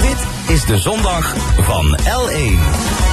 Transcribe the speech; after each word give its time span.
Dit 0.00 0.48
is 0.48 0.64
de 0.64 0.78
zondag 0.78 1.36
van 1.56 1.98
L1. 1.98 3.11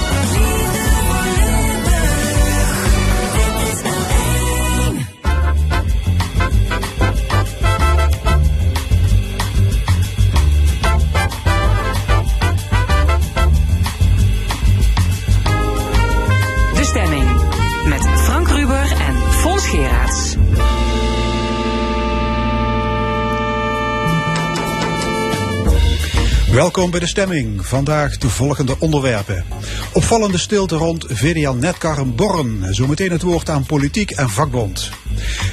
Welkom 26.59 26.91
bij 26.91 26.99
de 26.99 27.07
stemming. 27.07 27.65
Vandaag 27.65 28.17
de 28.17 28.29
volgende 28.29 28.75
onderwerpen. 28.79 29.45
Opvallende 29.93 30.37
stilte 30.37 30.75
rond 30.75 31.05
VDL 31.07 31.51
Netcar 31.51 31.97
en 31.97 32.15
Born. 32.15 32.65
Zometeen 32.69 33.11
het 33.11 33.21
woord 33.21 33.49
aan 33.49 33.65
politiek 33.65 34.11
en 34.11 34.29
vakbond. 34.29 34.89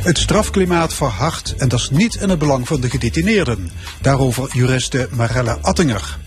Het 0.03 0.19
strafklimaat 0.19 0.95
verhardt 0.95 1.55
en 1.57 1.69
dat 1.69 1.79
is 1.79 1.91
niet 1.91 2.15
in 2.15 2.29
het 2.29 2.39
belang 2.39 2.67
van 2.67 2.81
de 2.81 2.91
gedetineerden. 2.91 3.71
Daarover 4.01 4.49
juriste 4.53 5.09
Marelle 5.13 5.59
Attinger. 5.61 6.19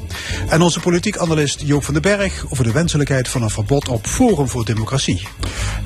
En 0.50 0.62
onze 0.62 0.80
politiek 0.80 1.18
analist 1.18 1.62
Joop 1.66 1.84
van 1.84 1.94
den 1.94 2.04
Berg 2.04 2.46
over 2.50 2.64
de 2.64 2.72
wenselijkheid 2.72 3.28
van 3.28 3.42
een 3.42 3.50
verbod 3.50 3.90
op 3.90 4.08
Forum 4.08 4.48
voor 4.48 4.66
Democratie. 4.66 5.28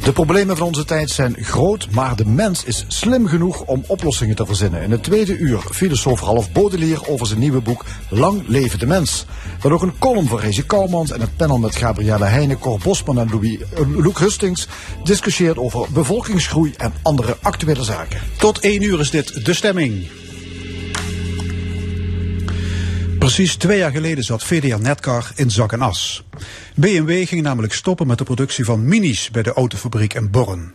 De 0.03 0.11
problemen 0.11 0.57
van 0.57 0.67
onze 0.67 0.85
tijd 0.85 1.09
zijn 1.09 1.35
groot, 1.39 1.87
maar 1.91 2.15
de 2.15 2.25
mens 2.25 2.63
is 2.63 2.85
slim 2.87 3.27
genoeg 3.27 3.61
om 3.61 3.83
oplossingen 3.87 4.35
te 4.35 4.45
verzinnen. 4.45 4.81
In 4.81 4.91
het 4.91 5.03
tweede 5.03 5.37
uur 5.37 5.59
filosoof 5.71 6.21
Ralf 6.21 6.51
Baudelaire 6.51 7.07
over 7.07 7.27
zijn 7.27 7.39
nieuwe 7.39 7.61
boek 7.61 7.85
Lang 8.09 8.43
leven 8.47 8.79
de 8.79 8.85
mens. 8.85 9.25
Dan 9.61 9.71
ook 9.71 9.81
een 9.81 9.97
column 9.99 10.27
van 10.27 10.39
Rezi 10.39 10.65
Kouwmans 10.65 11.11
en 11.11 11.21
het 11.21 11.35
panel 11.35 11.57
met 11.57 11.75
Gabrielle 11.75 12.25
Heijnen, 12.25 12.59
Cor 12.59 12.79
Bosman 12.83 13.19
en 13.19 13.29
Louis, 13.29 13.57
uh, 13.59 13.97
Luc 13.97 14.17
Hustings 14.17 14.67
discussieert 15.03 15.57
over 15.57 15.87
bevolkingsgroei 15.91 16.73
en 16.77 16.93
andere 17.01 17.37
actuele 17.41 17.83
zaken. 17.83 18.19
Tot 18.37 18.59
één 18.59 18.81
uur 18.81 18.99
is 18.99 19.09
dit 19.09 19.45
de 19.45 19.53
stemming. 19.53 20.22
Precies 23.23 23.55
twee 23.55 23.77
jaar 23.77 23.91
geleden 23.91 24.23
zat 24.23 24.43
VDL 24.43 24.77
Netcar 24.77 25.31
in 25.35 25.51
zak 25.51 25.71
en 25.71 25.81
as. 25.81 26.23
BMW 26.75 27.27
ging 27.27 27.41
namelijk 27.41 27.73
stoppen 27.73 28.07
met 28.07 28.17
de 28.17 28.23
productie 28.23 28.65
van 28.65 28.85
minis 28.85 29.31
bij 29.31 29.43
de 29.43 29.53
autofabriek 29.53 30.13
in 30.13 30.31
Born. 30.31 30.73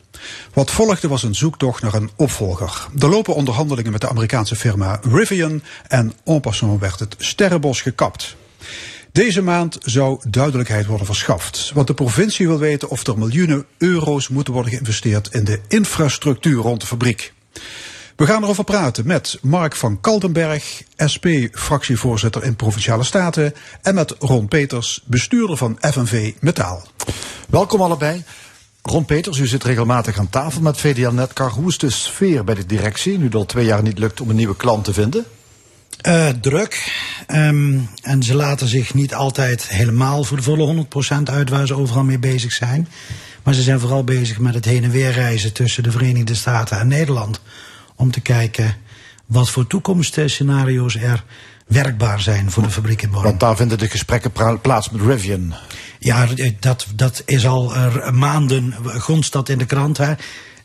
Wat 0.53 0.71
volgde 0.71 1.09
was 1.09 1.23
een 1.23 1.35
zoektocht 1.35 1.83
naar 1.83 1.95
een 1.95 2.11
opvolger. 2.17 2.89
Er 2.99 3.09
lopen 3.09 3.35
onderhandelingen 3.35 3.93
met 3.93 4.01
de 4.01 4.09
Amerikaanse 4.09 4.57
firma 4.57 5.01
Rivian 5.03 5.63
en 5.89 6.13
en 6.25 6.41
passant 6.41 6.81
werd 6.81 6.99
het 6.99 7.15
sterrenbos 7.19 7.81
gekapt. 7.81 8.37
Deze 9.13 9.43
maand 9.43 9.79
zou 9.81 10.21
duidelijkheid 10.29 10.87
worden 10.87 11.07
verschaft, 11.07 11.71
want 11.75 11.87
de 11.87 11.95
provincie 11.95 12.47
wil 12.47 12.59
weten 12.59 12.89
of 12.89 13.07
er 13.07 13.19
miljoenen 13.19 13.67
euro's 13.79 14.29
moeten 14.29 14.53
worden 14.53 14.73
geïnvesteerd 14.73 15.35
in 15.35 15.45
de 15.45 15.61
infrastructuur 15.69 16.63
rond 16.63 16.81
de 16.81 16.87
fabriek. 16.87 17.33
We 18.19 18.27
gaan 18.27 18.43
erover 18.43 18.65
praten 18.65 19.07
met 19.07 19.39
Mark 19.43 19.77
van 19.77 20.01
Kaldenberg, 20.01 20.83
SP-fractievoorzitter 20.97 22.45
in 22.45 22.57
Provinciale 22.57 23.05
Staten, 23.05 23.55
en 23.83 23.95
met 23.95 24.15
Ron 24.19 24.49
Peters, 24.49 25.03
bestuurder 25.05 25.57
van 25.57 25.79
FNV 25.81 26.33
Metaal. 26.41 26.87
Welkom 27.49 27.81
allebei. 27.81 28.23
Ron 28.83 29.05
Peters, 29.05 29.39
u 29.39 29.47
zit 29.47 29.65
regelmatig 29.65 30.19
aan 30.19 30.29
tafel 30.29 30.61
met 30.61 30.81
VDL 30.81 31.11
Netcar. 31.11 31.51
Hoe 31.51 31.69
is 31.69 31.79
de 31.79 31.91
sfeer 31.91 32.45
bij 32.45 32.55
de 32.55 32.67
directie, 32.67 33.19
nu 33.19 33.25
het 33.25 33.35
al 33.35 33.47
twee 33.47 33.65
jaar 33.65 33.83
niet 33.83 33.99
lukt 33.99 34.21
om 34.21 34.31
een 34.31 34.37
nieuwe 34.37 34.57
klant 34.57 34.85
te 34.85 34.93
vinden? 34.93 35.25
Uh, 36.07 36.29
druk. 36.29 36.93
Um, 37.29 37.89
en 38.03 38.23
ze 38.23 38.35
laten 38.35 38.69
zich 38.69 38.95
niet 38.95 39.15
altijd 39.15 39.69
helemaal 39.69 40.25
voor 40.25 40.37
de 40.37 40.43
volle 40.43 40.87
100% 41.19 41.23
uit 41.25 41.51
waar 41.51 41.67
ze 41.67 41.75
overal 41.75 42.05
mee 42.05 42.19
bezig 42.19 42.53
zijn. 42.53 42.89
Maar 43.43 43.55
ze 43.55 43.63
zijn 43.63 43.81
vooral 43.81 44.05
bezig 44.05 44.39
met 44.39 44.55
het 44.55 44.65
heen 44.65 44.85
en 44.85 44.91
weer 44.91 45.13
reizen 45.13 45.53
tussen 45.53 45.83
de 45.83 45.91
Verenigde 45.91 46.35
Staten 46.35 46.79
en 46.79 46.89
Nederland 46.89 47.41
om 47.99 48.11
te 48.11 48.21
kijken 48.21 48.77
wat 49.27 49.51
voor 49.51 49.67
toekomstscenario's 49.67 50.97
er 50.97 51.25
werkbaar 51.67 52.21
zijn 52.21 52.51
voor 52.51 52.63
de 52.63 52.71
fabriek 52.71 53.03
in 53.03 53.11
Born. 53.11 53.25
Want 53.25 53.41
daar 53.41 53.57
vinden 53.57 53.79
de 53.79 53.89
gesprekken 53.89 54.33
plaats 54.61 54.91
met 54.91 55.01
Rivian. 55.01 55.55
Ja, 55.99 56.29
dat, 56.61 56.87
dat 56.95 57.23
is 57.25 57.47
al 57.47 57.77
uh, 57.77 58.11
maanden, 58.11 58.75
gonst 58.85 59.33
dat 59.33 59.49
in 59.49 59.59
de 59.59 59.67
krant. 59.67 59.97
Hè. 59.97 60.13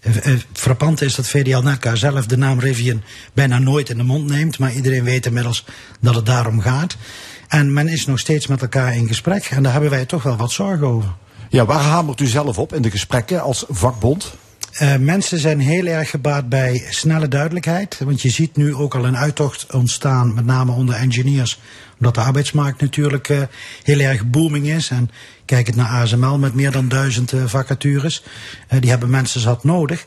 Uh, 0.02 0.40
frappant 0.54 1.02
is 1.02 1.16
dat 1.16 1.28
VDL 1.28 1.62
Netcar 1.62 1.98
zelf 1.98 2.26
de 2.26 2.38
naam 2.38 2.60
Rivian 2.60 3.02
bijna 3.34 3.60
nooit 3.60 3.90
in 3.90 3.98
de 3.98 4.04
mond 4.04 4.30
neemt. 4.30 4.60
Maar 4.60 4.74
iedereen 4.74 5.04
weet 5.04 5.26
inmiddels 5.26 5.66
dat 6.00 6.16
het 6.16 6.26
daarom 6.26 6.62
gaat. 6.62 6.98
En 7.48 7.74
men 7.74 7.88
is 7.88 8.06
nog 8.06 8.20
steeds 8.20 8.48
met 8.48 8.62
elkaar 8.62 8.96
in 8.96 9.08
gesprek. 9.08 9.46
En 9.46 9.64
daar 9.64 9.72
hebben 9.72 9.90
wij 9.90 10.06
toch 10.06 10.24
wel 10.24 10.36
wat 10.36 10.52
zorgen 10.52 10.88
over. 10.88 11.14
Ja, 11.50 11.66
waar 11.66 11.82
hamert 11.82 12.20
u 12.20 12.26
zelf 12.26 12.58
op 12.58 12.74
in 12.74 12.82
de 12.82 12.92
gesprekken 12.92 13.42
als 13.42 13.66
vakbond? 13.70 14.34
Uh, 14.81 14.95
mensen 14.95 15.39
zijn 15.39 15.59
heel 15.59 15.85
erg 15.85 16.09
gebaat 16.09 16.50
bij 16.50 16.85
snelle 16.89 17.28
duidelijkheid. 17.28 18.00
Want 18.03 18.22
je 18.22 18.29
ziet 18.29 18.56
nu 18.56 18.75
ook 18.75 18.95
al 18.95 19.06
een 19.06 19.17
uittocht 19.17 19.73
ontstaan, 19.73 20.34
met 20.34 20.45
name 20.45 20.72
onder 20.72 20.95
engineers. 20.95 21.59
Omdat 21.97 22.16
de 22.16 22.22
arbeidsmarkt 22.22 22.81
natuurlijk 22.81 23.29
uh, 23.29 23.41
heel 23.84 24.00
erg 24.00 24.25
booming 24.25 24.67
is. 24.67 24.89
En 24.89 25.09
kijk 25.45 25.67
het 25.67 25.75
naar 25.75 25.89
ASML 25.89 26.38
met 26.38 26.53
meer 26.53 26.72
dan 26.72 26.88
duizend 26.88 27.31
uh, 27.31 27.44
vacatures. 27.45 28.23
die 28.79 28.89
hebben 28.89 29.09
mensen 29.09 29.41
zat 29.41 29.63
nodig. 29.63 30.06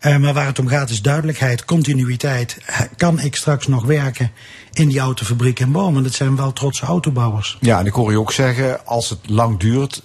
maar 0.00 0.32
waar 0.34 0.46
het 0.46 0.58
om 0.58 0.68
gaat 0.68 0.90
is 0.90 1.02
duidelijkheid, 1.02 1.64
continuïteit. 1.64 2.58
Kan 2.96 3.20
ik 3.20 3.36
straks 3.36 3.66
nog 3.66 3.84
werken 3.84 4.30
in 4.72 4.88
die 4.88 4.98
autofabriek 4.98 5.60
in? 5.60 5.72
Want 5.72 6.04
het 6.04 6.14
zijn 6.14 6.36
wel 6.36 6.52
trotse 6.52 6.86
autobouwers. 6.86 7.58
Ja, 7.60 7.78
en 7.78 7.86
ik 7.86 7.92
hoor 7.92 8.10
je 8.10 8.20
ook 8.20 8.32
zeggen, 8.32 8.86
als 8.86 9.10
het 9.10 9.28
lang 9.28 9.58
duurt, 9.58 10.02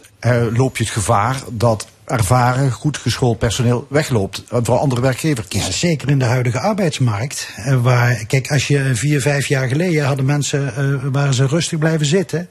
loop 0.54 0.78
je 0.78 0.84
het 0.84 0.94
gevaar 0.94 1.44
dat 1.52 1.88
ervaren, 2.12 2.72
goed 2.72 2.98
geschoold 2.98 3.38
personeel 3.38 3.88
wegloopt 3.90 4.44
voor 4.50 4.78
andere 4.78 5.02
werkgever 5.02 5.46
zeker 5.70 6.10
in 6.10 6.20
de 6.20 6.26
huidige 6.26 6.60
arbeidsmarkt. 6.60 7.50
Waar, 7.82 8.26
kijk, 8.26 8.52
als 8.52 8.68
je 8.68 8.96
vier, 8.96 9.22
vijf 9.22 9.48
jaar 9.48 9.68
geleden 9.68 10.06
hadden 10.06 10.26
mensen, 10.26 10.74
uh, 10.78 11.12
waren 11.12 11.34
ze 11.34 11.46
rustig 11.46 11.80
blijven 11.80 12.06
zitten. 12.06 12.48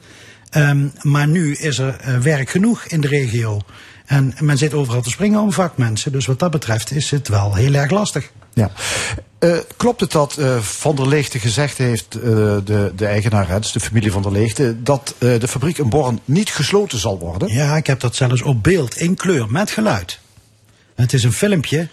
Um, 0.57 0.93
maar 1.03 1.29
nu 1.29 1.55
is 1.55 1.79
er 1.79 1.97
uh, 2.09 2.19
werk 2.19 2.51
genoeg 2.51 2.85
in 2.85 3.01
de 3.01 3.09
regio. 3.09 3.61
En 4.07 4.35
men 4.41 4.59
zit 4.59 4.75
overal 4.75 5.03
te 5.03 5.11
springen 5.11 5.41
om 5.41 5.53
vakmensen. 5.53 6.13
Dus 6.13 6.27
wat 6.27 6.39
dat 6.39 6.51
betreft 6.51 6.91
is 6.91 7.11
het 7.11 7.29
wel 7.29 7.55
heel 7.55 7.75
erg 7.75 7.91
lastig. 7.91 8.31
Ja. 8.61 8.71
Uh, 9.45 9.59
klopt 9.77 10.01
het 10.01 10.13
dat 10.13 10.37
uh, 10.39 10.59
Van 10.59 10.97
der 10.97 11.09
Leegte 11.09 11.39
gezegd 11.39 11.79
heeft, 11.79 12.17
uh, 12.17 12.23
de, 12.65 12.93
de 12.97 13.07
eigenaar, 13.07 13.49
hè, 13.49 13.61
dus 13.61 13.73
de 13.73 13.81
familie 13.81 14.13
Van 14.13 14.23
der 14.23 14.33
Leegte, 14.33 14.83
dat 14.83 15.15
de 15.19 15.49
fabriek 15.49 15.79
in 15.79 15.89
Born 15.89 16.21
niet 16.25 16.51
gesloten 16.51 16.99
zal 16.99 17.19
worden? 17.19 17.53
Ja, 17.53 17.77
ik 17.77 17.87
heb 17.87 18.01
dat 18.01 18.17
zelfs 18.17 18.43
op 18.43 18.63
beeld, 18.63 18.97
in 18.97 19.15
kleur, 19.15 19.51
met 19.51 19.71
geluid. 19.71 20.19
Het 20.95 21.13
is 21.13 21.25
een 21.25 21.33
filmpje 21.33 21.89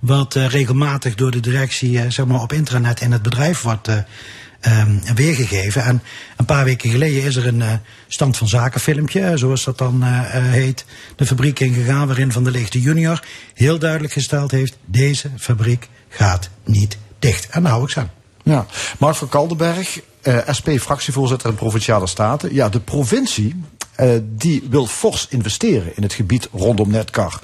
wat 0.00 0.34
regelmatig 0.34 1.14
door 1.14 1.30
de 1.30 1.40
directie 1.40 2.10
zeg 2.10 2.26
maar, 2.26 2.42
op 2.42 2.52
internet 2.52 3.00
in 3.00 3.12
het 3.12 3.22
bedrijf 3.22 3.62
wordt 3.62 3.88
um, 3.88 5.00
weergegeven. 5.14 5.84
En 5.84 6.02
een 6.36 6.44
paar 6.44 6.64
weken 6.64 6.90
geleden 6.90 7.22
is 7.22 7.36
er 7.36 7.46
een 7.46 7.62
stand 8.08 8.36
van 8.36 8.48
zaken 8.48 8.80
filmpje, 8.80 9.36
zoals 9.36 9.64
dat 9.64 9.78
dan 9.78 10.02
heet, 10.32 10.84
de 11.16 11.26
fabriek 11.26 11.60
ingegaan, 11.60 12.06
waarin 12.06 12.32
Van 12.32 12.44
der 12.44 12.52
Leegte 12.52 12.80
junior 12.80 13.22
heel 13.54 13.78
duidelijk 13.78 14.12
gesteld 14.12 14.50
heeft, 14.50 14.76
deze 14.84 15.30
fabriek 15.38 15.88
gaat 16.12 16.48
niet 16.64 16.98
dicht. 17.18 17.48
En 17.48 17.62
daar 17.62 17.72
hou 17.72 17.84
ik 17.84 17.90
ze 17.90 18.00
aan. 18.00 18.10
Ja, 18.42 18.66
Mark 18.98 19.16
van 19.16 19.28
Kaldenberg, 19.28 20.00
uh, 20.22 20.38
SP-fractievoorzitter 20.46 21.48
in 21.48 21.54
Provinciale 21.54 22.06
Staten. 22.06 22.54
Ja, 22.54 22.68
de 22.68 22.80
provincie 22.80 23.64
uh, 24.00 24.10
die 24.22 24.66
wil 24.70 24.86
fors 24.86 25.26
investeren 25.30 25.96
in 25.96 26.02
het 26.02 26.12
gebied 26.12 26.48
rondom 26.52 26.90
Netcar. 26.90 27.40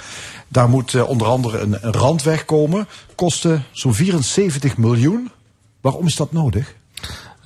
Daar 0.48 0.68
moet 0.68 0.92
uh, 0.92 1.08
onder 1.08 1.26
andere 1.26 1.58
een, 1.58 1.86
een 1.86 1.92
randweg 1.92 2.44
komen. 2.44 2.88
Kosten 3.14 3.64
zo'n 3.72 3.94
74 3.94 4.76
miljoen. 4.76 5.30
Waarom 5.80 6.06
is 6.06 6.16
dat 6.16 6.32
nodig? 6.32 6.74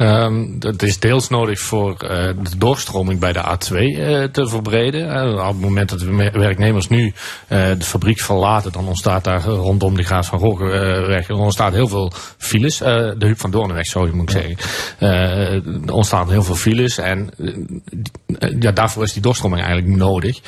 Um, 0.02 0.58
dat 0.58 0.82
is 0.82 0.98
deels 0.98 1.28
nodig 1.28 1.60
voor 1.60 1.90
uh, 1.90 2.08
de 2.42 2.58
doorstroming 2.58 3.20
bij 3.20 3.32
de 3.32 3.40
A2 3.40 3.76
uh, 3.76 4.24
te 4.24 4.48
verbreden. 4.48 5.06
Uh, 5.06 5.32
op 5.32 5.52
het 5.52 5.60
moment 5.60 5.88
dat 5.88 5.98
de 5.98 6.30
werknemers 6.32 6.88
nu 6.88 7.12
de 7.48 7.76
fabriek 7.78 8.20
verlaten, 8.20 8.72
dan 8.72 8.88
ontstaat 8.88 9.24
daar 9.24 9.44
rondom 9.44 9.96
de 9.96 10.02
Graaf 10.02 10.26
van 10.26 10.38
Rogenweg 10.38 11.30
ontstaat 11.30 11.72
heel 11.72 11.88
veel 11.88 12.12
files. 12.38 12.78
de 12.78 13.16
Huub 13.18 13.40
van 13.40 13.50
Doornweg, 13.50 13.86
sorry 13.86 14.12
moet 14.14 14.30
ik 14.30 14.40
zeggen. 14.40 14.56
er 15.86 15.92
ontstaan 15.92 16.30
heel 16.30 16.42
veel 16.42 16.54
files 16.54 16.98
en 16.98 17.30
ja, 18.60 18.72
daarvoor 18.72 19.02
is 19.02 19.12
die 19.12 19.22
doorstroming 19.22 19.62
eigenlijk 19.62 19.96
nodig. 19.96 20.40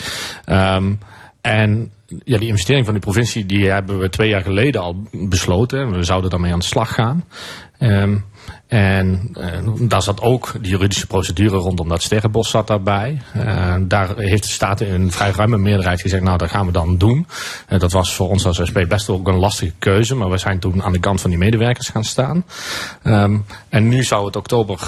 Um, 0.46 0.98
en 1.40 1.92
ja, 2.24 2.38
die 2.38 2.48
investering 2.48 2.84
van 2.84 2.94
de 2.94 3.00
provincie 3.00 3.46
die 3.46 3.70
hebben 3.70 3.98
we 3.98 4.08
twee 4.08 4.28
jaar 4.28 4.42
geleden 4.42 4.80
al 4.80 5.06
besloten. 5.12 5.90
We 5.90 6.02
zouden 6.02 6.30
daarmee 6.30 6.52
aan 6.52 6.58
de 6.58 6.64
slag 6.64 6.94
gaan. 6.94 7.24
Um, 7.80 8.24
En 8.66 9.30
uh, 9.38 9.88
daar 9.88 10.02
zat 10.02 10.20
ook 10.20 10.52
de 10.60 10.68
juridische 10.68 11.06
procedure 11.06 11.56
rondom 11.56 11.88
dat 11.88 12.02
sterrenbos 12.02 12.50
zat 12.50 12.66
daarbij. 12.66 13.22
Uh, 13.36 13.74
daar 13.80 14.16
heeft 14.16 14.42
de 14.42 14.48
Staten 14.48 14.86
in 14.86 14.94
een 14.94 15.12
vrij 15.12 15.30
ruime 15.30 15.58
meerderheid 15.58 16.00
gezegd, 16.00 16.22
nou 16.22 16.38
dat 16.38 16.50
gaan 16.50 16.66
we 16.66 16.72
dan 16.72 16.98
doen. 16.98 17.26
Uh, 17.68 17.78
dat 17.78 17.92
was 17.92 18.14
voor 18.14 18.28
ons 18.28 18.46
als 18.46 18.60
SP 18.70 18.78
best 18.88 19.08
ook 19.08 19.28
een 19.28 19.38
lastige 19.38 19.72
keuze, 19.78 20.14
maar 20.14 20.30
we 20.30 20.38
zijn 20.38 20.58
toen 20.58 20.82
aan 20.82 20.92
de 20.92 20.98
kant 20.98 21.20
van 21.20 21.30
die 21.30 21.38
medewerkers 21.38 21.88
gaan 21.88 22.04
staan. 22.04 22.44
Um, 23.04 23.44
en 23.68 23.88
nu 23.88 24.04
zou 24.04 24.26
het 24.26 24.36
oktober 24.36 24.78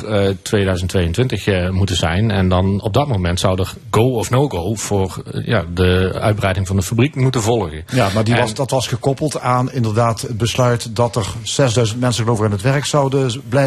2022 0.43 1.70
moeten 1.70 1.96
zijn. 1.96 2.31
En 2.31 2.49
dan 2.49 2.81
op 2.81 2.93
dat 2.93 3.08
moment 3.08 3.40
zou 3.40 3.61
er 3.61 3.75
go 3.90 4.17
of 4.17 4.31
no 4.31 4.49
go 4.49 4.75
voor 4.75 5.23
ja, 5.44 5.64
de 5.75 6.19
uitbreiding 6.20 6.67
van 6.67 6.76
de 6.76 6.82
fabriek 6.82 7.14
moeten 7.14 7.43
volgen. 7.43 7.84
Ja, 7.93 8.08
maar 8.14 8.25
die 8.25 8.37
was, 8.37 8.55
dat 8.55 8.70
was 8.70 8.87
gekoppeld 8.87 9.40
aan 9.40 9.73
inderdaad 9.73 10.20
het 10.20 10.37
besluit 10.37 10.96
dat 10.96 11.17
er 11.17 11.26
6000 11.43 12.00
mensen 12.00 12.23
geloof 12.23 12.38
ik 12.38 12.44
aan 12.44 12.50
het 12.50 12.62
werk 12.62 12.84
zouden 12.84 13.43
blijven 13.49 13.65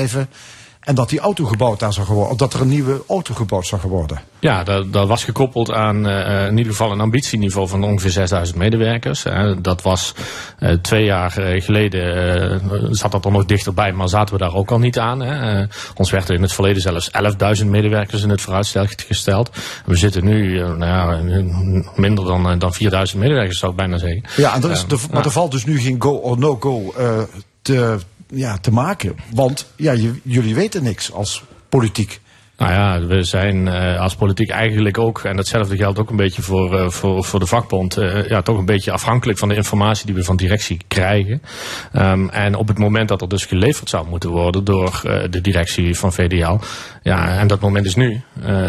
en 0.80 0.96
dat 0.96 1.10
die 1.10 1.20
auto 1.20 1.46
gebouwd 1.46 1.80
daar 1.80 1.94
zou 1.94 2.08
worden, 2.08 2.32
of 2.32 2.38
dat 2.38 2.54
er 2.54 2.62
een 2.62 2.68
nieuwe 2.68 3.02
auto 3.08 3.34
gebouwd 3.34 3.66
zou 3.66 3.82
worden. 3.82 4.22
Ja, 4.40 4.64
dat, 4.64 4.94
dat 4.94 5.08
was 5.08 5.24
gekoppeld 5.24 5.72
aan 5.72 6.08
uh, 6.08 6.46
in 6.48 6.58
ieder 6.58 6.72
geval 6.72 6.92
een 6.92 7.00
ambitieniveau 7.00 7.68
van 7.68 7.84
ongeveer 7.84 8.12
6000 8.12 8.58
medewerkers. 8.58 9.26
Uh, 9.26 9.56
dat 9.62 9.82
was 9.82 10.14
uh, 10.60 10.72
twee 10.82 11.04
jaar 11.04 11.32
geleden, 11.62 12.96
zat 12.96 13.12
dat 13.12 13.26
er 13.26 13.32
nog 13.32 13.46
dichterbij, 13.46 13.94
maar 13.94 14.10
zaten 14.10 14.34
we 14.34 14.42
daar 14.42 14.54
ook 14.54 14.72
al 14.72 14.80
niet 14.80 15.00
aan. 15.00 15.20
Hè. 15.20 15.66
ons 15.96 16.12
werd 16.12 16.30
er 16.30 16.36
in 16.36 16.42
het 16.42 16.54
verleden 16.54 16.82
zelfs 16.82 17.12
11.000 17.62 17.66
medewerkers 17.66 18.24
in 18.24 18.30
het 18.30 18.42
vooruitstel 18.42 18.86
gesteld. 19.08 19.50
We 19.86 19.96
zitten 19.96 20.26
nu 20.26 20.60
nou 20.60 20.86
ja, 20.86 21.44
minder 21.96 22.26
dan, 22.26 22.60
dan 22.60 22.74
4000 22.74 23.22
medewerkers, 23.22 23.60
zou 23.60 23.72
ik 23.72 23.78
bijna 23.78 23.98
zeggen. 23.98 24.24
Ja, 24.36 24.56
en 24.56 24.64
er 24.64 24.72
is, 24.72 24.86
de, 24.88 24.98
maar 25.12 25.26
er 25.26 25.32
valt 25.32 25.52
dus 25.52 25.66
nu 25.66 25.80
geen 25.80 26.02
go 26.02 26.12
or 26.12 26.38
no 26.38 26.56
go 26.60 26.94
te 27.62 28.00
ja, 28.30 28.58
te 28.58 28.72
maken. 28.72 29.16
Want 29.34 29.66
ja, 29.76 29.94
jullie 30.24 30.56
weten 30.56 30.84
niks 30.84 31.12
als 31.12 31.44
politiek. 31.70 32.22
Nou 32.60 32.72
ja, 32.72 33.06
we 33.06 33.24
zijn 33.24 33.66
uh, 33.66 34.00
als 34.00 34.16
politiek 34.16 34.50
eigenlijk 34.50 34.98
ook, 34.98 35.20
en 35.20 35.36
datzelfde 35.36 35.78
geldt 35.78 36.00
ook 36.00 36.10
een 36.10 36.16
beetje 36.16 36.42
voor, 36.42 36.74
uh, 36.74 36.90
voor, 36.90 37.24
voor 37.24 37.40
de 37.40 37.46
vakbond, 37.46 37.98
uh, 37.98 38.28
ja, 38.28 38.42
toch 38.42 38.58
een 38.58 38.66
beetje 38.66 38.92
afhankelijk 38.92 39.40
van 39.40 39.50
de 39.50 39.56
informatie 39.56 40.06
die 40.06 40.16
we 40.16 40.24
van 40.24 40.36
directie 40.36 40.82
krijgen. 40.88 41.42
Um, 41.94 42.30
en 42.30 42.56
op 42.56 42.68
het 42.68 42.78
moment 42.78 43.08
dat 43.08 43.22
er 43.22 43.30
dus 43.30 43.46
geleverd 43.46 43.90
zou 43.90 44.08
moeten 44.08 44.30
worden 44.30 44.64
door 44.64 45.02
de 45.30 45.42
directie 45.42 45.98
van 45.98 46.14
VDL, 46.14 46.58
ja, 47.04 47.38
en 47.38 47.48
dat 47.48 47.60
moment 47.60 47.86
is 47.86 47.96
nu, 47.96 48.22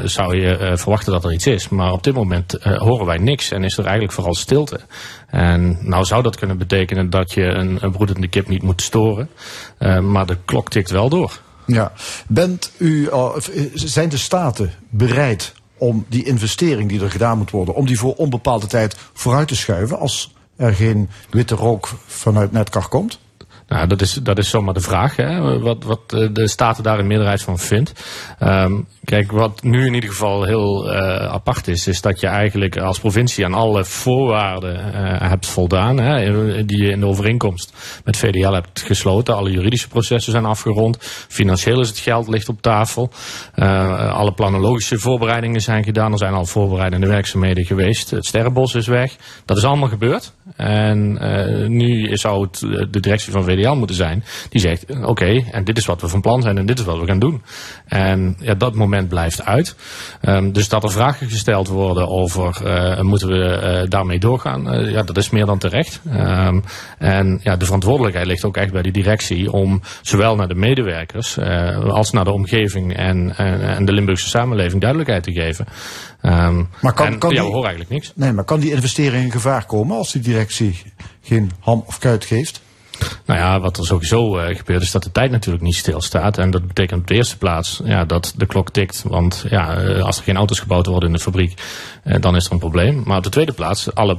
zou 0.05 0.37
je 0.37 0.73
verwachten 0.77 1.13
dat 1.13 1.25
er 1.25 1.33
iets 1.33 1.47
is. 1.47 1.69
Maar 1.69 1.93
op 1.93 2.03
dit 2.03 2.15
moment 2.15 2.59
horen 2.63 3.07
wij 3.07 3.19
niks 3.19 3.51
en 3.51 3.65
is 3.65 3.79
er 3.79 3.85
eigenlijk 3.85 4.13
vooral 4.13 4.35
stilte. 4.35 4.81
En 5.27 5.79
nou 5.81 6.05
zou 6.05 6.23
dat 6.23 6.37
kunnen 6.37 6.59
betekenen 6.59 7.11
dat 7.11 7.33
je 7.33 7.45
een, 7.45 7.79
een 7.81 7.93
broedende 7.93 8.29
kip 8.29 8.49
niet 8.49 8.63
moet 8.63 8.83
storen, 8.83 9.29
maar 10.03 10.27
de 10.27 10.37
klok 10.45 10.71
tikt 10.71 10.91
wel 10.91 11.09
door. 11.09 11.41
Ja. 11.67 11.93
Bent 12.29 12.73
u, 12.77 13.09
uh, 13.09 13.37
zijn 13.75 14.09
de 14.09 14.17
staten 14.17 14.73
bereid 14.89 15.53
om 15.79 16.07
die 16.09 16.25
investering 16.25 16.89
die 16.89 17.03
er 17.03 17.11
gedaan 17.11 17.39
moet 17.39 17.51
worden, 17.51 17.75
om 17.75 17.87
die 17.87 17.99
voor 17.99 18.15
onbepaalde 18.15 18.67
tijd 18.67 18.97
vooruit 19.13 19.49
te 19.49 19.57
schuiven 19.57 19.99
als 19.99 20.35
er 20.57 20.75
geen 20.75 21.09
witte 21.31 21.55
rook 21.55 21.89
vanuit 22.07 22.53
Netcar 22.53 22.89
komt? 22.89 23.19
Nou, 23.71 23.87
dat 23.87 24.01
is, 24.01 24.13
dat 24.13 24.39
is 24.39 24.49
zomaar 24.49 24.75
de 24.75 24.81
vraag, 24.81 25.17
hè, 25.17 25.59
wat, 25.59 25.85
wat 25.85 26.01
eh, 26.07 26.29
de 26.33 26.49
Staten 26.49 26.83
daar 26.83 26.99
een 26.99 27.07
meerderheid 27.07 27.43
van 27.43 27.59
vindt. 27.59 27.93
Um, 28.43 28.87
kijk, 29.11 29.33
wat 29.33 29.63
nu 29.63 29.87
in 29.87 29.95
ieder 29.95 30.11
geval 30.11 30.45
heel 30.45 30.93
uh, 30.93 30.99
apart 31.25 31.69
is, 31.69 31.87
is 31.87 32.01
dat 32.01 32.21
je 32.21 32.27
eigenlijk 32.27 32.79
als 32.79 32.99
provincie 32.99 33.45
aan 33.45 33.55
alle 33.55 33.85
voorwaarden 33.85 34.77
uh, 34.77 35.31
hebt 35.31 35.47
voldaan, 35.47 35.99
hè, 35.99 36.65
die 36.65 36.83
je 36.83 36.91
in 36.91 37.01
de 37.01 37.07
overeenkomst 37.07 37.73
met 38.05 38.17
VDL 38.17 38.53
hebt 38.53 38.81
gesloten. 38.81 39.37
Alle 39.37 39.51
juridische 39.51 39.89
processen 39.89 40.33
zijn 40.33 40.45
afgerond, 40.45 40.97
financieel 41.29 41.81
is 41.81 41.89
het 41.89 41.99
geld 41.99 42.29
ligt 42.29 42.49
op 42.49 42.63
tafel, 42.63 43.11
alle 44.11 44.33
planologische 44.33 44.99
voorbereidingen 44.99 45.61
zijn 45.61 45.85
gedaan, 45.85 46.13
er 46.13 46.19
zijn 46.19 46.35
al 46.35 46.47
voorbereidende 46.47 47.07
werkzaamheden 47.07 47.65
geweest, 47.65 48.11
het 48.11 48.27
sterrenbos 48.27 48.75
is 48.75 48.87
weg. 48.87 49.17
Dat 49.45 49.57
is 49.57 49.65
allemaal 49.65 49.89
gebeurd. 49.89 50.33
En 50.57 51.19
nu 51.77 52.17
zou 52.17 52.43
het 52.43 52.59
de 52.91 53.01
directie 53.01 53.33
van 53.33 53.45
VDL 53.45 53.73
moeten 53.73 53.97
zijn. 53.97 54.25
Die 54.49 54.61
zegt, 54.61 54.85
oké, 55.05 55.45
en 55.51 55.65
dit 55.65 55.77
is 55.77 55.87
wat 55.87 56.01
we 56.01 56.09
van 56.09 56.21
plan 56.21 56.43
zijn 56.43 56.59
en 56.59 56.67
dit 56.67 56.79
is 56.79 56.85
wat 56.85 56.99
we 56.99 57.07
gaan 57.07 57.19
doen. 57.19 57.43
En 57.87 58.37
ja, 58.41 58.55
dat 58.55 58.75
moment 58.75 59.00
blijft 59.09 59.45
uit. 59.45 59.75
Um, 60.23 60.53
dus 60.53 60.69
dat 60.69 60.85
er 60.85 60.91
vragen 60.91 61.29
gesteld 61.29 61.69
worden 61.69 62.09
over, 62.09 62.61
uh, 62.65 63.01
moeten 63.01 63.29
we 63.29 63.81
uh, 63.83 63.91
daarmee 63.91 64.19
doorgaan? 64.19 64.75
Uh, 64.75 64.91
ja, 64.91 65.03
dat 65.03 65.17
is 65.17 65.31
meer 65.31 65.47
dan 65.47 65.59
terecht. 65.59 66.01
Um, 66.15 66.65
en 66.99 67.41
ja, 67.43 67.57
de 67.57 67.65
verantwoordelijkheid 67.65 68.27
ligt 68.27 68.45
ook 68.45 68.57
echt 68.57 68.73
bij 68.73 68.83
de 68.83 68.91
directie 68.91 69.53
om 69.53 69.83
zowel 70.03 70.37
naar 70.37 70.49
de 70.49 70.55
medewerkers 70.55 71.39
als 71.89 72.11
naar 72.11 72.25
de 72.25 72.33
omgeving 72.33 72.97
en, 72.97 73.37
en 73.37 73.85
de 73.85 73.93
Limburgse 73.93 74.29
samenleving 74.29 74.81
duidelijkheid 74.81 75.23
te 75.23 75.33
geven. 75.33 75.67
Um, 76.23 76.69
maar 76.81 76.93
kan, 76.93 77.07
en, 77.07 77.19
kan 77.19 77.31
ja, 77.31 77.43
we 77.43 77.47
horen 77.47 77.69
eigenlijk 77.69 77.91
niks. 77.91 78.13
Nee, 78.15 78.33
maar 78.33 78.45
kan 78.45 78.61
die 78.61 78.73
investering 78.73 79.25
in 79.25 79.31
gevaar 79.31 79.67
komen 79.67 79.97
als 79.97 80.13
die 80.13 80.23
directie 80.23 80.83
geen 81.23 81.51
ham 81.61 81.85
of 81.87 81.99
kuit 81.99 82.25
geeft? 82.25 82.61
Nou 83.31 83.41
ja, 83.41 83.61
wat 83.61 83.79
er 83.79 83.87
sowieso 83.87 84.39
uh, 84.39 84.57
gebeurt 84.57 84.83
is 84.83 84.91
dat 84.91 85.03
de 85.03 85.13
tijd 85.13 85.31
natuurlijk 85.31 85.65
niet 85.65 85.77
stilstaat. 85.77 86.39
En 86.39 86.51
dat 86.51 86.67
betekent 86.67 87.01
op 87.01 87.07
de 87.07 87.15
eerste 87.15 87.39
plaats 87.39 87.81
ja, 87.85 88.05
dat 88.05 88.35
de 88.37 88.47
klok 88.47 88.71
tikt. 88.71 89.05
Want 89.07 89.45
ja, 89.49 89.83
uh, 89.83 90.03
als 90.03 90.19
er 90.19 90.25
geen 90.25 90.37
auto's 90.37 90.59
gebouwd 90.59 90.87
worden 90.87 91.09
in 91.09 91.15
de 91.15 91.23
fabriek, 91.23 91.63
uh, 92.05 92.15
dan 92.21 92.37
is 92.37 92.47
er 92.47 92.53
een 92.53 92.59
probleem. 92.59 93.03
Maar 93.05 93.17
op 93.17 93.23
de 93.23 93.31
tweede 93.31 93.53
plaats, 93.53 93.95
alle 93.95 94.19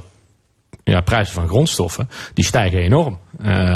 ja, 0.83 1.01
prijzen 1.01 1.33
van 1.33 1.48
grondstoffen, 1.48 2.10
die 2.33 2.45
stijgen 2.45 2.80
enorm. 2.80 3.19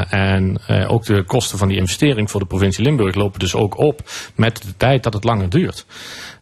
En 0.09 0.59
ook 0.87 1.05
de 1.05 1.23
kosten 1.23 1.57
van 1.57 1.67
die 1.67 1.77
investering 1.77 2.31
voor 2.31 2.39
de 2.39 2.45
provincie 2.45 2.83
Limburg 2.83 3.15
lopen 3.15 3.39
dus 3.39 3.55
ook 3.55 3.77
op 3.77 4.01
met 4.35 4.61
de 4.61 4.77
tijd 4.77 5.03
dat 5.03 5.13
het 5.13 5.23
langer 5.23 5.49
duurt. 5.49 5.85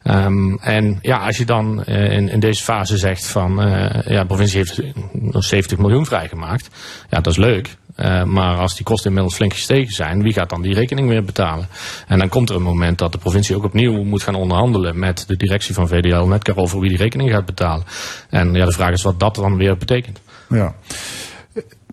Um, 0.03 0.59
en 0.59 0.99
ja, 1.01 1.17
als 1.17 1.37
je 1.37 1.45
dan 1.45 1.85
in, 1.85 2.29
in 2.29 2.39
deze 2.39 2.63
fase 2.63 2.97
zegt 2.97 3.27
van 3.27 3.55
ja, 4.05 4.19
de 4.19 4.25
provincie 4.25 4.57
heeft 4.57 4.81
nog 5.11 5.43
70 5.43 5.77
miljoen 5.77 6.05
vrijgemaakt. 6.05 6.69
Ja, 7.09 7.19
dat 7.19 7.33
is 7.33 7.39
leuk. 7.39 7.77
Uh, 7.95 8.23
maar 8.23 8.57
als 8.57 8.75
die 8.75 8.85
kosten 8.85 9.07
inmiddels 9.07 9.35
flink 9.35 9.53
gestegen 9.53 9.93
zijn, 9.93 10.23
wie 10.23 10.33
gaat 10.33 10.49
dan 10.49 10.61
die 10.61 10.73
rekening 10.73 11.07
weer 11.07 11.23
betalen? 11.23 11.67
En 12.07 12.19
dan 12.19 12.29
komt 12.29 12.49
er 12.49 12.55
een 12.55 12.61
moment 12.61 12.97
dat 12.97 13.11
de 13.11 13.17
provincie 13.17 13.55
ook 13.55 13.63
opnieuw 13.63 14.03
moet 14.03 14.23
gaan 14.23 14.35
onderhandelen 14.35 14.99
met 14.99 15.23
de 15.27 15.37
directie 15.37 15.73
van 15.73 15.87
VDL 15.87 16.25
Netcar 16.25 16.55
over 16.57 16.79
wie 16.79 16.89
die 16.89 16.97
rekening 16.97 17.31
gaat 17.31 17.45
betalen. 17.45 17.85
En 18.29 18.53
ja, 18.53 18.65
de 18.65 18.71
vraag 18.71 18.91
is 18.91 19.03
wat 19.03 19.19
dat 19.19 19.35
dan 19.35 19.57
weer 19.57 19.77
betekent. 19.77 20.19
Ja. 20.49 20.75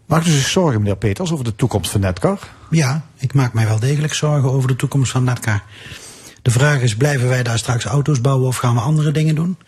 Maakt 0.07 0.27
u 0.27 0.31
zich 0.31 0.47
zorgen, 0.47 0.81
meneer 0.81 0.97
Peters, 0.97 1.33
over 1.33 1.45
de 1.45 1.57
toekomst 1.57 1.91
van 1.91 2.01
Netcar? 2.01 2.39
Ja, 2.71 3.05
ik 3.19 3.35
maak 3.35 3.53
mij 3.53 3.67
wel 3.67 3.81
degelijk 3.81 4.15
zorgen 4.15 4.51
over 4.51 4.69
de 4.69 4.77
toekomst 4.77 5.13
van 5.13 5.25
Netcar. 5.25 5.63
De 6.43 6.51
vraag 6.51 6.81
is, 6.81 6.97
blijven 6.97 7.29
wij 7.29 7.43
daar 7.43 7.59
straks 7.59 7.85
auto's 7.85 8.21
bouwen 8.21 8.49
of 8.49 8.57
gaan 8.57 8.75
we 8.75 8.81
andere 8.81 9.11
dingen 9.11 9.35
doen? 9.35 9.59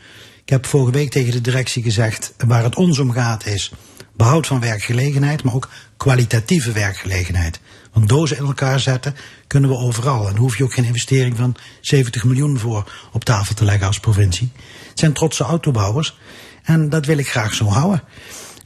Ik 0.45 0.49
heb 0.49 0.67
vorige 0.67 0.93
week 0.93 1.11
tegen 1.11 1.33
de 1.33 1.41
directie 1.41 1.83
gezegd, 1.83 2.35
waar 2.47 2.63
het 2.63 2.77
ons 2.77 2.99
om 2.99 3.11
gaat 3.11 3.47
is 3.47 3.73
behoud 4.17 4.47
van 4.47 4.61
werkgelegenheid, 4.61 5.43
maar 5.43 5.55
ook 5.55 5.69
kwalitatieve 5.97 6.73
werkgelegenheid. 6.73 7.61
Want 7.93 8.09
dozen 8.09 8.37
in 8.37 8.45
elkaar 8.45 8.81
zetten 8.81 9.17
kunnen 9.47 9.71
we 9.71 9.77
overal. 9.77 10.29
En 10.29 10.37
hoef 10.37 10.57
je 10.57 10.65
ook 10.65 10.75
geen 10.75 10.85
investering 10.85 11.37
van 11.37 11.57
70 11.81 12.25
miljoen 12.25 12.59
voor 12.59 12.93
op 13.13 13.25
tafel 13.25 13.55
te 13.55 13.65
leggen 13.65 13.87
als 13.87 14.01
provincie. 14.01 14.53
Het 14.89 14.99
zijn 14.99 15.13
trotse 15.13 15.45
autobouwers 15.45 16.19
en 16.63 16.89
dat 16.89 17.07
wil 17.07 17.19
ik 17.19 17.29
graag 17.29 17.55
zo 17.55 17.65
houden. 17.65 18.03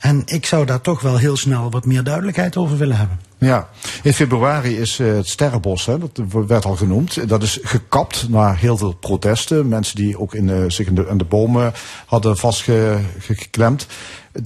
En 0.06 0.22
ik 0.26 0.46
zou 0.46 0.66
daar 0.66 0.80
toch 0.80 1.00
wel 1.00 1.16
heel 1.16 1.36
snel 1.36 1.70
wat 1.70 1.84
meer 1.84 2.04
duidelijkheid 2.04 2.56
over 2.56 2.76
willen 2.76 2.96
hebben. 2.96 3.20
Ja, 3.38 3.68
in 4.02 4.12
februari 4.12 4.78
is 4.78 4.98
uh, 4.98 5.14
het 5.14 5.28
Sterrenbos, 5.28 5.86
hè, 5.86 5.98
dat 5.98 6.20
werd 6.46 6.64
al 6.64 6.76
genoemd, 6.76 7.28
dat 7.28 7.42
is 7.42 7.58
gekapt 7.62 8.28
na 8.28 8.54
heel 8.54 8.76
veel 8.76 8.92
protesten. 8.92 9.68
Mensen 9.68 9.96
die 9.96 10.18
ook 10.18 10.34
in, 10.34 10.48
uh, 10.48 10.64
zich 10.68 10.86
in 10.86 10.94
de, 10.94 11.06
in 11.10 11.18
de 11.18 11.24
bomen 11.24 11.72
hadden 12.06 12.36
vastgeklemd. 12.36 13.86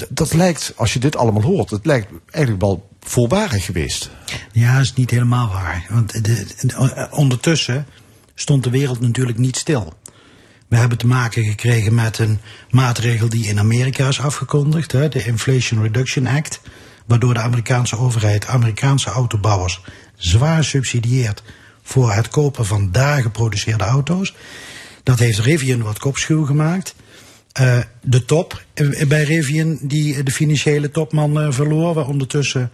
Dat 0.09 0.33
lijkt, 0.33 0.73
als 0.77 0.93
je 0.93 0.99
dit 0.99 1.17
allemaal 1.17 1.43
hoort, 1.43 1.71
het 1.71 1.87
lijkt 1.87 2.09
eigenlijk 2.31 2.65
wel 2.65 2.89
volwaardig 3.01 3.65
geweest. 3.65 4.11
Ja, 4.53 4.73
dat 4.73 4.83
is 4.83 4.95
niet 4.95 5.11
helemaal 5.11 5.49
waar. 5.49 5.87
Want 5.89 6.25
de, 6.25 6.47
de, 6.61 7.09
ondertussen 7.11 7.87
stond 8.35 8.65
de 8.65 8.71
wereld 8.71 9.01
natuurlijk 9.01 9.39
niet 9.39 9.57
stil. 9.57 9.93
We 10.71 10.77
hebben 10.77 10.99
te 10.99 11.07
maken 11.07 11.45
gekregen 11.45 11.95
met 11.95 12.19
een 12.19 12.41
maatregel 12.71 13.29
die 13.29 13.47
in 13.47 13.59
Amerika 13.59 14.09
is 14.09 14.21
afgekondigd, 14.21 14.93
hè, 14.93 15.09
de 15.09 15.25
Inflation 15.25 15.83
Reduction 15.83 16.27
Act, 16.27 16.61
waardoor 17.07 17.35
de 17.35 17.41
Amerikaanse 17.41 17.99
overheid 17.99 18.47
Amerikaanse 18.47 19.11
autobouwers 19.11 19.81
zwaar 20.17 20.65
subsidieert 20.65 21.43
voor 21.83 22.13
het 22.13 22.29
kopen 22.29 22.67
van 22.67 22.93
daar 22.93 23.23
geproduceerde 23.23 23.85
auto's. 23.85 24.35
Dat 25.03 25.19
heeft 25.19 25.39
Rivian 25.39 25.83
wat 25.83 25.99
kopschuw 25.99 26.45
gemaakt. 26.45 26.95
Uh, 27.61 27.79
de 28.03 28.25
top 28.25 28.63
uh, 28.75 29.07
bij 29.07 29.23
Rivian, 29.23 29.79
die 29.83 30.23
de 30.23 30.33
financiële 30.33 30.91
topman 30.91 31.53
verloor, 31.53 31.95
waar 31.95 32.09
ondertussen 32.09 32.73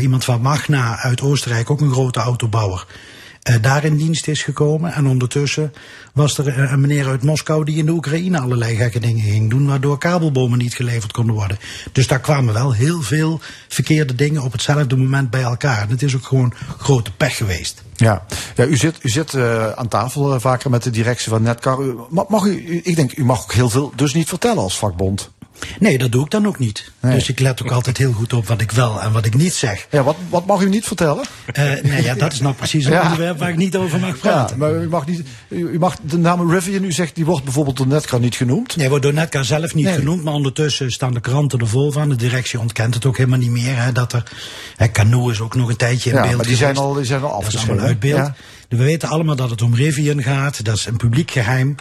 iemand 0.00 0.24
van 0.24 0.40
Magna 0.40 0.98
uit 0.98 1.20
Oostenrijk, 1.20 1.70
ook 1.70 1.80
een 1.80 1.92
grote 1.92 2.20
autobouwer, 2.20 2.86
eh, 2.86 3.15
daar 3.60 3.84
in 3.84 3.96
dienst 3.96 4.28
is 4.28 4.42
gekomen. 4.42 4.92
En 4.92 5.06
ondertussen 5.06 5.72
was 6.12 6.38
er 6.38 6.48
eh, 6.48 6.72
een 6.72 6.80
meneer 6.80 7.06
uit 7.06 7.22
Moskou 7.22 7.64
die 7.64 7.76
in 7.76 7.86
de 7.86 7.92
Oekraïne 7.92 8.40
allerlei 8.40 8.76
gekke 8.76 9.00
dingen 9.00 9.22
ging 9.22 9.50
doen, 9.50 9.66
waardoor 9.66 9.98
kabelbomen 9.98 10.58
niet 10.58 10.74
geleverd 10.74 11.12
konden 11.12 11.34
worden. 11.34 11.58
Dus 11.92 12.06
daar 12.06 12.20
kwamen 12.20 12.54
wel 12.54 12.72
heel 12.72 13.02
veel 13.02 13.40
verkeerde 13.68 14.14
dingen 14.14 14.42
op 14.42 14.52
hetzelfde 14.52 14.96
moment 14.96 15.30
bij 15.30 15.42
elkaar. 15.42 15.82
En 15.82 15.90
het 15.90 16.02
is 16.02 16.14
ook 16.16 16.24
gewoon 16.24 16.52
grote 16.78 17.10
pech 17.10 17.36
geweest. 17.36 17.82
Ja, 17.96 18.26
ja 18.56 18.64
u 18.64 18.76
zit, 18.76 18.98
u 19.02 19.08
zit 19.08 19.32
uh, 19.32 19.70
aan 19.70 19.88
tafel 19.88 20.40
vaker 20.40 20.70
met 20.70 20.82
de 20.82 20.90
directie 20.90 21.30
van 21.30 21.42
Netcar. 21.42 21.94
Mag, 22.08 22.28
mag 22.28 22.44
u, 22.44 22.80
ik 22.84 22.96
denk, 22.96 23.16
u 23.16 23.24
mag 23.24 23.42
ook 23.42 23.52
heel 23.52 23.70
veel 23.70 23.92
dus 23.96 24.14
niet 24.14 24.28
vertellen 24.28 24.62
als 24.62 24.78
vakbond. 24.78 25.30
Nee, 25.78 25.98
dat 25.98 26.12
doe 26.12 26.24
ik 26.24 26.30
dan 26.30 26.46
ook 26.46 26.58
niet. 26.58 26.90
Nee. 27.00 27.14
Dus 27.14 27.28
ik 27.28 27.40
let 27.40 27.62
ook 27.62 27.70
altijd 27.70 27.98
heel 27.98 28.12
goed 28.12 28.32
op 28.32 28.46
wat 28.46 28.60
ik 28.60 28.70
wel 28.70 29.00
en 29.00 29.12
wat 29.12 29.24
ik 29.26 29.34
niet 29.34 29.54
zeg. 29.54 29.86
Ja, 29.90 30.02
wat, 30.02 30.16
wat 30.28 30.46
mag 30.46 30.62
u 30.62 30.68
niet 30.68 30.84
vertellen? 30.84 31.24
Uh, 31.58 31.64
nee, 31.82 32.02
ja, 32.02 32.14
dat 32.14 32.32
is 32.32 32.40
nou 32.40 32.54
precies 32.54 32.84
een 32.84 32.92
ja. 32.92 33.02
onderwerp 33.02 33.38
waar 33.38 33.48
ik 33.48 33.56
niet 33.56 33.76
over 33.76 34.00
mag 34.00 34.18
praten. 34.18 34.56
Ja, 34.58 34.62
maar 34.62 34.82
u 34.82 34.88
mag, 34.88 35.06
niet, 35.06 35.22
u 35.48 35.78
mag 35.78 35.96
de 36.02 36.18
naam 36.18 36.50
Rivian, 36.50 36.84
u 36.84 36.92
zegt, 36.92 37.14
die 37.14 37.24
wordt 37.24 37.44
bijvoorbeeld 37.44 37.76
door 37.76 37.86
Netcar 37.86 38.20
niet 38.20 38.34
genoemd. 38.34 38.76
Nee, 38.76 38.88
wordt 38.88 39.04
door 39.04 39.12
Netcar 39.12 39.44
zelf 39.44 39.74
niet 39.74 39.84
nee. 39.84 39.94
genoemd, 39.94 40.24
maar 40.24 40.34
ondertussen 40.34 40.92
staan 40.92 41.14
de 41.14 41.20
kranten 41.20 41.58
er 41.58 41.68
vol 41.68 41.92
van. 41.92 42.08
De 42.08 42.16
directie 42.16 42.60
ontkent 42.60 42.94
het 42.94 43.06
ook 43.06 43.16
helemaal 43.16 43.38
niet 43.38 43.50
meer. 43.50 43.76
Hè, 43.76 43.92
dat 43.92 44.12
er, 44.12 44.22
hè, 44.76 44.90
Canoe 44.90 45.30
is 45.30 45.40
ook 45.40 45.54
nog 45.54 45.68
een 45.68 45.76
tijdje 45.76 46.10
in 46.10 46.16
ja, 46.16 46.22
beeld 46.22 46.36
maar 46.36 46.46
die 46.46 46.56
zijn 46.56 46.76
al, 46.76 46.92
die 46.92 47.04
zijn 47.04 47.22
al 47.22 47.32
afgeschreven. 47.32 47.76
Dat 47.76 47.76
is 47.76 47.82
allemaal 47.82 47.86
uit 47.86 48.00
beeld. 48.00 48.30
We 48.68 48.76
weten 48.76 49.08
allemaal 49.08 49.36
dat 49.36 49.50
het 49.50 49.62
om 49.62 49.74
Rivian 49.74 50.22
gaat. 50.22 50.64
Dat 50.64 50.76
is 50.76 50.86
een 50.86 50.96
publiek 50.96 51.30
geheim. 51.30 51.74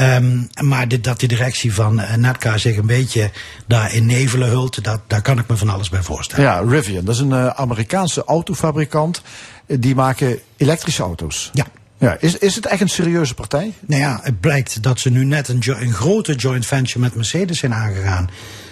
Um, 0.00 0.48
maar 0.60 0.88
dit, 0.88 1.04
dat 1.04 1.20
de 1.20 1.26
directie 1.26 1.74
van 1.74 2.00
uh, 2.00 2.14
Netcar 2.14 2.58
zich 2.58 2.76
een 2.76 2.86
beetje 2.86 3.30
daar 3.66 3.94
in 3.94 4.06
nevelen 4.06 4.48
hult, 4.48 4.84
dat, 4.84 5.00
daar 5.06 5.22
kan 5.22 5.38
ik 5.38 5.48
me 5.48 5.56
van 5.56 5.68
alles 5.68 5.88
bij 5.88 6.02
voorstellen. 6.02 6.44
Ja, 6.44 6.62
Rivian, 6.68 7.04
dat 7.04 7.14
is 7.14 7.20
een 7.20 7.30
uh, 7.30 7.46
Amerikaanse 7.46 8.24
autofabrikant. 8.24 9.22
Uh, 9.66 9.76
die 9.80 9.94
maken 9.94 10.38
elektrische 10.56 11.02
auto's. 11.02 11.50
Ja. 11.52 11.66
Ja, 11.98 12.16
is, 12.20 12.38
is 12.38 12.54
het 12.54 12.66
echt 12.66 12.80
een 12.80 12.88
serieuze 12.88 13.34
partij? 13.34 13.72
Nou 13.86 14.00
ja, 14.00 14.20
het 14.22 14.40
blijkt 14.40 14.82
dat 14.82 15.00
ze 15.00 15.10
nu 15.10 15.24
net 15.24 15.48
een, 15.48 15.62
een 15.66 15.92
grote 15.92 16.34
joint 16.34 16.66
venture 16.66 16.98
met 16.98 17.14
Mercedes 17.14 17.58
zijn 17.58 17.74
aangegaan. 17.74 18.30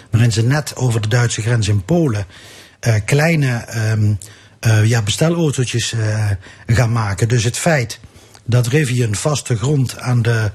Waarin 0.09 0.31
ze 0.31 0.43
net 0.43 0.75
over 0.75 1.01
de 1.01 1.07
Duitse 1.07 1.41
grens 1.41 1.67
in 1.67 1.83
Polen 1.83 2.25
kleine 3.05 3.65
um, 3.91 4.17
uh, 4.67 4.85
ja, 4.85 5.01
bestelautootjes 5.01 5.93
uh, 5.93 6.29
gaan 6.67 6.91
maken. 6.91 7.27
Dus 7.27 7.43
het 7.43 7.57
feit 7.57 7.99
dat 8.45 8.67
Rivian 8.67 9.15
vaste 9.15 9.57
grond 9.57 9.99
aan 9.99 10.21
de 10.21 10.51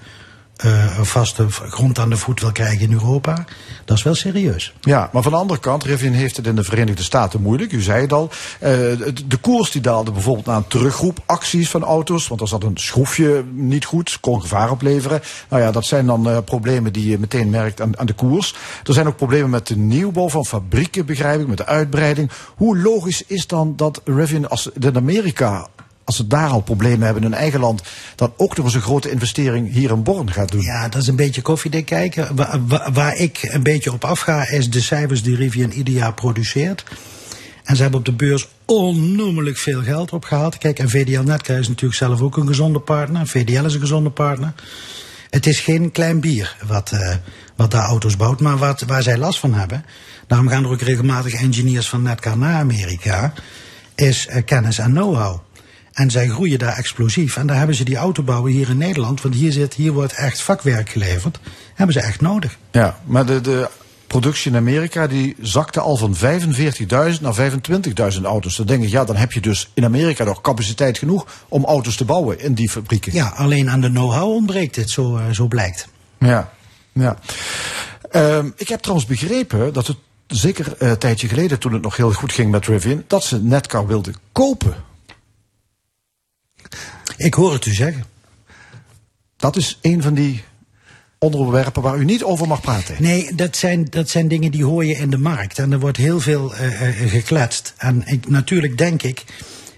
uh, 0.65 1.01
vaste 1.01 1.47
grond 1.51 1.99
aan 1.99 2.11
de 2.11 2.17
voet 2.17 2.41
wil 2.41 2.53
krijgen 2.53 2.81
in 2.81 2.93
Europa. 2.93 3.45
Dat 3.85 3.97
is 3.97 4.03
wel 4.03 4.15
serieus. 4.15 4.75
Ja, 4.81 5.09
maar 5.13 5.23
van 5.23 5.33
de 5.33 5.39
andere 5.39 5.61
kant, 5.61 5.85
Rivian 5.85 6.13
heeft 6.13 6.37
het 6.37 6.47
in 6.47 6.55
de 6.55 6.65
Verenigde 6.65 7.03
Staten 7.03 7.43
moeilijk. 7.43 7.73
U 7.73 7.81
zei 7.81 8.01
het 8.01 8.13
al. 8.13 8.31
Uh, 8.63 8.69
de 9.27 9.37
koers 9.41 9.71
die 9.71 9.81
daalde 9.81 10.11
bijvoorbeeld 10.11 10.49
aan 10.49 10.67
terugroepacties 10.67 11.71
van 11.71 11.85
auto's. 11.85 12.29
Want 12.29 12.41
er 12.41 12.49
zat 12.49 12.63
een 12.63 12.77
schroefje 12.77 13.45
niet 13.53 13.85
goed, 13.85 14.19
kon 14.21 14.41
gevaar 14.41 14.71
opleveren. 14.71 15.21
Nou 15.49 15.63
ja, 15.63 15.71
dat 15.71 15.85
zijn 15.85 16.07
dan 16.07 16.29
uh, 16.29 16.39
problemen 16.45 16.93
die 16.93 17.11
je 17.11 17.19
meteen 17.19 17.51
merkt 17.51 17.81
aan, 17.81 17.99
aan 17.99 18.07
de 18.07 18.13
koers. 18.13 18.55
Er 18.85 18.93
zijn 18.93 19.07
ook 19.07 19.17
problemen 19.17 19.51
met 19.51 19.67
de 19.67 19.77
nieuwbouw 19.77 20.29
van 20.29 20.47
fabrieken, 20.47 21.07
begrijp 21.07 21.41
ik, 21.41 21.47
met 21.47 21.57
de 21.57 21.67
uitbreiding. 21.67 22.31
Hoe 22.57 22.79
logisch 22.79 23.25
is 23.27 23.47
dan 23.47 23.77
dat 23.77 24.01
Rivian 24.05 24.49
als 24.49 24.71
in 24.81 24.97
Amerika 24.97 25.67
als 26.05 26.17
ze 26.17 26.27
daar 26.27 26.49
al 26.49 26.61
problemen 26.61 27.05
hebben 27.05 27.23
in 27.23 27.31
hun 27.31 27.41
eigen 27.41 27.61
land, 27.61 27.83
dan 28.15 28.33
ook 28.37 28.57
nog 28.57 28.67
eens 28.67 28.75
een 28.75 28.81
grote 28.81 29.11
investering 29.11 29.73
hier 29.73 29.91
in 29.91 30.03
Born 30.03 30.33
gaat 30.33 30.51
doen. 30.51 30.61
Ja, 30.61 30.89
dat 30.89 31.03
is 31.03 31.09
een 31.09 31.17
beetje 31.17 31.43
koffiedik 31.43 31.87
kijken. 31.87 32.37
Waar, 32.37 32.61
waar, 32.93 33.17
ik 33.17 33.43
een 33.43 33.63
beetje 33.63 33.93
op 33.93 34.05
afga, 34.05 34.49
is 34.49 34.71
de 34.71 34.81
cijfers 34.81 35.23
die 35.23 35.37
Rivian 35.37 35.71
ieder 35.71 35.95
jaar 35.95 36.15
produceert. 36.15 36.85
En 37.65 37.77
ze 37.77 37.83
hebben 37.83 38.01
op 38.01 38.07
de 38.07 38.13
beurs 38.13 38.49
onnoemelijk 38.65 39.57
veel 39.57 39.83
geld 39.83 40.13
opgehaald. 40.13 40.59
Kijk, 40.59 40.79
en 40.79 40.91
VDL 40.91 41.21
Netcar 41.21 41.59
is 41.59 41.69
natuurlijk 41.69 41.99
zelf 41.99 42.21
ook 42.21 42.37
een 42.37 42.47
gezonde 42.47 42.81
partner. 42.81 43.27
VDL 43.27 43.65
is 43.65 43.75
een 43.75 43.81
gezonde 43.81 44.11
partner. 44.11 44.53
Het 45.31 45.47
is 45.47 45.61
geen 45.61 45.93
klein 45.93 46.21
bier 46.21 46.57
wat, 46.67 46.91
uh, 46.95 47.15
wat 47.57 47.71
daar 47.71 47.85
auto's 47.85 48.17
bouwt, 48.17 48.41
maar 48.41 48.57
wat, 48.57 48.81
waar 48.81 49.03
zij 49.03 49.19
last 49.19 49.39
van 49.39 49.55
hebben. 49.55 49.85
Daarom 50.27 50.49
gaan 50.49 50.65
er 50.65 50.71
ook 50.71 50.81
regelmatig 50.81 51.35
engineers 51.35 51.89
van 51.89 52.03
Netcar 52.03 52.39
naar 52.39 52.61
Amerika. 52.61 53.33
Is 53.95 54.27
uh, 54.27 54.37
kennis 54.45 54.79
en 54.79 54.91
know-how. 54.91 55.41
En 55.93 56.11
zij 56.11 56.29
groeien 56.29 56.59
daar 56.59 56.77
explosief. 56.77 57.37
En 57.37 57.47
daar 57.47 57.57
hebben 57.57 57.77
ze 57.77 57.85
die 57.85 57.97
autobouwen 57.97 58.53
hier 58.53 58.69
in 58.69 58.79
Nederland. 58.79 59.23
Want 59.23 59.35
hier, 59.35 59.53
zit, 59.53 59.75
hier 59.75 59.93
wordt 59.93 60.13
echt 60.13 60.43
vakwerk 60.43 60.89
geleverd. 60.89 61.41
Hebben 61.75 61.95
ze 61.95 62.01
echt 62.01 62.21
nodig. 62.21 62.59
Ja, 62.71 62.99
maar 63.05 63.27
de, 63.27 63.41
de 63.41 63.69
productie 64.07 64.51
in 64.51 64.57
Amerika 64.57 65.07
die 65.07 65.37
zakte 65.41 65.81
al 65.81 65.97
van 65.97 66.17
45.000 66.17 66.21
naar 67.21 67.51
25.000 68.15 68.23
auto's. 68.23 68.57
Dan 68.57 68.67
denk 68.67 68.83
ik, 68.83 68.89
ja, 68.89 69.05
dan 69.05 69.17
heb 69.17 69.33
je 69.33 69.41
dus 69.41 69.71
in 69.75 69.85
Amerika 69.85 70.25
nog 70.25 70.41
capaciteit 70.41 70.99
genoeg 70.99 71.45
om 71.49 71.65
auto's 71.65 71.97
te 71.97 72.05
bouwen 72.05 72.41
in 72.41 72.55
die 72.55 72.71
fabrieken. 72.71 73.13
Ja, 73.13 73.33
alleen 73.37 73.71
aan 73.71 73.81
de 73.81 73.91
know-how 73.91 74.35
ontbreekt 74.35 74.77
het, 74.77 74.91
zo, 74.91 75.17
uh, 75.17 75.23
zo 75.31 75.47
blijkt. 75.47 75.89
Ja, 76.19 76.53
ja. 76.93 77.19
Um, 78.13 78.53
ik 78.57 78.69
heb 78.69 78.81
trouwens 78.81 79.09
begrepen 79.09 79.73
dat 79.73 79.87
het 79.87 79.97
zeker 80.27 80.75
een 80.79 80.99
tijdje 80.99 81.29
geleden, 81.29 81.59
toen 81.59 81.73
het 81.73 81.83
nog 81.83 81.97
heel 81.97 82.13
goed 82.13 82.33
ging 82.33 82.51
met 82.51 82.67
Rivian, 82.67 83.05
dat 83.07 83.25
ze 83.25 83.43
Netcar 83.43 83.87
wilden 83.87 84.15
kopen. 84.33 84.75
Ik 87.21 87.35
hoor 87.35 87.53
het 87.53 87.67
u 87.67 87.75
zeggen. 87.75 88.05
Dat 89.37 89.57
is 89.57 89.79
een 89.83 90.03
van 90.03 90.15
die 90.15 90.43
onderwerpen 91.19 91.83
waar 91.83 91.99
u 91.99 92.05
niet 92.05 92.23
over 92.23 92.47
mag 92.47 92.61
praten. 92.61 92.97
Nee, 92.99 93.35
dat 93.35 93.57
zijn, 93.57 93.85
dat 93.85 94.09
zijn 94.09 94.29
dingen 94.29 94.51
die 94.51 94.65
hoor 94.65 94.85
je 94.85 94.95
in 94.95 95.11
de 95.11 95.19
markt. 95.19 95.59
En 95.59 95.73
er 95.73 95.79
wordt 95.79 95.97
heel 95.97 96.21
veel 96.21 96.55
uh, 96.55 96.61
gekletst. 97.11 97.75
En 97.77 98.03
ik, 98.07 98.29
natuurlijk 98.29 98.79
denk 98.79 99.03
ik 99.03 99.25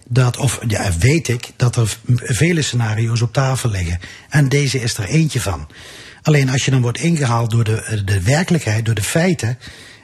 dat, 0.09 0.37
of 0.37 0.61
ja, 0.67 0.93
weet 0.99 1.29
ik, 1.29 1.51
dat 1.57 1.77
er 1.77 1.99
vele 2.17 2.63
scenario's 2.63 3.21
op 3.21 3.33
tafel 3.33 3.71
liggen. 3.71 4.01
En 4.29 4.49
deze 4.49 4.81
is 4.81 4.97
er 4.97 5.05
eentje 5.05 5.41
van. 5.41 5.69
Alleen 6.23 6.51
als 6.51 6.65
je 6.65 6.71
dan 6.71 6.83
wordt 6.83 6.99
ingehaald 6.99 7.51
door 7.51 7.65
de, 7.65 8.03
de 8.05 8.23
werkelijkheid, 8.23 8.85
door 8.85 8.95
de 8.95 9.03
feiten 9.03 9.59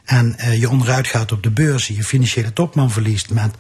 en 0.08 0.36
uh, 0.38 0.60
je 0.60 0.68
onderuit 0.68 1.06
gaat 1.06 1.32
op 1.32 1.42
de 1.42 1.50
beurs, 1.50 1.86
je 1.86 2.04
financiële 2.04 2.52
topman 2.52 2.90
verliest 2.90 3.30
met 3.30 3.54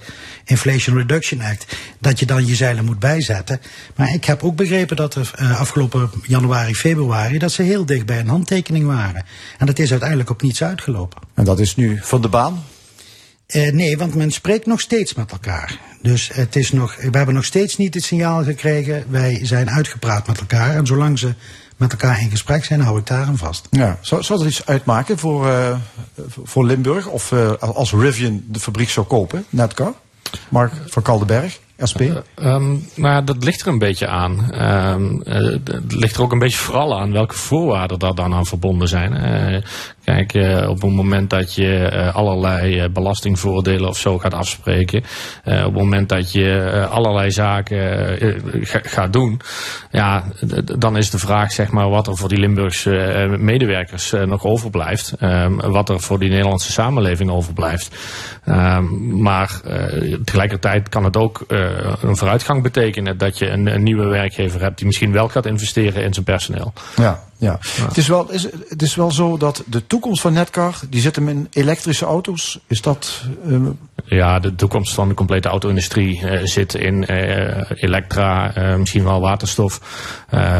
Inflation 0.44 0.96
Reduction 0.96 1.40
Act, 1.40 1.76
dat 1.98 2.18
je 2.18 2.26
dan 2.26 2.46
je 2.46 2.54
zeilen 2.54 2.84
moet 2.84 2.98
bijzetten. 2.98 3.60
Maar 3.96 4.14
ik 4.14 4.24
heb 4.24 4.42
ook 4.42 4.56
begrepen 4.56 4.96
dat 4.96 5.14
er 5.14 5.30
uh, 5.40 5.60
afgelopen 5.60 6.10
januari, 6.26 6.74
februari, 6.74 7.38
dat 7.38 7.52
ze 7.52 7.62
heel 7.62 7.86
dicht 7.86 8.06
bij 8.06 8.18
een 8.18 8.28
handtekening 8.28 8.86
waren. 8.86 9.24
En 9.58 9.66
dat 9.66 9.78
is 9.78 9.90
uiteindelijk 9.90 10.30
op 10.30 10.42
niets 10.42 10.62
uitgelopen. 10.62 11.22
En 11.34 11.44
dat 11.44 11.60
is 11.60 11.76
nu 11.76 11.98
van 12.02 12.20
de 12.22 12.28
baan? 12.28 12.64
Uh, 13.54 13.72
nee, 13.72 13.98
want 13.98 14.14
men 14.14 14.30
spreekt 14.30 14.66
nog 14.66 14.80
steeds 14.80 15.14
met 15.14 15.32
elkaar. 15.32 15.78
Dus 16.02 16.30
het 16.32 16.56
is 16.56 16.72
nog, 16.72 16.96
we 16.96 17.16
hebben 17.16 17.34
nog 17.34 17.44
steeds 17.44 17.76
niet 17.76 17.94
het 17.94 18.04
signaal 18.04 18.44
gekregen, 18.44 19.04
wij 19.08 19.40
zijn 19.42 19.70
uitgepraat 19.70 20.26
met 20.26 20.38
elkaar. 20.38 20.76
En 20.76 20.86
zolang 20.86 21.18
ze 21.18 21.34
met 21.78 21.92
elkaar 21.92 22.20
in 22.20 22.30
gesprek 22.30 22.64
zijn, 22.64 22.80
hou 22.80 22.98
ik 22.98 23.06
daar 23.06 23.26
aan 23.26 23.36
vast. 23.36 23.66
Ja. 23.70 23.98
Zou, 24.00 24.22
zou 24.22 24.38
dat 24.38 24.48
iets 24.48 24.66
uitmaken 24.66 25.18
voor, 25.18 25.46
uh, 25.46 25.76
voor 26.42 26.64
Limburg? 26.64 27.06
Of 27.06 27.30
uh, 27.32 27.52
als 27.52 27.92
Rivian 27.92 28.42
de 28.46 28.60
fabriek 28.60 28.88
zou 28.88 29.06
kopen, 29.06 29.44
Netcar? 29.50 29.92
Mark 30.48 30.72
van 30.86 31.02
Kaldenberg? 31.02 31.58
SP? 31.90 32.00
Uh, 32.00 32.16
um, 32.36 32.88
nou, 32.94 33.24
dat 33.24 33.44
ligt 33.44 33.60
er 33.60 33.66
een 33.66 33.78
beetje 33.78 34.06
aan. 34.06 34.62
Um, 34.62 35.22
uh, 35.24 35.58
het 35.64 35.92
ligt 35.92 36.16
er 36.16 36.22
ook 36.22 36.32
een 36.32 36.38
beetje 36.38 36.58
vooral 36.58 37.00
aan 37.00 37.12
welke 37.12 37.34
voorwaarden 37.34 37.98
daar 37.98 38.14
dan 38.14 38.34
aan 38.34 38.46
verbonden 38.46 38.88
zijn. 38.88 39.12
Kijk, 40.08 40.34
op 40.68 40.82
het 40.82 40.90
moment 40.90 41.30
dat 41.30 41.54
je 41.54 41.90
allerlei 42.14 42.88
belastingvoordelen 42.88 43.88
of 43.88 43.98
zo 43.98 44.18
gaat 44.18 44.34
afspreken, 44.34 44.98
op 45.44 45.44
het 45.44 45.72
moment 45.72 46.08
dat 46.08 46.32
je 46.32 46.86
allerlei 46.90 47.30
zaken 47.30 48.18
gaat 48.66 49.12
doen, 49.12 49.40
ja, 49.90 50.24
dan 50.78 50.96
is 50.96 51.10
de 51.10 51.18
vraag 51.18 51.52
zeg 51.52 51.70
maar 51.70 51.88
wat 51.88 52.06
er 52.06 52.16
voor 52.16 52.28
die 52.28 52.38
Limburgse 52.38 53.26
medewerkers 53.38 54.12
nog 54.26 54.44
overblijft, 54.44 55.14
um, 55.20 55.60
wat 55.60 55.88
er 55.88 56.00
voor 56.00 56.18
die 56.18 56.30
Nederlandse 56.30 56.72
samenleving 56.72 57.30
overblijft. 57.30 57.96
maar 59.12 59.60
tegelijkertijd 60.24 60.88
kan 60.88 61.04
het 61.04 61.16
ook 61.16 61.44
een 62.02 62.16
vooruitgang 62.16 62.62
betekenen 62.62 63.18
dat 63.18 63.38
je 63.38 63.50
een, 63.50 63.82
nieuwe 63.82 64.06
werkgever 64.06 64.60
hebt 64.60 64.78
die 64.78 64.86
misschien 64.86 65.12
wel 65.12 65.28
gaat 65.28 65.46
investeren 65.46 66.02
in 66.02 66.12
zijn 66.12 66.24
personeel. 66.24 66.72
Ja, 66.96 67.27
ja. 67.38 67.58
ja. 67.76 67.86
Het, 67.86 67.96
is 67.96 68.08
wel, 68.08 68.30
is, 68.30 68.48
het 68.68 68.82
is 68.82 68.94
wel 68.94 69.10
zo 69.10 69.36
dat 69.36 69.62
de 69.66 69.86
toekomst 69.86 70.20
van 70.20 70.32
Netcar, 70.32 70.80
die 70.90 71.00
zit 71.00 71.16
hem 71.16 71.28
in 71.28 71.46
elektrische 71.50 72.04
auto's. 72.04 72.58
Is 72.66 72.82
dat... 72.82 73.24
Uh... 73.46 73.68
Ja, 74.04 74.38
de 74.38 74.54
toekomst 74.54 74.94
van 74.94 75.08
de 75.08 75.14
complete 75.14 75.48
auto-industrie 75.48 76.22
uh, 76.22 76.40
zit 76.44 76.74
in 76.74 77.04
uh, 77.10 77.70
elektra, 77.74 78.52
misschien 78.76 79.04
wel 79.04 79.20
waterstof. 79.20 79.80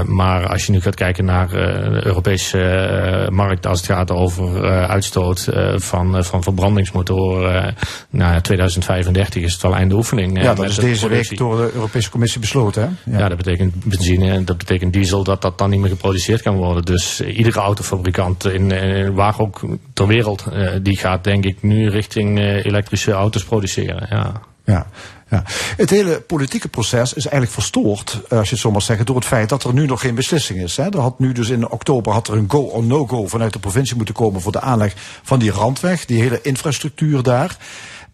maar 0.04 0.48
als 0.48 0.66
je 0.66 0.72
nu 0.72 0.80
gaat 0.80 0.94
kijken 0.94 1.24
naar 1.24 1.48
de 1.48 2.00
Europese 2.04 3.28
markt 3.30 3.66
als 3.66 3.78
het 3.78 3.90
gaat 3.90 4.10
over 4.10 4.64
uitstoot 4.88 5.48
van, 5.74 6.24
van 6.24 6.42
verbrandingsmotoren, 6.42 7.74
nou, 8.10 8.40
2035 8.40 9.42
is 9.42 9.52
het 9.52 9.62
wel 9.62 9.74
einde 9.74 9.94
oefening. 9.94 10.42
Ja, 10.42 10.54
dat 10.54 10.64
is 10.64 10.76
deze 10.76 11.08
week 11.08 11.36
door 11.36 11.56
de 11.56 11.70
Europese 11.74 12.10
Commissie 12.10 12.40
besloten. 12.40 12.82
Hè? 12.82 13.12
Ja. 13.12 13.18
ja, 13.18 13.28
dat 13.28 13.36
betekent 13.36 13.84
benzine 13.84 14.30
en 14.30 14.44
dat 14.44 14.58
betekent 14.58 14.92
diesel 14.92 15.24
dat 15.24 15.42
dat 15.42 15.58
dan 15.58 15.70
niet 15.70 15.80
meer 15.80 15.90
geproduceerd 15.90 16.42
kan 16.42 16.56
worden 16.56 16.67
Dus 16.74 17.20
uh, 17.20 17.36
iedere 17.36 17.60
autofabrikant 17.60 18.44
in, 18.44 18.70
in, 18.70 19.14
waar 19.14 19.40
ook 19.40 19.60
ter 19.92 20.06
wereld, 20.06 20.44
uh, 20.52 20.70
die 20.82 20.98
gaat 20.98 21.24
denk 21.24 21.44
ik 21.44 21.62
nu 21.62 21.88
richting 21.88 22.38
elektrische 22.38 23.12
auto's 23.12 23.44
produceren. 23.44 24.06
Ja. 24.10 24.42
Ja, 24.68 24.86
ja. 25.28 25.42
Het 25.76 25.90
hele 25.90 26.20
politieke 26.20 26.68
proces 26.68 27.12
is 27.12 27.24
eigenlijk 27.24 27.52
verstoord, 27.52 28.20
eh, 28.28 28.38
als 28.38 28.48
je 28.48 28.54
het 28.54 28.62
zo 28.62 28.70
maar 28.70 28.82
zeggen, 28.82 29.06
door 29.06 29.16
het 29.16 29.24
feit 29.24 29.48
dat 29.48 29.64
er 29.64 29.72
nu 29.72 29.86
nog 29.86 30.00
geen 30.00 30.14
beslissing 30.14 30.62
is. 30.62 30.76
Hè. 30.76 30.84
Er 30.84 31.00
had 31.00 31.18
nu 31.18 31.32
dus 31.32 31.48
in 31.48 31.68
oktober 31.68 32.12
had 32.12 32.28
er 32.28 32.34
een 32.34 32.50
go 32.50 32.60
or 32.60 32.84
no-go 32.84 33.26
vanuit 33.26 33.52
de 33.52 33.58
provincie 33.58 33.96
moeten 33.96 34.14
komen 34.14 34.40
voor 34.40 34.52
de 34.52 34.60
aanleg 34.60 34.94
van 35.22 35.38
die 35.38 35.50
randweg, 35.50 36.04
die 36.04 36.22
hele 36.22 36.40
infrastructuur 36.42 37.22
daar. 37.22 37.56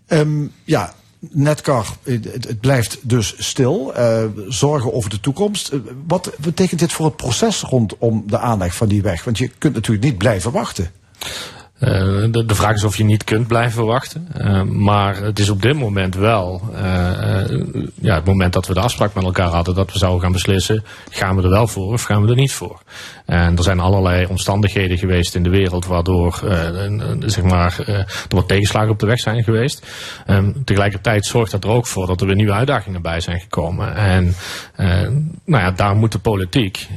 Um, 0.09 0.53
ja, 0.65 0.95
Netcar, 1.31 1.87
het, 2.03 2.61
blijft 2.61 2.99
dus 3.03 3.35
stil. 3.39 3.93
Uh, 3.97 4.25
zorgen 4.49 4.93
over 4.93 5.11
de 5.11 5.21
toekomst. 5.21 5.73
Uh, 5.73 5.81
wat 6.07 6.33
betekent 6.39 6.81
dit 6.81 6.93
voor 6.93 7.07
het 7.07 7.17
proces 7.17 7.61
rondom 7.61 8.25
de 8.27 8.39
aanleg 8.39 8.75
van 8.75 8.89
die 8.89 9.03
weg? 9.03 9.25
Want 9.25 9.39
je 9.39 9.51
kunt 9.59 9.75
natuurlijk 9.75 10.05
niet 10.05 10.19
blijven 10.19 10.53
wachten. 10.53 10.91
Uh, 11.81 11.89
de, 12.31 12.45
de, 12.47 12.55
vraag 12.55 12.75
is 12.75 12.85
of 12.85 12.97
je 12.97 13.05
niet 13.05 13.25
kunt 13.25 13.47
blijven 13.47 13.85
wachten. 13.85 14.29
Maar 14.69 15.17
het 15.17 15.39
is 15.39 15.49
op 15.49 15.63
dit 15.63 15.77
moment 15.77 16.15
wel, 16.15 16.63
ja, 18.01 18.15
het 18.15 18.25
moment 18.25 18.53
dat 18.53 18.67
we 18.67 18.75
de 18.75 18.81
afspraak 18.81 19.15
met 19.15 19.25
elkaar 19.25 19.49
hadden, 19.49 19.75
dat 19.75 19.93
we 19.93 19.99
zouden 19.99 20.21
gaan 20.21 20.33
beslissen, 20.33 20.85
gaan 21.11 21.37
we 21.37 21.43
er 21.43 21.51
wel 21.51 21.67
voor 21.67 21.93
of 21.93 22.03
gaan 22.03 22.23
we 22.23 22.29
er 22.29 22.37
niet 22.37 22.53
voor. 22.53 22.83
En 23.25 23.57
er 23.57 23.63
zijn 23.63 23.81
allerlei 23.81 24.27
omstandigheden 24.27 24.99
geweest 24.99 25.35
in 25.35 25.43
de 25.43 25.51
wereld 25.51 25.87
waardoor, 25.87 26.41
zeg 27.21 27.45
maar, 27.45 27.79
er 27.87 28.07
wat 28.29 28.49
tegenslagen 28.49 28.91
op 28.91 28.99
de 28.99 29.07
weg 29.07 29.19
zijn 29.19 29.43
geweest. 29.43 29.87
Um, 30.27 30.65
tegelijkertijd 30.65 31.27
zorgt 31.27 31.51
dat 31.51 31.65
er 31.65 31.71
ook 31.71 31.87
voor 31.87 32.07
dat 32.07 32.21
er 32.21 32.27
weer 32.27 32.37
nieuwe 32.37 32.53
uitdagingen 32.53 33.03
bij 33.03 33.21
zijn 33.21 33.41
gekomen. 33.41 33.97
En 33.97 34.35
nou 35.45 35.63
ja, 35.63 35.71
daar 35.71 35.97
moet 35.97 36.13
de 36.13 36.19
politiek 36.19 36.89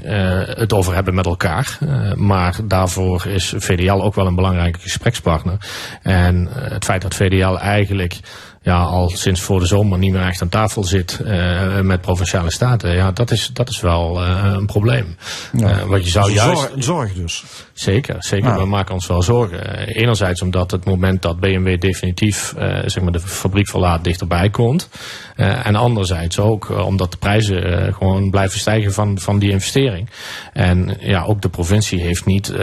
het 0.56 0.74
over 0.74 0.94
hebben 0.94 1.16
met 1.16 1.26
elkaar. 1.26 1.78
maar 2.16 2.56
daarvoor 2.64 3.26
is 3.26 3.54
VDL 3.58 4.02
ook 4.02 4.16
wel 4.16 4.28
een 4.28 4.36
belangrijke 4.36 4.80
gesprekspartner. 4.80 5.58
En 6.02 6.48
het 6.52 6.86
feit 6.86 7.02
dat 7.02 7.16
VDL 7.16 7.56
eigenlijk 7.56 8.20
ja, 8.68 8.82
al 8.82 9.10
sinds 9.10 9.42
voor 9.42 9.60
de 9.60 9.66
zomer 9.66 9.98
niet 9.98 10.12
meer 10.12 10.22
echt 10.22 10.42
aan 10.42 10.50
tafel 10.50 10.84
zit 10.84 11.20
uh, 11.26 11.80
met 11.80 12.02
provinciale 12.02 12.52
staten, 12.52 12.96
ja, 12.96 13.12
dat 13.12 13.32
is, 13.32 13.50
dat 13.54 13.70
is 13.70 13.80
wel 13.80 14.24
uh, 14.24 14.52
een 14.54 14.66
probleem. 14.66 15.16
Ja. 15.54 15.86
wat 15.86 16.04
je 16.04 16.10
zou 16.10 16.32
juist. 16.32 16.60
Zorg, 16.60 16.84
zorg 16.84 17.14
dus. 17.14 17.44
Zeker, 17.74 18.16
zeker. 18.20 18.48
Ja. 18.48 18.58
We 18.58 18.66
maken 18.66 18.94
ons 18.94 19.08
wel 19.08 19.22
zorgen. 19.22 19.78
enerzijds 19.88 20.42
omdat 20.42 20.72
het 20.72 20.86
moment 20.86 21.22
dat 21.22 21.40
BMW 21.40 21.80
definitief 21.80 22.54
zeg 22.86 23.02
maar 23.02 23.12
de 23.12 23.20
fabriek 23.20 23.68
verlaat 23.68 24.04
dichterbij 24.04 24.50
komt. 24.50 24.90
en 25.36 25.76
anderzijds 25.76 26.40
ook 26.40 26.86
omdat 26.86 27.12
de 27.12 27.18
prijzen 27.18 27.94
gewoon 27.94 28.30
blijven 28.30 28.60
stijgen 28.60 28.94
van, 28.94 29.20
van 29.20 29.40
die 29.40 29.52
investering. 29.52 30.10
En 30.54 30.98
ja, 31.00 31.24
ook 31.24 31.42
de 31.42 31.50
provincie 31.50 32.02
heeft 32.02 32.26
niet 32.26 32.54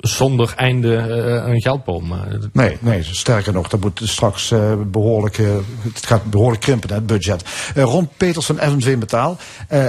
zonder 0.00 0.52
einde 0.56 0.88
uh, 0.88 1.52
een 1.52 1.60
geldbom. 1.60 2.12
Nee, 2.52 2.76
nee, 2.80 3.02
sterker 3.02 3.52
nog, 3.52 3.68
dat 3.68 3.80
moet 3.80 4.00
straks 4.04 4.50
uh, 4.50 4.72
behoorlijk, 4.86 5.38
uh, 5.38 5.56
het 5.92 6.06
gaat 6.06 6.24
behoorlijk 6.24 6.60
krimpen, 6.60 6.94
het 6.94 7.06
budget. 7.06 7.44
Ron 7.74 8.08
Peters 8.16 8.46
van 8.46 8.58
FNV 8.58 8.96
Metaal. 8.98 9.36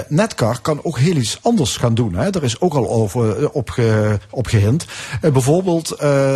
Netcar 0.08 0.60
kan 0.62 0.80
ook 0.84 0.98
heel 0.98 1.16
iets 1.16 1.40
anders 1.42 1.78
gaan 1.78 1.94
doen. 1.94 2.16
Hè? 2.16 2.30
Er 2.30 2.44
is 2.44 2.60
ook 2.60 2.74
al 2.74 2.90
over 2.90 3.52
op, 3.52 3.70
ge, 3.70 4.20
op 4.30 4.48
gehind. 4.48 4.86
bijvoorbeeld 5.22 5.96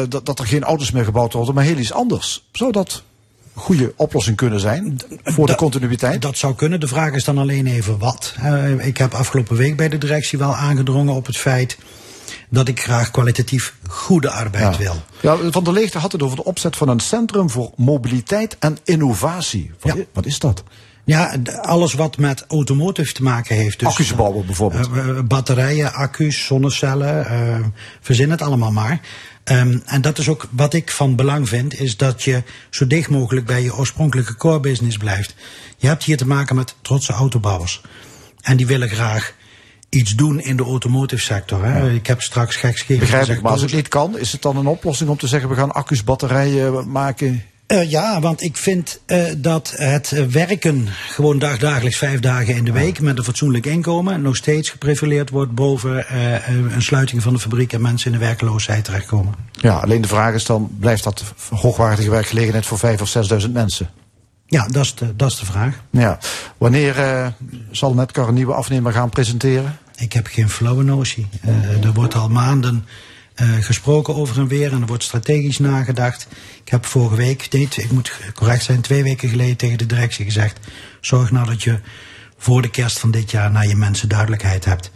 dat, 0.10 0.26
dat 0.26 0.40
er 0.40 0.48
geen 0.48 0.64
auto's 0.64 0.92
meer 0.92 1.04
gebouwd 1.04 1.34
worden, 1.34 1.56
maar 1.56 1.64
heel 1.64 1.78
iets 1.78 1.94
anders. 1.94 2.44
Zou 2.52 2.72
dat 2.72 3.04
goede 3.54 3.94
oplossing 3.96 4.38
kunnen 4.38 4.60
zijn 4.60 4.98
voor 5.24 5.48
de 5.48 5.56
continuïteit? 5.56 6.22
Dat 6.22 6.38
zou 6.38 6.56
kunnen. 6.56 6.80
De 6.80 6.88
vraag 6.88 7.14
is 7.14 7.24
dan 7.24 7.38
alleen 7.38 7.68
even 7.68 7.98
wat. 7.98 8.36
ik 8.78 8.98
heb 8.98 9.14
afgelopen 9.14 9.56
week 9.56 9.78
bij 9.78 9.90
de 9.90 9.98
directie 9.98 10.38
wel 10.38 10.56
aangedrongen 10.56 11.16
op 11.16 11.26
het 11.26 11.38
feit 11.38 11.78
dat 12.52 12.68
ik 12.68 12.82
graag 12.82 13.12
kwalitatief 13.12 13.76
goede 13.88 14.30
arbeid 14.30 14.78
wil. 14.78 15.04
Ja, 15.22 15.38
Van 15.52 15.64
der 15.64 15.74
Leegte 15.74 15.98
had 15.98 16.12
het 16.12 16.24
over 16.24 16.36
de 16.36 16.44
opzet 16.44 16.76
van 16.76 16.90
een 16.90 17.00
centrum 17.00 17.50
voor 17.50 17.72
mobiliteit 17.76 18.58
en 18.60 18.78
innovatie. 18.84 19.72
Wat, 19.80 19.96
ja. 19.96 20.04
wat 20.14 20.26
is 20.26 20.40
dat? 20.40 20.64
Ja, 21.04 21.36
alles 21.62 21.94
wat 21.94 22.18
met 22.18 22.46
automotive 22.48 23.14
te 23.14 23.24
maken 23.24 23.56
heeft. 23.56 23.80
Dus, 23.80 23.88
accu's 23.88 24.16
bouwen 24.16 24.46
bijvoorbeeld. 24.46 24.90
Uh, 24.96 25.20
batterijen, 25.20 25.94
accu's, 25.94 26.46
zonnecellen, 26.46 27.26
uh, 27.32 27.66
verzin 28.02 28.32
het 28.32 28.42
allemaal 28.42 28.72
maar. 28.72 29.02
Um, 29.44 29.82
en 29.86 30.02
dat 30.02 30.18
is 30.18 30.30
ook 30.30 30.48
wat 30.50 30.74
ik 30.74 30.92
van 30.92 31.16
belang 31.16 31.50
vind, 31.50 31.80
is 31.80 31.98
dat 31.98 32.24
je 32.24 32.44
zo 32.70 32.88
dicht 32.88 33.10
mogelijk 33.10 33.46
bij 33.46 33.64
je 33.64 33.76
oorspronkelijke 33.76 34.36
core 34.36 34.60
business 34.60 34.98
blijft. 34.98 35.36
Je 35.78 35.88
hebt 35.88 36.04
hier 36.04 36.18
te 36.18 36.28
maken 36.28 36.56
met 36.56 36.76
trotse 36.82 37.14
autobouwers. 37.14 37.82
En 38.42 38.58
die 38.58 38.68
willen 38.68 38.90
graag 38.90 39.34
iets 39.92 40.16
doen 40.16 40.40
in 40.40 40.58
de 40.58 40.64
automotive 40.64 41.22
sector. 41.22 41.66
Hè? 41.66 41.80
Ja. 41.80 41.94
Ik 41.94 42.08
heb 42.08 42.22
straks 42.22 42.56
gekscherend 42.56 43.10
Begrijp 43.10 43.28
ik, 43.28 43.42
maar 43.42 43.52
als 43.52 43.62
het 43.62 43.74
niet 43.74 43.88
kan, 43.88 44.18
is 44.18 44.32
het 44.32 44.42
dan 44.42 44.58
een 44.58 44.68
oplossing 44.68 45.10
om 45.10 45.18
te 45.18 45.28
zeggen 45.28 45.50
we 45.50 45.56
gaan 45.56 45.72
accu's, 45.72 46.04
batterijen 46.04 46.92
maken? 46.92 47.44
Uh, 47.68 47.90
ja, 47.90 48.20
want 48.20 48.42
ik 48.42 48.58
vind 48.58 49.02
uh, 49.08 49.24
dat 49.38 49.74
het 49.76 50.32
werken 50.32 50.88
gewoon 51.10 51.40
dagdagelijks 51.40 51.98
vijf 51.98 52.20
dagen 52.20 52.56
in 52.56 52.64
de 52.64 52.72
week 52.72 53.00
met 53.00 53.18
een 53.18 53.24
fatsoenlijk 53.24 53.66
inkomen 53.66 54.22
nog 54.22 54.36
steeds 54.36 54.70
geprefileerd 54.70 55.30
wordt 55.30 55.56
boven 55.56 56.06
uh, 56.12 56.48
een 56.48 56.82
sluiting 56.82 57.22
van 57.22 57.34
de 57.34 57.40
fabriek 57.40 57.74
en 57.74 57.82
mensen 57.82 58.12
in 58.12 58.20
de 58.20 58.26
werkloosheid 58.26 58.84
terechtkomen. 58.84 59.34
Ja, 59.52 59.76
alleen 59.76 60.02
de 60.02 60.08
vraag 60.08 60.34
is 60.34 60.46
dan, 60.46 60.70
blijft 60.80 61.04
dat 61.04 61.24
hoogwaardige 61.50 62.10
werkgelegenheid 62.10 62.66
voor 62.66 62.80
vijf 62.80 63.02
of 63.02 63.08
zesduizend 63.08 63.54
mensen? 63.54 63.90
Ja, 64.52 64.68
dat 64.68 64.84
is 64.84 64.96
de, 64.96 65.16
dat 65.16 65.32
is 65.32 65.38
de 65.38 65.46
vraag. 65.46 65.82
Ja. 65.90 66.20
Wanneer 66.58 66.98
uh, 66.98 67.28
zal 67.72 67.94
Netcar 67.94 68.28
een 68.28 68.34
nieuwe 68.34 68.54
afnemer 68.54 68.94
gaan 68.94 69.10
presenteren? 69.10 69.78
Ik 69.96 70.14
heb 70.14 70.28
geen 70.28 70.50
flauwe 70.50 70.84
notie. 70.84 71.28
Uh, 71.46 71.86
er 71.86 71.94
wordt 71.94 72.16
al 72.16 72.30
maanden 72.30 72.86
uh, 73.36 73.54
gesproken 73.54 74.16
over 74.16 74.38
en 74.38 74.48
weer 74.48 74.72
en 74.72 74.82
er 74.82 74.88
wordt 74.88 75.04
strategisch 75.04 75.60
nagedacht. 75.60 76.28
Ik 76.64 76.70
heb 76.70 76.86
vorige 76.86 77.16
week, 77.16 77.48
nee, 77.52 77.68
ik 77.76 77.92
moet 77.92 78.20
correct 78.34 78.64
zijn, 78.64 78.82
twee 78.82 79.04
weken 79.04 79.30
geleden 79.30 79.58
tegen 79.58 79.78
de 79.78 79.86
directie 79.86 80.26
gezegd: 80.26 80.60
zorg 81.02 81.32
nou 81.32 81.46
dat 81.46 81.64
je 81.64 81.80
voor 82.38 82.62
de 82.62 82.70
kerst 82.70 83.00
van 83.00 83.12
dit 83.12 83.32
jaar 83.32 83.52
naar 83.52 83.68
je 83.68 83.76
mensen 83.76 84.10
duidelijkheid 84.10 84.66
hebt. 84.66 84.92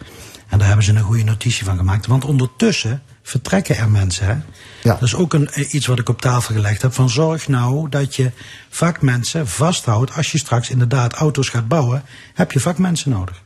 En 0.49 0.57
daar 0.57 0.67
hebben 0.67 0.85
ze 0.85 0.91
een 0.91 1.01
goede 1.01 1.23
notitie 1.23 1.65
van 1.65 1.77
gemaakt. 1.77 2.07
Want 2.07 2.25
ondertussen 2.25 3.01
vertrekken 3.25 3.77
er 3.77 3.89
mensen. 3.89 4.25
Hè? 4.25 4.33
Ja. 4.33 4.93
Dat 4.93 5.01
is 5.01 5.15
ook 5.15 5.33
een, 5.33 5.49
eh, 5.49 5.73
iets 5.73 5.85
wat 5.85 5.99
ik 5.99 6.09
op 6.09 6.21
tafel 6.21 6.53
gelegd 6.53 6.81
heb. 6.81 6.93
Van 6.93 7.09
zorg 7.09 7.47
nou 7.47 7.89
dat 7.89 8.15
je 8.15 8.31
vakmensen 8.69 9.47
vasthoudt. 9.47 10.13
Als 10.13 10.31
je 10.31 10.37
straks 10.37 10.69
inderdaad 10.69 11.13
auto's 11.13 11.49
gaat 11.49 11.67
bouwen, 11.67 12.03
heb 12.33 12.51
je 12.51 12.59
vakmensen 12.59 13.09
nodig. 13.09 13.41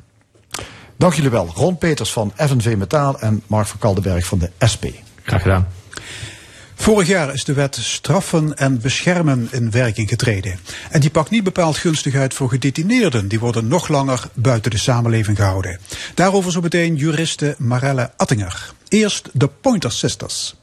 Dank 0.97 1.13
jullie 1.13 1.29
wel. 1.29 1.51
Ron 1.55 1.77
Peters 1.77 2.11
van 2.11 2.33
FNV 2.35 2.75
Metaal 2.77 3.19
en 3.19 3.43
Mark 3.47 3.67
van 3.67 3.79
Kaldenberg 3.79 4.25
van 4.25 4.39
de 4.39 4.51
SP. 4.71 4.83
Graag 5.23 5.41
gedaan. 5.41 5.67
Vorig 6.75 7.07
jaar 7.07 7.33
is 7.33 7.43
de 7.43 7.53
wet 7.53 7.75
straffen 7.75 8.57
en 8.57 8.81
beschermen 8.81 9.47
in 9.51 9.71
werking 9.71 10.09
getreden. 10.09 10.59
En 10.89 10.99
die 10.99 11.09
pakt 11.09 11.29
niet 11.29 11.43
bepaald 11.43 11.77
gunstig 11.77 12.15
uit 12.15 12.33
voor 12.33 12.49
gedetineerden. 12.49 13.27
Die 13.27 13.39
worden 13.39 13.67
nog 13.67 13.87
langer 13.87 14.29
buiten 14.33 14.71
de 14.71 14.77
samenleving 14.77 15.37
gehouden. 15.37 15.79
Daarover 16.13 16.51
zo 16.51 16.61
meteen 16.61 16.95
juriste 16.95 17.55
Marelle 17.57 18.11
Attinger. 18.17 18.73
Eerst 18.89 19.29
de 19.33 19.47
Pointer 19.47 19.91
Sisters. 19.91 20.55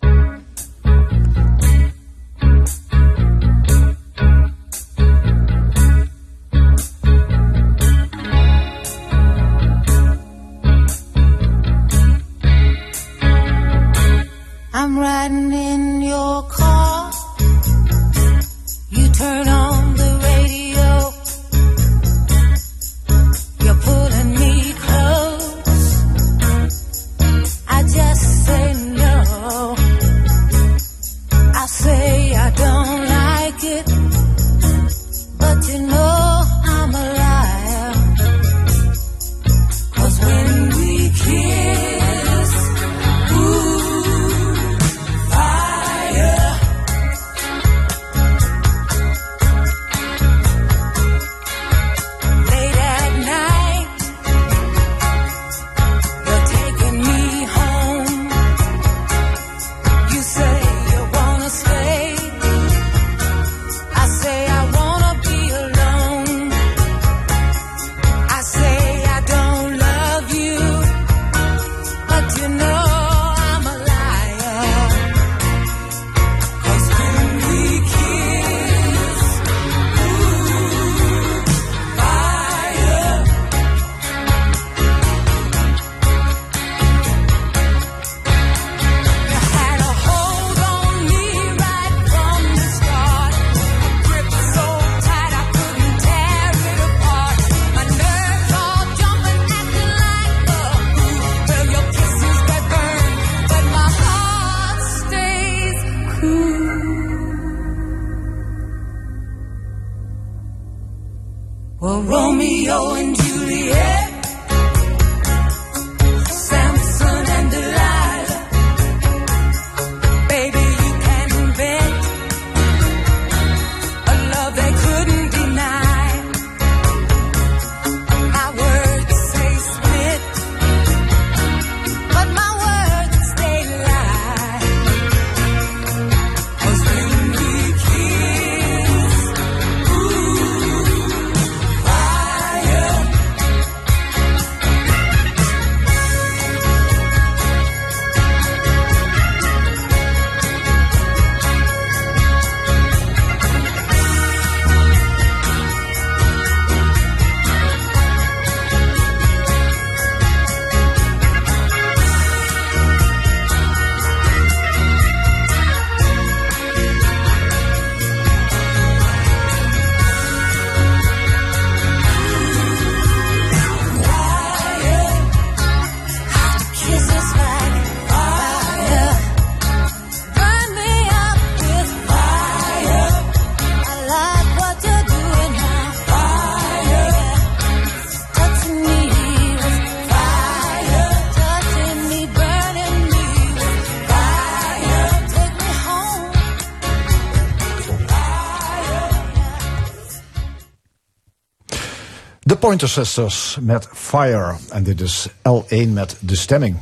Pointer 202.67 202.89
Sisters 202.89 203.59
met 203.61 203.89
Fire. 203.93 204.55
En 204.69 204.83
dit 204.83 205.01
is 205.01 205.29
L1 205.29 205.89
met 205.89 206.17
De 206.21 206.37
Stemming. 206.37 206.77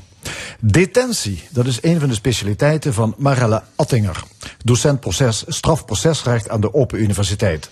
Detentie, 0.61 1.43
dat 1.51 1.67
is 1.67 1.79
een 1.83 2.01
van 2.01 2.09
de 2.09 2.15
specialiteiten 2.15 2.95
van 2.95 3.15
Marelle 3.19 3.63
Attinger. 3.77 4.23
Docent 4.65 5.01
proces, 5.01 5.45
strafprocesrecht 5.49 6.49
aan 6.49 6.61
de 6.61 6.75
Open 6.75 7.01
Universiteit. 7.01 7.71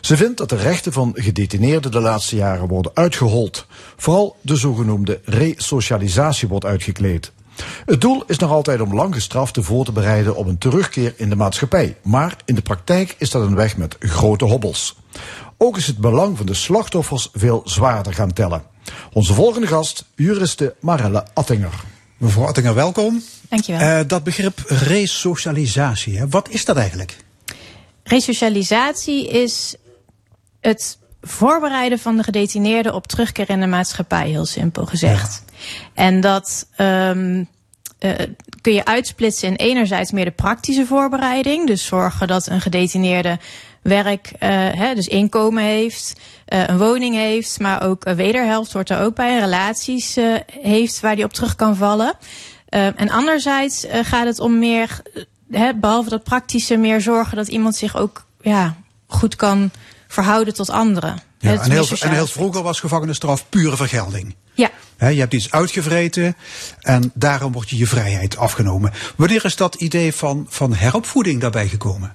Ze 0.00 0.16
vindt 0.16 0.36
dat 0.36 0.48
de 0.48 0.56
rechten 0.56 0.92
van 0.92 1.12
gedetineerden 1.14 1.90
de 1.90 2.00
laatste 2.00 2.36
jaren 2.36 2.68
worden 2.68 2.92
uitgehold. 2.94 3.66
Vooral 3.96 4.36
de 4.40 4.56
zogenoemde 4.56 5.20
resocialisatie 5.24 6.48
wordt 6.48 6.64
uitgekleed. 6.64 7.32
Het 7.86 8.00
doel 8.00 8.24
is 8.26 8.38
nog 8.38 8.50
altijd 8.50 8.80
om 8.80 8.94
lang 8.94 9.14
gestraften 9.14 9.64
voor 9.64 9.84
te 9.84 9.92
bereiden 9.92 10.36
op 10.36 10.46
een 10.46 10.58
terugkeer 10.58 11.14
in 11.16 11.28
de 11.28 11.36
maatschappij. 11.36 11.96
Maar 12.02 12.36
in 12.44 12.54
de 12.54 12.62
praktijk 12.62 13.14
is 13.18 13.30
dat 13.30 13.42
een 13.42 13.54
weg 13.54 13.76
met 13.76 13.96
grote 13.98 14.44
hobbels. 14.44 14.96
Ook 15.60 15.76
is 15.76 15.86
het 15.86 15.98
belang 15.98 16.36
van 16.36 16.46
de 16.46 16.54
slachtoffers 16.54 17.28
veel 17.32 17.60
zwaarder 17.64 18.14
gaan 18.14 18.32
tellen. 18.32 18.62
Onze 19.12 19.34
volgende 19.34 19.66
gast, 19.66 20.04
juriste 20.14 20.74
Marelle 20.80 21.26
Attinger. 21.34 21.84
Mevrouw 22.16 22.46
Attinger, 22.46 22.74
welkom. 22.74 23.22
Dankjewel. 23.48 23.80
Eh, 23.80 24.08
dat 24.08 24.24
begrip 24.24 24.58
resocialisatie, 24.66 26.18
hè, 26.18 26.28
wat 26.28 26.48
is 26.48 26.64
dat 26.64 26.76
eigenlijk? 26.76 27.16
Resocialisatie 28.02 29.28
is 29.28 29.76
het 30.60 30.98
voorbereiden 31.22 31.98
van 31.98 32.16
de 32.16 32.22
gedetineerde 32.22 32.94
op 32.94 33.06
terugkeer 33.06 33.50
in 33.50 33.60
de 33.60 33.66
maatschappij, 33.66 34.28
heel 34.28 34.46
simpel 34.46 34.86
gezegd. 34.86 35.42
En 35.94 36.20
dat 36.20 36.66
ehm, 36.76 37.44
eh, 37.98 38.12
kun 38.60 38.72
je 38.72 38.84
uitsplitsen 38.84 39.48
in 39.48 39.54
enerzijds 39.54 40.12
meer 40.12 40.24
de 40.24 40.30
praktische 40.30 40.86
voorbereiding. 40.86 41.66
Dus 41.66 41.86
zorgen 41.86 42.26
dat 42.26 42.46
een 42.46 42.60
gedetineerde 42.60 43.38
werk, 43.88 44.32
eh, 44.38 44.48
hè, 44.50 44.94
dus 44.94 45.06
inkomen 45.06 45.62
heeft, 45.62 46.20
eh, 46.44 46.66
een 46.66 46.78
woning 46.78 47.14
heeft, 47.14 47.60
maar 47.60 47.82
ook 47.82 48.06
een 48.06 48.16
wederhelft 48.16 48.72
hoort 48.72 48.90
er 48.90 49.00
ook 49.00 49.14
bij, 49.14 49.38
relaties 49.38 50.16
eh, 50.16 50.34
heeft 50.60 51.00
waar 51.00 51.16
die 51.16 51.24
op 51.24 51.32
terug 51.32 51.54
kan 51.54 51.76
vallen. 51.76 52.14
Eh, 52.68 53.00
en 53.00 53.10
anderzijds 53.10 53.86
eh, 53.86 54.04
gaat 54.04 54.26
het 54.26 54.40
om 54.40 54.58
meer, 54.58 55.00
eh, 55.14 55.22
hè, 55.50 55.74
behalve 55.74 56.10
dat 56.10 56.24
praktische, 56.24 56.76
meer 56.76 57.00
zorgen 57.00 57.36
dat 57.36 57.48
iemand 57.48 57.76
zich 57.76 57.96
ook 57.96 58.24
ja, 58.40 58.76
goed 59.06 59.36
kan 59.36 59.70
verhouden 60.08 60.54
tot 60.54 60.70
anderen. 60.70 61.18
Ja, 61.38 61.52
en, 61.52 61.70
heel, 61.70 61.86
en 62.00 62.10
heel 62.10 62.26
vroeger 62.26 62.62
was 62.62 62.80
gevangenisstraf 62.80 63.48
pure 63.48 63.76
vergelding. 63.76 64.34
Ja, 64.98 65.08
je 65.08 65.20
hebt 65.20 65.34
iets 65.34 65.50
uitgevreten 65.50 66.36
en 66.80 67.10
daarom 67.14 67.52
wordt 67.52 67.70
je 67.70 67.76
je 67.76 67.86
vrijheid 67.86 68.36
afgenomen. 68.36 68.92
Wanneer 69.16 69.44
is 69.44 69.56
dat 69.56 69.74
idee 69.74 70.14
van, 70.14 70.46
van 70.48 70.74
heropvoeding 70.74 71.40
daarbij 71.40 71.68
gekomen? 71.68 72.12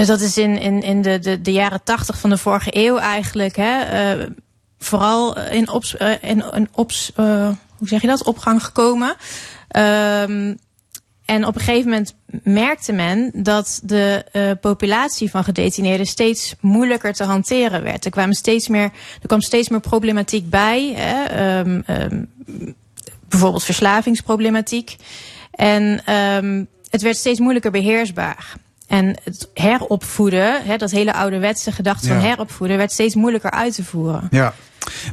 Dus 0.00 0.08
dat 0.08 0.20
is 0.20 0.38
in, 0.38 0.58
in, 0.58 0.82
in 0.82 1.02
de, 1.02 1.18
de, 1.18 1.40
de 1.40 1.52
jaren 1.52 1.82
tachtig 1.84 2.18
van 2.18 2.30
de 2.30 2.38
vorige 2.38 2.70
eeuw 2.72 2.98
eigenlijk. 2.98 3.56
Hè, 3.56 3.80
eh, 3.80 4.26
vooral 4.78 5.36
eh, 5.36 5.58
in, 6.20 6.44
in 6.54 6.68
ops, 6.72 7.12
eh, 7.14 7.48
hoe 7.76 7.88
zeg 7.88 8.00
je 8.00 8.06
dat, 8.06 8.24
opgang 8.24 8.64
gekomen. 8.64 9.14
Ehm, 9.68 10.54
en 11.24 11.46
op 11.46 11.54
een 11.54 11.60
gegeven 11.60 11.90
moment 11.90 12.14
merkte 12.42 12.92
men 12.92 13.30
dat 13.34 13.80
de 13.82 14.24
eh, 14.32 14.50
populatie 14.60 15.30
van 15.30 15.44
gedetineerden 15.44 16.06
steeds 16.06 16.54
moeilijker 16.60 17.12
te 17.12 17.24
hanteren 17.24 17.82
werd. 17.82 18.04
Er, 18.04 18.10
kwamen 18.10 18.34
steeds 18.34 18.68
meer, 18.68 18.90
er 19.22 19.26
kwam 19.26 19.40
steeds 19.40 19.68
meer 19.68 19.80
problematiek 19.80 20.50
bij. 20.50 20.92
Hè, 20.96 21.24
ehm, 21.24 21.80
ehm, 21.86 22.24
bijvoorbeeld 23.28 23.64
verslavingsproblematiek. 23.64 24.96
En 25.50 26.02
het 26.90 27.02
werd 27.02 27.16
steeds 27.16 27.40
moeilijker 27.40 27.70
beheersbaar. 27.70 28.58
En 28.90 29.16
het 29.24 29.48
heropvoeden, 29.54 30.64
hè, 30.64 30.76
dat 30.76 30.90
hele 30.90 31.14
ouderwetse 31.14 31.72
gedachte 31.72 32.06
van 32.06 32.16
Ja. 32.16 32.22
heropvoeden, 32.22 32.76
werd 32.76 32.92
steeds 32.92 33.14
moeilijker 33.14 33.50
uit 33.50 33.74
te 33.74 33.84
voeren. 33.84 34.28
Ja. 34.30 34.54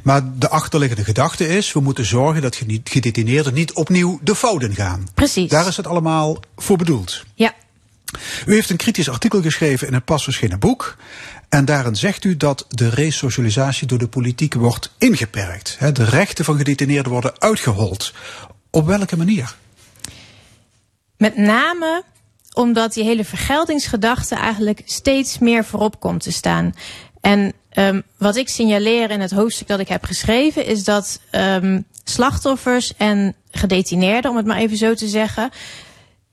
Maar 0.04 0.22
de 0.38 0.50
achterliggende 0.50 1.04
gedachte 1.04 1.48
is, 1.48 1.74
we 1.74 1.80
moeten 1.80 2.06
zorgen 2.06 2.42
dat 2.42 2.62
gedetineerden 2.84 3.54
niet 3.54 3.74
opnieuw 3.74 4.20
de 4.22 4.36
fouten 4.36 4.76
gaan. 4.76 5.08
Precies. 5.14 5.50
Daar 5.50 5.68
is 5.68 5.78
het 5.78 5.88
allemaal 5.88 6.38
voor 6.56 6.78
bedoeld. 6.78 7.24
Ja, 7.34 7.54
U 8.46 8.54
heeft 8.54 8.70
een 8.70 8.78
kritisch 8.78 9.10
artikel 9.10 9.42
geschreven 9.42 9.88
in 9.88 9.94
een 9.94 10.04
pas 10.04 10.24
verschenen 10.24 10.60
boek. 10.60 10.98
En 11.50 11.66
daarin 11.66 11.96
zegt 11.96 12.24
u 12.24 12.38
dat 12.38 12.66
de 12.70 12.90
resocialisatie 12.90 13.88
door 13.88 13.98
de 13.98 14.08
politiek 14.08 14.54
wordt 14.54 14.92
ingeperkt. 14.98 15.78
De 15.94 16.04
rechten 16.04 16.46
van 16.46 16.58
gedetineerden 16.58 17.12
worden 17.12 17.34
uitgehold. 17.42 18.14
Op 18.70 18.86
welke 18.86 19.18
manier? 19.18 19.56
met 21.18 21.38
name 21.38 22.04
omdat 22.58 22.94
die 22.94 23.04
hele 23.04 23.26
vergeldingsgedachte 23.26 24.36
eigenlijk 24.36 24.82
steeds 24.86 25.40
meer 25.40 25.66
voorop 25.66 26.00
komt 26.00 26.24
te 26.24 26.32
staan. 26.32 26.76
En 27.22 27.54
um, 27.74 28.04
wat 28.18 28.36
ik 28.36 28.50
signaleer 28.50 29.12
in 29.12 29.22
het 29.22 29.32
hoofdstuk 29.32 29.68
dat 29.68 29.80
ik 29.80 29.88
heb 29.88 30.04
geschreven, 30.06 30.66
is 30.66 30.84
dat 30.84 31.20
um, 31.32 31.86
slachtoffers 32.04 32.94
en 32.98 33.36
gedetineerden, 33.52 34.32
om 34.32 34.38
het 34.38 34.46
maar 34.46 34.58
even 34.58 34.78
zo 34.78 34.94
te 34.94 35.08
zeggen, 35.08 35.50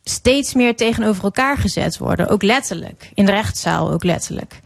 steeds 0.05 0.55
meer 0.55 0.77
tegenover 0.77 1.25
elkaar 1.25 1.59
gezet 1.59 1.99
worden. 1.99 2.29
Ook 2.29 2.43
letterlijk. 2.43 3.11
In 3.15 3.27
de 3.27 3.33
rechtszaal 3.33 3.93
ook 3.93 4.05
letterlijk. 4.05 4.61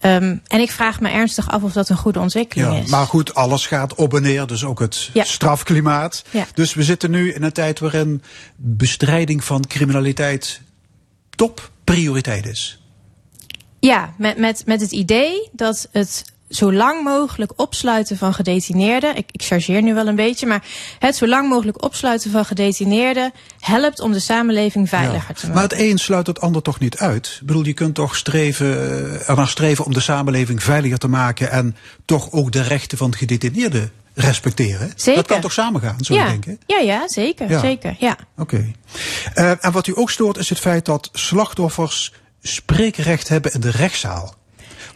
Um, 0.00 0.40
en 0.46 0.60
ik 0.60 0.70
vraag 0.70 1.00
me 1.00 1.08
ernstig 1.08 1.50
af 1.50 1.62
of 1.62 1.72
dat 1.72 1.88
een 1.88 1.96
goede 1.96 2.20
ontwikkeling 2.20 2.72
Ja, 2.72 2.82
is. 2.82 2.90
maar 2.90 3.06
goed, 3.06 3.34
alles 3.34 3.66
gaat 3.66 3.94
op 3.94 4.14
en 4.14 4.22
neer, 4.22 4.46
dus 4.46 4.64
ook 4.64 4.78
het 4.80 5.10
Ja. 5.12 5.24
strafklimaat. 5.24 6.24
Ja. 6.30 6.46
Dus 6.54 6.74
we 6.74 6.82
zitten 6.82 7.10
nu 7.10 7.32
in 7.32 7.42
een 7.42 7.52
tijd 7.52 7.78
waarin 7.78 8.22
bestrijding 8.56 9.44
van 9.44 9.66
criminaliteit 9.66 10.60
top 11.34 11.70
prioriteit 11.84 12.46
is. 12.46 12.78
Ja, 13.80 14.14
met, 14.18 14.38
met, 14.38 14.62
met 14.66 14.80
het 14.80 14.92
idee 14.92 15.48
dat 15.52 15.88
het 15.92 16.24
zo 16.48 16.72
lang 16.72 17.04
mogelijk 17.04 17.52
opsluiten 17.56 18.16
van 18.16 18.34
gedetineerden. 18.34 19.16
Ik, 19.16 19.28
ik 19.30 19.42
chargeer 19.42 19.82
nu 19.82 19.94
wel 19.94 20.06
een 20.06 20.16
beetje, 20.16 20.46
maar 20.46 20.66
het 20.98 21.16
zo 21.16 21.26
lang 21.26 21.48
mogelijk 21.48 21.82
opsluiten 21.82 22.30
van 22.30 22.44
gedetineerden 22.44 23.32
helpt 23.58 24.00
om 24.00 24.12
de 24.12 24.20
samenleving 24.20 24.88
veiliger 24.88 25.34
te 25.34 25.46
maken. 25.46 25.54
Maar 25.54 25.62
het 25.62 25.78
een 25.78 25.98
sluit 25.98 26.26
het 26.26 26.40
ander 26.40 26.62
toch 26.62 26.78
niet 26.78 26.96
uit? 26.98 27.38
Ik 27.40 27.46
bedoel, 27.46 27.64
je 27.64 27.72
kunt 27.72 27.94
toch 27.94 28.16
streven, 28.16 28.66
eh, 28.66 29.28
ernaar 29.28 29.48
streven 29.48 29.84
om 29.84 29.92
de 29.92 30.00
samenleving 30.00 30.62
veiliger 30.62 30.98
te 30.98 31.08
maken 31.08 31.50
en 31.50 31.76
toch 32.04 32.32
ook 32.32 32.52
de 32.52 32.62
rechten 32.62 32.98
van 32.98 33.14
gedetineerden 33.14 33.92
respecteren? 34.14 34.92
Zeker. 34.96 35.14
Dat 35.22 35.30
kan 35.30 35.40
toch 35.40 35.52
samengaan, 35.52 35.96
zou 35.98 36.18
ja, 36.18 36.24
je 36.24 36.30
denken? 36.30 36.58
ja, 36.66 36.78
ja, 36.78 37.08
zeker, 37.08 37.50
Ja. 37.50 37.60
zeker. 37.60 37.96
Ja. 37.98 38.16
Oké. 38.36 38.72
Eh, 39.34 39.64
en 39.64 39.72
wat 39.72 39.86
u 39.86 39.92
ook 39.96 40.10
stoort 40.10 40.36
is 40.36 40.48
het 40.48 40.58
feit 40.58 40.84
dat 40.84 41.08
slachtoffers 41.12 42.12
spreekrecht 42.42 43.28
hebben 43.28 43.52
in 43.52 43.60
de 43.60 43.70
rechtszaal. 43.70 44.34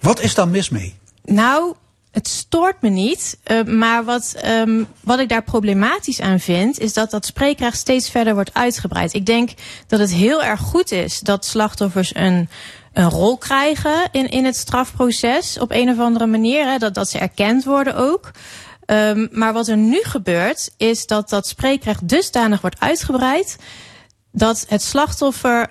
Wat 0.00 0.20
is 0.20 0.34
daar 0.34 0.48
mis 0.48 0.68
mee? 0.68 0.94
Nou, 1.24 1.74
het 2.10 2.28
stoort 2.28 2.82
me 2.82 2.88
niet. 2.88 3.38
eh, 3.42 3.62
maar 3.64 4.04
wat, 4.04 4.34
ehm, 4.42 4.82
wat 5.00 5.18
ik 5.18 5.28
daar 5.28 5.42
problematisch 5.42 6.20
aan 6.20 6.40
vind, 6.40 6.78
is 6.78 6.92
dat 6.92 7.10
dat 7.10 7.26
spreekrecht 7.26 7.76
steeds 7.78 8.10
verder 8.10 8.34
wordt 8.34 8.54
uitgebreid. 8.54 9.14
Ik 9.14 9.26
denk 9.26 9.50
dat 9.86 10.00
het 10.00 10.12
heel 10.12 10.42
erg 10.44 10.60
goed 10.60 10.92
is 10.92 11.20
dat 11.20 11.44
slachtoffers 11.44 12.14
een, 12.14 12.48
een 12.92 13.10
rol 13.10 13.36
krijgen 13.38 14.08
in, 14.12 14.28
in 14.28 14.44
het 14.44 14.56
strafproces 14.56 15.58
op 15.58 15.70
een 15.70 15.88
of 15.88 15.98
andere 15.98 16.26
manier. 16.26 16.64
Hè, 16.66 16.78
dat, 16.78 16.94
dat 16.94 17.08
ze 17.10 17.18
erkend 17.18 17.64
worden 17.64 17.96
ook. 17.96 18.30
Ehm, 18.88 19.26
maar 19.30 19.52
wat 19.52 19.68
er 19.68 19.76
nu 19.76 20.00
gebeurt, 20.02 20.70
is 20.76 21.06
dat 21.06 21.28
dat 21.28 21.46
spreekrecht 21.46 22.08
dusdanig 22.08 22.60
wordt 22.60 22.80
uitgebreid 22.80 23.56
dat 24.32 24.64
het 24.68 24.82
slachtoffer 24.82 25.70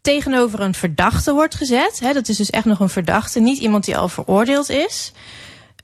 tegenover 0.00 0.60
een 0.60 0.74
verdachte 0.74 1.32
wordt 1.32 1.54
gezet. 1.54 2.00
Dat 2.12 2.28
is 2.28 2.36
dus 2.36 2.50
echt 2.50 2.64
nog 2.64 2.80
een 2.80 2.88
verdachte, 2.88 3.40
niet 3.40 3.58
iemand 3.58 3.84
die 3.84 3.96
al 3.96 4.08
veroordeeld 4.08 4.68
is. 4.68 5.12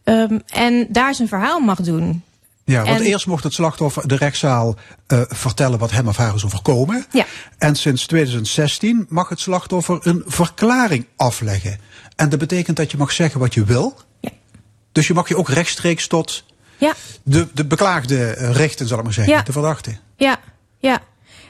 Ehm, 0.05 0.39
en 0.47 0.87
daar 0.89 1.15
zijn 1.15 1.29
verhaal 1.29 1.61
mag 1.61 1.81
doen. 1.81 2.23
Ja, 2.65 2.85
want 2.85 3.01
En- 3.01 3.07
eerst 3.07 3.27
mocht 3.27 3.45
het 3.45 3.55
slachtoffer 3.55 4.09
de 4.09 4.17
rechtszaal 4.17 4.77
eh, 5.07 5.21
vertellen 5.29 5.79
wat 5.79 5.91
hem 5.91 6.09
of 6.09 6.17
haar 6.17 6.35
is 6.35 6.45
overkomen. 6.45 7.07
Ja. 7.11 7.27
En 7.59 7.77
sinds 7.77 8.07
2016 8.07 9.07
mag 9.09 9.29
het 9.29 9.41
slachtoffer 9.41 9.99
een 10.03 10.23
verklaring 10.27 11.07
afleggen. 11.17 11.81
En 12.17 12.29
dat 12.29 12.39
betekent 12.39 12.77
dat 12.77 12.91
je 12.91 12.97
mag 12.97 13.13
zeggen 13.13 13.41
wat 13.41 13.55
je 13.55 13.65
wil. 13.65 13.99
Ja. 14.21 14.31
Dus 14.93 15.07
je 15.07 15.15
mag 15.15 15.29
je 15.29 15.37
ook 15.37 15.49
rechtstreeks 15.49 16.07
tot 16.07 16.45
Ja, 16.81 16.93
de, 17.23 17.47
de 17.55 17.65
beklaagde 17.65 18.25
eh, 18.25 18.51
richten, 18.53 18.87
zal 18.89 18.99
ik 18.99 19.05
maar 19.05 19.13
zeggen. 19.13 19.35
Ja. 19.35 19.43
De 19.43 19.53
verdachte. 19.53 19.97
ja, 20.17 20.39
ja. 20.79 20.99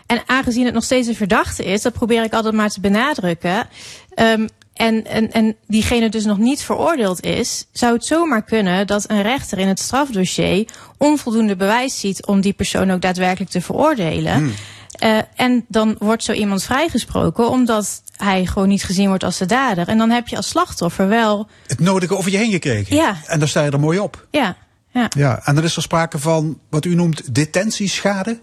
En 0.06 0.22
aangezien 0.26 0.64
het 0.64 0.74
nog 0.74 0.84
steeds 0.84 1.08
een 1.08 1.14
verdachte 1.16 1.64
is, 1.64 1.82
dat 1.82 1.92
probeer 1.92 2.24
ik 2.24 2.32
altijd 2.32 2.54
maar 2.54 2.70
te 2.70 2.80
benadrukken. 2.80 3.68
ehm, 4.14 4.46
en, 4.74 5.06
en, 5.06 5.32
en 5.32 5.56
diegene 5.66 6.08
dus 6.08 6.24
nog 6.24 6.38
niet 6.38 6.62
veroordeeld 6.62 7.22
is, 7.24 7.66
zou 7.72 7.92
het 7.92 8.04
zomaar 8.04 8.42
kunnen 8.42 8.86
dat 8.86 9.10
een 9.10 9.22
rechter 9.22 9.58
in 9.58 9.68
het 9.68 9.78
strafdossier 9.80 10.68
onvoldoende 10.98 11.56
bewijs 11.56 12.00
ziet 12.00 12.26
om 12.26 12.40
die 12.40 12.52
persoon 12.52 12.90
ook 12.90 13.00
daadwerkelijk 13.00 13.50
te 13.50 13.60
veroordelen. 13.60 14.52
Eh, 14.98 15.18
en 15.36 15.64
dan 15.68 15.96
wordt 15.98 16.24
zo 16.24 16.32
iemand 16.32 16.62
vrijgesproken 16.62 17.48
omdat 17.48 18.02
hij 18.16 18.46
gewoon 18.46 18.68
niet 18.68 18.84
gezien 18.84 19.08
wordt 19.08 19.24
als 19.24 19.38
de 19.38 19.46
dader. 19.46 19.88
En 19.88 19.98
dan 19.98 20.10
heb 20.10 20.28
je 20.28 20.36
als 20.36 20.48
slachtoffer 20.48 21.08
wel, 21.08 21.46
Het 21.66 21.80
nodige 21.80 22.16
over 22.16 22.30
je 22.30 22.36
heen 22.36 22.50
gekregen. 22.50 22.96
Ja. 22.96 23.16
En 23.26 23.38
daar 23.38 23.48
sta 23.48 23.64
je 23.64 23.70
er 23.70 23.80
mooi 23.80 23.98
op. 23.98 24.26
ja, 24.30 24.56
ja. 24.90 25.06
Ja, 25.08 25.40
en 25.44 25.54
dan 25.54 25.64
is 25.64 25.76
er 25.76 25.82
sprake 25.82 26.18
van 26.18 26.58
wat 26.70 26.84
u 26.84 26.94
noemt 26.94 27.34
detentieschade. 27.34 28.40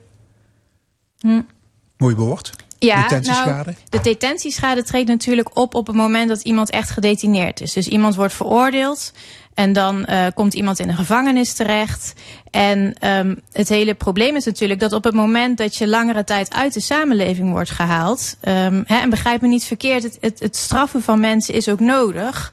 Mooi 1.97 2.15
woord. 2.15 2.49
Hm. 2.49 2.65
Ja, 2.79 3.01
Detentieschade. 3.01 3.71
nou, 3.71 3.75
de 3.89 4.01
detentieschade 4.01 4.83
treedt 4.83 5.07
natuurlijk 5.07 5.57
op 5.57 5.75
op 5.75 5.87
het 5.87 5.95
moment 5.95 6.29
dat 6.29 6.41
iemand 6.41 6.69
echt 6.69 6.89
gedetineerd 6.89 7.61
is. 7.61 7.73
Dus 7.73 7.87
iemand 7.87 8.15
wordt 8.15 8.33
veroordeeld 8.33 9.13
en 9.53 9.73
dan 9.73 10.05
eh, 10.05 10.25
komt 10.33 10.53
iemand 10.53 10.79
in 10.79 10.89
een 10.89 10.95
gevangenis 10.95 11.53
terecht. 11.53 12.13
En 12.51 12.95
ehm, 12.99 13.35
het 13.51 13.69
hele 13.69 13.93
probleem 13.93 14.35
is 14.35 14.45
natuurlijk 14.45 14.79
dat 14.79 14.93
op 14.93 15.03
het 15.03 15.13
moment 15.13 15.57
dat 15.57 15.75
je 15.75 15.87
langere 15.87 16.23
tijd 16.23 16.53
uit 16.53 16.73
de 16.73 16.79
samenleving 16.79 17.51
wordt 17.51 17.69
gehaald, 17.69 18.37
ehm, 18.39 18.83
hè, 18.85 18.97
en 18.97 19.09
begrijp 19.09 19.41
me 19.41 19.47
niet 19.47 19.63
verkeerd, 19.63 20.03
het, 20.03 20.17
het, 20.21 20.39
het 20.39 20.55
straffen 20.55 21.01
van 21.01 21.19
mensen 21.19 21.53
is 21.53 21.69
ook 21.69 21.79
nodig. 21.79 22.51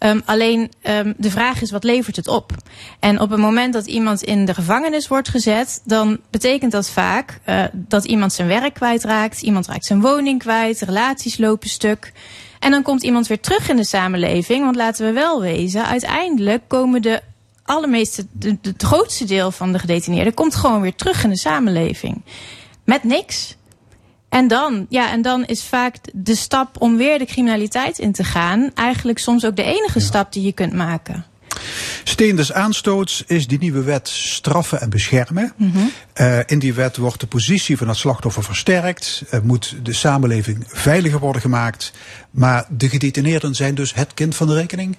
Ehm, 0.00 0.20
alleen 0.24 0.70
ehm, 0.82 1.12
de 1.16 1.30
vraag 1.30 1.62
is, 1.62 1.70
wat 1.70 1.84
levert 1.84 2.16
het 2.16 2.28
op? 2.28 2.52
En 3.00 3.20
op 3.20 3.30
het 3.30 3.40
moment 3.40 3.72
dat 3.72 3.86
iemand 3.86 4.22
in 4.22 4.44
de 4.44 4.54
gevangenis 4.54 5.08
wordt 5.08 5.28
gezet, 5.28 5.80
dan 5.84 6.18
betekent 6.30 6.72
dat 6.72 6.90
vaak 6.90 7.40
eh, 7.44 7.64
dat 7.72 8.04
iemand 8.04 8.32
zijn 8.32 8.48
werk 8.48 8.74
kwijtraakt, 8.74 9.42
iemand 9.42 9.66
raakt 9.66 9.84
zijn 9.84 10.00
woning 10.00 10.38
kwijt, 10.38 10.80
relaties 10.80 11.38
lopen 11.38 11.68
stuk. 11.68 12.12
En 12.58 12.70
dan 12.70 12.82
komt 12.82 13.02
iemand 13.02 13.26
weer 13.26 13.40
terug 13.40 13.68
in 13.68 13.76
de 13.76 13.84
samenleving, 13.84 14.64
want 14.64 14.76
laten 14.76 15.06
we 15.06 15.12
wel 15.12 15.40
wezen, 15.40 15.86
uiteindelijk 15.86 16.62
komen 16.68 17.02
de 17.02 17.20
allermeeste, 17.62 18.26
de, 18.32 18.56
de- 18.60 18.68
het 18.70 18.82
grootste 18.82 19.24
deel 19.24 19.50
van 19.50 19.72
de 19.72 19.78
gedetineerden 19.78 20.34
komt 20.34 20.54
gewoon 20.54 20.80
weer 20.80 20.94
terug 20.94 21.24
in 21.24 21.30
de 21.30 21.38
samenleving. 21.38 22.22
Met 22.84 23.04
niks. 23.04 23.56
En 24.30 24.48
dan, 24.48 24.86
ja, 24.88 25.12
en 25.12 25.22
dan 25.22 25.44
is 25.44 25.64
vaak 25.64 25.96
de 26.12 26.34
stap 26.34 26.76
om 26.78 26.96
weer 26.96 27.18
de 27.18 27.24
criminaliteit 27.24 27.98
in 27.98 28.12
te 28.12 28.24
gaan, 28.24 28.70
eigenlijk 28.74 29.18
soms 29.18 29.44
ook 29.44 29.56
de 29.56 29.62
enige 29.62 30.00
stap 30.00 30.32
die 30.32 30.42
je 30.42 30.52
kunt 30.52 30.72
maken. 30.72 31.24
Steen 32.04 32.36
des 32.36 32.52
aanstoots 32.52 33.24
is 33.26 33.46
die 33.46 33.58
nieuwe 33.58 33.82
wet 33.82 34.08
straffen 34.08 34.80
en 34.80 34.90
beschermen. 34.90 35.52
Mhm. 35.56 35.78
Eh, 36.12 36.38
in 36.46 36.58
die 36.58 36.74
wet 36.74 36.96
wordt 36.96 37.20
de 37.20 37.26
positie 37.26 37.76
van 37.76 37.88
het 37.88 37.96
slachtoffer 37.96 38.44
versterkt. 38.44 39.22
Er 39.30 39.44
moet 39.44 39.76
de 39.82 39.92
samenleving 39.92 40.64
veiliger 40.66 41.18
worden 41.18 41.42
gemaakt. 41.42 41.92
Maar 42.30 42.66
de 42.68 42.88
gedetineerden 42.88 43.54
zijn 43.54 43.74
dus 43.74 43.94
het 43.94 44.14
kind 44.14 44.36
van 44.36 44.46
de 44.46 44.54
rekening. 44.54 44.96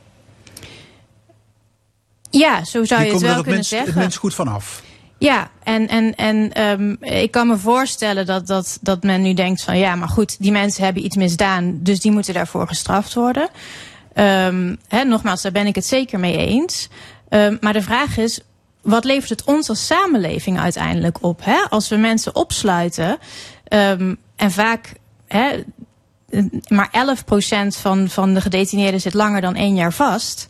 Ja, 2.29 2.63
zo 2.63 2.83
zou 2.83 3.01
je 3.01 3.07
het 3.07 3.15
komen 3.15 3.29
er 3.29 3.35
wel 3.35 3.43
het 3.43 3.43
kunnen 3.43 3.53
minst, 3.53 3.69
het 3.71 3.79
zeggen. 3.79 4.01
minst 4.01 4.17
goed 4.17 4.35
vanaf. 4.35 4.81
Ja, 5.21 5.51
en, 5.63 5.87
en, 5.87 6.15
en 6.15 6.61
um, 6.61 6.97
ik 6.99 7.31
kan 7.31 7.47
me 7.47 7.57
voorstellen 7.57 8.25
dat, 8.25 8.47
dat, 8.47 8.77
dat 8.81 9.03
men 9.03 9.21
nu 9.21 9.33
denkt 9.33 9.63
van 9.63 9.77
ja, 9.77 9.95
maar 9.95 10.09
goed, 10.09 10.35
die 10.39 10.51
mensen 10.51 10.83
hebben 10.83 11.05
iets 11.05 11.15
misdaan, 11.15 11.79
dus 11.81 11.99
die 11.99 12.11
moeten 12.11 12.33
daarvoor 12.33 12.67
gestraft 12.67 13.13
worden. 13.13 13.49
Um, 14.15 14.77
hè, 14.87 15.03
nogmaals, 15.03 15.41
daar 15.41 15.51
ben 15.51 15.67
ik 15.67 15.75
het 15.75 15.85
zeker 15.85 16.19
mee 16.19 16.37
eens. 16.37 16.89
Um, 17.29 17.57
maar 17.59 17.73
de 17.73 17.81
vraag 17.81 18.17
is, 18.17 18.39
wat 18.81 19.03
levert 19.03 19.29
het 19.29 19.43
ons 19.43 19.69
als 19.69 19.85
samenleving 19.85 20.59
uiteindelijk 20.59 21.17
op? 21.23 21.39
Hè? 21.43 21.59
Als 21.69 21.89
we 21.89 21.95
mensen 21.95 22.35
opsluiten 22.35 23.17
en 24.35 24.51
vaak 24.51 24.93
hè, 25.27 25.63
maar 26.67 26.89
11% 27.67 27.67
van, 27.67 28.09
van 28.09 28.33
de 28.33 28.41
gedetineerden 28.41 29.01
zit 29.01 29.13
langer 29.13 29.41
dan 29.41 29.55
één 29.55 29.75
jaar 29.75 29.93
vast. 29.93 30.47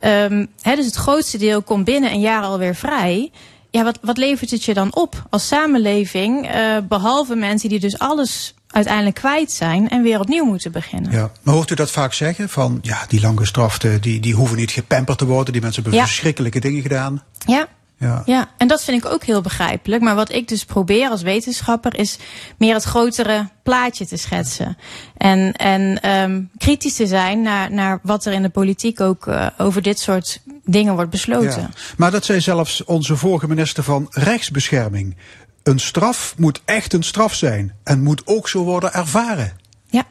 Um, 0.00 0.48
hè, 0.60 0.76
dus 0.76 0.86
het 0.86 0.94
grootste 0.94 1.38
deel 1.38 1.62
komt 1.62 1.84
binnen 1.84 2.12
een 2.12 2.20
jaar 2.20 2.42
alweer 2.42 2.74
vrij. 2.74 3.30
Ja, 3.72 3.84
wat, 3.84 3.98
wat 4.02 4.16
levert 4.16 4.50
het 4.50 4.64
je 4.64 4.74
dan 4.74 4.94
op 4.94 5.26
als 5.30 5.46
samenleving? 5.46 6.54
Uh, 6.54 6.76
behalve 6.88 7.34
mensen 7.34 7.68
die 7.68 7.80
dus 7.80 7.98
alles 7.98 8.54
uiteindelijk 8.66 9.14
kwijt 9.14 9.52
zijn 9.52 9.88
en 9.88 10.02
weer 10.02 10.20
opnieuw 10.20 10.44
moeten 10.44 10.72
beginnen. 10.72 11.12
Ja, 11.12 11.30
maar 11.42 11.54
hoort 11.54 11.70
u 11.70 11.74
dat 11.74 11.90
vaak 11.90 12.12
zeggen? 12.12 12.48
Van 12.48 12.78
ja, 12.82 13.04
die 13.08 13.20
langgestraften, 13.20 14.00
die, 14.00 14.20
die 14.20 14.34
hoeven 14.34 14.56
niet 14.56 14.70
gepamperd 14.70 15.18
te 15.18 15.26
worden. 15.26 15.52
Die 15.52 15.62
mensen 15.62 15.82
hebben 15.82 16.00
Ja. 16.00 16.06
verschrikkelijke 16.06 16.60
dingen 16.60 16.82
gedaan. 16.82 17.22
Ja. 17.46 17.66
Ja. 17.98 18.22
Ja, 18.26 18.48
en 18.56 18.68
dat 18.68 18.84
vind 18.84 19.04
ik 19.04 19.10
ook 19.12 19.24
heel 19.24 19.40
begrijpelijk. 19.40 20.02
Maar 20.02 20.14
wat 20.14 20.32
ik 20.32 20.48
dus 20.48 20.64
probeer 20.64 21.08
als 21.08 21.22
wetenschapper 21.22 21.98
is 21.98 22.18
meer 22.56 22.74
het 22.74 22.82
grotere 22.84 23.48
plaatje 23.62 24.06
te 24.06 24.16
schetsen. 24.16 24.76
En, 25.16 25.52
en 25.52 26.10
um, 26.10 26.50
kritisch 26.58 26.94
te 26.94 27.06
zijn 27.06 27.42
naar, 27.42 27.72
naar 27.72 27.98
wat 28.02 28.24
er 28.24 28.32
in 28.32 28.42
de 28.42 28.48
politiek 28.48 29.00
ook 29.00 29.26
uh, 29.26 29.46
over 29.58 29.82
dit 29.82 29.98
soort 30.00 30.40
dingen 30.64 30.94
wordt 30.94 31.10
besloten. 31.10 31.60
Ja. 31.60 31.70
Maar 31.96 32.10
dat 32.10 32.24
zei 32.24 32.40
zelfs 32.40 32.84
onze 32.84 33.16
vorige 33.16 33.48
minister 33.48 33.82
van 33.82 34.06
Rechtsbescherming. 34.10 35.16
Een 35.62 35.78
straf 35.78 36.34
moet 36.36 36.60
echt 36.64 36.92
een 36.92 37.02
straf 37.02 37.34
zijn 37.34 37.74
en 37.84 38.02
moet 38.02 38.22
ook 38.24 38.48
zo 38.48 38.64
worden 38.64 38.92
ervaren. 38.92 39.52
Ja. 39.86 40.04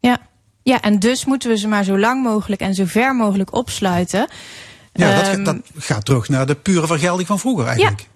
Ja. 0.00 0.18
Ja, 0.62 0.80
en 0.80 0.98
dus 0.98 1.24
moeten 1.24 1.50
we 1.50 1.58
ze 1.58 1.68
maar 1.68 1.84
zo 1.84 1.98
lang 1.98 2.22
mogelijk 2.22 2.60
en 2.60 2.74
zo 2.74 2.84
ver 2.86 3.14
mogelijk 3.14 3.54
opsluiten. 3.54 4.28
Ja, 4.92 5.16
dat, 5.16 5.26
Ehm, 5.28 5.44
dat 5.44 5.56
gaat 5.76 6.04
terug 6.04 6.28
naar 6.28 6.46
de 6.46 6.54
pure 6.54 6.86
vergelding 6.86 7.28
van 7.28 7.38
vroeger 7.38 7.66
eigenlijk. 7.66 8.06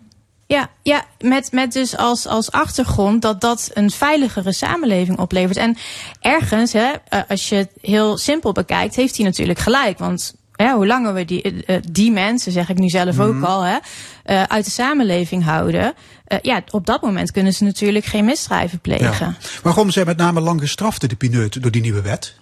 Ja, 0.47 0.71
ja 0.83 1.05
met, 1.21 1.53
met 1.53 1.73
dus 1.73 1.97
als, 1.97 2.27
als 2.27 2.51
achtergrond 2.51 3.23
dat 3.23 3.41
dat 3.41 3.71
een 3.75 3.91
veiligere 3.91 4.53
samenleving 4.53 5.19
oplevert. 5.19 5.57
En 5.57 5.77
ergens, 6.21 6.73
hè, 6.73 6.93
eh, 7.09 7.21
als 7.29 7.49
je 7.49 7.55
het 7.55 7.71
heel 7.81 8.19
simpel 8.19 8.53
bekijkt, 8.53 8.95
heeft 8.95 9.17
hij 9.17 9.27
natuurlijk 9.27 9.59
gelijk. 9.59 9.99
Want 9.99 10.35
hè, 10.57 10.73
hoe 10.73 10.87
langer 10.87 11.15
we 11.15 11.25
die, 11.25 11.43
eh, 11.43 11.77
die 11.91 12.13
mensen, 12.13 12.53
zeg 12.53 12.69
ik 12.69 12.79
nu 12.79 12.89
zelf 12.89 13.21
ook 13.21 13.35
Mhm. 13.35 13.45
al, 13.45 13.63
hè, 13.63 13.77
eh, 14.25 14.43
uit 14.43 14.65
de 14.65 14.71
samenleving 14.71 15.45
houden. 15.45 15.95
eh, 16.25 16.39
ja, 16.43 16.63
op 16.71 16.87
dat 16.87 17.03
moment 17.03 17.31
kunnen 17.31 17.53
ze 17.53 17.65
natuurlijk 17.65 18.05
geen 18.05 18.25
misdrijven 18.25 18.81
plegen. 18.81 19.27
Ja. 19.27 19.35
Waarom 19.63 19.91
zijn 19.91 20.07
met 20.07 20.17
name 20.17 20.41
lang 20.41 20.61
gestraften 20.61 21.09
de 21.09 21.17
pineut 21.17 21.63
door 21.63 21.71
die 21.71 21.83
nieuwe 21.83 22.03
wet? 22.03 22.35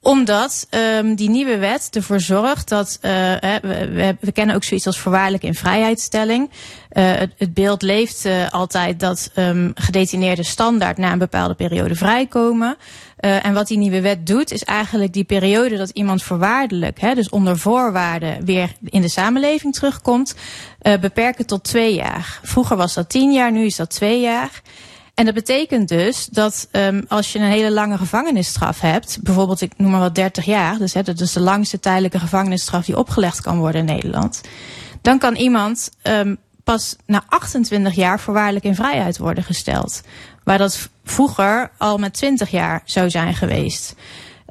Omdat 0.00 0.66
um, 0.70 1.14
die 1.14 1.30
nieuwe 1.30 1.58
wet 1.58 1.88
ervoor 1.92 2.20
zorgt 2.20 2.68
dat. 2.68 2.98
Uh, 3.02 3.10
we, 3.40 3.88
we, 3.92 4.16
we, 4.20 4.32
kennen 4.32 4.54
ook 4.54 4.64
zoiets 4.64 4.86
als 4.86 4.98
voorwaardelijke 4.98 5.46
in 5.46 5.54
vrijheidstelling. 5.54 6.50
Uh, 6.50 7.12
het, 7.14 7.32
het, 7.38 7.54
beeld 7.54 7.82
leeft 7.82 8.26
uh, 8.26 8.50
altijd 8.50 9.00
dat 9.00 9.30
um, 9.36 9.72
gedetineerden 9.74 10.44
standaard 10.44 10.98
na 10.98 11.12
een 11.12 11.18
bepaalde 11.18 11.54
periode 11.54 11.94
vrijkomen. 11.94 12.76
Uh, 13.24 13.46
en 13.46 13.54
wat 13.54 13.66
die 13.66 13.78
nieuwe 13.78 14.00
wet 14.00 14.26
doet, 14.26 14.52
is 14.52 14.64
eigenlijk 14.64 15.12
die 15.12 15.24
periode 15.24 15.76
dat 15.76 15.90
iemand 15.90 16.22
voorwaardelijk, 16.22 17.00
hè, 17.00 17.14
dus 17.14 17.28
onder 17.28 17.58
voorwaarden, 17.58 18.44
weer 18.44 18.72
in 18.84 19.02
de 19.02 19.08
samenleving 19.08 19.74
terugkomt, 19.74 20.34
uh, 20.82 20.98
beperken 20.98 21.46
tot 21.46 21.64
twee 21.64 21.94
jaar. 21.94 22.40
Vroeger 22.42 22.76
was 22.76 22.94
dat 22.94 23.08
tien 23.08 23.32
jaar, 23.32 23.52
nu 23.52 23.64
is 23.64 23.76
dat 23.76 23.90
twee 23.90 24.20
jaar. 24.20 24.62
En 25.14 25.24
dat 25.24 25.34
betekent 25.34 25.88
dus 25.88 26.26
dat 26.26 26.68
um, 26.72 27.04
als 27.08 27.32
je 27.32 27.38
een 27.38 27.44
hele 27.44 27.70
lange 27.70 27.96
gevangenisstraf 27.96 28.80
hebt, 28.80 29.18
bijvoorbeeld 29.22 29.60
ik 29.60 29.72
noem 29.76 29.90
maar 29.90 30.00
wat 30.00 30.14
30 30.14 30.44
jaar, 30.44 30.78
dus 30.78 30.94
hè, 30.94 31.02
dat 31.02 31.20
is 31.20 31.32
de 31.32 31.40
langste 31.40 31.80
tijdelijke 31.80 32.18
gevangenisstraf 32.18 32.84
die 32.84 32.98
opgelegd 32.98 33.40
kan 33.40 33.58
worden 33.58 33.80
in 33.80 33.94
Nederland, 33.94 34.40
dan 35.02 35.18
kan 35.18 35.34
iemand 35.34 35.90
um, 36.02 36.38
pas 36.64 36.96
na 37.06 37.22
28 37.28 37.94
jaar 37.94 38.20
voorwaardelijk 38.20 38.64
in 38.64 38.74
vrijheid 38.74 39.18
worden 39.18 39.44
gesteld. 39.44 40.00
Waar 40.44 40.58
dat 40.58 40.88
vroeger 41.04 41.70
al 41.78 41.98
met 41.98 42.14
20 42.14 42.50
jaar 42.50 42.82
zou 42.84 43.10
zijn 43.10 43.34
geweest. 43.34 43.94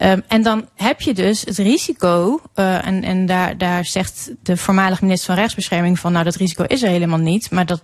Ehm, 0.02 0.20
en 0.28 0.42
dan 0.42 0.68
heb 0.76 1.02
je 1.02 1.14
dus 1.14 1.42
het 1.42 1.58
risico, 1.58 2.42
eh, 2.54 2.88
en, 2.88 3.04
en 3.04 3.26
daar, 3.26 3.58
daar 3.58 3.86
zegt 3.86 4.32
de 4.44 4.58
voormalig 4.58 5.02
minister 5.02 5.28
van 5.28 5.36
Rechtsbescherming 5.36 6.00
van, 6.00 6.12
nou 6.12 6.24
dat 6.24 6.36
risico 6.36 6.64
is 6.64 6.84
er 6.84 6.90
helemaal 6.90 7.18
niet, 7.18 7.52
maar 7.52 7.66
dat 7.66 7.82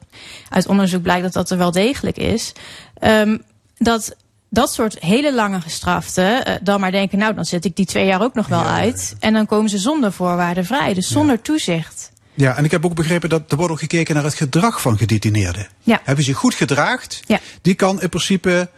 uit 0.49 0.67
onderzoek 0.67 1.01
blijkt 1.01 1.23
dat 1.23 1.33
dat 1.33 1.49
er 1.49 1.57
wel 1.57 1.71
degelijk 1.71 2.17
is, 2.17 2.53
ehm, 2.99 3.37
dat 3.77 4.15
dat 4.49 4.73
soort 4.73 4.99
hele 4.99 5.33
lange 5.33 5.61
gestraften 5.61 6.45
eh, 6.45 6.55
dan 6.61 6.79
maar 6.79 6.91
denken, 6.91 7.17
nou 7.17 7.33
dan 7.33 7.45
zet 7.45 7.65
ik 7.65 7.75
die 7.75 7.85
twee 7.85 8.05
jaar 8.05 8.21
ook 8.21 8.33
nog 8.33 8.47
wel 8.47 8.63
uit, 8.63 9.15
en 9.19 9.33
dan 9.33 9.45
komen 9.45 9.69
ze 9.69 9.77
zonder 9.77 10.11
voorwaarden 10.11 10.65
vrij, 10.65 10.93
dus 10.93 11.07
zonder 11.07 11.41
toezicht. 11.41 12.11
Ja, 12.37 12.57
en 12.57 12.63
ik 12.63 12.71
heb 12.71 12.85
ook 12.85 12.93
begrepen 12.95 13.29
dat 13.29 13.51
er 13.51 13.57
wordt 13.57 13.71
ook 13.71 13.79
gekeken 13.79 14.15
naar 14.15 14.23
het 14.23 14.33
gedrag 14.33 14.81
van 14.81 14.97
gedetineerden. 14.97 15.67
Ja. 15.83 16.01
Hebben 16.03 16.25
ze 16.25 16.33
goed 16.33 16.55
gedraagd? 16.55 17.21
Ja. 17.25 17.39
Die 17.61 17.75
kan 17.75 18.01
in 18.01 18.09
principe 18.09 18.69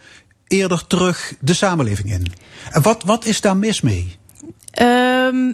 eerder 0.46 0.86
terug 0.86 1.34
de 1.40 1.54
samenleving 1.54 2.12
in. 2.12 2.32
En 2.70 2.82
wat, 2.82 3.02
wat 3.02 3.24
is 3.24 3.40
daar 3.40 3.56
mis 3.56 3.80
mee? 3.80 4.16
Ehm, 4.70 5.52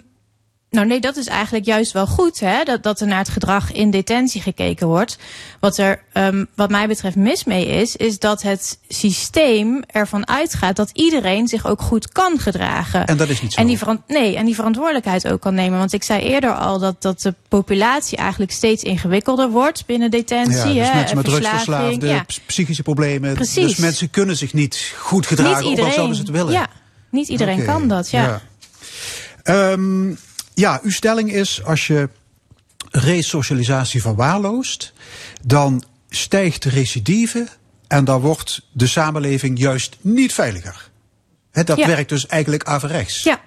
nou 0.69 0.87
nee, 0.87 0.99
dat 0.99 1.17
is 1.17 1.27
eigenlijk 1.27 1.65
juist 1.65 1.91
wel 1.91 2.07
goed, 2.07 2.39
hè? 2.39 2.63
Dat, 2.63 2.83
dat 2.83 2.99
er 2.99 3.07
naar 3.07 3.17
het 3.17 3.29
gedrag 3.29 3.71
in 3.71 3.91
detentie 3.91 4.41
gekeken 4.41 4.87
wordt. 4.87 5.17
Wat 5.59 5.77
er, 5.77 6.01
ehm, 6.13 6.45
wat 6.55 6.69
mij 6.69 6.87
betreft, 6.87 7.15
mis 7.15 7.43
mee 7.43 7.65
is, 7.65 7.95
is 7.95 8.19
dat 8.19 8.41
het 8.41 8.79
systeem 8.87 9.83
ervan 9.87 10.27
uitgaat 10.27 10.75
dat 10.75 10.89
iedereen 10.93 11.47
zich 11.47 11.67
ook 11.67 11.81
goed 11.81 12.09
kan 12.09 12.39
gedragen. 12.39 13.05
En 13.05 13.17
dat 13.17 13.29
is 13.29 13.41
niet 13.41 13.53
zo. 13.53 13.61
En 13.61 13.67
die, 13.67 13.79
nee, 14.07 14.35
en 14.35 14.45
die 14.45 14.55
verantwoordelijkheid 14.55 15.27
ook 15.27 15.41
kan 15.41 15.53
nemen. 15.53 15.79
Want 15.79 15.93
ik 15.93 16.03
zei 16.03 16.21
eerder 16.21 16.53
al 16.53 16.79
dat, 16.79 17.01
dat 17.01 17.21
de 17.21 17.33
populatie 17.47 18.17
eigenlijk 18.17 18.51
steeds 18.51 18.83
ingewikkelder 18.83 19.49
wordt 19.49 19.85
binnen 19.85 20.11
detentie. 20.11 20.73
ja, 20.73 20.83
dus 20.83 20.89
hè? 20.89 20.95
mensen 20.95 21.17
met 21.17 21.25
drugsverslaafden, 21.25 22.09
ja. 22.09 22.25
psychische 22.45 22.83
problemen. 22.83 23.33
Precies. 23.33 23.67
Dus 23.67 23.77
mensen 23.77 24.09
kunnen 24.09 24.37
zich 24.37 24.53
niet 24.53 24.93
goed 24.97 25.27
gedragen, 25.27 25.55
Niet 25.55 25.63
ook 25.63 25.69
iedereen. 25.69 25.89
al 25.89 25.95
zouden 25.95 26.15
ze 26.15 26.21
het 26.21 26.31
willen. 26.31 26.53
Ja, 26.53 26.67
niet 27.09 27.27
iedereen 27.27 27.65
kan 27.65 27.87
dat, 27.87 28.09
ja. 28.09 28.23
Ja. 28.23 28.41
Ehm, 29.43 30.13
ja, 30.57 30.79
uw 30.83 30.91
stelling 30.91 31.31
is 31.33 31.63
als 31.63 31.87
je 31.87 32.09
resocialisatie 32.91 34.01
verwaarloost, 34.01 34.93
dan 35.43 35.83
stijgt 36.09 36.63
de 36.63 36.69
recidive 36.69 37.47
en 37.87 38.05
dan 38.05 38.21
wordt 38.21 38.61
de 38.71 38.87
samenleving 38.87 39.59
juist 39.59 39.97
niet 40.01 40.33
veiliger. 40.33 40.89
Dat 41.51 41.77
Ja. 41.77 41.87
werkt 41.87 42.09
dus 42.09 42.27
eigenlijk 42.27 42.63
averechts. 42.63 43.23
Ja. 43.23 43.41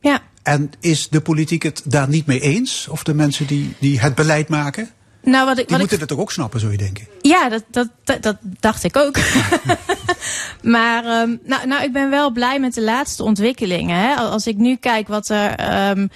Ja. 0.00 0.22
En 0.42 0.70
is 0.80 1.08
de 1.08 1.20
politiek 1.20 1.62
het 1.62 1.82
daar 1.84 2.08
niet 2.08 2.26
mee 2.26 2.40
eens? 2.40 2.88
Of 2.88 3.02
de 3.02 3.14
mensen 3.14 3.46
die, 3.46 3.74
die 3.78 4.00
het 4.00 4.14
beleid 4.14 4.48
maken? 4.48 4.90
Nou, 5.22 5.46
wat 5.46 5.58
ik, 5.58 5.68
Die 5.68 5.76
wat 5.76 5.84
ik 5.84 5.90
moeten 5.90 5.98
het 5.98 6.08
toch 6.08 6.18
ook 6.18 6.32
snappen, 6.32 6.60
zou 6.60 6.72
je 6.72 6.78
denken? 6.78 7.06
Ja, 7.20 7.48
dat, 7.48 7.64
dat, 7.70 7.88
dat, 8.04 8.22
dat 8.22 8.36
dacht 8.40 8.84
ik 8.84 8.96
ook. 8.96 9.16
maar 10.62 11.04
ehm, 11.04 11.36
nou, 11.44 11.66
nou, 11.66 11.82
ik 11.82 11.92
ben 11.92 12.10
wel 12.10 12.30
blij 12.30 12.60
met 12.60 12.74
de 12.74 12.82
laatste 12.82 13.22
ontwikkelingen. 13.22 13.96
Hè. 13.96 14.14
Als 14.14 14.46
ik 14.46 14.56
nu 14.56 14.76
kijk 14.76 15.08
wat 15.08 15.28
er 15.28 15.54
ehm, 15.54 16.00
eh, 16.00 16.08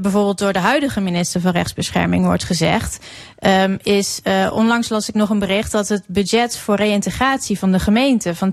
bijvoorbeeld 0.00 0.38
door 0.38 0.52
de 0.52 0.58
huidige 0.58 1.00
minister 1.00 1.40
van 1.40 1.52
Rechtsbescherming 1.52 2.24
wordt 2.24 2.44
gezegd. 2.44 2.98
ehm, 3.38 3.76
is 3.82 4.20
eh, 4.22 4.50
onlangs 4.52 4.88
las 4.88 5.08
ik 5.08 5.14
nog 5.14 5.30
een 5.30 5.38
bericht 5.38 5.72
dat 5.72 5.88
het 5.88 6.02
budget 6.06 6.58
voor 6.58 6.76
reïntegratie 6.76 7.58
van 7.58 7.72
de 7.72 7.78
gemeente 7.78 8.34
van 8.34 8.50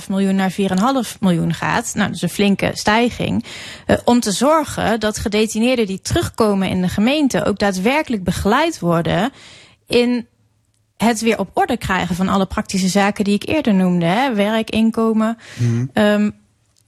2,5 0.00 0.08
miljoen 0.08 0.34
naar 0.34 0.50
4,5 0.50 1.18
miljoen 1.20 1.54
gaat. 1.54 1.92
Nou, 1.94 2.06
dat 2.06 2.16
is 2.16 2.22
een 2.22 2.28
flinke 2.28 2.70
stijging. 2.72 3.44
Eh, 3.86 3.96
om 4.04 4.20
te 4.20 4.32
zorgen 4.32 5.00
dat 5.00 5.18
gedetineerden 5.18 5.86
die 5.86 6.00
terugkomen 6.00 6.68
in 6.68 6.82
de 6.82 6.88
gemeente 6.88 7.44
ook 7.44 7.58
daadwerkelijk 7.58 8.24
begeleid 8.24 8.78
worden 8.78 9.32
in 9.86 10.26
het 10.96 11.20
weer 11.20 11.38
op 11.38 11.50
orde 11.52 11.76
krijgen 11.76 12.14
van 12.14 12.28
alle 12.28 12.46
praktische 12.46 12.88
zaken 12.88 13.24
die 13.24 13.34
ik 13.34 13.48
eerder 13.48 13.74
noemde. 13.74 14.06
Hè? 14.06 14.34
Werk, 14.34 14.70
inkomen. 14.70 15.38
Ehm, 15.92 16.30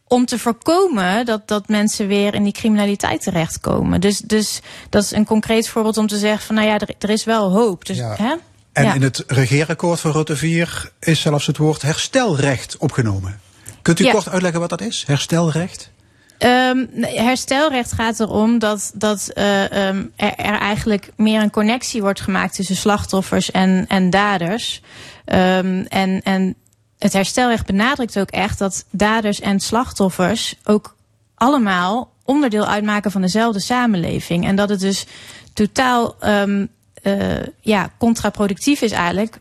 om 0.09 0.27
te 0.27 0.39
voorkomen 0.39 1.27
dat, 1.27 1.49
dat 1.49 1.69
mensen 1.69 2.07
weer 2.07 2.35
in 2.35 2.43
die 2.45 2.53
criminaliteit 2.53 3.23
terechtkomen. 3.23 4.01
Dus, 4.01 4.19
dus 4.19 4.61
dat 4.91 5.03
is 5.03 5.11
een 5.13 5.25
concreet 5.25 5.69
voorbeeld 5.69 5.97
om 5.97 6.07
te 6.07 6.19
zeggen 6.19 6.47
van 6.47 6.55
nou 6.55 6.67
ja, 6.67 6.79
er, 6.79 6.89
er 6.99 7.11
is 7.11 7.25
wel 7.25 7.51
hoop. 7.53 7.85
Dus, 7.87 7.97
Ja. 7.97 8.15
hè? 8.17 8.35
En 8.73 8.85
Ja. 8.85 8.95
in 8.95 9.03
het 9.03 9.25
regeerakkoord 9.27 10.01
van 10.01 10.11
Rutte 10.13 10.37
4 10.37 10.91
is 11.01 11.21
zelfs 11.21 11.47
het 11.47 11.57
woord 11.57 11.83
herstelrecht 11.83 12.77
opgenomen. 12.77 13.41
Kunt 13.83 14.01
u 14.01 14.05
Ja. 14.05 14.13
kort 14.13 14.29
uitleggen 14.29 14.61
wat 14.61 14.71
dat 14.71 14.81
is? 14.81 15.05
Herstelrecht? 15.07 15.91
Ehm, 16.39 16.87
herstelrecht 17.01 17.93
gaat 17.93 18.21
erom 18.21 18.59
dat, 18.59 18.91
dat 18.95 19.29
eh, 19.29 19.89
ehm, 19.89 20.05
er, 20.17 20.35
er 20.35 20.59
eigenlijk 20.59 21.11
meer 21.17 21.43
een 21.43 21.51
connectie 21.51 22.01
wordt 22.01 22.21
gemaakt 22.21 22.55
tussen 22.55 22.77
slachtoffers 22.77 23.51
en, 23.51 23.85
en 23.89 24.11
daders. 24.11 24.81
Ehm, 25.25 25.85
en, 25.89 26.23
en 26.23 26.55
het 26.99 27.13
herstelrecht 27.13 27.67
benadrukt 27.67 28.19
ook 28.19 28.31
echt 28.31 28.59
dat 28.59 28.85
daders 28.91 29.41
en 29.41 29.61
slachtoffers 29.61 30.55
ook 30.65 30.97
allemaal 31.35 32.13
onderdeel 32.25 32.67
uitmaken 32.67 33.11
van 33.11 33.21
dezelfde 33.21 33.61
samenleving. 33.61 34.47
En 34.47 34.57
dat 34.57 34.69
het 34.69 34.81
dus 34.81 35.07
totaal 35.53 36.17
ehm, 36.21 36.67
eh, 37.03 37.47
ja, 37.61 37.91
contraproductief 37.99 38.81
is 38.81 38.93
eigenlijk 38.93 39.39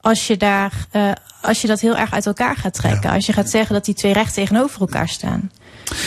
als 0.00 0.26
je, 0.26 0.36
daar, 0.36 0.86
eh, 0.90 1.12
als 1.42 1.60
je 1.60 1.66
dat 1.66 1.80
heel 1.80 1.96
erg 1.96 2.12
uit 2.12 2.26
elkaar 2.26 2.56
gaat 2.56 2.74
trekken. 2.74 3.10
Als 3.10 3.26
je 3.26 3.32
gaat 3.32 3.50
zeggen 3.50 3.74
dat 3.74 3.84
die 3.84 3.94
twee 3.94 4.12
rechten 4.12 4.34
tegenover 4.34 4.80
elkaar 4.80 5.08
staan. 5.08 5.50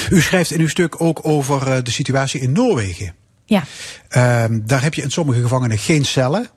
U 0.10 0.22
schrijft 0.22 0.52
in 0.52 0.60
uw 0.60 0.68
stuk 0.68 1.02
ook 1.02 1.20
over 1.22 1.72
eh, 1.72 1.84
de 1.84 1.92
situatie 1.92 2.42
in 2.42 2.52
Noorwegen. 2.52 3.14
Ja. 3.46 3.64
Ehm, 4.10 4.60
daar 4.64 4.82
heb 4.82 4.94
je 4.94 5.02
in 5.02 5.12
sommige 5.12 5.42
gevangenen 5.42 5.78
geen 5.78 6.06
cellen, 6.06 6.50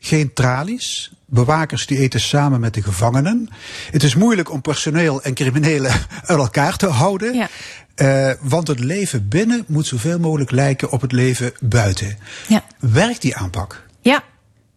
geen 0.00 0.32
tralies. 0.32 1.12
Bewakers 1.26 1.86
die 1.86 1.98
eten 1.98 2.20
samen 2.20 2.60
met 2.60 2.74
de 2.74 2.82
gevangenen. 2.82 3.48
Het 3.90 4.02
is 4.02 4.14
moeilijk 4.14 4.50
om 4.50 4.60
personeel 4.60 5.22
en 5.22 5.34
criminelen 5.34 5.92
uit 6.26 6.38
elkaar 6.38 6.76
te 6.76 6.86
houden. 6.86 7.34
Ja. 7.34 7.48
Eh, 7.94 8.30
want 8.40 8.68
het 8.68 8.78
leven 8.78 9.28
binnen 9.28 9.64
moet 9.66 9.86
zoveel 9.86 10.18
mogelijk 10.18 10.50
lijken 10.50 10.90
op 10.90 11.00
het 11.00 11.12
leven 11.12 11.52
buiten. 11.60 12.18
Ja. 12.48 12.64
Werkt 12.78 13.22
die 13.22 13.36
aanpak? 13.36 13.86
Ja. 14.00 14.22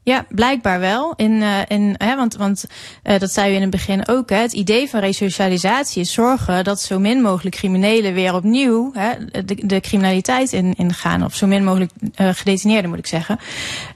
Ja, 0.04 0.26
blijkbaar 0.30 0.80
wel. 0.80 1.14
In, 1.16 1.42
eh, 1.42 1.60
in, 1.68 1.96
hè, 1.98 2.16
want 2.16 2.36
want 2.36 2.66
eh, 3.04 3.20
dat 3.20 3.32
zei 3.32 3.52
u 3.52 3.56
in 3.56 3.62
het 3.62 3.70
begin 3.70 4.08
ook. 4.08 4.30
Hè, 4.30 4.36
het 4.36 4.54
idee 4.54 4.90
van 4.90 5.00
resocialisatie 5.00 6.02
is 6.02 6.14
zorgen 6.14 6.64
dat 6.64 6.82
zo 6.82 7.00
min 7.00 7.22
mogelijk 7.22 7.56
criminelen 7.56 8.14
weer 8.14 8.34
opnieuw 8.34 8.92
hè, 8.94 9.12
de, 9.46 9.66
de 9.66 9.80
criminaliteit 9.80 10.54
in, 10.54 10.74
ingaan. 10.74 11.24
Of 11.24 11.36
zo 11.36 11.48
min 11.48 11.64
mogelijk 11.64 11.92
eh, 12.16 12.30
gedetineerden, 12.34 12.90
moet 12.90 13.00
ik 13.00 13.08
zeggen. 13.08 13.40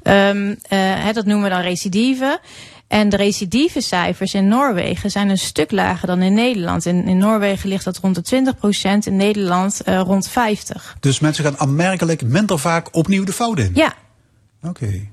Ehm, 0.04 0.56
eh, 0.62 0.80
hè, 0.80 1.14
dat 1.14 1.26
noemen 1.26 1.44
we 1.44 1.56
dan 1.56 1.62
recidive. 1.62 2.40
En 2.88 3.10
de 3.10 3.18
recidivecijfers 3.18 4.34
in 4.34 4.48
Noorwegen 4.48 5.12
zijn 5.12 5.30
een 5.30 5.38
stuk 5.38 5.72
lager 5.72 6.08
dan 6.08 6.22
in 6.22 6.34
Nederland. 6.34 6.86
In, 6.86 7.08
in 7.08 7.18
Noorwegen 7.18 7.70
ligt 7.70 7.84
dat 7.84 7.98
rond 7.98 8.30
de 8.30 8.54
20% 8.54 8.98
in 9.06 9.16
Nederland 9.16 9.82
rond 9.86 10.28
50. 10.28 10.98
Dus 11.00 11.20
mensen 11.20 11.44
gaan 11.44 11.58
aanmerkelijk 11.58 12.22
minder 12.22 12.60
vaak 12.60 12.96
opnieuw 12.96 13.24
de 13.24 13.34
fout 13.34 13.60
in. 13.60 13.72
Ja, 13.74 13.94
Oké. 14.64 15.08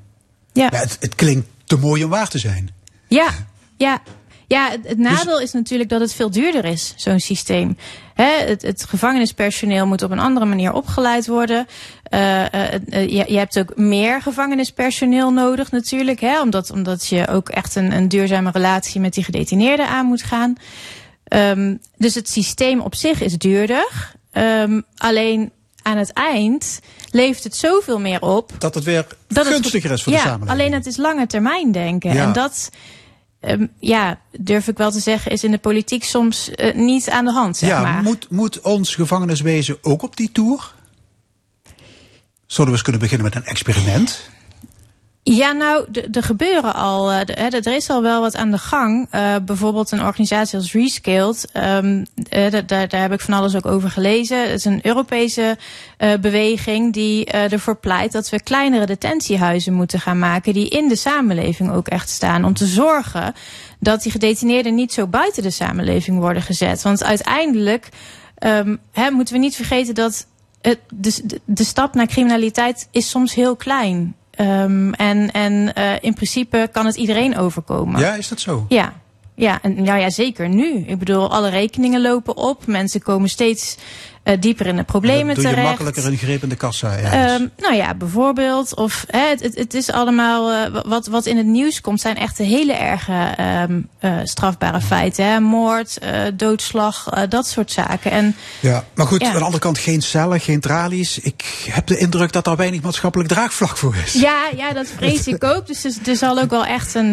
Ja. 0.54 0.68
Ja, 0.72 0.78
het, 0.78 0.96
het 1.00 1.14
klinkt 1.14 1.48
te 1.64 1.76
mooi 1.76 2.04
om 2.04 2.10
waar 2.10 2.28
te 2.28 2.38
zijn. 2.38 2.70
Ja, 3.08 3.28
ja. 3.76 4.02
Ja, 4.46 4.70
het, 4.70 4.88
het 4.88 4.98
nadeel 4.98 5.40
is 5.40 5.52
natuurlijk 5.52 5.90
dat 5.90 6.00
het 6.00 6.14
veel 6.14 6.30
duurder 6.30 6.64
is, 6.64 6.94
zo'n 6.96 7.20
systeem. 7.20 7.76
Het, 8.14 8.62
het 8.62 8.84
gevangenispersoneel 8.84 9.86
moet 9.86 10.02
op 10.02 10.10
een 10.10 10.18
andere 10.18 10.46
manier 10.46 10.72
opgeleid 10.72 11.26
worden. 11.26 11.66
Eh, 12.02 12.54
eh, 12.54 12.74
eh, 12.74 13.08
je, 13.08 13.24
je 13.32 13.38
hebt 13.38 13.58
ook 13.58 13.76
meer 13.76 14.22
gevangenispersoneel 14.22 15.32
nodig 15.32 15.70
natuurlijk. 15.70 16.20
Hè, 16.20 16.40
omdat, 16.40 16.70
omdat 16.70 17.06
je 17.06 17.28
ook 17.28 17.48
echt 17.48 17.74
een, 17.74 17.92
een 17.92 18.08
duurzame 18.08 18.50
relatie 18.50 19.00
met 19.00 19.14
die 19.14 19.24
gedetineerden 19.24 19.88
aan 19.88 20.06
moet 20.06 20.22
gaan. 20.22 20.54
Ehm, 21.24 21.76
dus 21.96 22.14
het 22.14 22.28
systeem 22.28 22.80
op 22.80 22.94
zich 22.94 23.20
is 23.20 23.38
duurder. 23.38 24.12
Ehm, 24.32 24.80
alleen 24.96 25.52
aan 25.84 25.96
het 25.96 26.12
eind 26.12 26.80
levert 27.10 27.44
het 27.44 27.56
zoveel 27.56 28.00
meer 28.00 28.20
op 28.20 28.52
Dat 28.58 28.74
het 28.74 28.84
weer 28.84 29.06
dat 29.28 29.46
gunstiger 29.46 29.90
is 29.90 30.02
voor 30.02 30.12
ja, 30.12 30.18
de 30.18 30.24
samenleving. 30.24 30.60
Alleen 30.60 30.72
het 30.72 30.86
is 30.86 30.96
lange 30.96 31.26
termijn 31.26 31.72
denken. 31.72 32.12
Ja. 32.12 32.22
En 32.22 32.32
dat, 32.32 32.70
ehm, 33.40 33.66
ja, 33.78 34.20
durf 34.38 34.68
ik 34.68 34.76
wel 34.76 34.90
te 34.90 35.00
zeggen, 35.00 35.30
is 35.30 35.44
in 35.44 35.50
de 35.50 35.58
politiek 35.58 36.04
soms 36.04 36.50
eh, 36.50 36.74
niet 36.74 37.10
aan 37.10 37.24
de 37.24 37.32
hand, 37.32 37.56
zeg 37.56 37.68
ja, 37.68 37.80
maar. 37.80 38.02
moet, 38.02 38.30
moet 38.30 38.60
ons 38.60 38.94
gevangeniswezen 38.94 39.78
ook 39.82 40.02
op 40.02 40.16
die 40.16 40.32
tour? 40.32 40.72
Zouden 42.46 42.66
we 42.66 42.72
eens 42.72 42.82
kunnen 42.82 43.00
beginnen 43.00 43.26
met 43.26 43.34
een 43.34 43.44
experiment? 43.44 44.30
Ja, 45.26 45.52
nou, 45.52 45.86
er 46.12 46.22
gebeuren 46.22 46.74
al, 46.74 47.10
eh, 47.12 47.54
er 47.54 47.66
is 47.66 47.90
al 47.90 48.02
wel 48.02 48.20
wat 48.20 48.36
aan 48.36 48.50
de 48.50 48.58
gang. 48.58 49.06
Eh, 49.10 49.34
bijvoorbeeld 49.44 49.90
een 49.90 50.02
organisatie 50.02 50.58
als 50.58 50.72
Rescaled, 50.72 51.50
ehm, 51.52 52.04
eh, 52.28 52.52
daar, 52.66 52.86
heb 53.00 53.12
ik 53.12 53.20
van 53.20 53.34
alles 53.34 53.56
ook 53.56 53.66
over 53.66 53.90
gelezen. 53.90 54.40
Het 54.40 54.50
is 54.58 54.64
een 54.64 54.86
Europese 54.86 55.56
beweging 56.20 56.92
die 56.92 57.24
ervoor 57.24 57.76
pleit 57.76 58.12
dat 58.12 58.28
we 58.28 58.42
kleinere 58.42 58.86
detentiehuizen 58.86 59.72
moeten 59.72 60.00
gaan 60.00 60.18
maken 60.18 60.52
die 60.52 60.68
in 60.68 60.88
de 60.88 60.96
samenleving 60.96 61.72
ook 61.72 61.88
echt 61.88 62.08
staan. 62.08 62.44
Om 62.44 62.54
te 62.54 62.66
zorgen 62.66 63.34
dat 63.80 64.02
die 64.02 64.12
gedetineerden 64.12 64.74
niet 64.74 64.92
zo 64.92 65.06
buiten 65.06 65.42
de 65.42 65.50
samenleving 65.50 66.18
worden 66.18 66.42
gezet. 66.42 66.82
Want 66.82 67.04
uiteindelijk 67.04 67.88
ehm, 68.38 68.76
hè, 68.92 69.10
moeten 69.10 69.34
we 69.34 69.40
niet 69.40 69.56
vergeten 69.56 69.94
dat 69.94 70.26
de- 70.88 71.40
de 71.44 71.64
stap 71.64 71.94
naar 71.94 72.06
criminaliteit 72.06 72.88
is 72.90 73.10
soms 73.10 73.34
heel 73.34 73.56
klein. 73.56 74.14
Ehm, 74.36 74.92
en 74.92 75.30
en 75.32 75.74
eh, 75.74 75.92
in 76.00 76.14
principe 76.14 76.68
kan 76.72 76.86
het 76.86 76.96
iedereen 76.96 77.36
overkomen. 77.36 78.00
Ja, 78.00 78.14
is 78.14 78.28
dat 78.28 78.40
zo? 78.40 78.66
Ja. 78.68 78.92
Ja, 79.36 79.58
en, 79.62 79.82
nou 79.82 80.00
ja, 80.00 80.10
zeker 80.10 80.48
nu. 80.48 80.84
Ik 80.86 80.98
bedoel, 80.98 81.30
alle 81.30 81.48
rekeningen 81.48 82.00
lopen 82.00 82.36
op. 82.36 82.66
Mensen 82.66 83.02
komen 83.02 83.28
steeds 83.28 83.76
eh, 84.24 84.40
dieper 84.40 84.66
in 84.66 84.76
de 84.76 84.82
problemen 84.82 85.26
Dan 85.26 85.34
doe 85.34 85.42
je 85.44 85.48
terecht. 85.48 85.68
makkelijker 85.68 86.06
een 86.06 86.16
greep 86.16 86.42
in 86.42 86.48
de 86.48 86.56
kassa. 86.56 86.96
ergens. 86.96 87.32
Ehm, 87.32 87.46
nou 87.56 87.74
ja, 87.74 87.94
bijvoorbeeld. 87.94 88.76
Of 88.76 89.04
hè, 89.08 89.28
het, 89.28 89.42
het, 89.42 89.54
het 89.58 89.74
is 89.74 89.90
allemaal. 89.90 90.52
eh, 90.52 90.82
wat, 90.86 91.06
wat 91.06 91.26
in 91.26 91.36
het 91.36 91.46
nieuws 91.46 91.80
komt, 91.80 92.00
zijn 92.00 92.16
echt 92.16 92.38
hele 92.38 92.72
erge 92.72 93.32
ehm, 93.36 93.80
eh, 93.98 94.12
strafbare 94.24 94.80
feiten. 94.80 95.24
Hè? 95.26 95.40
Moord, 95.40 95.98
doodslag, 96.34 97.04
dat 97.28 97.46
soort 97.46 97.70
zaken. 97.72 98.10
En 98.10 98.36
ja, 98.60 98.84
maar 98.94 99.06
goed, 99.06 99.20
ja. 99.20 99.26
aan 99.26 99.32
de 99.38 99.44
andere 99.44 99.58
kant 99.62 99.78
geen 99.78 100.02
cellen, 100.02 100.40
geen 100.40 100.60
tralies. 100.60 101.18
Ik 101.18 101.44
heb 101.70 101.86
de 101.86 101.98
indruk 101.98 102.32
dat 102.32 102.44
daar 102.44 102.56
weinig 102.56 102.82
maatschappelijk 102.82 103.28
draagvlak 103.30 103.76
voor 103.76 103.94
is. 104.04 104.12
ja, 104.12 104.42
ja, 104.56 104.72
dat 104.72 104.86
vrees 104.96 105.26
ik 105.26 105.44
ook. 105.44 105.66
Dus 105.66 105.84
er, 105.84 105.92
er 106.06 106.16
zal 106.16 106.38
ook 106.38 106.50
wel 106.50 106.64
echt 106.66 106.94
een. 106.94 107.12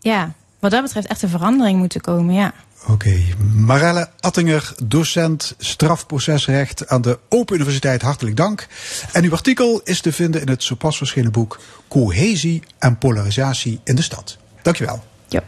ja, 0.00 0.32
wat 0.58 0.70
dat 0.70 0.82
betreft 0.82 1.06
echt 1.06 1.22
een 1.22 1.28
verandering 1.28 1.78
moeten 1.78 2.00
komen. 2.00 2.34
Ja. 2.34 2.52
Oké, 2.86 3.22
Marelle 3.54 4.08
Attinger, 4.20 4.74
docent 4.84 5.54
strafprocesrecht 5.58 6.88
aan 6.88 7.02
de 7.02 7.18
Open 7.28 7.54
Universiteit, 7.54 8.02
hartelijk 8.02 8.36
dank. 8.36 8.66
En 9.12 9.24
uw 9.24 9.32
artikel 9.32 9.80
is 9.84 10.00
te 10.00 10.12
vinden 10.12 10.40
in 10.40 10.48
het 10.48 10.62
zo 10.62 10.74
pas 10.74 10.96
verschenen 10.96 11.32
boek 11.32 11.58
Cohesie 11.88 12.62
en 12.78 12.98
Polarisatie 12.98 13.80
in 13.84 13.94
de 13.94 14.02
Stad. 14.02 14.36
Dankjewel. 14.62 15.04
Ja. 15.28 15.42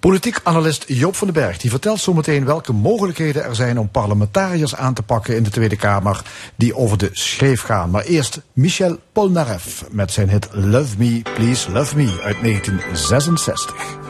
Politiek 0.00 0.40
analist 0.42 0.84
Joop 0.86 1.16
van 1.16 1.26
den 1.26 1.42
Berg 1.42 1.58
die 1.58 1.70
vertelt 1.70 2.00
zometeen 2.00 2.44
welke 2.44 2.72
mogelijkheden 2.72 3.44
er 3.44 3.54
zijn 3.54 3.78
om 3.78 3.88
parlementariërs 3.88 4.76
aan 4.76 4.94
te 4.94 5.02
pakken 5.02 5.36
in 5.36 5.42
de 5.42 5.50
Tweede 5.50 5.76
Kamer 5.76 6.22
die 6.56 6.76
over 6.76 6.98
de 6.98 7.10
schreef 7.12 7.62
gaan. 7.62 7.90
Maar 7.90 8.04
eerst 8.04 8.40
Michel 8.52 8.98
Polnareff 9.12 9.84
met 9.90 10.12
zijn 10.12 10.30
hit 10.30 10.48
Love 10.52 10.94
Me, 10.98 11.22
Please 11.34 11.70
Love 11.70 11.96
Me 11.96 12.20
uit 12.22 12.40
1966. 12.42 14.05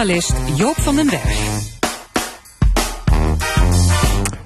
Analist 0.00 0.32
Joop 0.56 0.76
van 0.80 0.96
den 0.96 1.06
Berg. 1.06 1.38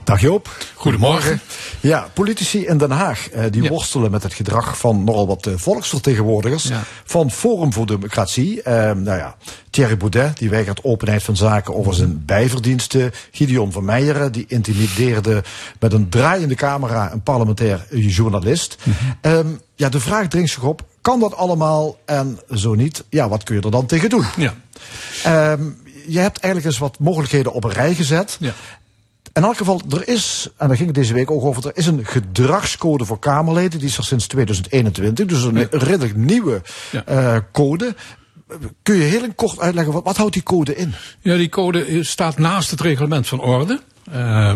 Dag 0.05 0.20
Joop. 0.20 0.48
Goedemorgen. 0.74 1.40
Ja, 1.80 2.09
politici 2.12 2.66
in 2.66 2.78
Den 2.78 2.90
Haag 2.90 3.28
eh, 3.28 3.44
die 3.50 3.62
Ja. 3.62 3.68
worstelen 3.68 4.11
met 4.11 4.22
het 4.22 4.34
gedrag 4.34 4.78
van 4.78 5.05
nogal 5.05 5.26
wat 5.26 5.46
eh, 5.46 5.52
volksvertegenwoordigers 5.57 6.64
Ja. 6.64 6.82
van 7.05 7.30
Forum 7.30 7.72
voor 7.72 7.86
Democratie. 7.86 8.62
Eh, 8.62 8.74
nou 8.74 9.18
ja, 9.18 9.36
Thierry 9.70 9.96
Baudet 9.96 10.38
die 10.38 10.50
weigert 10.50 10.84
openheid 10.84 11.22
van 11.22 11.36
zaken 11.36 11.74
over 11.74 11.94
zijn 11.94 12.22
bijverdiensten. 12.26 13.12
Gideon 13.30 13.72
van 13.72 13.84
Meijeren 13.84 14.32
die 14.32 14.44
intimideerde 14.48 15.44
met 15.80 15.92
een 15.92 16.09
draaiende 16.09 16.55
camera 16.55 17.12
een 17.12 17.22
parlementair 17.22 17.86
journalist. 17.90 18.76
Mhm. 18.82 18.96
Ehm, 19.20 19.46
ja, 19.74 19.88
de 19.88 20.00
vraag 20.00 20.28
dringt 20.28 20.50
zich 20.50 20.62
op, 20.62 20.82
kan 21.05 21.20
dat 21.20 21.34
allemaal 21.36 21.98
en 22.05 22.38
zo 22.55 22.74
niet? 22.74 23.05
Ja, 23.09 23.28
wat 23.28 23.42
kun 23.42 23.57
je 23.57 23.61
er 23.62 23.70
dan 23.70 23.86
tegen 23.86 24.09
doen? 24.11 24.24
Ja. 24.36 24.55
Ehm, 25.24 25.62
je 26.07 26.18
hebt 26.18 26.38
eigenlijk 26.38 26.64
eens 26.64 26.78
wat 26.78 26.98
mogelijkheden 26.98 27.52
op 27.52 27.64
een 27.64 27.72
rij 27.72 27.94
gezet. 27.94 28.36
Ja. 28.40 28.52
In 29.32 29.42
elk 29.42 29.57
geval, 29.57 29.80
er 29.90 30.09
is, 30.09 30.48
en 30.57 30.66
daar 30.66 30.76
ging 30.76 30.88
het 30.88 30.96
deze 30.98 31.14
week 31.14 31.30
ook 31.30 31.44
over, 31.44 31.66
er 31.66 31.76
is 31.76 31.86
een 31.86 32.07
gedragscode 32.07 33.05
voor 33.05 33.18
Kamerleden. 33.18 33.78
Die 33.78 33.88
is 33.88 33.96
er 33.96 34.05
sinds 34.05 34.26
2021, 34.26 35.26
dus 35.26 35.42
een 35.42 35.66
redelijk 35.70 36.16
nieuwe 36.16 36.62
Ja. 36.90 37.05
eh, 37.05 37.36
code. 37.52 37.94
Kun 38.82 38.94
je 38.96 39.02
heel 39.02 39.34
kort 39.34 39.61
uitleggen, 39.61 39.92
wat, 39.92 40.05
wat 40.05 40.16
houdt 40.16 40.32
die 40.32 40.42
code 40.42 40.74
in? 40.76 40.94
Ja, 41.20 41.36
die 41.36 41.48
code 41.48 42.05
staat 42.05 42.38
naast 42.38 42.70
het 42.70 42.80
reglement 42.80 43.28
van 43.28 43.40
orde. 43.40 43.80
Eh, 44.11 44.55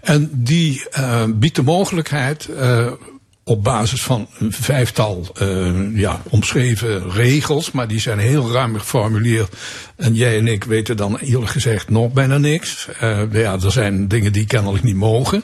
en 0.00 0.30
die 0.32 0.88
eh, 0.90 1.24
biedt 1.34 1.56
de 1.56 1.62
mogelijkheid 1.62 2.46
eh, 2.48 2.92
op 3.44 3.64
basis 3.64 4.02
van 4.02 4.28
een 4.38 4.52
vijftal 4.52 5.26
eh, 5.34 5.96
ja, 5.96 6.22
omschreven 6.28 7.10
regels, 7.10 7.70
maar 7.70 7.88
die 7.88 8.00
zijn 8.00 8.18
heel 8.18 8.52
ruim 8.52 8.78
geformuleerd. 8.78 9.56
En 9.96 10.14
jij 10.14 10.38
en 10.38 10.46
ik 10.46 10.64
weten 10.64 10.96
dan 10.96 11.18
eerlijk 11.18 11.50
gezegd 11.50 11.90
nog 11.90 12.12
bijna 12.12 12.38
niks. 12.38 12.88
Eh, 13.00 13.32
ja, 13.32 13.52
er 13.52 13.72
zijn 13.72 14.08
dingen 14.08 14.32
die 14.32 14.46
kennelijk 14.46 14.84
niet 14.84 14.96
mogen, 14.96 15.42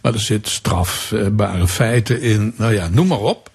maar 0.00 0.14
er 0.14 0.20
zit 0.20 0.48
strafbare 0.48 1.68
feiten 1.68 2.20
in. 2.20 2.54
Nou 2.56 2.74
ja, 2.74 2.88
noem 2.88 3.06
maar 3.06 3.20
op. 3.20 3.50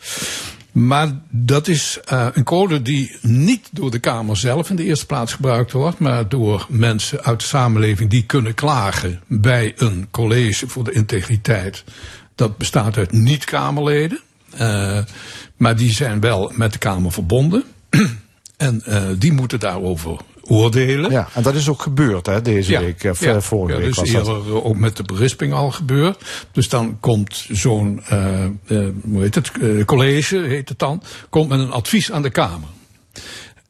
Maar 0.73 1.11
dat 1.29 1.67
is 1.67 1.99
uh, 2.13 2.27
een 2.33 2.43
code 2.43 2.81
die 2.81 3.17
niet 3.21 3.69
door 3.71 3.91
de 3.91 3.99
Kamer 3.99 4.37
zelf 4.37 4.69
in 4.69 4.75
de 4.75 4.83
eerste 4.83 5.05
plaats 5.05 5.33
gebruikt 5.33 5.71
wordt, 5.71 5.99
maar 5.99 6.29
door 6.29 6.65
mensen 6.69 7.23
uit 7.23 7.39
de 7.39 7.45
samenleving 7.45 8.09
die 8.09 8.25
kunnen 8.25 8.53
klagen 8.53 9.21
bij 9.27 9.73
een 9.75 10.07
college 10.11 10.67
voor 10.67 10.83
de 10.83 10.91
integriteit. 10.91 11.83
Dat 12.35 12.57
bestaat 12.57 12.97
uit 12.97 13.11
niet-Kamerleden, 13.11 14.19
uh, 14.61 14.99
maar 15.57 15.75
die 15.75 15.91
zijn 15.91 16.19
wel 16.19 16.51
met 16.55 16.71
de 16.73 16.77
Kamer 16.79 17.11
verbonden. 17.11 17.63
en 18.57 18.83
uh, 18.87 19.03
die 19.17 19.31
moeten 19.31 19.59
daarover 19.59 20.17
oordelen. 20.47 21.11
Ja, 21.11 21.27
en 21.33 21.43
dat 21.43 21.55
is 21.55 21.69
ook 21.69 21.81
gebeurd 21.81 22.25
hè, 22.25 22.41
deze 22.41 22.71
Ja, 22.71 22.79
week, 22.79 23.03
of 23.03 23.19
ja, 23.19 23.41
vorige 23.41 23.73
ja, 23.73 23.79
week 23.79 23.87
dus 23.87 23.97
was 23.97 24.07
eerder 24.07 24.33
dat. 24.33 24.45
eh, 24.45 24.65
ook 24.65 24.77
met 24.77 24.97
de 24.97 25.03
berisping 25.03 25.53
al 25.53 25.71
gebeurd. 25.71 26.23
Dus 26.51 26.69
dan 26.69 26.97
komt 26.99 27.45
zo'n, 27.51 28.01
eh, 28.07 28.43
eh, 28.43 28.51
hoe 29.03 29.21
heet 29.21 29.35
het, 29.35 29.51
eh, 29.61 29.85
college 29.85 30.37
heet 30.37 30.69
het 30.69 30.79
dan, 30.79 31.01
komt 31.29 31.49
met 31.49 31.59
een 31.59 31.71
advies 31.71 32.11
aan 32.11 32.21
de 32.21 32.29
Kamer. 32.29 32.67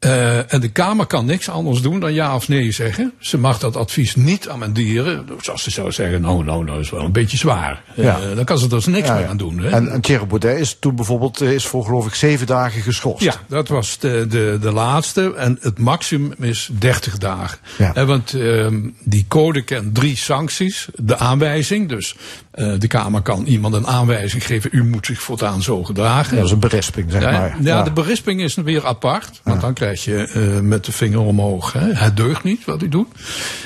Uh, 0.04 0.52
en 0.52 0.60
de 0.60 0.68
Kamer 0.68 1.06
kan 1.06 1.26
niks 1.26 1.48
anders 1.48 1.80
doen 1.80 2.00
dan 2.00 2.14
ja 2.14 2.34
of 2.34 2.48
nee 2.48 2.72
zeggen. 2.72 3.12
Ze 3.18 3.38
mag 3.38 3.58
dat 3.58 3.76
advies 3.76 4.14
niet 4.14 4.48
amenderen. 4.48 5.26
Zoals 5.40 5.62
ze 5.62 5.70
zou 5.70 5.92
zeggen, 5.92 6.20
nou, 6.20 6.44
nou, 6.44 6.64
nou 6.64 6.80
is 6.80 6.90
wel 6.90 7.04
een 7.04 7.12
beetje 7.12 7.36
zwaar. 7.36 7.82
Ja. 7.94 8.20
Uh, 8.20 8.36
dan 8.36 8.44
kan 8.44 8.58
ze 8.58 8.64
er 8.64 8.70
dus 8.70 8.86
niks 8.86 9.08
Ja, 9.08 9.14
meer 9.14 9.22
ja. 9.22 9.28
aan 9.28 9.36
doen. 9.36 9.58
Hè? 9.58 9.70
En, 9.70 9.88
en 9.88 10.00
Thierry 10.00 10.26
Baudet 10.26 10.58
is 10.58 10.76
toen 10.80 10.96
bijvoorbeeld 10.96 11.40
eh, 11.40 11.52
is 11.52 11.66
voor 11.66 11.84
geloof 11.84 12.06
ik 12.06 12.14
zeven 12.14 12.46
dagen 12.46 12.82
geschorst. 12.82 13.22
Ja, 13.22 13.34
dat 13.48 13.68
was 13.68 13.98
de, 13.98 14.26
de, 14.28 14.58
de 14.60 14.72
laatste. 14.72 15.34
En 15.36 15.58
het 15.60 15.78
maximum 15.78 16.34
is 16.38 16.68
30 16.78 17.18
dagen. 17.18 17.58
Ja. 17.78 17.94
Eh, 17.94 18.04
want 18.04 18.34
ehm 18.34 18.88
die 19.04 19.24
code 19.28 19.62
kent 19.62 19.94
drie 19.94 20.16
sancties. 20.16 20.88
De 20.94 21.16
aanwijzing, 21.16 21.88
dus 21.88 22.16
eh, 22.54 22.72
de 22.78 22.86
Kamer 22.86 23.22
kan 23.22 23.44
iemand 23.44 23.74
een 23.74 23.86
aanwijzing 23.86 24.46
geven. 24.46 24.70
U 24.72 24.84
moet 24.84 25.06
zich 25.06 25.20
voortaan 25.22 25.62
zo 25.62 25.84
gedragen. 25.84 26.30
Ja, 26.30 26.36
dat 26.36 26.44
is 26.44 26.50
een 26.50 26.58
berisping, 26.58 27.10
zeg 27.10 27.22
Ja, 27.22 27.30
maar. 27.30 27.56
ja, 27.60 27.82
de 27.82 27.92
berisping 27.92 28.40
is 28.40 28.54
weer 28.54 28.86
apart. 28.86 29.40
Want 29.42 29.60
dan 29.60 29.74
krijg 29.74 30.04
je 30.04 30.16
eh, 30.28 30.60
met 30.60 30.84
de 30.84 30.92
vinger 30.92 31.20
omhoog. 31.20 31.72
Hè. 31.72 31.92
Het 31.92 32.16
deugt 32.16 32.42
niet 32.44 32.64
wat 32.64 32.82
u 32.82 32.88
doet. 32.88 33.08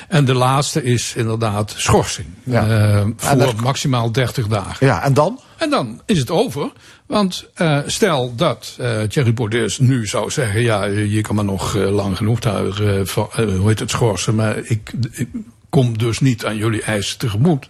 En 0.09 0.25
de 0.25 0.35
laatste 0.35 0.83
is 0.83 1.13
inderdaad 1.17 1.75
schorsing. 1.77 2.27
Ja. 2.45 2.67
Eh, 2.69 3.07
voor 3.17 3.39
dat- 3.39 3.61
maximaal 3.61 4.13
30 4.13 4.47
dagen. 4.47 4.87
ja, 4.87 5.03
en 5.03 5.15
dan? 5.15 5.41
En 5.57 5.71
dan 5.71 6.01
is 6.07 6.19
het 6.19 6.31
over. 6.31 6.71
Want 7.07 7.49
uh, 7.57 7.79
stel 7.87 8.35
dat 8.37 8.77
uh, 8.81 9.01
Thierry 9.03 9.35
Baudet 9.35 9.79
nu 9.81 10.07
zou 10.07 10.31
zeggen: 10.31 10.61
ja, 10.63 10.85
je 10.85 11.21
kan 11.21 11.35
me 11.37 11.43
nog 11.43 11.75
uh, 11.77 11.91
lang 11.91 12.17
genoeg 12.17 12.41
daar, 12.41 12.63
hoe 12.65 13.63
heet 13.69 13.79
het, 13.79 13.91
schorsen, 13.91 14.35
maar 14.35 14.57
ik, 14.63 14.93
ik 15.11 15.29
kom 15.69 15.99
dus 15.99 16.21
niet 16.21 16.45
aan 16.45 16.57
jullie 16.57 16.83
eisen 16.83 17.19
tegemoet. 17.19 17.69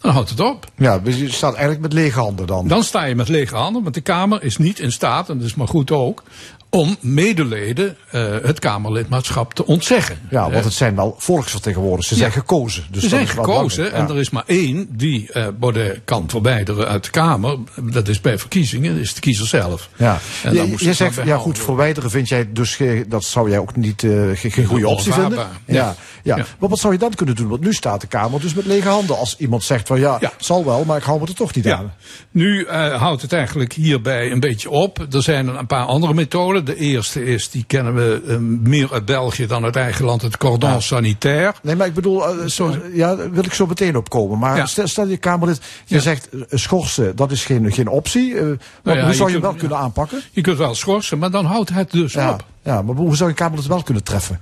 Dan 0.00 0.12
houdt 0.12 0.30
het 0.30 0.40
op. 0.40 0.66
Ja, 0.76 0.98
dus 0.98 1.18
je 1.18 1.30
staat 1.30 1.52
eigenlijk 1.52 1.82
met 1.82 1.92
lege 1.92 2.20
handen 2.20 2.46
dan. 2.46 2.68
Dan 2.68 2.82
sta 2.82 3.04
je 3.04 3.14
met 3.14 3.28
lege 3.28 3.56
handen, 3.56 3.82
want 3.82 3.94
de 3.94 4.00
Kamer 4.00 4.42
is 4.42 4.56
niet 4.56 4.78
in 4.78 4.92
staat, 4.92 5.28
en 5.28 5.38
dat 5.38 5.46
is 5.46 5.54
maar 5.54 5.68
goed 5.68 5.90
ook, 5.90 6.22
om 6.70 6.96
medeleden 7.00 7.96
uh, 8.14 8.24
het 8.42 8.58
Kamerlidmaatschap 8.58 9.54
te 9.54 9.66
ontzeggen. 9.66 10.18
Ja, 10.30 10.50
want 10.50 10.64
het 10.64 10.72
zijn 10.72 10.96
wel 10.96 11.14
volksvertegenwoordigers. 11.18 12.08
Ze 12.08 12.14
zijn 12.14 12.32
gekozen. 12.32 12.84
Dus 12.90 13.02
Ze 13.02 13.08
zijn 13.08 13.26
gekozen 13.28 13.92
en 13.92 14.08
er 14.08 14.18
is 14.18 14.30
maar 14.30 14.42
één 14.46 14.86
die 14.90 15.30
uh, 15.34 15.46
Baudet 15.58 16.00
kan 16.04 16.24
verwijderen 16.28 16.88
uit 16.88 17.04
de 17.04 17.10
Kamer. 17.10 17.56
Dat 17.82 18.08
is 18.08 18.20
bij 18.20 18.38
verkiezingen, 18.38 18.92
dat 18.94 19.02
is 19.02 19.14
de 19.14 19.20
kiezer 19.20 19.46
zelf. 19.46 19.88
Ja, 19.96 20.18
En 20.42 20.54
dan 20.54 20.66
je, 20.70 20.74
je 20.84 20.92
zegt, 20.92 21.20
ja 21.24 21.36
goed, 21.36 21.58
verwijderen 21.58 22.10
vind 22.10 22.28
jij 22.28 22.48
dus, 22.52 22.74
ge- 22.76 23.04
dat 23.08 23.24
zou 23.24 23.50
jij 23.50 23.58
ook 23.58 23.76
niet, 23.76 24.02
eh, 24.04 24.10
ge- 24.34 24.50
geen 24.50 24.64
goede 24.64 24.88
optie 24.88 25.12
vinden? 25.12 25.38
Ja, 25.38 25.74
ja. 25.74 25.94
Ja. 26.22 26.36
Maar 26.58 26.68
wat 26.68 26.78
zou 26.78 26.92
je 26.92 26.98
dan 26.98 27.14
kunnen 27.14 27.34
doen? 27.36 27.48
Want 27.48 27.60
nu 27.60 27.72
staat 27.72 28.00
de 28.00 28.06
Kamer 28.06 28.40
dus 28.40 28.54
met 28.54 28.66
lege 28.66 28.88
handen. 28.88 29.18
Als 29.18 29.36
iemand 29.38 29.62
zegt 29.64 29.86
van 29.86 30.00
ja, 30.00 30.18
zal 30.38 30.64
wel, 30.64 30.84
maar 30.84 30.96
ik 30.96 31.02
hou 31.02 31.20
me 31.20 31.26
er 31.26 31.34
toch 31.34 31.54
niet 31.54 31.68
aan. 31.68 31.92
Nu 32.30 32.64
uh, 32.64 33.00
houdt 33.00 33.22
het 33.22 33.32
eigenlijk 33.32 33.72
hierbij 33.72 34.30
een 34.30 34.40
beetje 34.40 34.70
op. 34.70 35.06
Er 35.12 35.22
zijn 35.22 35.46
een 35.46 35.66
paar 35.66 35.84
andere 35.84 36.14
methoden. 36.14 36.59
De 36.64 36.76
eerste 36.76 37.24
is, 37.24 37.50
die 37.50 37.64
kennen 37.66 37.94
we 37.94 38.22
uh, 38.26 38.36
meer 38.70 38.92
uit 38.92 39.04
België 39.04 39.46
dan 39.46 39.64
uit 39.64 39.76
eigen 39.76 40.04
land, 40.04 40.22
het 40.22 40.36
cordon 40.36 40.70
Ja. 40.70 40.80
sanitaire. 40.80 41.54
Nee, 41.62 41.76
maar 41.76 41.86
ik 41.86 41.94
bedoel, 41.94 42.28
eh, 42.28 42.46
Sorry. 42.46 42.80
ja, 42.92 43.16
daar 43.16 43.30
wil 43.30 43.44
ik 43.44 43.52
zo 43.52 43.66
meteen 43.66 43.96
opkomen. 43.96 44.38
Maar 44.38 44.56
Ja. 44.56 44.66
stel, 44.66 44.86
stel 44.88 45.06
je 45.06 45.16
Kamerlid, 45.16 45.60
je 45.86 45.94
Ja. 45.94 46.00
zegt 46.00 46.28
eh, 46.28 46.40
schorsen, 46.50 47.16
dat 47.16 47.30
is 47.30 47.44
geen, 47.44 47.72
geen 47.72 47.88
optie. 47.88 48.34
Eh, 48.38 48.42
maar 48.44 48.56
Nou 48.94 49.00
hoe 49.06 49.14
zou 49.14 49.26
je, 49.28 49.34
kunt- 49.34 49.46
wel 49.46 49.54
kunnen 49.54 49.78
aanpakken? 49.78 50.20
Je 50.30 50.40
kunt 50.40 50.58
wel 50.58 50.74
schorsen, 50.74 51.18
maar 51.18 51.30
dan 51.30 51.44
houdt 51.44 51.70
het 51.70 51.90
dus 51.90 52.16
op. 52.16 52.44
ja, 52.62 52.82
maar 52.82 52.94
hoe 52.96 53.16
zou 53.16 53.28
je 53.30 53.36
Kamerlid 53.36 53.66
wel 53.66 53.82
kunnen 53.82 54.02
treffen? 54.04 54.40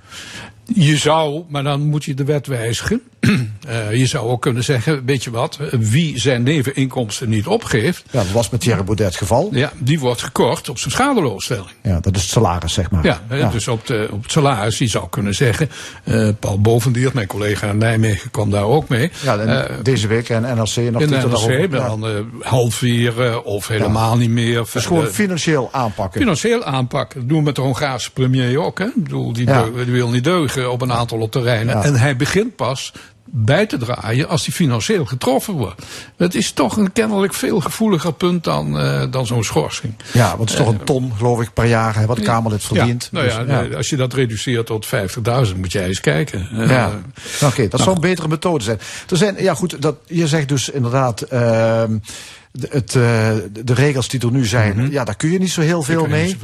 Je 0.75 0.97
zou, 0.97 1.43
maar 1.49 1.63
dan 1.63 1.81
moet 1.87 2.05
je 2.05 2.15
de 2.15 2.25
wet 2.25 2.47
wijzigen. 2.47 3.03
Uh, 3.21 3.93
je 4.03 4.07
zou 4.07 4.29
ook 4.29 4.43
kunnen 4.43 4.65
zeggen, 4.65 5.05
weet 5.05 5.25
je 5.25 5.31
wat, 5.31 5.59
wie 5.79 6.19
zijn 6.21 6.43
neveninkomsten 6.43 7.29
niet 7.29 7.47
opgeeft, 7.47 8.05
Ja, 8.11 8.23
dat 8.23 8.31
was 8.33 8.51
met 8.51 8.61
Thierry 8.61 8.85
Baudet 8.85 9.07
het 9.07 9.17
geval. 9.17 9.49
ja, 9.53 9.73
die 9.79 9.99
wordt 10.01 10.23
gekort 10.23 10.69
op 10.69 10.79
zijn 10.79 10.91
schadeloosstelling. 10.91 11.69
Ja, 11.83 12.01
dat 12.01 12.17
is 12.17 12.23
het 12.23 12.31
salaris, 12.31 12.73
zeg 12.73 12.91
maar. 12.91 13.05
Ja, 13.05 13.21
hè, 13.29 13.51
dus 13.51 13.69
op, 13.69 13.87
de, 13.87 14.09
op 14.11 14.23
het 14.23 14.33
salaris, 14.33 14.79
je 14.79 14.87
zou 14.87 15.09
kunnen 15.09 15.35
zeggen, 15.35 15.69
uh, 16.05 16.29
Paul 16.41 16.61
Bovendiert, 16.61 17.13
mijn 17.15 17.27
collega 17.27 17.69
in 17.71 17.79
Nijmegen, 17.79 18.31
kwam 18.31 18.51
daar 18.51 18.65
ook 18.65 18.89
mee. 18.89 19.11
Ja, 19.23 19.39
en 19.39 19.69
Eh, 19.69 19.75
deze 19.83 20.07
week 20.07 20.29
en 20.29 20.43
nog 20.57 20.73
de 20.75 20.81
Twitter 20.97 21.09
NRC, 21.09 21.11
daarover. 21.31 21.69
maar 21.71 21.81
Ja. 21.81 21.87
dan 21.89 22.07
uh, 22.11 22.21
halveren 22.41 23.45
of 23.45 23.69
helemaal 23.69 24.17
niet 24.17 24.31
meer. 24.31 24.65
Dus 24.73 24.87
gewoon 24.87 25.07
financieel 25.07 25.69
aanpakken. 25.73 26.21
Financieel 26.21 26.65
aanpakken. 26.65 27.21
Dat 27.21 27.29
doen 27.29 27.39
we 27.39 27.45
met 27.45 27.55
de 27.55 27.61
Hongaarse 27.61 28.13
premier 28.13 28.59
ook. 28.61 28.79
Hè? 28.79 28.85
Ik 28.85 29.03
bedoel, 29.03 29.33
die, 29.33 29.47
die 29.75 29.93
wil 29.93 30.09
niet 30.11 30.25
deugen 30.25 30.58
op 30.67 30.83
een 30.83 30.93
aantal 30.93 31.29
terreinen. 31.29 31.77
Ja. 31.77 31.85
En 31.85 31.95
hij 31.95 32.17
begint 32.17 32.57
pas 32.57 32.93
bij 33.31 33.67
te 33.67 33.77
draaien 33.77 34.29
als 34.29 34.45
hij 34.47 34.55
financieel 34.55 35.05
getroffen 35.05 35.55
wordt. 35.55 35.83
Dat 36.17 36.35
is 36.35 36.53
toch 36.53 36.77
een 36.77 36.93
kennelijk 36.93 37.35
veel 37.35 37.61
gevoeliger 37.61 38.13
punt 38.13 38.45
dan, 38.45 38.81
uh, 38.81 39.03
dan 39.11 39.27
zo'n 39.27 39.45
schorsing. 39.45 39.95
Ja, 40.13 40.29
want 40.29 40.51
het 40.51 40.51
is 40.51 40.65
toch 40.65 40.75
een 40.75 40.85
ton, 40.85 41.13
geloof 41.17 41.41
ik, 41.41 41.53
per 41.53 41.65
jaar 41.65 41.95
hè, 41.95 42.07
wat 42.07 42.17
de 42.17 42.23
Kamerlid 42.23 42.65
verdient. 42.65 43.09
Ja, 43.13 43.19
nou 43.21 43.49
ja, 43.49 43.63
Dus, 43.63 43.77
als 43.77 43.91
je 43.91 43.97
dat 43.97 44.13
reduceert 44.13 44.67
tot 44.67 44.87
50.000, 44.87 45.57
moet 45.57 45.73
jij 45.73 45.87
eens 45.87 46.01
kijken. 46.01 46.49
Uh, 46.53 46.71
Ja, 46.71 46.87
oké, 47.43 47.63
dat 47.63 47.71
nou, 47.73 47.83
zou 47.83 47.95
een 47.95 48.01
betere 48.01 48.29
methode 48.29 48.65
zijn. 48.65 48.79
Er 49.09 49.17
zijn, 49.17 49.37
ja 49.39 49.55
goed, 49.55 49.83
dat, 49.83 49.97
je 50.07 50.29
zegt 50.29 50.49
dus 50.49 50.69
inderdaad, 50.69 51.21
ehm, 51.21 51.99
de, 52.61 52.69
het, 52.71 52.95
eh, 52.95 53.31
de 53.65 53.75
regels 53.75 54.09
die 54.09 54.21
er 54.21 54.33
nu 54.33 54.47
zijn, 54.47 54.91
ja, 54.91 55.05
daar 55.05 55.17
kun 55.17 55.31
je 55.31 55.39
niet 55.39 55.51
zo 55.51 55.61
heel 55.61 55.83
veel 55.83 56.01
Mhm. 56.03 56.11
mee. 56.11 56.37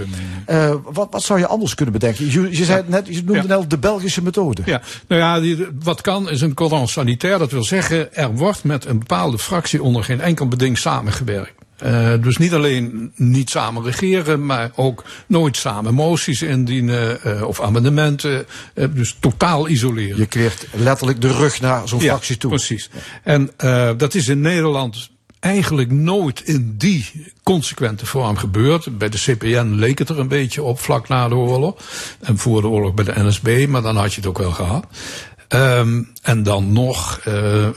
Eh, 0.46 0.74
wat, 0.84 1.08
wat 1.10 1.22
zou 1.22 1.38
je 1.38 1.46
anders 1.46 1.74
kunnen 1.74 1.94
bedenken? 1.94 2.30
Je, 2.30 2.56
je, 2.56 2.64
zei 2.64 2.82
net, 2.86 3.06
je 3.06 3.22
noemde 3.24 3.48
Ja. 3.48 3.58
net 3.58 3.70
de 3.70 3.78
Belgische 3.78 4.22
methode. 4.22 4.62
Ja, 4.64 4.82
nou 5.08 5.20
ja, 5.20 5.40
die, 5.40 5.66
wat 5.82 6.00
kan 6.00 6.30
is 6.30 6.40
een 6.40 6.54
cordon 6.54 6.88
sanitair. 6.88 7.38
Dat 7.38 7.50
wil 7.50 7.64
zeggen, 7.64 8.14
er 8.14 8.34
wordt 8.34 8.64
met 8.64 8.84
een 8.84 8.98
bepaalde 8.98 9.38
fractie 9.38 9.82
onder 9.82 10.04
geen 10.04 10.20
enkel 10.20 10.48
beding 10.48 10.78
samengewerkt. 10.78 11.52
Uh, 11.84 12.12
dus 12.20 12.36
niet 12.36 12.52
alleen 12.52 13.12
niet 13.16 13.50
samen 13.50 13.82
regeren, 13.84 14.46
maar 14.46 14.70
ook 14.74 15.04
nooit 15.26 15.56
samen 15.56 15.94
moties 15.94 16.42
indienen 16.42 17.18
uh, 17.26 17.42
of 17.42 17.60
amendementen. 17.60 18.46
Uh, 18.74 18.86
dus 18.94 19.16
totaal 19.20 19.68
isoleren. 19.68 20.16
Je 20.18 20.26
keert 20.26 20.66
letterlijk 20.72 21.20
de 21.20 21.32
rug 21.32 21.60
naar 21.60 21.88
zo'n 21.88 22.00
fractie 22.00 22.36
toe. 22.36 22.50
Precies. 22.50 22.90
En 23.22 23.50
dat 23.96 24.14
is 24.14 24.28
in 24.28 24.40
Nederland 24.40 25.10
eigenlijk 25.44 25.90
nooit 25.90 26.40
in 26.40 26.74
die 26.78 27.32
consequente 27.42 28.06
vorm 28.06 28.36
gebeurd. 28.36 28.98
Bij 28.98 29.08
de 29.08 29.18
CPN 29.18 29.66
leek 29.66 29.98
het 29.98 30.08
er 30.08 30.18
een 30.18 30.28
beetje 30.28 30.62
op 30.62 30.80
vlak 30.80 31.08
na 31.08 31.28
de 31.28 31.34
oorlog. 31.34 31.76
En 32.20 32.38
voor 32.38 32.60
de 32.60 32.68
oorlog 32.68 32.94
bij 32.94 33.04
de 33.04 33.12
NSB, 33.16 33.66
maar 33.68 33.82
dan 33.82 33.96
had 33.96 34.14
je 34.14 34.20
het 34.20 34.28
ook 34.28 34.38
wel 34.38 34.50
gehad. 34.50 34.86
Ehm, 35.48 36.02
en 36.22 36.42
dan 36.42 36.72
nog 36.72 37.20
eh, 37.24 37.68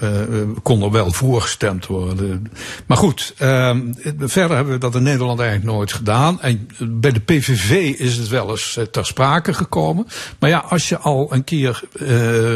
kon 0.63 0.81
er 0.81 0.91
wel 0.91 1.11
voorgestemd 1.11 1.85
worden. 1.85 2.51
Maar 2.85 2.97
goed, 2.97 3.33
ehm, 3.37 3.81
verder 4.19 4.55
hebben 4.55 4.73
we 4.73 4.79
dat 4.79 4.95
in 4.95 5.03
Nederland 5.03 5.39
eigenlijk 5.39 5.71
nooit 5.71 5.93
gedaan. 5.93 6.41
En 6.41 6.67
bij 6.79 7.11
de 7.11 7.19
PVV 7.19 7.99
is 7.99 8.17
het 8.17 8.27
wel 8.27 8.49
eens 8.49 8.77
eh, 8.77 8.83
ter 8.83 9.05
sprake 9.05 9.53
gekomen. 9.53 10.07
Maar 10.39 10.49
ja, 10.49 10.57
als 10.69 10.89
je 10.89 10.97
al 10.97 11.33
een 11.33 11.43
keer 11.43 11.81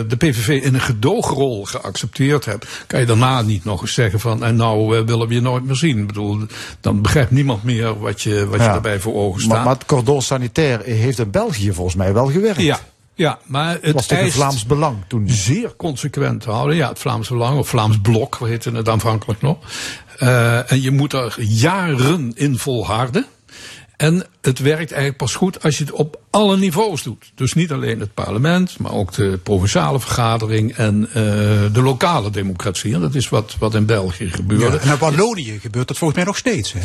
de 0.08 0.16
PVV 0.18 0.64
in 0.64 0.74
een 0.74 0.82
gedoogrol 0.82 1.66
geaccepteerd 1.66 2.46
hebt, 2.46 2.68
kan 2.88 3.00
je 3.00 3.06
daarna 3.06 3.42
niet 3.42 3.64
nog 3.64 3.82
eens 3.82 3.94
zeggen 3.94 4.20
van 4.20 4.44
en 4.44 4.56
nou 4.56 5.06
willen 5.06 5.28
we 5.28 5.34
je 5.34 5.42
nooit 5.42 5.66
meer 5.66 5.76
zien. 5.76 5.98
Ik 5.98 6.08
bedoel, 6.08 6.40
dan 6.80 7.02
begrijpt 7.02 7.32
niemand 7.32 7.64
meer 7.64 8.00
wat 8.00 8.22
je, 8.22 8.48
wat 8.48 8.60
je 8.60 8.66
daarbij 8.66 9.00
voor 9.00 9.14
ogen 9.14 9.42
staat. 9.42 9.54
Maar, 9.54 9.64
maar 9.66 9.74
het 9.74 9.86
cordon 9.86 10.22
sanitair 10.22 10.82
heeft 10.84 11.20
in 11.20 11.32
België 11.32 11.74
volgens 11.74 11.96
mij 11.96 12.14
wel 12.14 12.28
gewerkt. 12.28 12.62
ja, 12.62 12.80
ja, 13.16 13.40
maar 13.46 13.78
het 13.82 13.94
was 13.94 14.08
toch 14.08 14.18
een 14.18 14.24
eist- 14.24 14.36
Vlaams 14.36 14.66
belang 14.66 14.98
toen? 15.08 15.30
zeer 15.30 15.76
consequent 15.76 16.46
houden. 16.46 16.76
Ja, 16.76 16.90
het 16.90 17.00
Vlaams 17.00 17.30
Belang 17.30 17.58
of 17.58 17.68
Vlaams 17.70 18.02
Blok, 18.02 18.38
we 18.38 18.48
heette 18.48 18.72
het 18.72 18.90
aanvankelijk 18.90 19.42
nog. 19.42 19.58
Eh, 20.18 20.72
en 20.72 20.82
je 20.82 20.92
moet 20.92 21.14
er 21.14 21.36
jaren 21.42 22.32
in 22.36 22.58
volharden. 22.58 23.26
En 23.98 24.26
het 24.42 24.60
werkt 24.60 24.90
eigenlijk 24.92 25.18
pas 25.18 25.36
goed 25.36 25.64
als 25.64 25.78
je 25.78 25.84
het 25.84 25.94
op 25.94 26.20
alle 26.30 26.58
niveaus 26.58 27.04
doet. 27.04 27.32
Dus 27.36 27.54
niet 27.54 27.72
alleen 27.72 28.00
het 28.00 28.14
parlement, 28.14 28.78
maar 28.80 28.92
ook 28.92 29.14
de 29.14 29.40
provinciale 29.44 30.00
vergadering 30.00 30.76
en 30.76 31.08
eh, 31.08 31.14
de 31.74 31.82
lokale 31.82 32.30
democratie. 32.30 32.94
En 32.94 33.02
dat 33.02 33.16
is 33.16 33.30
wat, 33.30 33.56
wat 33.60 33.76
in 33.76 33.86
België 33.86 34.30
gebeurde. 34.30 34.66
Ja, 34.76 34.82
en 34.82 34.92
in 34.92 34.98
Wallonië 34.98 35.60
gebeurt 35.60 35.88
dat 35.88 35.98
volgens 35.98 36.20
mij 36.20 36.28
nog 36.28 36.38
steeds. 36.38 36.74
Hè? 36.74 36.80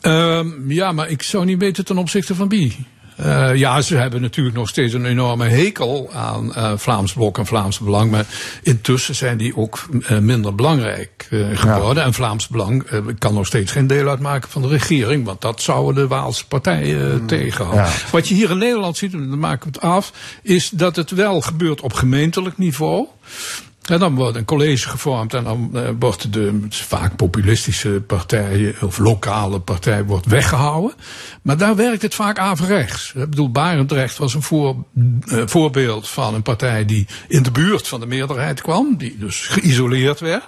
Ehm, 0.00 0.70
ja, 0.70 0.92
maar 0.92 1.08
ik 1.08 1.22
zou 1.22 1.44
niet 1.44 1.58
weten 1.58 1.84
ten 1.84 1.98
opzichte 1.98 2.34
van 2.34 2.48
wie. 2.48 2.86
Eh, 3.18 3.54
ja, 3.54 3.80
ze 3.80 3.96
hebben 3.96 4.20
natuurlijk 4.20 4.56
nog 4.56 4.68
steeds 4.68 4.92
een 4.92 5.04
enorme 5.04 5.48
hekel 5.48 6.10
aan 6.12 6.54
eh, 6.54 6.72
Vlaams 6.76 7.12
Blok 7.12 7.38
en 7.38 7.46
Vlaams 7.46 7.78
Belang. 7.78 8.10
Maar 8.10 8.26
intussen 8.62 9.14
zijn 9.14 9.38
die 9.38 9.56
ook 9.56 9.88
eh, 10.06 10.18
minder 10.18 10.54
belangrijk 10.54 11.28
geworden. 11.52 12.02
En 12.02 12.14
Vlaams 12.14 12.48
Belang 12.48 12.86
kan 13.18 13.34
nog 13.34 13.46
steeds 13.46 13.72
geen 13.72 13.86
deel 13.86 14.08
uitmaken 14.08 14.50
van 14.50 14.62
de 14.62 14.68
regering. 14.68 15.24
Want 15.24 15.40
dat 15.40 15.62
zouden 15.62 15.94
de 15.94 16.08
Waalse 16.08 16.46
partijen 16.46 17.26
tegenhouden. 17.26 17.84
Ja. 17.84 17.90
Wat 18.10 18.28
je 18.28 18.34
hier 18.34 18.50
in 18.50 18.58
Nederland 18.58 18.96
ziet, 18.96 19.12
en 19.12 19.28
dan 19.28 19.38
maken 19.38 19.72
we 19.72 19.78
het 19.78 19.90
af, 19.90 20.12
is 20.42 20.70
dat 20.70 20.96
het 20.96 21.10
wel 21.10 21.40
gebeurt 21.40 21.80
op 21.80 21.92
gemeentelijk 21.92 22.58
niveau. 22.58 23.06
En 23.90 23.98
dan 23.98 24.14
wordt 24.14 24.36
een 24.36 24.44
college 24.44 24.88
gevormd 24.88 25.34
en 25.34 25.44
dan 25.44 25.70
eh, 25.74 25.82
wordt 25.98 26.32
de 26.32 26.60
vaak 26.70 27.16
populistische 27.16 28.02
partij 28.06 28.74
of 28.80 28.98
lokale 28.98 29.60
partij 29.60 30.04
wordt 30.04 30.26
weggehouden. 30.26 30.92
Maar 31.42 31.56
daar 31.56 31.76
werkt 31.76 32.02
het 32.02 32.14
vaak 32.14 32.38
averechts. 32.38 33.12
Ik 33.16 33.30
bedoel, 33.30 33.50
Barendrecht 33.50 34.18
was 34.18 34.34
een 34.34 34.42
voor, 34.42 34.76
eh, 35.26 35.42
voorbeeld 35.46 36.08
van 36.08 36.34
een 36.34 36.42
partij 36.42 36.84
die 36.84 37.06
in 37.28 37.42
de 37.42 37.50
buurt 37.50 37.88
van 37.88 38.00
de 38.00 38.06
meerderheid 38.06 38.60
kwam, 38.62 38.96
die 38.96 39.16
dus 39.18 39.46
geïsoleerd 39.46 40.20
werd. 40.20 40.44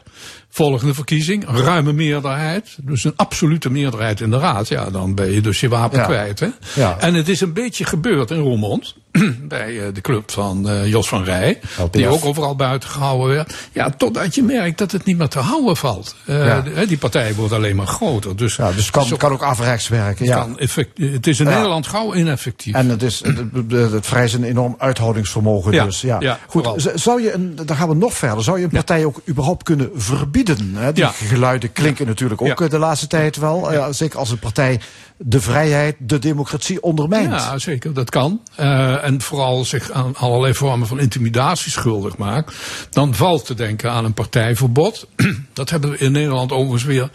Volgende 0.53 0.95
verkiezing, 0.95 1.49
een 1.49 1.61
ruime 1.62 1.93
meerderheid, 1.93 2.76
dus 2.82 3.05
een 3.05 3.12
absolute 3.16 3.70
meerderheid 3.70 4.20
in 4.20 4.30
de 4.30 4.38
raad. 4.38 4.68
Ja, 4.68 4.91
dan 4.91 5.14
ben 5.14 5.32
je 5.32 5.41
dus 5.41 5.61
je 5.61 5.68
wapen 5.68 5.99
Ja. 5.99 6.05
kwijt. 6.05 6.41
Hè? 6.41 6.49
Ja. 6.74 6.99
En 6.99 7.14
het 7.14 7.28
is 7.28 7.41
een 7.41 7.53
beetje 7.53 7.84
gebeurd 7.84 8.30
in 8.30 8.38
Roermond, 8.38 8.95
bij 9.48 9.80
eh, 9.80 9.94
de 9.94 10.00
club 10.00 10.30
van 10.30 10.68
eh, 10.68 10.86
Jos 10.86 11.08
van 11.08 11.24
Rij, 11.24 11.58
LPF. 11.78 11.90
die 11.90 12.06
ook 12.08 12.24
overal 12.24 12.56
buiten 12.56 12.88
gehouden 12.88 13.28
werd. 13.36 13.54
Ja, 13.72 13.90
totdat 13.90 14.34
je 14.34 14.42
merkt 14.42 14.78
dat 14.78 14.92
het 14.92 15.04
niet 15.04 15.18
meer 15.18 15.28
te 15.28 15.38
houden 15.38 15.76
valt. 15.76 16.14
Eh, 16.26 16.46
Ja. 16.46 16.84
die 16.86 16.98
partij 16.98 17.34
wordt 17.34 17.52
alleen 17.52 17.76
maar 17.76 17.86
groter. 17.86 18.36
Dus, 18.36 18.56
Ja, 18.56 18.66
dus 18.72 18.76
het 18.76 18.90
kan, 18.90 19.04
zo- 19.04 19.16
kan 19.16 19.32
ook 19.32 19.42
averechts 19.42 19.88
werken. 19.88 20.24
Ja. 20.26 20.36
kan 20.36 20.58
effect- 20.58 20.98
het 20.98 21.26
is 21.26 21.40
in 21.40 21.46
Ja. 21.48 21.54
Nederland 21.54 21.86
gauw 21.86 22.14
ineffectief. 22.14 22.74
En 22.74 22.88
het, 22.88 23.02
is, 23.02 23.22
het, 23.68 24.06
vereist 24.06 24.34
een 24.34 24.44
enorm 24.44 24.74
uithoudingsvermogen. 24.78 25.72
Ja, 25.72 25.84
Dus, 25.84 26.00
ja. 26.00 26.18
Goed, 26.18 26.38
vooral. 26.48 26.76
zou 26.94 27.22
je 27.22 27.32
een, 27.32 27.58
dan 27.64 27.76
gaan 27.76 27.88
we 27.88 27.94
nog 27.94 28.14
verder. 28.14 28.44
Zou 28.44 28.58
je 28.58 28.64
een 28.64 28.70
partij 28.70 29.04
ook 29.04 29.20
überhaupt 29.28 29.62
kunnen 29.62 29.90
verbieden? 29.94 30.70
Hè? 30.74 30.92
Die 30.92 31.06
geluiden 31.06 31.72
klinken 31.72 32.06
natuurlijk 32.06 32.42
ook 32.42 32.70
de 32.70 32.78
laatste 32.78 33.06
tijd 33.06 33.36
wel. 33.36 33.72
Ja, 33.72 33.92
zeker 33.92 34.18
als 34.18 34.30
een 34.30 34.38
partij 34.38 34.80
de 35.22 35.40
vrijheid, 35.40 35.96
de 35.98 36.18
democratie 36.18 36.82
ondermijnt. 36.82 37.30
Ja, 37.30 37.58
zeker, 37.58 37.94
dat 37.94 38.10
kan. 38.10 38.40
Eh, 38.54 39.04
en 39.04 39.20
vooral 39.20 39.64
zich 39.64 39.90
aan 39.90 40.16
allerlei 40.16 40.54
vormen 40.54 40.86
van 40.86 41.00
intimidatie 41.00 41.70
schuldig 41.70 42.16
maakt. 42.16 42.54
Dan 42.90 43.14
valt 43.14 43.44
te 43.46 43.54
denken 43.54 43.90
aan 43.90 44.04
een 44.04 44.14
partijverbod. 44.14 45.06
dat 45.52 45.70
hebben 45.70 45.90
we 45.90 45.98
in 45.98 46.12
Nederland 46.12 46.52
overigens 46.52 46.84
weer 46.84 47.10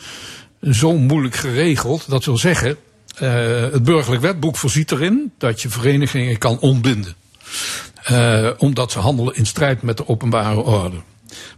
zo 0.71 0.97
moeilijk 0.97 1.35
geregeld. 1.35 2.09
Dat 2.09 2.25
wil 2.25 2.37
zeggen, 2.37 2.77
eh, 3.17 3.31
het 3.71 3.83
burgerlijk 3.83 4.21
wetboek 4.21 4.55
voorziet 4.55 4.91
erin 4.91 5.31
dat 5.37 5.61
je 5.61 5.69
verenigingen 5.69 6.37
kan 6.37 6.59
ontbinden. 6.59 7.15
Eh, 8.03 8.49
omdat 8.57 8.91
ze 8.91 8.99
handelen 8.99 9.35
in 9.35 9.45
strijd 9.45 9.81
met 9.81 9.97
de 9.97 10.07
openbare 10.07 10.61
orde. 10.61 10.97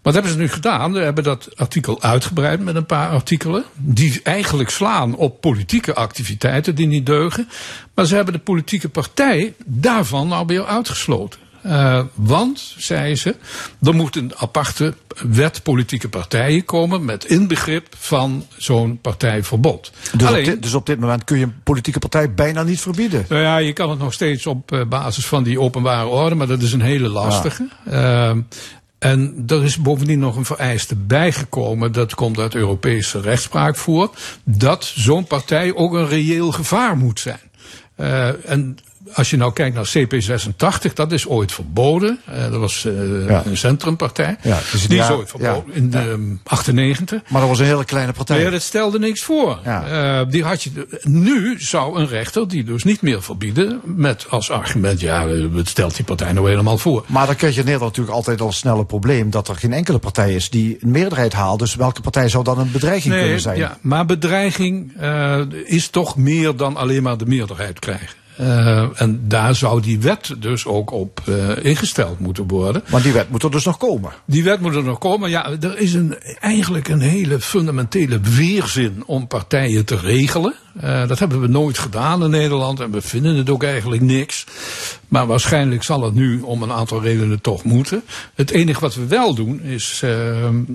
Wat 0.01 0.13
hebben 0.13 0.31
ze 0.31 0.37
nu 0.37 0.49
gedaan? 0.49 0.93
Ze 0.93 0.99
hebben 0.99 1.23
dat 1.23 1.49
artikel 1.55 2.01
uitgebreid 2.01 2.59
met 2.59 2.75
een 2.75 2.85
paar 2.85 3.09
artikelen. 3.09 3.63
Die 3.75 4.19
eigenlijk 4.23 4.69
slaan 4.69 5.15
op 5.15 5.41
politieke 5.41 5.93
activiteiten 5.93 6.75
die 6.75 6.87
niet 6.87 7.05
deugen. 7.05 7.49
Maar 7.93 8.05
ze 8.05 8.15
hebben 8.15 8.33
de 8.33 8.39
politieke 8.39 8.89
partij 8.89 9.53
daarvan 9.65 10.27
nou 10.27 10.45
weer 10.45 10.65
uitgesloten. 10.65 11.39
Eh, 11.67 11.99
want, 12.13 12.73
zei 12.77 13.15
ze, 13.15 13.35
er 13.81 13.95
moet 13.95 14.15
een 14.15 14.31
aparte 14.37 14.93
wet 15.27 15.63
politieke 15.63 16.09
partijen 16.09 16.65
komen 16.65 17.05
met 17.05 17.25
inbegrip 17.25 17.87
van 17.97 18.45
zo'n 18.57 18.99
partijverbod. 19.01 19.91
Dus, 20.17 20.27
Alleen, 20.27 20.39
op 20.39 20.45
dit, 20.45 20.61
dus 20.61 20.73
op 20.73 20.85
dit 20.85 20.99
moment 20.99 21.23
kun 21.23 21.37
je 21.37 21.43
een 21.43 21.63
politieke 21.63 21.99
partij 21.99 22.33
bijna 22.33 22.63
niet 22.63 22.81
verbieden. 22.81 23.25
nou 23.29 23.41
ja, 23.41 23.57
je 23.57 23.73
kan 23.73 23.89
het 23.89 23.99
nog 23.99 24.13
steeds 24.13 24.45
op 24.45 24.71
eh, 24.71 24.85
basis 24.85 25.25
van 25.25 25.43
die 25.43 25.59
openbare 25.59 26.07
orde, 26.07 26.35
maar 26.35 26.47
dat 26.47 26.61
is 26.61 26.73
een 26.73 26.81
hele 26.81 27.09
lastige. 27.09 27.67
Ehm, 27.85 28.41
en 28.99 29.43
er 29.47 29.63
is 29.63 29.77
bovendien 29.77 30.19
nog 30.19 30.35
een 30.35 30.45
vereiste 30.45 30.95
bijgekomen, 30.95 31.91
dat 31.91 32.15
komt 32.15 32.39
uit 32.39 32.55
Europese 32.55 33.21
rechtspraak 33.21 33.75
voor, 33.75 34.11
dat 34.43 34.85
zo'n 34.85 35.25
partij 35.25 35.75
ook 35.75 35.93
een 35.93 36.07
reëel 36.07 36.51
gevaar 36.51 36.97
moet 36.97 37.19
zijn. 37.19 37.39
Eh, 37.95 38.49
en 38.51 38.77
als 39.13 39.29
je 39.29 39.37
nou 39.37 39.53
kijkt 39.53 39.75
naar 39.75 39.89
CP86, 39.97 40.93
dat 40.93 41.11
is 41.11 41.27
ooit 41.27 41.51
verboden. 41.51 42.19
Eh, 42.25 42.51
dat 42.51 42.59
was 42.59 42.85
eh, 42.85 43.27
Ja. 43.27 43.45
een 43.45 43.57
centrumpartij. 43.57 44.37
Ja, 44.41 44.59
dus 44.71 44.87
die 44.87 44.99
is 44.99 45.09
ooit 45.09 45.29
verboden 45.29 45.73
in 45.73 45.89
de 45.89 45.97
ehm, 45.97 46.21
98. 46.43 47.21
Maar 47.27 47.39
dat 47.41 47.49
was 47.49 47.59
een 47.59 47.65
hele 47.65 47.85
kleine 47.85 48.11
partij. 48.11 48.41
Ja, 48.41 48.49
dat 48.49 48.61
stelde 48.61 48.99
niks 48.99 49.23
voor. 49.23 49.59
Eh, 49.63 50.21
die 50.29 50.43
had 50.43 50.63
je, 50.63 50.87
nu 51.03 51.55
zou 51.59 51.99
een 51.99 52.07
rechter 52.07 52.47
die 52.47 52.63
dus 52.63 52.83
niet 52.83 53.01
meer 53.01 53.23
verbieden 53.23 53.81
met 53.83 54.25
als 54.29 54.51
argument, 54.51 54.99
ja, 54.99 55.27
het 55.27 55.69
stelt 55.69 55.95
die 55.95 56.05
partij 56.05 56.31
nou 56.31 56.49
helemaal 56.49 56.77
voor. 56.77 57.05
Maar 57.07 57.25
dan 57.25 57.35
krijg 57.35 57.53
je 57.53 57.59
in 57.59 57.65
Nederland 57.65 57.91
natuurlijk 57.91 58.17
altijd 58.17 58.41
al 58.41 58.51
snel 58.51 58.79
een 58.79 58.85
probleem 58.85 59.29
dat 59.29 59.47
er 59.47 59.55
geen 59.55 59.73
enkele 59.73 59.97
partij 59.97 60.33
is 60.35 60.49
die 60.49 60.77
een 60.81 60.91
meerderheid 60.91 61.33
haalt. 61.33 61.59
Dus 61.59 61.75
welke 61.75 62.01
partij 62.01 62.29
zou 62.29 62.43
dan 62.43 62.59
een 62.59 62.71
bedreiging 62.71 63.13
kunnen 63.13 63.39
zijn? 63.39 63.57
ja, 63.57 63.77
maar 63.81 64.05
bedreiging 64.05 64.93
is 65.65 65.87
toch 65.87 66.15
meer 66.17 66.55
dan 66.55 66.75
alleen 66.75 67.03
maar 67.03 67.17
de 67.17 67.25
meerderheid 67.25 67.79
krijgen. 67.79 68.25
Eh, 68.37 69.01
en 69.01 69.21
daar 69.27 69.55
zou 69.55 69.81
die 69.81 69.99
wet 69.99 70.35
dus 70.39 70.65
ook 70.65 70.91
op 70.91 71.21
eh, 71.25 71.65
ingesteld 71.65 72.19
moeten 72.19 72.47
worden. 72.47 72.83
Maar 72.89 73.01
die 73.01 73.13
wet 73.13 73.29
moet 73.29 73.43
er 73.43 73.51
dus 73.51 73.65
nog 73.65 73.77
komen. 73.77 74.11
Die 74.25 74.43
wet 74.43 74.61
moet 74.61 74.75
er 74.75 74.83
nog 74.83 74.97
komen. 74.97 75.29
Ja, 75.29 75.51
er 75.61 75.77
is 75.77 75.93
een, 75.93 76.15
eigenlijk 76.39 76.87
een 76.87 76.99
hele 76.99 77.39
fundamentele 77.39 78.19
weerzin 78.19 79.03
om 79.05 79.27
partijen 79.27 79.85
te 79.85 79.97
regelen. 79.97 80.53
Eh, 80.79 81.07
dat 81.07 81.19
hebben 81.19 81.41
we 81.41 81.47
nooit 81.47 81.77
gedaan 81.77 82.23
in 82.23 82.29
Nederland 82.29 82.79
en 82.79 82.91
we 82.91 83.01
vinden 83.01 83.35
het 83.35 83.49
ook 83.49 83.63
eigenlijk 83.63 84.01
niks. 84.01 84.45
Maar 85.07 85.27
waarschijnlijk 85.27 85.83
zal 85.83 86.03
het 86.03 86.13
nu 86.13 86.41
om 86.41 86.63
een 86.63 86.71
aantal 86.71 87.01
redenen 87.01 87.41
toch 87.41 87.63
moeten. 87.63 88.03
Het 88.35 88.51
enige 88.51 88.79
wat 88.79 88.95
we 88.95 89.05
wel 89.07 89.33
doen 89.33 89.61
is 89.61 89.99
eh, 90.03 90.09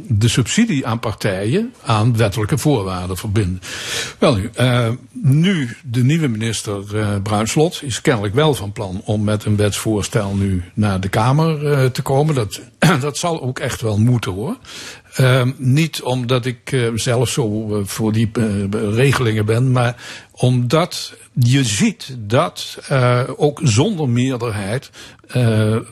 de 0.09 0.29
subsidie 0.29 0.87
aan 0.87 0.99
partijen 0.99 1.73
aan 1.85 2.17
wettelijke 2.17 2.59
voorwaarden 2.59 3.17
verbinden. 3.17 3.61
Wel 4.19 4.37
nu, 4.37 4.51
nu 5.13 5.77
de 5.85 6.03
nieuwe 6.03 6.29
minister 6.29 6.99
eh 6.99 7.17
Bruinslot 7.53 7.83
is 7.83 8.01
kennelijk 8.01 8.35
wel 8.35 8.55
van 8.55 8.73
plan 8.73 9.03
om 9.05 9.25
met 9.25 9.45
een 9.45 9.57
wetsvoorstel 9.57 10.35
nu 10.35 10.65
naar 10.75 11.01
de 11.01 11.09
Kamer 11.09 11.67
eh, 11.67 11.85
te 11.85 12.03
komen. 12.03 12.35
Dat, 12.35 12.61
dat 13.01 13.17
zal 13.17 13.43
ook 13.43 13.59
echt 13.59 13.81
wel 13.81 13.99
moeten 13.99 14.33
hoor. 14.33 14.57
Ehm, 15.15 15.53
niet 15.57 16.03
omdat 16.03 16.47
ik 16.47 16.73
eh, 16.73 16.89
zelf 16.95 17.29
zo 17.29 17.77
eh, 17.77 17.87
voor 17.87 18.13
die 18.13 18.31
regelingen 18.73 19.47
ben, 19.47 19.73
maar 19.73 19.97
Omdat 20.33 21.15
je 21.33 21.65
ziet 21.65 22.17
dat 22.19 22.79
ook 23.37 23.61
zonder 23.63 24.09
meerderheid 24.09 24.91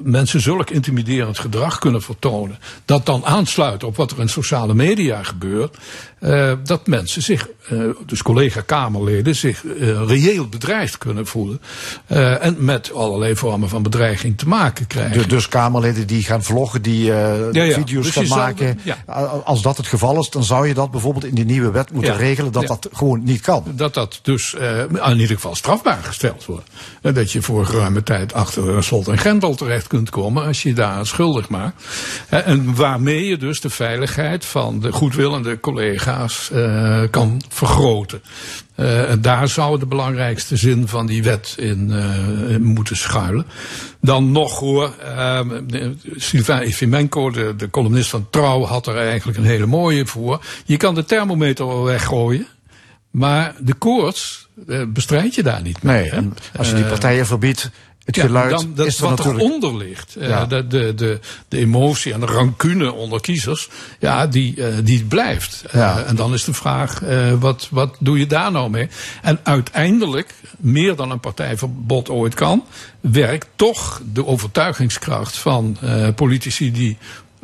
mensen 0.03 0.41
zulk 0.41 0.71
intimiderend 0.71 1.39
gedrag 1.39 1.79
kunnen 1.79 2.03
vertonen. 2.03 2.59
Dat 2.85 3.07
dan 3.07 3.25
aansluit 3.25 3.85
op 3.85 3.97
wat 3.97 4.11
er 4.11 4.21
in 4.21 4.29
sociale 4.29 4.75
media 4.75 5.23
gebeurt. 5.23 5.77
Eh, 6.21 6.53
dat 6.65 6.87
mensen 6.87 7.23
zich, 7.23 7.49
eh, 7.69 7.79
dus 8.07 8.23
collega-Kamerleden, 8.23 9.35
zich 9.37 9.65
eh, 9.67 10.03
reëel 10.07 10.49
bedreigd 10.49 10.99
kunnen 10.99 11.27
voelen. 11.27 11.61
en 12.41 12.57
met 12.65 12.93
allerlei 12.95 13.37
vormen 13.37 13.69
van 13.69 13.83
bedreiging 13.83 14.39
te 14.39 14.49
maken 14.49 14.87
krijgen. 14.87 15.13
Dus, 15.19 15.27
dus 15.27 15.49
Kamerleden 15.49 16.07
die 16.07 16.23
gaan 16.23 16.43
vloggen, 16.43 16.83
die 16.83 17.05
Ja, 17.05 17.45
ja. 17.53 17.75
video's 17.75 18.05
Dus 18.05 18.15
gaan 18.15 18.27
zou- 18.27 18.41
maken. 18.41 18.81
ja. 18.83 18.97
Als 19.45 19.63
dat 19.63 19.77
het 19.77 19.87
geval 19.87 20.19
is, 20.21 20.31
dan 20.31 20.45
zou 20.45 20.69
je 20.69 20.75
dat 20.75 20.91
bijvoorbeeld 20.91 21.25
in 21.25 21.35
die 21.35 21.45
nieuwe 21.45 21.71
wet 21.71 21.93
moeten 21.93 22.17
regelen 22.17 22.53
dat 22.53 22.67
dat 22.67 22.89
gewoon 22.93 23.23
niet 23.25 23.41
kan. 23.41 23.65
dat 23.75 23.95
dat 23.95 24.19
dus 24.23 24.55
in 25.05 25.19
ieder 25.19 25.35
geval 25.37 25.55
strafbaar 25.55 25.99
gesteld 26.03 26.45
wordt. 26.45 26.69
En 27.03 27.15
dat 27.15 27.33
je 27.33 27.43
voor 27.43 27.67
geruime 27.67 28.03
tijd 28.03 28.33
achter 28.33 28.85
slot 28.85 29.09
en 29.09 29.19
grendel 29.19 29.55
terecht 29.55 29.87
kunt 29.87 30.11
komen 30.11 30.45
als 30.47 30.63
je 30.63 30.73
daar 30.73 31.07
schuldig 31.07 31.49
maakt. 31.49 31.85
En 32.29 32.75
waarmee 32.75 33.25
je 33.27 33.37
dus 33.37 33.61
de 33.61 33.71
veiligheid 33.71 34.45
van 34.45 34.81
de 34.81 34.93
goedwillende 34.93 35.61
collega's 35.61 36.09
eh, 36.19 37.03
kan 37.11 37.43
vergroten. 37.49 38.23
Eh, 38.75 39.11
en 39.11 39.21
daar 39.21 39.49
zou 39.49 39.79
de 39.79 39.87
belangrijkste 39.87 40.57
zin 40.57 40.89
van 40.89 41.07
die 41.07 41.23
wet 41.23 41.55
in, 41.59 41.91
eh, 41.93 42.51
in 42.55 42.63
moeten 42.63 42.97
schuilen. 42.97 43.47
Dan 44.01 44.33
nog 44.33 44.59
hoor, 44.59 44.93
de- 45.67 45.95
Sylvain 46.17 46.63
Efimenko, 46.63 47.31
de, 47.31 47.55
de 47.57 47.71
columnist 47.71 48.11
van 48.11 48.27
Trouw, 48.31 48.65
had 48.65 48.87
er 48.87 48.97
eigenlijk 48.97 49.39
een 49.39 49.45
hele 49.45 49.67
mooie 49.67 50.07
voor. 50.07 50.45
Je 50.65 50.77
kan 50.77 50.95
de 50.95 51.05
thermometer 51.05 51.67
wel 51.67 51.85
weggooien. 51.85 52.47
Maar 53.11 53.55
de 53.59 53.75
koorts 53.75 54.49
bestrijd 54.89 55.35
je 55.35 55.43
daar 55.43 55.63
niet 55.63 55.83
mee. 55.83 56.01
Nee, 56.03 56.11
hè? 56.11 56.29
als 56.59 56.69
je 56.69 56.75
die 56.75 56.85
partijen 56.85 57.27
verbiedt, 57.27 57.71
het 58.05 58.17
ja, 58.17 58.23
geluid 58.23 58.51
dan, 58.51 58.73
dat 58.75 58.87
is 58.87 58.97
er 58.97 59.09
wat 59.09 59.19
natuurlijk... 59.19 59.45
eronder 59.45 59.77
ligt. 59.77 60.17
eh, 60.17 60.49
de, 60.49 60.67
de, 60.67 60.95
de, 60.95 61.21
de 61.49 61.59
emotie 61.59 62.13
en 62.13 62.21
de 62.21 62.27
rancune 62.27 62.93
onder 62.93 63.21
kiezers, 63.21 63.69
ja, 63.99 64.27
die, 64.27 64.65
eh, 64.65 64.75
die 64.83 65.05
blijft. 65.05 65.65
Eh, 65.71 66.09
en 66.09 66.17
dan 66.17 66.33
is 66.33 66.45
de 66.45 66.55
vraag, 66.55 67.01
wat, 67.39 67.69
wat 67.71 67.97
doe 67.99 68.19
je 68.19 68.27
daar 68.27 68.53
nou 68.53 68.71
mee? 68.71 68.89
En 69.23 69.41
uiteindelijk, 69.43 70.35
meer 70.57 70.97
dan 70.97 71.11
een 71.11 71.21
partijverbod 71.21 72.09
ooit 72.09 72.35
kan, 72.35 72.65
werkt 73.01 73.47
toch 73.57 74.01
de 74.13 74.27
overtuigingskracht 74.27 75.37
van 75.37 75.77
politici 76.15 76.73
die 76.73 76.97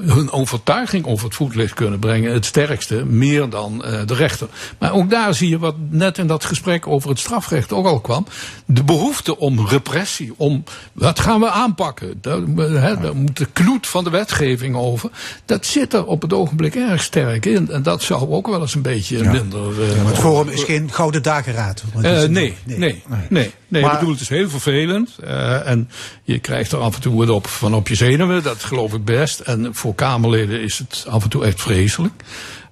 hun 0.03 0.31
overtuiging 0.31 1.07
over 1.07 1.25
het 1.27 1.35
voetlicht 1.35 1.75
kunnen 1.75 1.99
brengen, 1.99 2.33
het 2.33 2.45
sterkste, 2.45 3.05
meer 3.05 3.49
dan 3.51 3.85
eh, 3.85 4.01
de 4.07 4.15
rechter. 4.15 4.49
Maar 4.79 4.93
ook 4.93 5.11
daar 5.11 5.35
zie 5.35 5.49
je 5.49 5.59
wat 5.59 5.75
net 5.91 6.19
in 6.19 6.27
dat 6.27 6.45
gesprek 6.45 6.87
over 6.87 7.09
het 7.11 7.19
strafrecht 7.19 7.73
ook 7.73 7.87
al 7.87 8.01
kwam. 8.01 8.27
De 8.67 8.85
behoefte 8.85 9.39
om 9.39 9.67
repressie, 9.67 10.33
om 10.37 10.65
wat 10.93 11.21
gaan 11.21 11.41
we 11.41 11.51
aanpakken? 11.51 12.19
Daar, 12.21 12.39
hè, 12.57 12.97
daar 13.01 13.17
moet 13.17 13.37
de 13.37 13.47
knoet 13.53 13.87
van 13.87 14.05
de 14.05 14.11
wetgeving 14.11 14.77
over. 14.77 15.11
Dat 15.45 15.67
zit 15.67 15.93
er 15.95 16.05
op 16.05 16.23
het 16.23 16.33
ogenblik 16.33 16.75
erg 16.75 17.03
sterk 17.03 17.47
in. 17.47 17.71
En 17.71 17.83
dat 17.83 18.03
zou 18.03 18.31
ook 18.31 18.47
wel 18.47 18.61
eens 18.61 18.75
een 18.75 18.83
beetje 18.83 19.25
minder. 19.25 19.83
eh, 19.83 20.07
Het 20.07 20.19
Forum 20.19 20.49
is 20.49 20.63
geen 20.65 20.93
gouden 20.93 21.23
dageraad. 21.23 21.83
eh, 21.95 22.03
nee, 22.03 22.29
nee, 22.29 22.55
nee, 22.65 23.03
nee. 23.29 23.53
nee. 23.69 23.83
Maar- 23.83 23.93
ik 23.93 23.99
bedoel, 23.99 24.13
het 24.13 24.23
is 24.23 24.29
heel 24.29 24.49
vervelend. 24.49 25.11
eh, 25.25 25.69
en 25.69 25.91
je 26.23 26.39
krijgt 26.39 26.73
er 26.73 26.79
af 26.79 26.95
en 26.95 27.01
toe 27.01 27.17
wat 27.17 27.29
op 27.31 27.47
van 27.47 27.75
op 27.75 27.89
je 27.89 27.95
zenuwen. 27.95 28.43
Dat 28.43 28.65
geloof 28.65 28.93
ik 28.95 29.05
best. 29.05 29.41
En 29.41 29.75
voor 29.75 29.86
Kamerleden 29.95 30.61
is 30.61 30.79
het 30.79 31.05
af 31.09 31.23
en 31.23 31.31
toe 31.31 31.45
echt 31.45 31.61
vreselijk. 31.61 32.23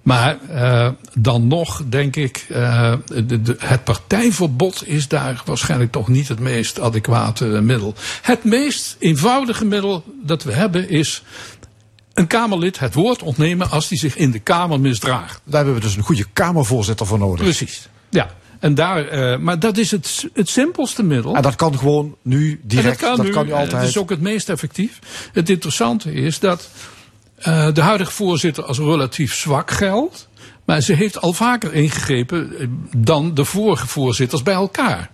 Maar 0.03 0.39
eh, 0.49 0.89
dan 1.19 1.47
nog 1.47 1.83
denk 1.89 2.17
ik, 2.17 2.47
eh, 2.49 2.95
de, 3.07 3.43
de, 3.43 3.57
het 3.59 3.85
partijverbod 3.85 4.87
is 4.87 5.09
daar 5.09 5.43
waarschijnlijk 5.45 5.93
toch 5.93 6.09
niet 6.09 6.29
het 6.29 6.41
meest 6.41 6.81
adequate 6.81 7.45
middel. 7.45 7.95
Het 8.23 8.45
meest 8.45 8.97
eenvoudige 8.99 9.65
middel 9.65 10.05
dat 10.23 10.43
we 10.43 10.53
hebben 10.53 10.89
is 10.89 11.23
een 12.15 12.27
Kamerlid 12.27 12.79
het 12.79 12.95
woord 12.95 13.23
ontnemen 13.23 13.71
als 13.71 13.89
hij 13.89 13.99
zich 13.99 14.17
in 14.17 14.31
de 14.31 14.39
Kamer 14.39 14.81
misdraagt. 14.81 15.41
Daar 15.45 15.57
hebben 15.57 15.75
we 15.75 15.81
dus 15.81 15.97
een 15.97 16.03
goede 16.03 16.25
Kamervoorzitter 16.33 17.07
voor 17.07 17.19
nodig. 17.19 17.45
Precies. 17.45 17.89
Ja. 18.11 18.31
En 18.59 18.75
daar, 18.75 19.07
eh, 19.07 19.39
maar 19.39 19.59
dat 19.59 19.77
is 19.77 19.91
het, 19.91 20.29
het 20.33 20.49
simpelste 20.49 21.03
middel. 21.03 21.37
En 21.37 21.43
dat 21.43 21.57
kan 21.57 21.79
gewoon 21.79 22.17
nu 22.23 22.61
direct, 22.63 23.03
En 23.03 23.17
dat 23.17 23.31
kan, 23.31 23.47
nu, 23.47 23.53
altijd. 23.53 23.73
Het 23.73 23.89
is 23.89 23.99
ook 23.99 24.11
het 24.11 24.21
meest 24.21 24.49
effectief. 24.49 24.99
Het 25.33 25.51
interessante 25.51 26.13
is 26.13 26.39
dat 26.39 26.69
eh, 27.45 27.69
de 27.73 27.81
huidige 27.81 28.11
voorzitter 28.13 28.65
als 28.65 28.79
relatief 28.79 29.35
zwak 29.35 29.71
geldt. 29.71 30.29
Maar 30.65 30.81
ze 30.81 30.93
heeft 30.93 31.21
al 31.21 31.33
vaker 31.33 31.73
ingegrepen 31.75 32.59
eh, 32.59 32.67
dan 32.97 33.35
de 33.35 33.45
vorige 33.45 33.87
voorzitters 33.87 34.43
bij 34.43 34.55
elkaar. 34.55 35.11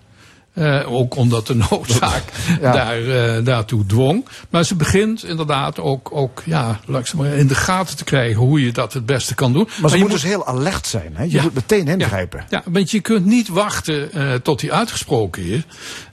Eh, 0.53 0.93
ook 0.93 1.17
omdat 1.17 1.47
de 1.47 1.55
noodzaak 1.55 2.23
Ja. 2.61 2.73
daar, 2.73 2.99
daartoe 3.45 3.87
dwong. 3.87 4.27
Maar 4.51 4.65
ze 4.65 4.75
begint 4.75 5.25
inderdaad 5.25 5.79
ook, 5.81 6.09
ook 6.13 6.43
ja, 6.45 6.81
maar, 6.87 7.27
in 7.27 7.47
de 7.47 7.55
gaten 7.55 7.97
te 7.97 8.05
krijgen 8.05 8.37
hoe 8.41 8.65
je 8.65 8.73
dat 8.73 8.93
het 8.93 9.07
beste 9.07 9.35
kan 9.35 9.53
doen. 9.53 9.69
maar 9.81 9.91
ze 9.91 9.97
je 9.97 10.03
moet 10.03 10.13
dus 10.13 10.23
heel 10.23 10.47
alert 10.47 10.87
zijn. 10.87 11.11
Hè? 11.17 11.23
Je 11.23 11.31
Ja. 11.31 11.43
moet 11.43 11.55
meteen 11.55 11.89
ingrijpen. 11.89 12.45
ja, 12.49 12.63
want 12.65 12.91
je 12.91 13.01
kunt 13.01 13.27
niet 13.27 13.49
wachten 13.49 14.11
tot 14.43 14.61
hij 14.61 14.71
uitgesproken 14.73 15.43
is. 15.45 15.63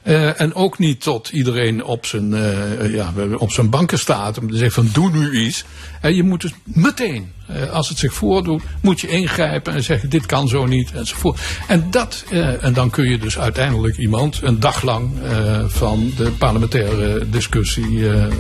Eh, 0.08 0.42
en 0.42 0.56
ook 0.56 0.78
niet 0.78 1.02
tot 1.02 1.30
iedereen 1.30 1.84
op 1.84 2.06
zijn, 2.06 2.34
eh, 2.34 2.94
ja, 2.94 3.14
op 3.38 3.52
zijn 3.52 3.70
banken 3.70 4.00
staat. 4.00 4.38
Om 4.38 4.50
te 4.50 4.58
zeggen 4.58 4.84
van 4.84 4.90
doe 4.94 5.12
nu 5.12 5.46
iets. 5.46 5.64
En 6.02 6.16
je 6.16 6.24
moet 6.24 6.42
dus 6.42 6.54
meteen, 6.64 7.32
eh, 7.48 7.72
als 7.72 7.90
het 7.90 7.98
zich 7.98 8.14
voordoet, 8.14 8.64
moet 8.82 9.02
je 9.02 9.08
ingrijpen 9.08 9.74
en 9.74 9.84
zeggen 9.84 10.10
dit 10.10 10.26
kan 10.26 10.48
zo 10.48 10.66
niet 10.66 10.92
enzovoort. 10.92 11.40
En, 11.68 11.88
dat, 11.92 12.24
eh, 12.30 12.64
en 12.64 12.74
dan 12.74 12.90
kun 12.90 13.10
je 13.10 13.18
dus 13.18 13.40
uiteindelijk 13.40 13.98
iemand 13.98 14.40
een 14.42 14.60
dag 14.60 14.82
lang 14.82 15.12
eh, 15.24 15.64
van 15.68 16.14
de 16.18 16.32
parlementaire 16.32 17.30
discussie 17.30 18.10
eh, 18.10 18.24
eh, 18.24 18.32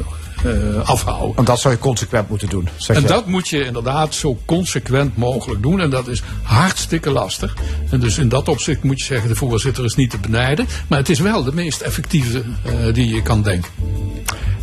afhouden. 0.83 1.37
En 1.37 1.43
dat 1.43 1.59
zou 1.59 1.73
je 1.73 1.79
consequent 1.79 2.29
moeten 2.29 2.49
doen. 2.49 2.69
Zeg 2.75 2.95
En 2.95 3.01
jij. 3.01 3.11
dat 3.11 3.25
moet 3.25 3.47
je 3.47 3.65
inderdaad 3.65 4.13
zo 4.13 4.37
consequent 4.45 5.17
mogelijk 5.17 5.61
doen. 5.61 5.81
En 5.81 5.89
dat 5.89 6.07
is 6.07 6.21
hartstikke 6.43 7.09
lastig. 7.09 7.55
En 7.89 7.99
dus 7.99 8.17
in 8.17 8.29
dat 8.29 8.47
opzicht 8.47 8.83
moet 8.83 8.99
je 8.99 9.05
zeggen, 9.05 9.29
de 9.29 9.35
voorzitter 9.35 9.85
is 9.85 9.95
niet 9.95 10.09
te 10.09 10.17
benijden. 10.17 10.67
Maar 10.87 10.99
het 10.99 11.09
is 11.09 11.19
wel 11.19 11.43
de 11.43 11.53
meest 11.53 11.81
effectieve 11.81 12.43
eh, 12.63 12.93
die 12.93 13.15
je 13.15 13.21
kan 13.21 13.41
denken. 13.41 13.71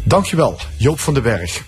Dankjewel, 0.03 0.57
Joop 0.76 1.01
van 1.01 1.14
den 1.14 1.22
Berg. 1.22 1.62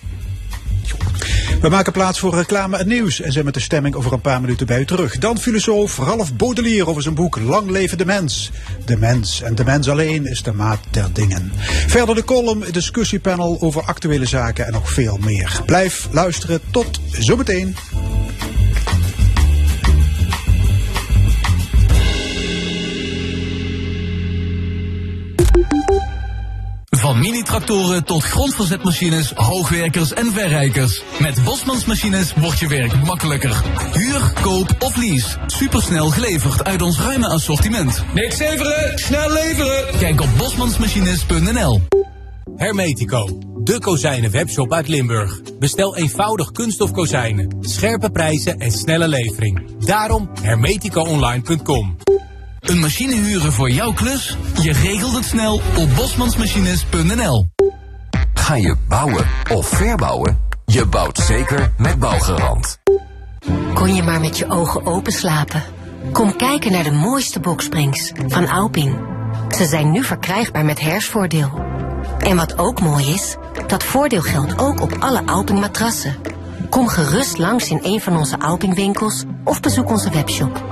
We 1.61 1.69
maken 1.69 1.93
plaats 1.93 2.19
voor 2.19 2.35
reclame 2.35 2.77
en 2.77 2.87
nieuws 2.87 3.21
en 3.21 3.31
zijn 3.31 3.45
met 3.45 3.53
de 3.53 3.59
stemming 3.59 3.95
over 3.95 4.13
een 4.13 4.21
paar 4.21 4.41
minuten 4.41 4.67
bij 4.67 4.79
u 4.79 4.85
terug. 4.85 5.17
Dan 5.17 5.37
filosoof 5.37 5.97
Ralf 5.97 6.33
Baudelaire 6.33 6.87
over 6.87 7.01
zijn 7.01 7.15
boek 7.15 7.39
Lang 7.39 7.69
leven 7.69 7.97
de 7.97 8.05
mens. 8.05 8.51
De 8.85 8.97
mens 8.97 9.41
en 9.41 9.55
de 9.55 9.63
mens 9.63 9.89
alleen 9.89 10.25
is 10.25 10.43
de 10.43 10.53
maat 10.53 10.79
der 10.89 11.09
dingen. 11.13 11.51
Verder 11.87 12.15
de 12.15 12.23
column, 12.23 12.63
discussiepanel 12.71 13.57
over 13.61 13.81
actuele 13.81 14.25
zaken 14.25 14.65
en 14.65 14.71
nog 14.71 14.91
veel 14.91 15.17
meer. 15.21 15.61
Blijf 15.65 16.07
luisteren, 16.11 16.61
tot 16.71 16.99
zometeen. 17.11 17.75
Van 27.07 27.19
mini-tractoren 27.19 28.03
tot 28.03 28.23
grondverzetmachines, 28.23 29.31
hoogwerkers 29.35 30.13
en 30.13 30.31
verrijkers. 30.31 31.01
Met 31.19 31.43
Bosmans 31.43 31.85
Machines 31.85 32.33
wordt 32.33 32.59
je 32.59 32.67
werk 32.67 33.03
makkelijker. 33.05 33.61
Huur, 33.93 34.33
koop 34.41 34.75
of 34.79 34.95
lease. 34.95 35.37
Supersnel 35.45 36.09
geleverd 36.09 36.63
uit 36.63 36.81
ons 36.81 36.99
ruime 36.99 37.27
assortiment. 37.27 38.03
Niks 38.13 38.37
leveren, 38.37 38.97
snel 38.97 39.31
leveren. 39.31 39.97
Kijk 39.99 40.21
op 40.21 40.29
bosmansmachines.nl 40.37 41.81
Hermetico, 42.55 43.39
de 43.63 43.79
kozijnen 43.79 44.31
webshop 44.31 44.73
uit 44.73 44.87
Limburg. 44.87 45.41
Bestel 45.59 45.95
eenvoudig 45.95 46.51
kunststof 46.51 46.91
kozijnen, 46.91 47.57
scherpe 47.59 48.09
prijzen 48.09 48.59
en 48.59 48.71
snelle 48.71 49.07
levering. 49.07 49.85
Daarom 49.85 50.29
hermeticoonline.com. 50.41 51.97
Een 52.67 52.79
machine 52.79 53.15
huren 53.15 53.53
voor 53.53 53.69
jouw 53.69 53.93
klus? 53.93 54.37
Je 54.61 54.73
regelt 54.73 55.15
het 55.15 55.25
snel 55.25 55.61
op 55.77 55.95
bosmansmachines.nl 55.95 57.47
Ga 58.33 58.55
je 58.55 58.75
bouwen 58.87 59.25
of 59.51 59.67
verbouwen? 59.67 60.39
Je 60.65 60.85
bouwt 60.85 61.17
zeker 61.17 61.73
met 61.77 61.99
Bouwgarant. 61.99 62.79
Kon 63.73 63.95
je 63.95 64.03
maar 64.03 64.19
met 64.19 64.37
je 64.37 64.49
ogen 64.49 64.85
open 64.85 65.11
slapen? 65.11 65.63
Kom 66.11 66.35
kijken 66.35 66.71
naar 66.71 66.83
de 66.83 66.91
mooiste 66.91 67.39
boksprings 67.39 68.11
van 68.27 68.49
Alping. 68.49 68.99
Ze 69.55 69.65
zijn 69.65 69.91
nu 69.91 70.03
verkrijgbaar 70.03 70.65
met 70.65 70.79
hersvoordeel. 70.79 71.51
En 72.19 72.35
wat 72.35 72.57
ook 72.57 72.81
mooi 72.81 73.13
is, 73.13 73.35
dat 73.67 73.83
voordeel 73.83 74.21
geldt 74.21 74.59
ook 74.59 74.81
op 74.81 74.95
alle 74.99 75.25
Alping 75.25 75.59
matrassen. 75.59 76.15
Kom 76.69 76.87
gerust 76.87 77.37
langs 77.37 77.69
in 77.69 77.79
een 77.83 78.01
van 78.01 78.17
onze 78.17 78.39
Alping 78.39 78.75
winkels 78.75 79.23
of 79.43 79.59
bezoek 79.59 79.89
onze 79.89 80.09
webshop. 80.09 80.63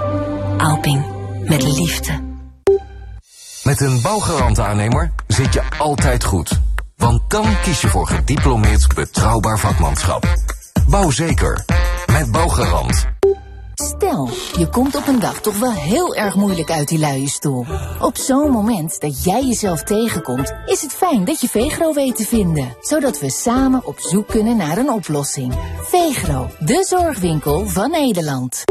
Alping, 0.57 1.14
met 1.47 1.63
liefde. 1.63 2.23
Met 3.63 3.81
een 3.81 4.01
Bouwgarant-aannemer 4.01 5.11
zit 5.27 5.53
je 5.53 5.61
altijd 5.77 6.23
goed. 6.23 6.59
Want 6.97 7.21
dan 7.27 7.61
kies 7.61 7.81
je 7.81 7.87
voor 7.87 8.07
gediplomeerd 8.07 8.93
betrouwbaar 8.93 9.59
vakmanschap. 9.59 10.33
Bouw 10.87 11.09
zeker 11.09 11.65
met 12.11 12.31
Bouwgarant. 12.31 13.05
Stel, 13.73 14.29
je 14.57 14.69
komt 14.69 14.95
op 14.95 15.07
een 15.07 15.19
dag 15.19 15.41
toch 15.41 15.59
wel 15.59 15.71
heel 15.71 16.15
erg 16.15 16.35
moeilijk 16.35 16.71
uit 16.71 16.87
die 16.87 16.99
luie 16.99 17.29
stoel. 17.29 17.65
Op 17.99 18.17
zo'n 18.17 18.51
moment 18.51 18.99
dat 18.99 19.23
jij 19.23 19.45
jezelf 19.45 19.83
tegenkomt, 19.83 20.53
is 20.65 20.81
het 20.81 20.93
fijn 20.93 21.25
dat 21.25 21.41
je 21.41 21.47
Vegro 21.47 21.93
weet 21.93 22.15
te 22.15 22.25
vinden. 22.25 22.75
Zodat 22.81 23.19
we 23.19 23.29
samen 23.29 23.85
op 23.85 23.99
zoek 23.99 24.27
kunnen 24.27 24.57
naar 24.57 24.77
een 24.77 24.91
oplossing. 24.91 25.53
Vegro, 25.81 26.49
de 26.59 26.85
zorgwinkel 26.87 27.67
van 27.67 27.91
Nederland. 27.91 28.63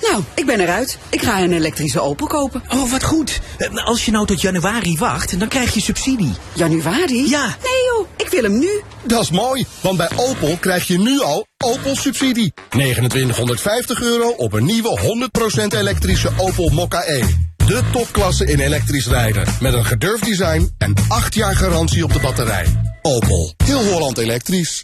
Nou, 0.00 0.22
ik 0.34 0.46
ben 0.46 0.60
eruit. 0.60 0.98
Ik 1.10 1.22
ga 1.22 1.40
een 1.40 1.52
elektrische 1.52 2.00
Opel 2.00 2.26
kopen. 2.26 2.62
Oh, 2.68 2.90
wat 2.90 3.02
goed. 3.04 3.40
Eh, 3.58 3.84
Als 3.84 4.04
je 4.04 4.10
nou 4.10 4.26
tot 4.26 4.40
januari 4.40 4.96
wacht, 4.98 5.38
dan 5.38 5.48
krijg 5.48 5.74
je 5.74 5.80
subsidie. 5.80 6.32
Januari? 6.52 7.28
Ja. 7.28 7.46
Nee 7.46 7.82
joh, 7.96 8.06
ik 8.16 8.28
wil 8.28 8.42
hem 8.42 8.58
nu. 8.58 8.80
Dat 9.02 9.22
is 9.22 9.30
mooi, 9.30 9.66
want 9.80 9.96
bij 9.96 10.08
Opel 10.16 10.56
krijg 10.60 10.86
je 10.86 10.98
nu 10.98 11.20
al 11.22 11.46
Opel 11.64 11.96
subsidie. 11.96 12.52
2950 12.68 14.02
euro 14.02 14.28
op 14.28 14.52
een 14.52 14.64
nieuwe 14.64 14.98
100% 15.00 15.74
elektrische 15.74 16.30
Opel 16.36 16.68
Mokka 16.68 17.02
E. 17.06 17.22
De 17.56 17.82
topklasse 17.92 18.44
in 18.46 18.60
elektrisch 18.60 19.06
rijden. 19.06 19.44
Met 19.60 19.72
een 19.72 19.84
gedurfd 19.84 20.24
design 20.24 20.74
en 20.78 20.94
8 21.08 21.34
jaar 21.34 21.56
garantie 21.56 22.04
op 22.04 22.12
de 22.12 22.20
batterij. 22.20 22.66
Opel, 23.02 23.54
heel 23.64 23.84
Holland 23.84 24.18
elektrisch. 24.18 24.82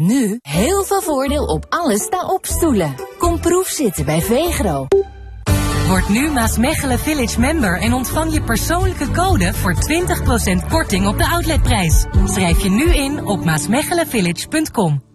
Nu 0.00 0.38
heel 0.42 0.84
veel 0.84 1.02
voordeel 1.02 1.44
op 1.44 1.66
alle 1.68 1.98
sta-op 1.98 2.46
stoelen. 2.46 2.94
Kom 3.18 3.40
proef 3.40 3.68
zitten 3.68 4.04
bij 4.04 4.20
Vegro. 4.20 4.86
Word 5.88 6.08
nu 6.08 6.30
Maasmechelen 6.30 6.98
Village 6.98 7.40
member 7.40 7.80
en 7.80 7.92
ontvang 7.92 8.32
je 8.32 8.42
persoonlijke 8.42 9.10
code 9.10 9.54
voor 9.54 9.74
20% 9.74 10.68
korting 10.68 11.06
op 11.06 11.18
de 11.18 11.26
outletprijs. 11.26 12.06
Schrijf 12.24 12.62
je 12.62 12.70
nu 12.70 12.84
in 12.84 13.24
op 13.26 13.44
maasmechelenvillage.com. 13.44 15.09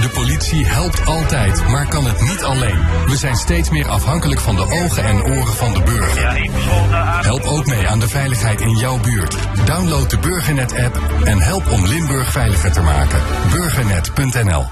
De 0.00 0.08
politie 0.14 0.66
helpt 0.66 1.06
altijd, 1.06 1.68
maar 1.68 1.88
kan 1.88 2.04
het 2.04 2.20
niet 2.20 2.42
alleen. 2.42 2.78
We 3.06 3.16
zijn 3.16 3.36
steeds 3.36 3.70
meer 3.70 3.88
afhankelijk 3.88 4.40
van 4.40 4.54
de 4.54 4.62
ogen 4.62 5.04
en 5.04 5.22
oren 5.22 5.54
van 5.54 5.74
de 5.74 5.82
burger. 5.82 6.50
Help 7.22 7.42
ook 7.42 7.66
mee 7.66 7.88
aan 7.88 7.98
de 7.98 8.08
veiligheid 8.08 8.60
in 8.60 8.76
jouw 8.76 9.00
buurt. 9.00 9.36
Download 9.64 10.10
de 10.10 10.18
Burgernet-app 10.18 11.00
en 11.24 11.38
help 11.38 11.70
om 11.70 11.86
Limburg 11.86 12.32
veiliger 12.32 12.72
te 12.72 12.80
maken. 12.80 13.20
Burgernet.nl 13.50 14.64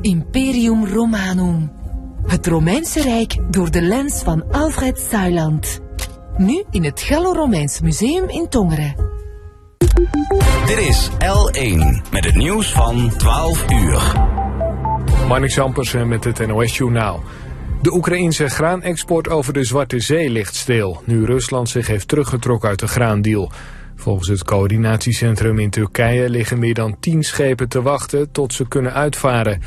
Imperium 0.00 0.86
Romanum. 0.86 1.72
Het 2.26 2.46
Romeinse 2.46 3.02
Rijk 3.02 3.36
door 3.50 3.70
de 3.70 3.82
lens 3.82 4.22
van 4.22 4.44
Alfred 4.50 5.06
Zuiland. 5.10 5.80
Nu 6.36 6.64
in 6.70 6.84
het 6.84 7.00
Gallo-Romeins 7.00 7.80
Museum 7.80 8.28
in 8.28 8.48
Tongeren. 8.48 8.94
Dit 10.66 10.78
is 10.78 11.10
L1 11.10 12.10
met 12.10 12.24
het 12.24 12.34
nieuws 12.34 12.72
van 12.72 13.16
12 13.16 13.70
uur. 13.70 14.12
Marnix 15.28 15.58
Ampersen 15.58 16.08
met 16.08 16.24
het 16.24 16.46
NOS-journaal. 16.46 17.22
De 17.80 17.92
Oekraïnse 17.92 18.48
graanexport 18.48 19.28
over 19.28 19.52
de 19.52 19.64
Zwarte 19.64 20.00
Zee 20.00 20.30
ligt 20.30 20.54
stil... 20.54 21.02
nu 21.04 21.24
Rusland 21.24 21.68
zich 21.68 21.86
heeft 21.86 22.08
teruggetrokken 22.08 22.68
uit 22.68 22.78
de 22.78 22.88
graandeal. 22.88 23.50
Volgens 23.96 24.28
het 24.28 24.44
coördinatiecentrum 24.44 25.58
in 25.58 25.70
Turkije 25.70 26.30
liggen 26.30 26.58
meer 26.58 26.74
dan 26.74 26.96
10 27.00 27.22
schepen 27.22 27.68
te 27.68 27.82
wachten... 27.82 28.32
tot 28.32 28.52
ze 28.52 28.68
kunnen 28.68 28.92
uitvaren. 28.92 29.62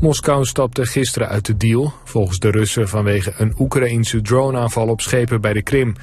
Moskou 0.00 0.44
stapte 0.44 0.86
gisteren 0.86 1.28
uit 1.28 1.46
de 1.46 1.56
deal... 1.56 1.92
volgens 2.04 2.38
de 2.38 2.50
Russen 2.50 2.88
vanwege 2.88 3.32
een 3.36 3.54
Oekraïnse 3.58 4.20
droneaanval 4.20 4.88
op 4.88 5.00
schepen 5.00 5.40
bij 5.40 5.52
de 5.52 5.62
Krim. 5.62 5.94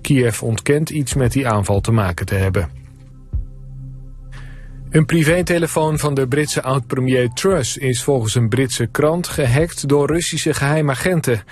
Kiev 0.00 0.42
ontkent 0.42 0.90
iets 0.90 1.14
met 1.14 1.32
die 1.32 1.48
aanval 1.48 1.80
te 1.80 1.92
maken 1.92 2.26
te 2.26 2.34
hebben. 2.34 2.81
Een 4.92 5.06
privételefoon 5.06 5.98
van 5.98 6.14
de 6.14 6.28
Britse 6.28 6.62
oud-premier 6.62 7.28
Truss 7.32 7.76
is 7.76 8.02
volgens 8.02 8.34
een 8.34 8.48
Britse 8.48 8.86
krant 8.86 9.28
gehackt 9.28 9.88
door 9.88 10.06
Russische 10.06 10.54
geheimagenten. 10.54 11.42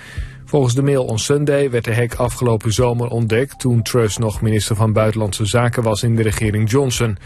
Volgens 0.45 0.75
de 0.75 0.81
Mail 0.81 1.05
on 1.05 1.19
Sunday 1.19 1.69
werd 1.69 1.83
de 1.83 1.95
hack 1.95 2.13
afgelopen 2.13 2.73
zomer 2.73 3.07
ontdekt 3.07 3.59
toen 3.59 3.81
Truss 3.81 4.17
nog 4.17 4.41
minister 4.41 4.75
van 4.75 4.93
Buitenlandse 4.93 5.45
Zaken 5.45 5.83
was 5.83 6.03
in 6.03 6.15
de 6.15 6.21
regering 6.21 6.71
Johnson. 6.71 7.17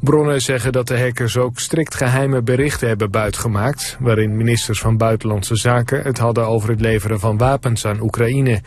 Bronnen 0.00 0.42
zeggen 0.42 0.72
dat 0.72 0.88
de 0.88 0.98
hackers 0.98 1.36
ook 1.36 1.58
strikt 1.58 1.94
geheime 1.94 2.42
berichten 2.42 2.88
hebben 2.88 3.10
buitgemaakt, 3.10 3.96
waarin 4.00 4.36
ministers 4.36 4.80
van 4.80 4.96
Buitenlandse 4.96 5.56
Zaken 5.56 6.02
het 6.02 6.18
hadden 6.18 6.46
over 6.46 6.68
het 6.68 6.80
leveren 6.80 7.20
van 7.20 7.38
wapens 7.38 7.86
aan 7.86 8.00
Oekraïne. 8.00 8.60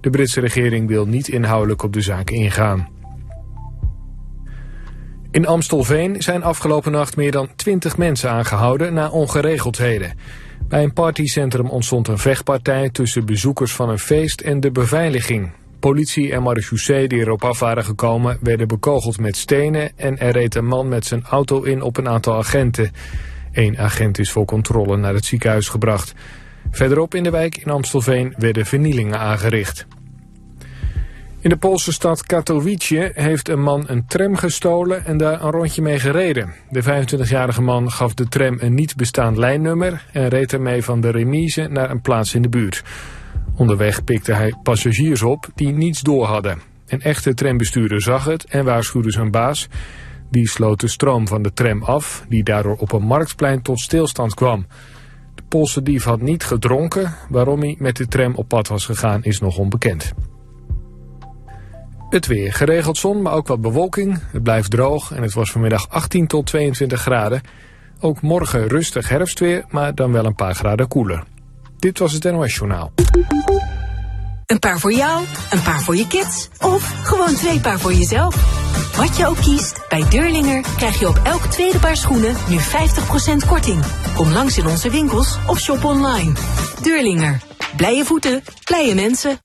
De 0.00 0.10
Britse 0.10 0.40
regering 0.40 0.88
wil 0.88 1.06
niet 1.06 1.28
inhoudelijk 1.28 1.82
op 1.82 1.92
de 1.92 2.00
zaak 2.00 2.30
ingaan. 2.30 2.99
In 5.32 5.46
Amstelveen 5.46 6.22
zijn 6.22 6.42
afgelopen 6.42 6.92
nacht 6.92 7.16
meer 7.16 7.30
dan 7.30 7.48
20 7.56 7.96
mensen 7.96 8.30
aangehouden 8.30 8.94
na 8.94 9.10
ongeregeldheden. 9.10 10.18
Bij 10.68 10.82
een 10.82 10.92
partycentrum 10.92 11.68
ontstond 11.68 12.08
een 12.08 12.18
vechtpartij 12.18 12.90
tussen 12.90 13.26
bezoekers 13.26 13.72
van 13.72 13.88
een 13.88 13.98
feest 13.98 14.40
en 14.40 14.60
de 14.60 14.70
beveiliging. 14.70 15.52
Politie 15.80 16.32
en 16.32 16.42
marechaussee 16.42 17.08
die 17.08 17.18
erop 17.18 17.44
af 17.44 17.58
waren 17.58 17.84
gekomen 17.84 18.38
werden 18.40 18.68
bekogeld 18.68 19.18
met 19.20 19.36
stenen 19.36 19.98
en 19.98 20.18
er 20.18 20.32
reed 20.32 20.54
een 20.54 20.66
man 20.66 20.88
met 20.88 21.06
zijn 21.06 21.24
auto 21.24 21.62
in 21.62 21.82
op 21.82 21.96
een 21.96 22.08
aantal 22.08 22.36
agenten. 22.36 22.90
Eén 23.52 23.78
agent 23.78 24.18
is 24.18 24.30
voor 24.30 24.44
controle 24.44 24.96
naar 24.96 25.14
het 25.14 25.24
ziekenhuis 25.24 25.68
gebracht. 25.68 26.14
Verderop 26.70 27.14
in 27.14 27.22
de 27.22 27.30
wijk 27.30 27.56
in 27.56 27.70
Amstelveen 27.70 28.34
werden 28.38 28.66
vernielingen 28.66 29.18
aangericht. 29.18 29.86
In 31.42 31.50
de 31.50 31.56
Poolse 31.56 31.92
stad 31.92 32.22
Katowice 32.22 33.10
heeft 33.14 33.48
een 33.48 33.62
man 33.62 33.84
een 33.86 34.06
tram 34.06 34.36
gestolen 34.36 35.04
en 35.04 35.16
daar 35.16 35.42
een 35.42 35.50
rondje 35.50 35.82
mee 35.82 35.98
gereden. 35.98 36.54
De 36.70 36.82
25-jarige 36.82 37.62
man 37.62 37.90
gaf 37.90 38.14
de 38.14 38.28
tram 38.28 38.56
een 38.58 38.74
niet 38.74 38.96
bestaand 38.96 39.36
lijnnummer 39.36 40.06
en 40.12 40.28
reed 40.28 40.52
ermee 40.52 40.84
van 40.84 41.00
de 41.00 41.10
remise 41.10 41.68
naar 41.70 41.90
een 41.90 42.00
plaats 42.00 42.34
in 42.34 42.42
de 42.42 42.48
buurt. 42.48 42.82
Onderweg 43.56 44.04
pikte 44.04 44.32
hij 44.32 44.54
passagiers 44.62 45.22
op 45.22 45.48
die 45.54 45.72
niets 45.72 46.00
door 46.00 46.24
hadden. 46.24 46.60
Een 46.86 47.00
echte 47.00 47.34
trambestuurder 47.34 48.02
zag 48.02 48.24
het 48.24 48.44
en 48.44 48.64
waarschuwde 48.64 49.10
zijn 49.10 49.30
baas. 49.30 49.68
Die 50.30 50.48
sloot 50.48 50.80
de 50.80 50.88
stroom 50.88 51.28
van 51.28 51.42
de 51.42 51.52
tram 51.52 51.82
af, 51.82 52.24
die 52.28 52.44
daardoor 52.44 52.76
op 52.76 52.92
een 52.92 53.04
marktplein 53.04 53.62
tot 53.62 53.80
stilstand 53.80 54.34
kwam. 54.34 54.66
De 55.34 55.42
Poolse 55.48 55.82
dief 55.82 56.04
had 56.04 56.20
niet 56.20 56.44
gedronken. 56.44 57.14
Waarom 57.28 57.60
hij 57.60 57.76
met 57.78 57.96
de 57.96 58.06
tram 58.06 58.34
op 58.34 58.48
pad 58.48 58.68
was 58.68 58.84
gegaan 58.84 59.24
is 59.24 59.40
nog 59.40 59.58
onbekend. 59.58 60.14
Het 62.10 62.26
weer. 62.26 62.52
Geregeld 62.52 62.98
zon, 62.98 63.22
maar 63.22 63.32
ook 63.32 63.46
wat 63.46 63.60
bewolking. 63.60 64.22
Het 64.32 64.42
blijft 64.42 64.70
droog 64.70 65.12
en 65.12 65.22
het 65.22 65.32
was 65.32 65.50
vanmiddag 65.50 65.88
18 65.88 66.26
tot 66.26 66.46
22 66.46 67.00
graden. 67.00 67.40
Ook 68.00 68.20
morgen 68.20 68.68
rustig 68.68 69.08
herfstweer, 69.08 69.64
maar 69.68 69.94
dan 69.94 70.12
wel 70.12 70.24
een 70.24 70.34
paar 70.34 70.54
graden 70.54 70.88
koeler. 70.88 71.22
Dit 71.78 71.98
was 71.98 72.12
het 72.12 72.24
NOS 72.24 72.54
Journaal. 72.54 72.92
Een 74.46 74.58
paar 74.58 74.78
voor 74.78 74.92
jou, 74.92 75.24
een 75.50 75.62
paar 75.62 75.80
voor 75.80 75.96
je 75.96 76.06
kids 76.06 76.48
of 76.60 76.94
gewoon 77.02 77.34
twee 77.34 77.60
paar 77.60 77.78
voor 77.78 77.92
jezelf. 77.92 78.34
Wat 78.96 79.16
je 79.16 79.26
ook 79.26 79.36
kiest, 79.36 79.88
bij 79.88 80.04
Deurlinger 80.08 80.64
krijg 80.76 81.00
je 81.00 81.08
op 81.08 81.20
elk 81.24 81.42
tweede 81.42 81.78
paar 81.78 81.96
schoenen 81.96 82.34
nu 82.48 82.58
50% 82.58 83.46
korting. 83.46 83.84
Kom 84.14 84.32
langs 84.32 84.58
in 84.58 84.66
onze 84.66 84.90
winkels 84.90 85.38
of 85.46 85.60
shop 85.60 85.84
online. 85.84 86.32
Deurlinger. 86.82 87.42
Blije 87.76 88.04
voeten, 88.04 88.42
blije 88.64 88.94
mensen. 88.94 89.38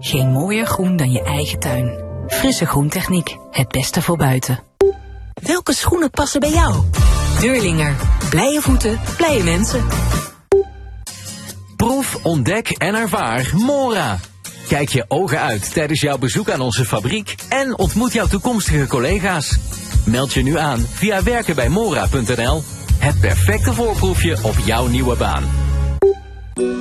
Geen 0.00 0.30
mooier 0.30 0.66
groen 0.66 0.96
dan 0.96 1.10
je 1.10 1.22
eigen 1.22 1.58
tuin. 1.58 2.04
Frisse 2.26 2.66
groentechniek, 2.66 3.36
het 3.50 3.68
beste 3.68 4.02
voor 4.02 4.16
buiten. 4.16 4.62
Welke 5.34 5.74
schoenen 5.74 6.10
passen 6.10 6.40
bij 6.40 6.50
jou? 6.50 6.74
Deurlinger. 7.40 7.96
Blije 8.30 8.60
voeten, 8.60 9.00
blije 9.16 9.42
mensen. 9.42 9.84
Proef, 11.76 12.18
ontdek 12.22 12.68
en 12.68 12.94
ervaar 12.94 13.52
Mora. 13.54 14.18
Kijk 14.68 14.88
je 14.88 15.04
ogen 15.08 15.40
uit 15.40 15.72
tijdens 15.72 16.00
jouw 16.00 16.18
bezoek 16.18 16.50
aan 16.50 16.60
onze 16.60 16.84
fabriek 16.84 17.34
en 17.48 17.78
ontmoet 17.78 18.12
jouw 18.12 18.26
toekomstige 18.26 18.86
collega's. 18.86 19.58
Meld 20.04 20.32
je 20.32 20.42
nu 20.42 20.58
aan 20.58 20.78
via 20.78 21.22
werkenbijmora.nl. 21.22 22.62
Het 22.98 23.20
perfecte 23.20 23.72
voorproefje 23.72 24.38
op 24.42 24.54
jouw 24.64 24.86
nieuwe 24.86 25.16
baan. 25.16 25.44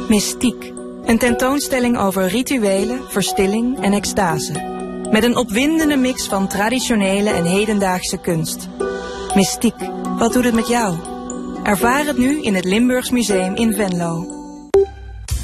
Mystiek. 0.07 0.74
Een 1.05 1.17
tentoonstelling 1.17 1.97
over 1.97 2.27
rituelen, 2.27 3.01
verstilling 3.09 3.83
en 3.83 3.93
extase. 3.93 4.53
Met 5.11 5.23
een 5.23 5.35
opwindende 5.35 5.95
mix 5.95 6.27
van 6.27 6.47
traditionele 6.47 7.29
en 7.29 7.45
hedendaagse 7.45 8.17
kunst. 8.17 8.69
Mystiek. 9.35 9.75
Wat 10.17 10.33
doet 10.33 10.43
het 10.43 10.53
met 10.53 10.67
jou? 10.67 10.95
Ervaar 11.63 12.05
het 12.05 12.17
nu 12.17 12.41
in 12.41 12.55
het 12.55 12.65
Limburgs 12.65 13.09
Museum 13.09 13.55
in 13.55 13.73
Venlo. 13.73 14.25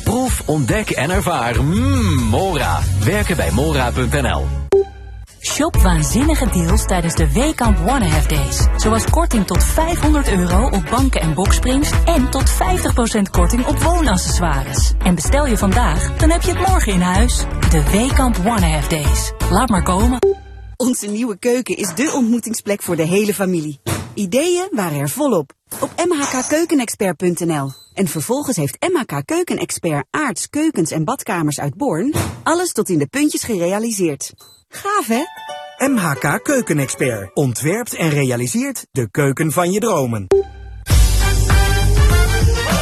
Proef, 0.04 0.44
ontdek 0.46 0.90
en 0.90 1.10
ervaar 1.10 1.64
mmm, 1.64 2.24
Mora. 2.24 2.80
Werkenbijmora.nl. 3.04 4.71
Shop 5.42 5.76
waanzinnige 5.76 6.50
deals 6.50 6.86
tijdens 6.86 7.16
de 7.16 7.34
Weekamp 7.34 7.78
One 7.80 8.08
Half 8.08 8.28
Days. 8.28 8.68
Zoals 8.78 9.10
korting 9.10 9.48
tot 9.48 9.64
500 9.64 10.32
euro 10.32 10.66
op 10.66 10.88
banken 10.90 11.22
en 11.22 11.34
boksprings 11.34 11.92
en 12.06 12.30
tot 12.30 12.52
50% 12.52 13.32
korting 13.32 13.66
op 13.66 13.78
woonaccessoires. 13.78 14.94
En 15.00 15.16
bestel 15.16 15.48
je 15.48 15.58
vandaag, 15.58 16.18
dan 16.18 16.30
heb 16.30 16.42
je 16.42 16.52
het 16.52 16.68
morgen 16.68 16.94
in 16.94 17.02
huis. 17.02 17.46
De 17.70 17.90
Weekamp 17.92 18.38
One 18.38 18.66
Half 18.66 18.88
Days. 18.88 19.32
Laat 19.50 19.70
maar 19.70 19.84
komen. 19.84 20.20
Onze 20.78 21.08
nieuwe 21.08 21.38
keuken 21.38 21.78
is 21.78 21.96
de 21.96 22.12
ontmoetingsplek 22.16 22.82
voor 22.82 22.96
de 22.96 23.06
hele 23.06 23.34
familie. 23.34 23.80
Ideeën 24.14 24.68
waren 24.72 25.00
er 25.00 25.10
volop. 25.10 25.54
Op 25.80 25.92
mhkkeukenexpert.nl. 26.08 27.72
En 27.94 28.08
vervolgens 28.08 28.58
heeft 28.58 28.78
MHK 28.80 29.22
keukenexpert 29.26 30.06
Aarts 30.10 30.50
Keukens 30.50 30.92
en 30.92 31.04
Badkamers 31.04 31.60
uit 31.60 31.76
Born 31.76 32.14
alles 32.44 32.72
tot 32.72 32.90
in 32.90 32.98
de 32.98 33.08
puntjes 33.08 33.44
gerealiseerd. 33.44 34.34
Gaaf 34.74 35.08
hè? 35.08 35.24
MHK 35.88 36.44
Keukenexpert 36.44 37.34
ontwerpt 37.34 37.96
en 37.96 38.10
realiseert 38.10 38.86
de 38.92 39.10
keuken 39.12 39.52
van 39.52 39.72
je 39.72 39.80
dromen. 39.80 40.28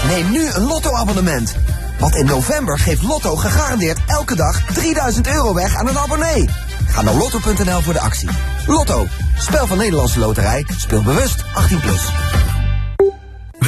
Neem 0.08 0.32
nu 0.32 0.50
een 0.52 0.68
Lotto-abonnement. 0.68 1.56
Want 2.00 2.16
in 2.16 2.26
november 2.26 2.80
geeft 2.80 3.04
Lotto 3.04 3.36
gegarandeerd 3.36 4.00
elke 4.08 4.36
dag 4.36 4.66
3000 4.74 5.28
euro 5.28 5.54
weg 5.54 5.76
aan 5.76 5.88
een 5.88 5.98
abonnee. 5.98 6.50
Ga 6.88 7.02
naar 7.02 7.14
lotto.nl 7.14 7.82
voor 7.82 7.94
de 7.94 8.02
actie. 8.02 8.30
Lotto, 8.68 9.06
spel 9.38 9.68
van 9.68 9.78
Nederlandse 9.78 10.20
Loterij, 10.20 10.66
speel 10.78 11.04
bewust 11.04 11.44
18+. 11.44 11.82
Plus. 11.82 12.12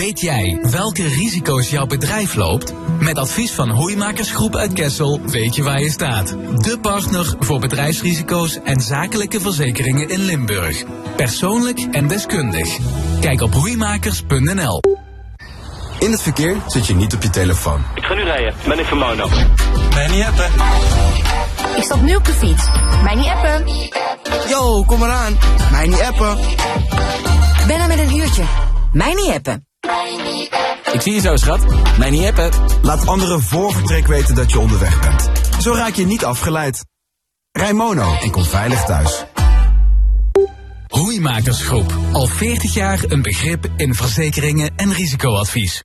Weet 0.01 0.21
jij 0.21 0.59
welke 0.61 1.07
risico's 1.07 1.69
jouw 1.69 1.85
bedrijf 1.85 2.35
loopt? 2.35 2.73
Met 2.99 3.17
advies 3.17 3.51
van 3.51 3.69
Hoeimakersgroep 3.69 4.55
uit 4.55 4.73
Kessel 4.73 5.21
weet 5.25 5.55
je 5.55 5.63
waar 5.63 5.81
je 5.81 5.89
staat. 5.89 6.27
De 6.55 6.77
partner 6.81 7.35
voor 7.39 7.59
bedrijfsrisico's 7.59 8.59
en 8.63 8.79
zakelijke 8.79 9.39
verzekeringen 9.39 10.09
in 10.09 10.19
Limburg. 10.19 10.83
Persoonlijk 11.15 11.79
en 11.79 12.07
deskundig. 12.07 12.77
Kijk 13.19 13.41
op 13.41 13.53
hoeimakers.nl. 13.53 14.81
In 15.99 16.11
het 16.11 16.21
verkeer 16.21 16.57
zit 16.67 16.87
je 16.87 16.95
niet 16.95 17.13
op 17.13 17.23
je 17.23 17.29
telefoon. 17.29 17.85
Ik 17.95 18.03
ga 18.03 18.13
nu 18.13 18.23
rijden. 18.23 18.53
Ben 18.67 18.79
ik 18.79 18.85
Vermono. 18.85 19.27
Mij 19.93 20.07
niet 20.07 20.23
appen. 20.23 20.49
Ik 21.75 21.83
stap 21.83 22.01
nu 22.01 22.15
op 22.15 22.25
de 22.25 22.33
fiets. 22.33 22.65
Mij 23.03 23.15
niet 23.15 23.27
appen. 23.27 23.67
Yo, 24.49 24.83
kom 24.83 25.03
eraan. 25.03 25.37
Mij 25.71 25.87
niet 25.87 26.01
appen. 26.01 26.37
Ben 27.67 27.79
er 27.79 27.87
met 27.87 27.99
een 27.99 28.15
uurtje. 28.17 28.43
Mij 28.91 29.13
niet 29.13 29.31
appen. 29.33 29.70
Ik 30.93 31.01
zie 31.01 31.13
je 31.13 31.19
zo, 31.19 31.35
schat. 31.35 31.59
Mij 31.97 32.09
niet 32.09 32.25
appen. 32.25 32.51
Laat 32.81 33.07
anderen 33.07 33.41
voor 33.41 33.73
vertrek 33.73 34.07
weten 34.07 34.35
dat 34.35 34.51
je 34.51 34.59
onderweg 34.59 34.99
bent. 34.99 35.29
Zo 35.59 35.73
raak 35.73 35.93
je 35.93 36.05
niet 36.05 36.25
afgeleid. 36.25 36.85
Rij 37.51 37.73
Mono 37.73 38.15
en 38.21 38.31
kom 38.31 38.43
veilig 38.43 38.83
thuis. 38.83 39.25
Hoeimakersgroep. 40.87 41.93
Al 42.11 42.27
40 42.27 42.73
jaar 42.73 42.99
een 43.07 43.21
begrip 43.21 43.69
in 43.75 43.93
verzekeringen 43.93 44.71
en 44.75 44.93
risicoadvies. 44.93 45.81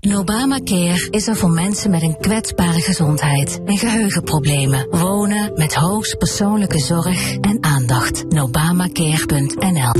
Nobama 0.00 0.58
Care 0.64 1.08
is 1.10 1.28
er 1.28 1.36
voor 1.36 1.50
mensen 1.50 1.90
met 1.90 2.02
een 2.02 2.16
kwetsbare 2.20 2.80
gezondheid 2.80 3.60
en 3.64 3.78
geheugenproblemen. 3.78 4.86
Wonen 4.90 5.52
met 5.54 5.74
hoogst 5.74 6.18
persoonlijke 6.18 6.78
zorg 6.78 7.36
en 7.36 7.58
aandacht. 7.60 8.24
Nobamacare.nl 8.28 9.92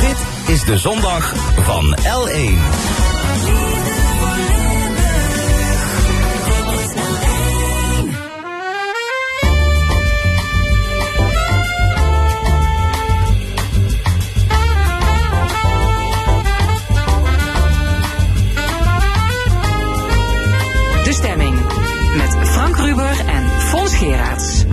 Dit 0.00 0.35
is 0.48 0.64
de 0.64 0.78
zondag 0.78 1.34
van 1.60 1.96
L1. 1.98 2.58
De 21.04 21.12
stemming. 21.12 21.60
Met 22.16 22.48
Frank 22.48 22.76
Ruber 22.76 23.18
en 23.26 23.60
Fons 23.60 23.96
Geraerts. 23.96 24.64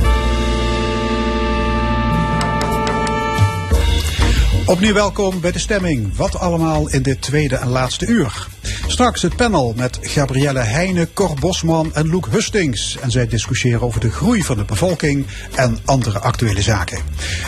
Opnieuw 4.65 4.93
welkom 4.93 5.39
bij 5.39 5.51
de 5.51 5.59
stemming. 5.59 6.15
Wat 6.15 6.39
allemaal 6.39 6.89
in 6.89 7.01
dit 7.01 7.21
tweede 7.21 7.55
en 7.55 7.67
laatste 7.67 8.05
uur. 8.05 8.47
Straks 8.87 9.21
het 9.21 9.35
panel 9.35 9.73
met 9.75 9.99
Gabrielle 10.01 10.59
Heijnen, 10.59 11.13
Cor 11.13 11.35
Bosman 11.39 11.93
en 11.93 12.09
Loek 12.09 12.27
Hustings. 12.31 12.97
En 12.97 13.11
zij 13.11 13.27
discussiëren 13.27 13.81
over 13.81 13.99
de 13.99 14.11
groei 14.11 14.43
van 14.43 14.57
de 14.57 14.65
bevolking 14.65 15.25
en 15.55 15.77
andere 15.85 16.19
actuele 16.19 16.61
zaken. 16.61 17.01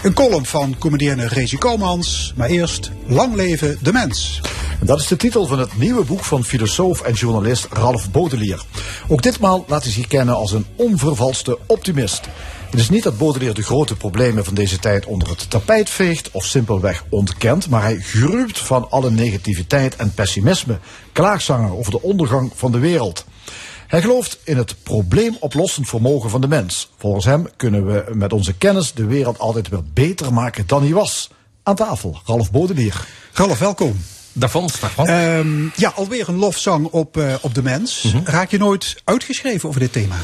Een 0.03 0.13
column 0.13 0.45
van 0.45 0.75
comedienne 0.79 1.27
Rezi 1.27 1.57
Komans. 1.57 2.33
Maar 2.35 2.49
eerst, 2.49 2.91
lang 3.07 3.35
leven 3.35 3.77
de 3.81 3.91
mens. 3.91 4.41
Dat 4.81 4.99
is 4.99 5.07
de 5.07 5.15
titel 5.15 5.45
van 5.45 5.59
het 5.59 5.77
nieuwe 5.77 6.03
boek 6.03 6.23
van 6.23 6.43
filosoof 6.43 7.01
en 7.01 7.13
journalist 7.13 7.67
Ralph 7.71 8.11
Baudelaire. 8.11 8.61
Ook 9.07 9.21
ditmaal 9.21 9.65
laat 9.67 9.83
hij 9.83 9.91
zich 9.91 10.07
kennen 10.07 10.35
als 10.35 10.51
een 10.51 10.65
onvervalste 10.75 11.57
optimist. 11.65 12.27
Het 12.75 12.83
is 12.83 12.89
niet 12.89 13.03
dat 13.03 13.17
Baudelaire 13.17 13.55
de 13.55 13.63
grote 13.63 13.95
problemen 13.95 14.45
van 14.45 14.53
deze 14.53 14.79
tijd 14.79 15.05
onder 15.05 15.29
het 15.29 15.49
tapijt 15.49 15.89
veegt 15.89 16.31
of 16.31 16.45
simpelweg 16.45 17.03
ontkent, 17.09 17.69
maar 17.69 17.81
hij 17.81 17.99
gruwt 17.99 18.59
van 18.59 18.91
alle 18.91 19.11
negativiteit 19.11 19.95
en 19.95 20.13
pessimisme, 20.13 20.79
klaagzangen 21.11 21.77
over 21.77 21.91
de 21.91 22.01
ondergang 22.01 22.51
van 22.55 22.71
de 22.71 22.79
wereld. 22.79 23.25
Hij 23.87 24.01
gelooft 24.01 24.39
in 24.43 24.57
het 24.57 24.75
probleemoplossend 24.83 25.87
vermogen 25.87 26.29
van 26.29 26.41
de 26.41 26.47
mens. 26.47 26.89
Volgens 26.97 27.25
hem 27.25 27.47
kunnen 27.55 27.85
we 27.85 28.05
met 28.13 28.33
onze 28.33 28.53
kennis 28.53 28.93
de 28.93 29.05
wereld 29.05 29.39
altijd 29.39 29.69
weer 29.69 29.83
beter 29.93 30.33
maken 30.33 30.67
dan 30.67 30.83
hij 30.83 30.93
was. 30.93 31.29
Aan 31.63 31.75
tafel, 31.75 32.21
Ralph 32.25 32.51
Baudelaire. 32.51 32.99
Ralph, 33.33 33.59
welkom. 33.59 33.97
Daarvan, 34.33 34.69
daarvan. 34.81 35.07
Ehm, 35.07 35.63
ja, 35.75 35.91
alweer 35.95 36.29
een 36.29 36.37
lofzang 36.37 36.85
op, 36.85 37.17
eh, 37.17 37.33
op 37.41 37.53
de 37.53 37.63
mens. 37.63 38.13
Raak 38.23 38.51
je 38.51 38.57
nooit 38.57 39.01
uitgeschreven 39.03 39.69
over 39.69 39.79
dit 39.79 39.91
thema? 39.91 40.15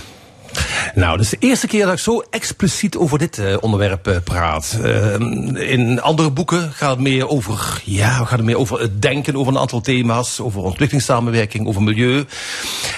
Nou, 0.95 1.17
dat 1.17 1.25
is 1.25 1.31
de 1.31 1.37
eerste 1.39 1.67
keer 1.67 1.85
dat 1.85 1.93
ik 1.93 1.99
zo 1.99 2.23
expliciet 2.29 2.97
over 2.97 3.17
dit 3.17 3.37
uh, 3.37 3.57
onderwerp 3.59 4.07
uh, 4.07 4.15
praat. 4.23 4.77
Uh, 4.81 5.13
in 5.71 6.01
andere 6.01 6.31
boeken 6.31 6.71
gaat 6.73 6.89
het 6.89 6.99
meer 6.99 7.27
over, 7.27 7.81
ja, 7.85 8.09
gaat 8.09 8.29
het 8.29 8.43
meer 8.43 8.57
over 8.57 8.79
het 8.79 9.01
denken 9.01 9.35
over 9.35 9.53
een 9.53 9.59
aantal 9.59 9.81
thema's, 9.81 10.39
over 10.39 10.61
ontwikkelingssamenwerking, 10.61 11.67
over 11.67 11.81
milieu. 11.81 12.25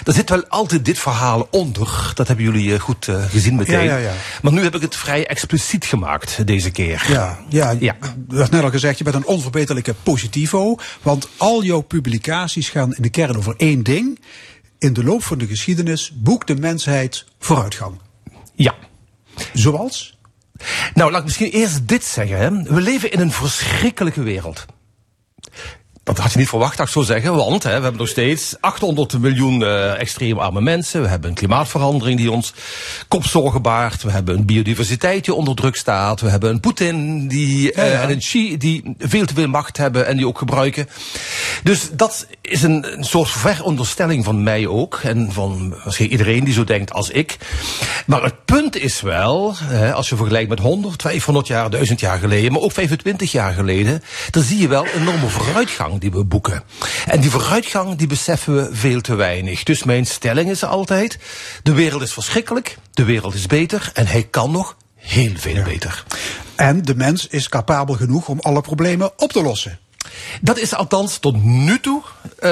Er 0.03 0.13
zit 0.13 0.29
wel 0.29 0.47
altijd 0.47 0.85
dit 0.85 0.99
verhaal 0.99 1.47
onder. 1.51 2.11
Dat 2.13 2.27
hebben 2.27 2.45
jullie 2.45 2.79
goed 2.79 3.07
gezien 3.29 3.55
meteen. 3.55 3.83
Ja, 3.83 3.97
ja, 3.97 3.97
ja. 3.97 4.13
Maar 4.41 4.51
nu 4.51 4.63
heb 4.63 4.75
ik 4.75 4.81
het 4.81 4.95
vrij 4.95 5.27
expliciet 5.27 5.85
gemaakt 5.85 6.47
deze 6.47 6.71
keer. 6.71 7.05
Ja, 7.09 7.39
ja, 7.49 7.75
ja. 7.79 7.95
je 8.29 8.37
had 8.37 8.51
net 8.51 8.63
al 8.63 8.69
gezegd, 8.69 8.97
je 8.97 9.03
bent 9.03 9.15
een 9.15 9.25
onverbeterlijke 9.25 9.95
positivo. 10.03 10.75
Want 11.01 11.27
al 11.37 11.63
jouw 11.63 11.81
publicaties 11.81 12.69
gaan 12.69 12.93
in 12.95 13.01
de 13.01 13.09
kern 13.09 13.37
over 13.37 13.53
één 13.57 13.83
ding 13.83 14.19
in 14.83 14.93
de 14.93 15.03
loop 15.03 15.23
van 15.23 15.37
de 15.37 15.47
geschiedenis 15.47 16.11
boekt 16.13 16.47
de 16.47 16.55
mensheid 16.55 17.25
vooruitgang. 17.39 17.99
Ja. 18.55 18.75
Zoals? 19.53 20.17
Nou, 20.93 21.11
laat 21.11 21.19
ik 21.19 21.25
misschien 21.25 21.51
eerst 21.51 21.87
dit 21.87 22.03
zeggen. 22.03 22.37
Hè. 22.37 22.73
We 22.73 22.81
leven 22.81 23.11
in 23.11 23.19
een 23.19 23.31
verschrikkelijke 23.31 24.21
wereld. 24.21 24.65
Dat 26.03 26.17
had 26.17 26.31
je 26.31 26.37
niet 26.37 26.49
verwacht, 26.49 26.77
dat 26.77 26.85
ik 26.85 26.93
zou 26.93 27.05
zeggen. 27.05 27.35
Want 27.35 27.63
hè, 27.63 27.69
we 27.69 27.81
hebben 27.81 27.97
nog 27.97 28.07
steeds 28.07 28.55
800 28.59 29.19
miljoen 29.19 29.61
uh, 29.61 29.99
extreem 29.99 30.37
arme 30.37 30.61
mensen. 30.61 31.01
We 31.01 31.07
hebben 31.07 31.29
een 31.29 31.35
klimaatverandering 31.35 32.17
die 32.17 32.31
ons 32.31 32.53
kopzorgen 33.07 33.61
baart. 33.61 34.03
We 34.03 34.11
hebben 34.11 34.35
een 34.35 34.45
biodiversiteit 34.45 35.25
die 35.25 35.33
onder 35.33 35.55
druk 35.55 35.75
staat. 35.75 36.21
We 36.21 36.29
hebben 36.29 36.49
een 36.49 36.59
Poetin 36.59 37.27
die, 37.27 37.71
uh, 37.71 37.77
ja, 37.77 37.83
ja. 37.83 38.01
en 38.01 38.09
een 38.09 38.19
Xi 38.19 38.57
die 38.57 38.95
veel 38.97 39.25
te 39.25 39.33
veel 39.33 39.47
macht 39.47 39.77
hebben 39.77 40.05
en 40.07 40.17
die 40.17 40.27
ook 40.27 40.37
gebruiken. 40.37 40.89
Dus 41.63 41.89
dat 41.91 42.27
is 42.43 42.63
een, 42.63 42.97
een 42.97 43.03
soort 43.03 43.29
veronderstelling 43.29 44.23
van 44.23 44.43
mij 44.43 44.67
ook. 44.67 44.99
En 45.03 45.31
van 45.31 45.75
misschien 45.85 46.11
iedereen 46.11 46.43
die 46.43 46.53
zo 46.53 46.63
denkt 46.63 46.93
als 46.93 47.09
ik. 47.09 47.37
Maar 48.05 48.23
het 48.23 48.45
punt 48.45 48.75
is 48.75 49.01
wel, 49.01 49.53
hè, 49.57 49.93
als 49.93 50.09
je 50.09 50.15
vergelijkt 50.15 50.49
met 50.49 50.59
100, 50.59 51.01
500 51.01 51.47
jaar, 51.47 51.69
1000 51.69 51.99
jaar 51.99 52.19
geleden, 52.19 52.51
maar 52.51 52.61
ook 52.61 52.71
25 52.71 53.31
jaar 53.31 53.53
geleden, 53.53 54.03
dan 54.29 54.43
zie 54.43 54.57
je 54.57 54.67
wel 54.67 54.85
enorme 54.85 55.27
vooruitgang 55.27 55.99
die 55.99 56.11
we 56.11 56.23
boeken. 56.23 56.63
En 57.07 57.21
die 57.21 57.29
vooruitgang, 57.29 57.95
die 57.95 58.07
beseffen 58.07 58.55
we 58.55 58.75
veel 58.75 59.01
te 59.01 59.15
weinig. 59.15 59.63
Dus 59.63 59.83
mijn 59.83 60.05
stelling 60.05 60.49
is 60.49 60.63
altijd, 60.63 61.19
de 61.63 61.73
wereld 61.73 62.01
is 62.01 62.13
verschrikkelijk, 62.13 62.77
de 62.93 63.03
wereld 63.03 63.33
is 63.33 63.45
beter 63.45 63.91
en 63.93 64.07
hij 64.07 64.23
kan 64.23 64.51
nog 64.51 64.75
heel 64.95 65.33
veel 65.35 65.55
ja. 65.55 65.63
beter. 65.63 66.03
En 66.55 66.81
de 66.81 66.95
mens 66.95 67.27
is 67.27 67.49
capabel 67.49 67.95
genoeg 67.95 68.27
om 68.27 68.39
alle 68.39 68.61
problemen 68.61 69.11
op 69.17 69.31
te 69.31 69.41
lossen. 69.41 69.79
Dat 70.41 70.59
is 70.59 70.73
althans 70.73 71.17
tot 71.17 71.43
nu 71.43 71.79
toe 71.79 72.01
uh, 72.23 72.49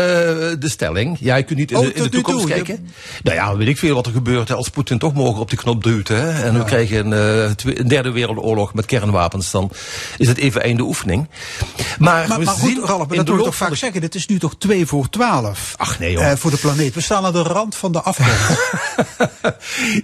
de 0.60 0.70
stelling. 0.70 1.18
Ja, 1.20 1.36
je 1.36 1.44
kunt 1.44 1.60
niet 1.60 1.72
in, 1.72 1.78
oh, 1.78 1.84
de, 1.84 1.94
in 1.94 2.04
de 2.04 2.10
toekomst 2.10 2.40
toe, 2.40 2.50
kijken. 2.50 2.74
Je... 2.74 3.20
Nou 3.24 3.36
ja, 3.36 3.58
weet 3.58 3.68
ik 3.68 3.78
veel 3.78 3.96
wat 3.96 4.06
er 4.06 4.12
gebeurt 4.12 4.48
hè, 4.48 4.56
als 4.56 4.70
Poetin 4.70 4.98
toch 4.98 5.14
morgen 5.14 5.42
op 5.42 5.50
die 5.50 5.58
knop 5.58 5.84
duwt. 5.84 6.08
Hè, 6.08 6.32
en 6.44 6.54
ja. 6.54 6.60
we 6.60 6.66
krijgen 6.66 7.12
een, 7.12 7.46
uh, 7.46 7.52
twee, 7.52 7.80
een, 7.80 7.88
derde 7.88 8.12
wereldoorlog 8.12 8.74
met 8.74 8.86
kernwapens. 8.86 9.52
Dan 9.52 9.72
is 10.18 10.28
het 10.28 10.38
even 10.38 10.62
einde 10.62 10.84
oefening. 10.84 11.30
Maar, 12.00 12.28
maar, 12.28 12.40
we 12.40 12.46
maar 12.46 12.56
zien 12.56 12.76
goed, 12.76 12.88
Ralf, 12.88 13.08
dat 13.08 13.28
wil 13.28 13.38
ik 13.38 13.44
toch 13.44 13.56
vaak 13.56 13.70
de... 13.70 13.76
zeggen. 13.76 14.02
Dit 14.02 14.16
is 14.16 14.28
nu 14.28 14.40
toch 14.40 14.56
2 14.58 14.86
voor 14.86 15.10
12. 15.10 15.74
Ach 15.78 16.00
nee 16.00 16.16
hoor. 16.16 16.26
Uh, 16.26 16.32
voor 16.36 16.52
de 16.52 16.58
planeet. 16.58 16.94
We 16.94 17.02
staan 17.02 17.26
aan 17.26 17.34
de 17.34 17.42
rand 17.42 17.76
van 17.76 17.92
de 17.92 18.02
afgrond. 18.02 18.60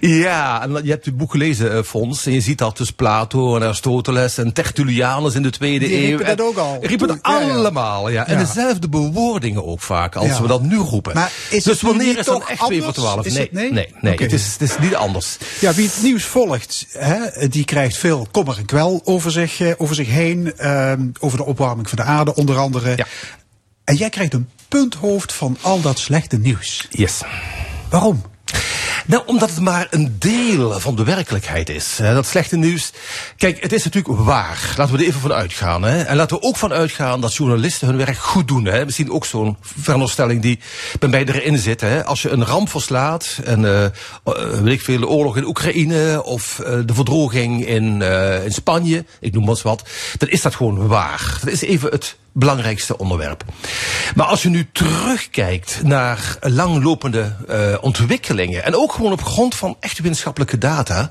ja, 0.00 0.62
en 0.62 0.80
je 0.82 0.90
hebt 0.90 1.04
het 1.04 1.16
boek 1.16 1.30
gelezen, 1.30 1.76
uh, 1.76 1.82
Fons. 1.82 2.26
En 2.26 2.32
je 2.32 2.40
ziet 2.40 2.58
dat 2.58 2.76
dus 2.76 2.90
Plato 2.90 3.56
en 3.56 3.62
Aristoteles 3.62 4.38
en 4.38 4.52
Tertullianus 4.52 5.34
in 5.34 5.42
de 5.42 5.50
tweede 5.50 5.86
Die 5.86 5.96
eeuw. 5.96 6.16
riepen 6.16 6.36
dat 6.36 6.46
ook 6.46 6.56
al. 6.56 6.78
Riepen 6.80 7.18
allemaal, 7.22 7.47
ja. 7.52 8.26
En 8.26 8.32
ja. 8.38 8.44
dezelfde 8.44 8.88
bewoordingen 8.88 9.66
ook 9.66 9.80
vaak, 9.80 10.16
als 10.16 10.26
Ja. 10.26 10.42
we 10.42 10.48
dat 10.48 10.62
nu 10.62 10.76
roepen. 10.76 11.14
Maar 11.14 11.32
is 11.50 11.64
dus 11.64 11.80
wanneer 11.80 12.18
is 12.18 12.24
dan 12.24 12.38
toch 12.38 12.50
echt 12.50 12.64
2 12.66 12.78
voor 12.82 12.86
anders? 12.86 13.04
12? 13.04 13.26
Is 13.26 13.32
nee, 13.32 13.42
het- 13.42 13.52
nee? 13.52 13.70
nee. 14.00 14.14
Het, 14.18 14.32
is, 14.32 14.52
het 14.52 14.60
is 14.70 14.78
niet 14.78 14.94
anders. 14.94 15.38
Ja, 15.60 15.72
wie 15.74 15.86
het 15.86 15.98
nieuws 16.02 16.24
volgt, 16.24 16.86
hè, 16.92 17.48
die 17.48 17.64
krijgt 17.64 17.96
veel 17.96 18.26
kommer 18.30 18.58
en 18.58 18.64
kwel 18.64 19.00
over 19.04 19.30
zich, 19.30 19.60
eh, 19.60 19.72
over 19.76 19.94
zich 19.94 20.08
heen. 20.08 20.52
ehm, 20.56 21.08
over 21.20 21.38
de 21.38 21.44
opwarming 21.44 21.88
van 21.88 21.98
de 21.98 22.04
aarde 22.04 22.34
onder 22.34 22.56
andere. 22.58 23.06
En 23.84 23.94
jij 23.96 24.08
krijgt 24.10 24.34
een 24.34 24.48
punthoofd 24.68 25.32
van 25.32 25.56
al 25.60 25.80
dat 25.80 25.98
slechte 25.98 26.38
nieuws. 26.38 26.86
Yes. 26.90 27.20
Waarom? 27.90 28.22
Nou, 29.08 29.22
omdat 29.26 29.50
het 29.50 29.60
maar 29.60 29.86
een 29.90 30.16
deel 30.18 30.80
van 30.80 30.96
de 30.96 31.04
werkelijkheid 31.04 31.68
is. 31.68 31.96
Dat 31.96 32.26
slechte 32.26 32.56
nieuws. 32.56 32.92
Kijk, 33.36 33.62
het 33.62 33.72
is 33.72 33.84
natuurlijk 33.84 34.18
waar. 34.18 34.74
Laten 34.76 34.94
we 34.94 35.00
er 35.00 35.08
even 35.08 35.20
van 35.20 35.32
uitgaan. 35.32 35.82
Hè. 35.82 36.02
En 36.02 36.16
laten 36.16 36.36
we 36.36 36.42
ook 36.42 36.56
van 36.56 36.72
uitgaan 36.72 37.20
dat 37.20 37.34
journalisten 37.34 37.88
hun 37.88 37.96
werk 37.96 38.16
goed 38.16 38.48
doen. 38.48 38.64
Hè. 38.64 38.84
Misschien 38.84 39.10
ook 39.10 39.24
zo'n 39.24 39.56
veronderstelling 39.60 40.42
die 40.42 40.58
bij 40.98 41.08
mij 41.08 41.24
erin 41.24 41.58
zit. 41.58 41.80
Hè. 41.80 42.04
Als 42.04 42.22
je 42.22 42.30
een 42.30 42.44
ramp 42.44 42.68
verslaat, 42.70 43.38
en 43.44 43.60
uh, 43.62 43.84
weet 44.62 44.72
ik 44.72 44.80
veel, 44.80 45.00
de 45.00 45.08
oorlog 45.08 45.36
in 45.36 45.46
Oekraïne 45.46 46.22
of 46.24 46.60
uh, 46.62 46.78
de 46.84 46.94
verdroging 46.94 47.66
in, 47.66 48.02
in 48.44 48.52
Spanje, 48.52 49.04
ik 49.20 49.32
noem 49.32 49.42
maar 49.42 49.50
eens 49.50 49.62
wat, 49.62 49.88
dan 50.18 50.28
is 50.28 50.42
dat 50.42 50.54
gewoon 50.54 50.86
waar. 50.86 51.38
Dat 51.44 51.52
is 51.52 51.62
even 51.62 51.90
het 51.90 52.16
belangrijkste 52.38 52.98
onderwerp. 52.98 53.44
Maar 54.14 54.26
als 54.26 54.42
je 54.42 54.48
nu 54.48 54.68
terugkijkt 54.72 55.80
naar 55.82 56.36
langlopende 56.40 57.36
uh, 57.50 57.76
ontwikkelingen 57.80 58.64
en 58.64 58.76
ook 58.76 58.92
gewoon 58.92 59.12
op 59.12 59.22
grond 59.22 59.54
van 59.54 59.76
echte 59.80 60.02
wetenschappelijke 60.02 60.58
data, 60.58 61.10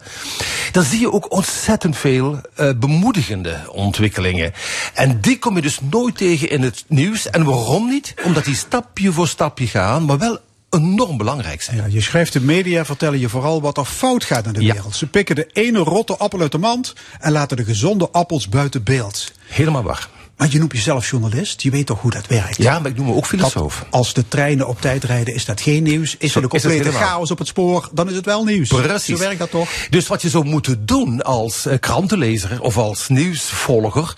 dan 0.71 0.83
zie 0.83 0.99
je 0.99 1.11
ook 1.11 1.31
ontzettend 1.31 1.97
veel 1.97 2.41
uh, 2.59 2.69
bemoedigende 2.77 3.57
ontwikkelingen. 3.71 4.53
En 4.93 5.21
die 5.21 5.39
kom 5.39 5.55
je 5.55 5.61
dus 5.61 5.79
nooit 5.89 6.17
tegen 6.17 6.49
in 6.49 6.61
het 6.61 6.83
nieuws. 6.87 7.29
En 7.29 7.43
waarom 7.43 7.87
niet? 7.87 8.13
Omdat 8.23 8.45
die 8.45 8.55
stapje 8.55 9.11
voor 9.11 9.27
stapje 9.27 9.67
gaan, 9.67 10.05
maar 10.05 10.17
wel 10.17 10.39
enorm 10.69 11.17
belangrijk 11.17 11.61
zijn. 11.61 11.77
Ja, 11.77 11.85
je 11.85 12.01
schrijft 12.01 12.33
de 12.33 12.41
media 12.41 12.85
vertellen 12.85 13.19
je 13.19 13.29
vooral 13.29 13.61
wat 13.61 13.77
er 13.77 13.85
fout 13.85 14.23
gaat 14.23 14.45
in 14.45 14.53
de 14.53 14.63
ja. 14.63 14.73
wereld. 14.73 14.95
Ze 14.95 15.07
pikken 15.07 15.35
de 15.35 15.49
ene 15.53 15.79
rotte 15.79 16.17
appel 16.17 16.41
uit 16.41 16.51
de 16.51 16.57
mand 16.57 16.93
en 17.19 17.31
laten 17.31 17.57
de 17.57 17.63
gezonde 17.63 18.09
appels 18.11 18.49
buiten 18.49 18.83
beeld. 18.83 19.31
Helemaal 19.47 19.83
waar. 19.83 20.09
Maar 20.37 20.47
je 20.51 20.59
noemt 20.59 20.71
jezelf 20.71 21.09
journalist, 21.09 21.61
je 21.61 21.69
weet 21.69 21.85
toch 21.85 22.01
hoe 22.01 22.11
dat 22.11 22.27
werkt? 22.27 22.57
Ja, 22.57 22.79
maar 22.79 22.91
ik 22.91 22.97
noem 22.97 23.05
me 23.05 23.13
ook 23.13 23.25
filosoof. 23.25 23.79
Dat 23.79 23.87
als 23.89 24.13
de 24.13 24.27
treinen 24.27 24.67
op 24.67 24.81
tijd 24.81 25.03
rijden, 25.03 25.33
is 25.33 25.45
dat 25.45 25.61
geen 25.61 25.83
nieuws. 25.83 26.15
Is 26.17 26.35
er 26.35 26.43
een 26.43 26.49
complete 26.49 26.91
chaos 26.91 27.31
op 27.31 27.37
het 27.37 27.47
spoor, 27.47 27.89
dan 27.93 28.09
is 28.09 28.15
het 28.15 28.25
wel 28.25 28.43
nieuws. 28.43 28.69
Precies. 28.69 29.17
Zo 29.17 29.17
werkt 29.17 29.39
dat 29.39 29.49
toch? 29.49 29.69
Dus 29.89 30.07
wat 30.07 30.21
je 30.21 30.29
zou 30.29 30.45
moeten 30.45 30.85
doen 30.85 31.23
als 31.23 31.65
uh, 31.65 31.73
krantenlezer 31.79 32.61
of 32.61 32.77
als 32.77 33.07
nieuwsvolger, 33.07 34.13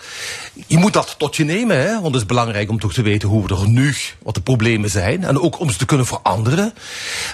je 0.66 0.78
moet 0.78 0.92
dat 0.92 1.14
tot 1.18 1.36
je 1.36 1.44
nemen, 1.44 1.76
hè? 1.76 1.92
want 1.92 2.06
het 2.06 2.14
is 2.14 2.26
belangrijk 2.26 2.70
om 2.70 2.80
toch 2.80 2.92
te 2.92 3.02
weten 3.02 3.28
hoe 3.28 3.46
we 3.46 3.54
er 3.54 3.68
nu, 3.68 3.94
wat 4.22 4.34
de 4.34 4.40
problemen 4.40 4.90
zijn, 4.90 5.24
en 5.24 5.40
ook 5.40 5.60
om 5.60 5.70
ze 5.70 5.78
te 5.78 5.84
kunnen 5.84 6.06
veranderen. 6.06 6.72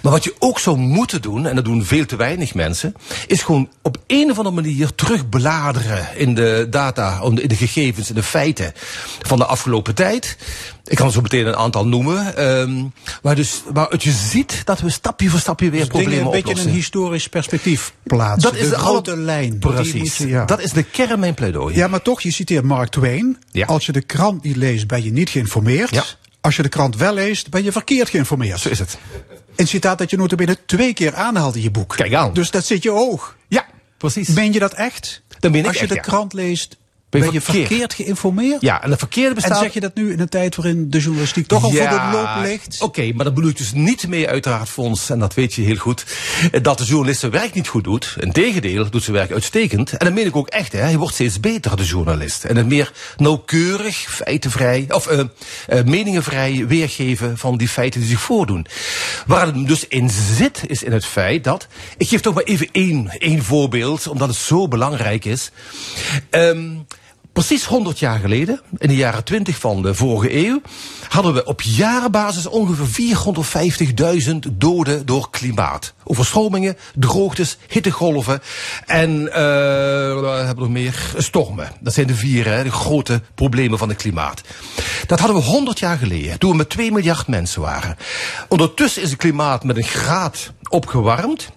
Maar 0.03 0.13
wat 0.13 0.25
je 0.25 0.35
ook 0.39 0.59
zou 0.59 0.77
moeten 0.77 1.23
doen, 1.23 1.47
en 1.47 1.55
dat 1.55 1.65
doen 1.65 1.85
veel 1.85 2.07
te 2.07 2.17
weinig 2.17 2.55
mensen, 2.55 2.95
is 3.27 3.43
gewoon 3.43 3.69
op 3.83 3.99
een 4.07 4.31
of 4.31 4.37
andere 4.37 4.55
manier 4.55 4.95
terugbladeren 4.95 6.09
in 6.17 6.35
de 6.35 6.67
data, 6.71 7.21
in 7.23 7.49
de 7.49 7.57
gegevens, 7.57 8.09
in 8.09 8.15
de 8.15 8.23
feiten 8.23 8.75
van 9.23 9.39
de 9.39 9.45
afgelopen 9.45 9.95
tijd. 9.95 10.37
Ik 10.85 10.97
kan 10.97 11.11
zo 11.11 11.21
meteen 11.21 11.47
een 11.47 11.57
aantal 11.57 11.87
noemen. 11.87 12.45
Um, 12.45 12.93
waar, 13.23 13.35
dus, 13.35 13.63
waaruit 13.73 14.03
je 14.03 14.11
ziet 14.11 14.63
dat 14.65 14.81
we 14.81 14.91
stapje 14.91 15.29
voor 15.29 15.41
stapje 15.41 15.71
weer 15.71 15.81
dus 15.81 15.89
problemen 15.89 16.19
een 16.19 16.27
oplossen. 16.27 16.49
beetje 16.49 16.63
in 16.63 16.69
een 16.69 16.75
historisch 16.75 17.29
perspectief 17.29 17.93
plaatsen. 18.03 18.51
Dat 18.51 18.61
is 18.61 18.69
de, 18.69 18.75
de 18.75 18.81
grote 18.81 19.17
lijn. 19.17 19.59
Precies. 19.59 20.17
Je, 20.17 20.29
ja. 20.29 20.45
Dat 20.45 20.61
is 20.61 20.73
de 20.73 20.83
kern 20.83 21.21
mijn 21.21 21.35
pleidooi. 21.35 21.75
Ja, 21.75 21.89
maar 21.89 22.03
toch, 22.03 22.21
je 22.21 22.33
citeert 22.33 22.65
Mark 22.65 22.89
Twain. 22.89 23.39
Ja. 23.51 23.67
Als 23.67 23.87
je 23.87 23.93
de 23.93 24.01
krant 24.01 24.43
niet 24.43 24.57
leest, 24.57 24.87
ben 24.87 25.05
je 25.05 25.13
niet 25.13 25.31
geïnformeerd. 25.31 25.91
Ja. 25.91 26.05
Als 26.41 26.57
je 26.57 26.63
de 26.63 26.69
krant 26.69 26.97
wel 26.97 27.15
leest, 27.15 27.51
ben 27.51 27.65
je 27.65 27.73
verkeerd 27.73 28.09
geïnformeerd. 28.09 28.61
Zo 28.61 28.69
is 28.69 28.79
het. 28.79 28.99
Een 29.57 29.67
citaat 29.67 29.99
dat 29.99 30.11
je 30.11 30.17
notabene 30.17 30.59
twee 30.67 30.95
keer 30.95 31.15
aanhaalt 31.15 31.57
in 31.57 31.63
je 31.63 31.71
boek. 31.71 31.95
Kijk 31.97 32.15
aan. 32.15 32.33
Dus 32.33 32.51
dat 32.51 32.65
zit 32.65 32.83
je 32.83 32.93
oog. 32.93 33.37
Ja, 33.49 33.67
precies. 33.99 34.29
Ben 34.29 34.53
je 34.53 34.59
dat 34.59 34.73
echt? 34.73 35.23
Dan 35.39 35.53
ben 35.53 35.61
ik 35.61 35.67
Als 35.67 35.77
je 35.77 35.83
echt, 35.83 35.93
de 35.93 36.01
krant 36.01 36.33
leest, 36.33 36.77
Ben 37.19 37.27
ben 37.27 37.41
je 37.41 37.41
verkeerd? 37.41 37.67
verkeerd 37.69 37.95
geïnformeerd? 37.95 38.61
Ja, 38.61 38.83
en 38.83 38.91
de 38.91 38.97
verkeerde 38.97 39.35
bestaat... 39.35 39.53
En 39.53 39.63
zeg 39.63 39.75
je 39.75 39.81
dat 39.81 39.95
nu 39.95 40.13
in 40.13 40.21
een 40.21 40.29
tijd 40.29 40.57
waarin 40.57 40.91
de 40.91 40.99
journalistiek 40.99 41.47
toch 41.47 41.65
al 41.65 41.71
voor 41.71 41.89
de 41.89 42.09
loop 42.13 42.43
ligt? 42.43 42.77
Oké, 42.81 43.13
maar 43.15 43.25
dat 43.25 43.35
bedoel 43.35 43.51
ik 43.51 43.57
dus 43.57 43.73
niet 43.73 44.09
mee 44.09 44.29
uiteraard, 44.29 44.69
Fons, 44.69 45.11
en 45.11 45.19
dat 45.19 45.35
weet 45.35 45.55
je 45.55 45.63
heel 45.63 45.77
goed, 45.77 46.05
dat 46.63 46.79
de 46.79 46.85
journalist 46.85 47.21
zijn 47.21 47.33
werk 47.33 47.55
niet 47.55 47.69
goed 47.69 47.85
doet. 47.85 48.17
Integendeel, 48.21 48.91
doet 48.91 49.03
zijn 49.03 49.17
werk 49.17 49.33
uitstekend. 49.33 49.93
En 49.93 50.07
dat 50.07 50.15
meen 50.15 50.27
ik 50.27 50.37
ook 50.37 50.49
echt, 50.49 50.73
hè. 50.73 50.79
hij 50.79 50.97
wordt 50.97 51.15
steeds 51.15 51.41
beter, 51.41 51.77
de 51.77 51.85
journalist. 51.85 52.45
En 52.45 52.57
het 52.57 52.67
meer 52.67 52.93
nauwkeurig, 53.17 53.97
feitenvrij, 53.97 54.85
of 54.89 55.11
uh, 55.11 55.19
uh, 55.19 55.83
meningenvrij 55.85 56.67
weergeven 56.67 57.39
van 57.39 57.57
die 57.57 57.69
feiten 57.69 58.01
die 58.01 58.09
zich 58.09 58.21
voordoen. 58.21 58.67
Waar 59.27 59.47
het 59.47 59.67
dus 59.67 59.89
in 59.89 60.11
zit, 60.37 60.63
is 60.67 60.83
in 60.83 60.93
het 60.93 61.07
feit 61.07 61.45
dat, 61.45 61.67
ik 61.97 62.09
geef 62.09 62.21
toch 62.21 62.35
maar 62.35 62.45
even 62.45 62.69
één, 62.73 63.11
één 63.19 63.43
voorbeeld, 63.43 64.07
omdat 64.07 64.29
het 64.29 64.37
zo 64.37 64.69
belangrijk 64.69 65.25
is. 65.25 65.51
Um, 66.31 66.87
Precies 67.37 67.65
100 67.65 67.99
jaar 67.99 68.19
geleden, 68.19 68.61
in 68.79 68.89
de 68.89 68.97
jaren 68.97 69.25
20 69.25 69.59
van 69.59 69.83
de 69.83 69.95
vorige 69.95 70.47
eeuw, 70.47 70.61
hadden 71.09 71.35
we 71.35 71.45
op 71.45 71.63
jarenbasis 71.63 72.47
ongeveer 72.47 73.17
450.000 74.29 74.37
doden 74.53 75.07
door 75.07 75.31
klimaat. 75.31 75.95
Overstromingen, 76.05 76.77
droogtes, 76.95 77.59
hittegolven 77.69 78.41
en 78.87 79.11
uh, 79.21 79.33
we 79.33 80.43
hebben 80.45 80.65
nog 80.65 80.73
meer 80.73 81.15
stormen. 81.17 81.73
Dat 81.81 81.95
zijn 81.95 82.07
de 82.07 82.15
vier 82.15 82.47
hè, 82.47 82.63
de 82.63 82.71
grote 82.71 83.23
problemen 83.35 83.79
van 83.79 83.89
het 83.89 83.99
klimaat. 83.99 84.41
Dat 85.07 85.19
hadden 85.19 85.37
we 85.37 85.43
100 85.43 85.79
jaar 85.79 85.99
geleden, 85.99 86.39
toen 86.39 86.51
we 86.51 86.57
met 86.57 86.71
2 86.71 86.93
miljard 86.93 87.27
mensen 87.27 87.61
waren. 87.61 87.97
Ondertussen 88.49 89.03
is 89.03 89.11
het 89.11 89.19
klimaat 89.19 89.65
met 89.65 89.77
een 89.77 89.85
graad 89.85 90.53
opgewarmd 90.69 91.51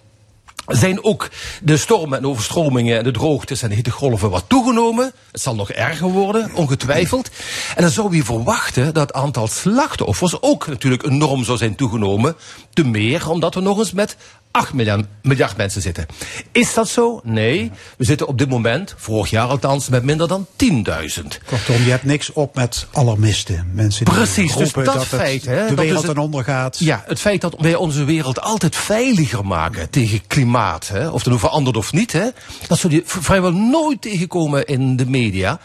zijn 0.70 1.04
ook 1.04 1.28
de 1.62 1.76
stormen 1.76 2.18
en 2.18 2.26
overstromingen 2.26 2.98
en 2.98 3.04
de 3.04 3.10
droogtes 3.10 3.62
en 3.62 3.68
de 3.68 3.74
hittegolven 3.74 4.30
wat 4.30 4.44
toegenomen. 4.46 5.12
Het 5.32 5.40
zal 5.40 5.54
nog 5.54 5.70
erger 5.70 6.08
worden, 6.08 6.50
ongetwijfeld. 6.54 7.30
En 7.76 7.82
dan 7.82 7.90
zou 7.90 8.16
je 8.16 8.24
verwachten 8.24 8.84
dat 8.84 9.02
het 9.02 9.12
aantal 9.12 9.46
slachtoffers 9.46 10.42
ook 10.42 10.66
natuurlijk 10.66 11.02
enorm 11.02 11.44
zou 11.44 11.58
zijn 11.58 11.74
toegenomen. 11.74 12.36
Te 12.72 12.84
meer 12.84 13.30
omdat 13.30 13.54
we 13.54 13.60
nog 13.60 13.78
eens 13.78 13.92
met 13.92 14.16
8 14.52 14.72
miljard, 14.72 15.04
miljard 15.22 15.56
mensen 15.56 15.82
zitten. 15.82 16.06
Is 16.52 16.74
dat 16.74 16.88
zo? 16.88 17.20
Nee. 17.24 17.70
We 17.96 18.04
zitten 18.04 18.26
op 18.28 18.38
dit 18.38 18.48
moment, 18.48 18.94
vorig 18.96 19.30
jaar 19.30 19.46
althans, 19.48 19.88
met 19.88 20.02
minder 20.04 20.28
dan 20.28 20.46
10.000. 20.56 21.22
Kortom, 21.46 21.76
je 21.84 21.90
hebt 21.90 22.04
niks 22.04 22.32
op 22.32 22.54
met 22.54 22.86
alarmisten. 22.92 23.70
Mensen 23.74 24.04
die 24.04 24.14
Precies, 24.14 24.54
dus 24.56 24.72
dat, 24.72 24.84
dat 24.84 25.06
feit, 25.06 25.44
het 25.46 25.54
hè, 25.58 25.66
de 25.68 25.74
wereld 25.74 26.02
het- 26.02 26.14
ten 26.14 26.22
onder 26.22 26.44
gaat. 26.44 26.78
Ja, 26.78 27.04
het 27.06 27.20
feit 27.20 27.40
dat 27.40 27.54
wij 27.58 27.74
onze 27.74 28.04
wereld 28.04 28.40
altijd 28.40 28.76
veiliger 28.76 29.46
maken 29.46 29.90
tegen 29.90 30.26
klimaat, 30.26 30.88
hè, 30.88 31.08
of 31.08 31.24
het 31.24 31.32
nu 31.32 31.38
verandert 31.38 31.76
of 31.76 31.92
niet, 31.92 32.12
hè, 32.12 32.26
dat 32.68 32.78
zul 32.78 32.90
je 32.90 33.02
vrijwel 33.04 33.52
nooit 33.52 34.02
tegenkomen 34.02 34.66
in 34.66 34.96
de 34.96 35.06
media. 35.06 35.60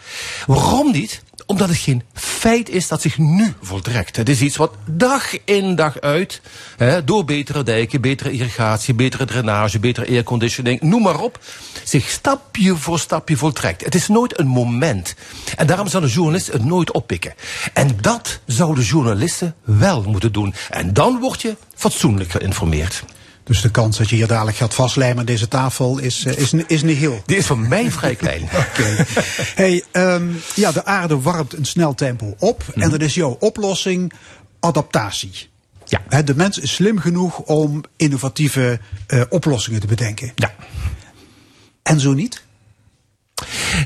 Waarom 0.46 0.90
niet? 0.92 1.22
Omdat 1.46 1.68
het 1.68 1.76
geen 1.78 2.02
feit 2.12 2.68
is 2.68 2.88
dat 2.88 3.00
zich 3.00 3.18
nu 3.18 3.54
voltrekt. 3.62 4.16
Het 4.16 4.28
is 4.28 4.40
iets 4.40 4.56
wat 4.56 4.74
dag 4.84 5.44
in 5.44 5.74
dag 5.74 6.00
uit, 6.00 6.40
hè, 6.76 7.04
door 7.04 7.24
betere 7.24 7.62
dijken, 7.62 8.00
betere 8.00 8.30
irrigatie, 8.30 8.94
betere 8.94 9.24
drainage, 9.24 9.78
betere 9.78 10.06
airconditioning, 10.06 10.80
noem 10.80 11.02
maar 11.02 11.20
op, 11.20 11.38
zich 11.84 12.08
stapje 12.08 12.76
voor 12.76 12.98
stapje 12.98 13.36
voltrekt. 13.36 13.84
Het 13.84 13.94
is 13.94 14.08
nooit 14.08 14.38
een 14.38 14.46
moment. 14.46 15.14
En 15.56 15.66
daarom 15.66 15.88
zou 15.88 16.04
de 16.04 16.10
journalist 16.10 16.52
het 16.52 16.64
nooit 16.64 16.92
oppikken. 16.92 17.34
En 17.72 17.98
dat 18.00 18.40
zouden 18.46 18.84
journalisten 18.84 19.54
wel 19.64 20.02
moeten 20.02 20.32
doen. 20.32 20.54
En 20.70 20.92
dan 20.92 21.18
word 21.20 21.42
je 21.42 21.56
fatsoenlijk 21.74 22.30
geïnformeerd. 22.30 23.04
Dus 23.46 23.60
de 23.60 23.70
kans 23.70 23.96
dat 23.96 24.08
je 24.08 24.16
hier 24.16 24.26
dadelijk 24.26 24.56
gaat 24.56 24.74
vastlijmen 24.74 25.18
aan 25.18 25.24
deze 25.24 25.48
tafel 25.48 25.98
is, 25.98 26.24
eh, 26.24 26.36
is, 26.36 26.52
is 26.52 26.82
niet 26.82 26.96
heel. 26.96 27.22
Die 27.26 27.36
is 27.36 27.46
voor 27.46 27.58
mij 27.58 27.90
vrij 27.90 28.14
klein. 28.14 28.42
Oké. 28.68 29.04
Hey, 29.54 29.84
ehm, 29.90 30.28
ja, 30.54 30.72
de 30.72 30.84
aarde 30.84 31.20
warmt 31.20 31.52
een 31.52 31.64
snel 31.64 31.94
tempo 31.94 32.34
op. 32.38 32.64
En 32.74 32.90
dat 32.90 33.00
is 33.00 33.14
jouw 33.14 33.36
oplossing 33.40 34.12
adaptatie. 34.60 35.48
Ja. 35.84 36.22
De 36.22 36.34
mens 36.34 36.58
is 36.58 36.74
slim 36.74 36.98
genoeg 36.98 37.38
om 37.38 37.84
innovatieve 37.96 38.80
eh, 39.06 39.22
oplossingen 39.28 39.80
te 39.80 39.86
bedenken. 39.86 40.32
Ja. 40.34 40.54
En 41.82 42.00
zo 42.00 42.12
niet? 42.12 42.42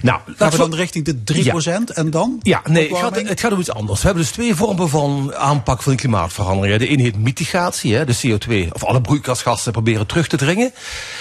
Nou, 0.03 0.21
Gaan 0.37 0.51
we 0.51 0.57
dan 0.57 0.75
richting 0.75 1.05
de 1.05 1.53
3% 1.91 1.95
en 1.95 2.11
dan? 2.11 2.39
Ja, 2.43 2.61
nee, 2.65 2.89
het 2.89 2.99
gaat, 2.99 3.21
het 3.21 3.41
gaat 3.41 3.53
om 3.53 3.61
iets 3.61 3.71
anders. 3.71 4.01
We 4.01 4.07
hebben 4.07 4.25
dus 4.25 4.33
twee 4.33 4.55
vormen 4.55 4.89
van 4.89 5.35
aanpak 5.35 5.83
van 5.83 5.93
de 5.93 5.99
klimaatverandering. 5.99 6.79
De 6.79 6.87
ene 6.87 7.03
heet 7.03 7.17
mitigatie, 7.19 7.95
hè, 7.95 8.05
de 8.05 8.17
CO2 8.17 8.73
of 8.73 8.85
alle 8.85 9.01
broeikasgassen 9.01 9.73
proberen 9.73 10.07
terug 10.07 10.27
te 10.29 10.37
dringen. 10.37 10.73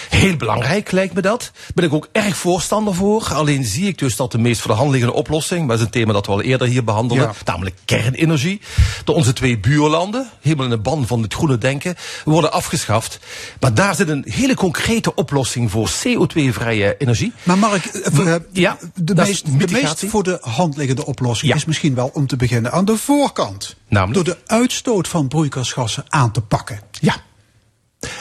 Heel 0.09 0.35
belangrijk 0.35 0.91
lijkt 0.91 1.13
me 1.13 1.21
dat. 1.21 1.51
Ben 1.73 1.85
ik 1.85 1.93
ook 1.93 2.07
erg 2.11 2.37
voorstander 2.37 2.95
voor. 2.95 3.23
Alleen 3.33 3.63
zie 3.63 3.87
ik 3.87 3.97
dus 3.97 4.15
dat 4.15 4.31
de 4.31 4.37
meest 4.37 4.61
voor 4.61 4.71
de 4.71 4.77
hand 4.77 4.91
liggende 4.91 5.15
oplossing, 5.15 5.59
maar 5.59 5.69
dat 5.69 5.79
is 5.79 5.85
een 5.85 5.91
thema 5.91 6.13
dat 6.13 6.25
we 6.25 6.31
al 6.31 6.41
eerder 6.41 6.67
hier 6.67 6.83
behandelen, 6.83 7.23
Ja. 7.23 7.33
namelijk 7.45 7.75
kernenergie, 7.85 8.61
door 9.03 9.15
onze 9.15 9.33
twee 9.33 9.57
buurlanden, 9.59 10.29
helemaal 10.41 10.65
in 10.65 10.71
de 10.71 10.77
ban 10.77 11.07
van 11.07 11.21
het 11.21 11.33
groene 11.33 11.57
denken, 11.57 11.95
worden 12.25 12.51
afgeschaft. 12.51 13.19
Maar 13.59 13.73
daar 13.73 13.95
zit 13.95 14.09
een 14.09 14.25
hele 14.29 14.55
concrete 14.55 15.15
oplossing 15.15 15.71
voor 15.71 15.89
CO2-vrije 15.89 16.95
energie. 16.97 17.33
Maar 17.43 17.57
Mark, 17.57 17.83
eh, 18.27 18.35
eh, 18.35 18.41
Ja, 18.51 18.77
de, 18.95 19.15
meest, 19.15 19.59
de 19.59 19.67
meest 19.71 20.05
voor 20.05 20.23
de 20.23 20.37
hand 20.41 20.77
liggende 20.77 21.05
oplossing 21.05 21.51
Ja. 21.51 21.57
is 21.57 21.65
misschien 21.65 21.95
wel 21.95 22.11
om 22.13 22.27
te 22.27 22.35
beginnen 22.35 22.71
aan 22.71 22.85
de 22.85 22.97
voorkant. 22.97 23.75
Namelijk? 23.87 24.25
Door 24.25 24.35
de 24.35 24.41
uitstoot 24.45 25.07
van 25.07 25.27
broeikasgassen 25.27 26.03
aan 26.07 26.31
te 26.31 26.41
pakken. 26.41 26.79
Ja. 26.99 27.15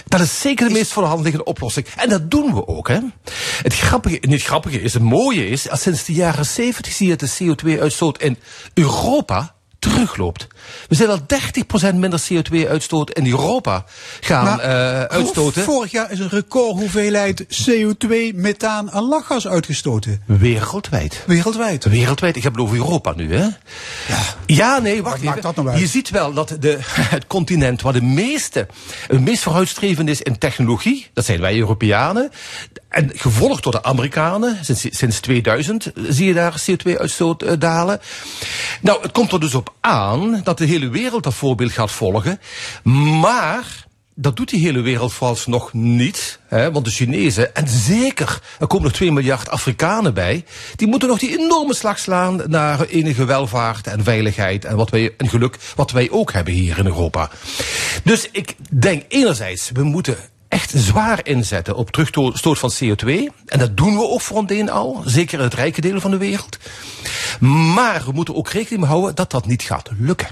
Dat 0.07 0.21
is 0.21 0.41
zeker 0.41 0.67
de 0.69 0.73
meest 0.73 0.93
voor 0.93 1.03
de 1.03 1.09
hand 1.09 1.21
liggende 1.23 1.47
oplossing. 1.47 1.87
En 1.97 2.09
dat 2.09 2.31
doen 2.31 2.55
we 2.55 2.67
ook, 2.67 2.89
hè. 2.89 2.99
Het 3.63 3.75
grappige, 3.75 4.19
niet 4.21 4.43
grappige 4.43 4.81
is, 4.81 4.95
het 4.95 5.03
mooie 5.03 5.49
is, 5.49 5.67
sinds 5.71 6.05
de 6.05 6.13
jaren 6.13 6.47
70 6.47 6.93
zie 6.93 7.09
je 7.09 7.17
de 7.17 7.31
CO2-uitstoot 7.43 8.23
in 8.23 8.37
Europa 8.75 9.55
terugloopt. 9.79 10.47
We 10.89 10.95
zijn 10.95 11.09
al 11.09 11.19
30% 11.93 11.95
minder 11.95 12.21
CO2-uitstoot 12.33 13.11
in 13.11 13.27
Europa 13.27 13.85
gaan 14.21 14.45
Maar, 14.45 14.59
eh, 14.59 15.03
uitstoten. 15.03 15.63
Vorig 15.63 15.91
jaar 15.91 16.11
is 16.11 16.19
een 16.19 16.29
record 16.29 16.79
hoeveelheid 16.79 17.47
CO2, 17.65 18.33
methaan 18.35 18.91
en 18.91 19.03
lachgas 19.03 19.49
uitgestoten. 19.49 20.23
Wereldwijd. 20.25 21.23
Wereldwijd. 21.27 21.85
Wereldwijd. 21.85 22.37
Ik 22.37 22.43
heb 22.43 22.53
het 22.53 22.63
over 22.63 22.77
Europa 22.77 23.13
nu, 23.17 23.35
hè? 23.35 23.43
Ja. 24.09 24.37
Ja, 24.47 24.79
nee, 24.79 25.03
wacht 25.03 25.15
Wat 25.15 25.25
maakt 25.25 25.39
even. 25.39 25.55
dat 25.55 25.65
nou 25.65 25.69
uit? 25.69 25.79
Je 25.79 25.87
ziet 25.87 26.11
wel 26.11 26.33
dat 26.33 26.57
de, 26.61 26.79
het 27.17 27.27
continent 27.27 27.83
waar 27.83 27.93
de 27.93 28.03
meeste, 28.03 28.67
het 29.07 29.21
meest 29.21 29.43
vooruitstrevend 29.43 30.09
is 30.09 30.23
in 30.23 30.39
technologie, 30.39 31.07
dat 31.13 31.25
zijn 31.25 31.41
wij 31.41 31.59
Europeanen. 31.59 32.31
En 32.89 33.11
gevolgd 33.15 33.63
door 33.63 33.73
de 33.73 33.83
Amerikanen, 33.83 34.59
sinds, 34.65 34.87
sinds 34.91 35.21
2000 35.21 35.93
zie 36.09 36.27
je 36.27 36.35
daar 36.35 36.63
CO2-uitstoot 36.71 37.43
eh, 37.43 37.53
dalen. 37.59 38.01
Nou, 38.81 39.03
het 39.03 39.13
komt 39.13 39.33
er 39.33 39.41
dus 39.41 39.55
op 39.55 39.68
aan 39.81 40.41
dat 40.45 40.59
de 40.59 40.65
hele 40.65 40.89
wereld 40.89 41.23
dat 41.23 41.35
voorbeeld 41.35 41.73
gaat 41.73 41.91
volgen. 41.91 42.41
Maar 43.21 43.87
dat 44.21 44.37
doet 44.37 44.49
die 44.49 44.61
hele 44.61 44.81
wereld 44.81 45.13
vooralsnog 45.13 45.73
niet. 45.73 46.39
Hè, 46.47 46.73
want 46.73 46.85
de 46.85 46.91
Chinezen, 46.91 47.55
en 47.55 47.69
zeker, 47.69 48.43
er 48.59 48.67
komen 48.67 48.87
nog 48.87 48.95
2 48.97 49.13
miljard 49.13 49.49
Afrikanen 49.49 50.15
bij. 50.15 50.45
Die 50.77 50.89
moeten 50.89 51.09
nog 51.09 51.19
die 51.19 51.39
enorme 51.39 51.75
slag 51.75 51.99
slaan 51.99 52.43
naar 52.47 52.81
enige 52.81 53.25
welvaart 53.25 53.87
en 53.87 54.05
veiligheid. 54.05 54.65
En, 54.65 54.77
wat 54.77 54.91
wij, 54.91 55.15
en 55.17 55.29
geluk, 55.29 55.59
wat 55.77 55.91
wij 55.91 56.11
ook 56.11 56.33
hebben 56.33 56.53
hier 56.53 56.79
in 56.79 56.87
Europa. 56.87 57.31
Dus 58.05 58.29
ik 58.33 58.55
denk 58.71 59.05
enerzijds, 59.09 59.71
we 59.71 59.83
moeten 59.83 60.17
echt 60.49 60.73
zwaar 60.75 61.21
inzetten 61.27 61.77
op 61.77 61.91
terugstoot 61.91 62.59
van 62.59 62.73
CO2. 62.83 63.09
En 63.47 63.59
dat 63.59 63.77
doen 63.77 63.97
we 63.97 64.03
ook 64.09 64.21
voor 64.21 64.45
een 64.47 64.71
al. 64.71 65.03
Zeker 65.05 65.39
in 65.39 65.45
het 65.45 65.55
rijke 65.55 65.81
deel 65.81 66.01
van 66.01 66.11
de 66.11 66.17
wereld. 66.17 66.59
Maar 67.75 68.03
we 68.05 68.13
moeten 68.13 68.35
ook 68.37 68.49
rekening 68.49 68.81
mee 68.81 68.91
houden 68.91 69.15
dat 69.15 69.31
dat 69.31 69.47
niet 69.47 69.63
gaat 69.63 69.91
lukken. 69.99 70.29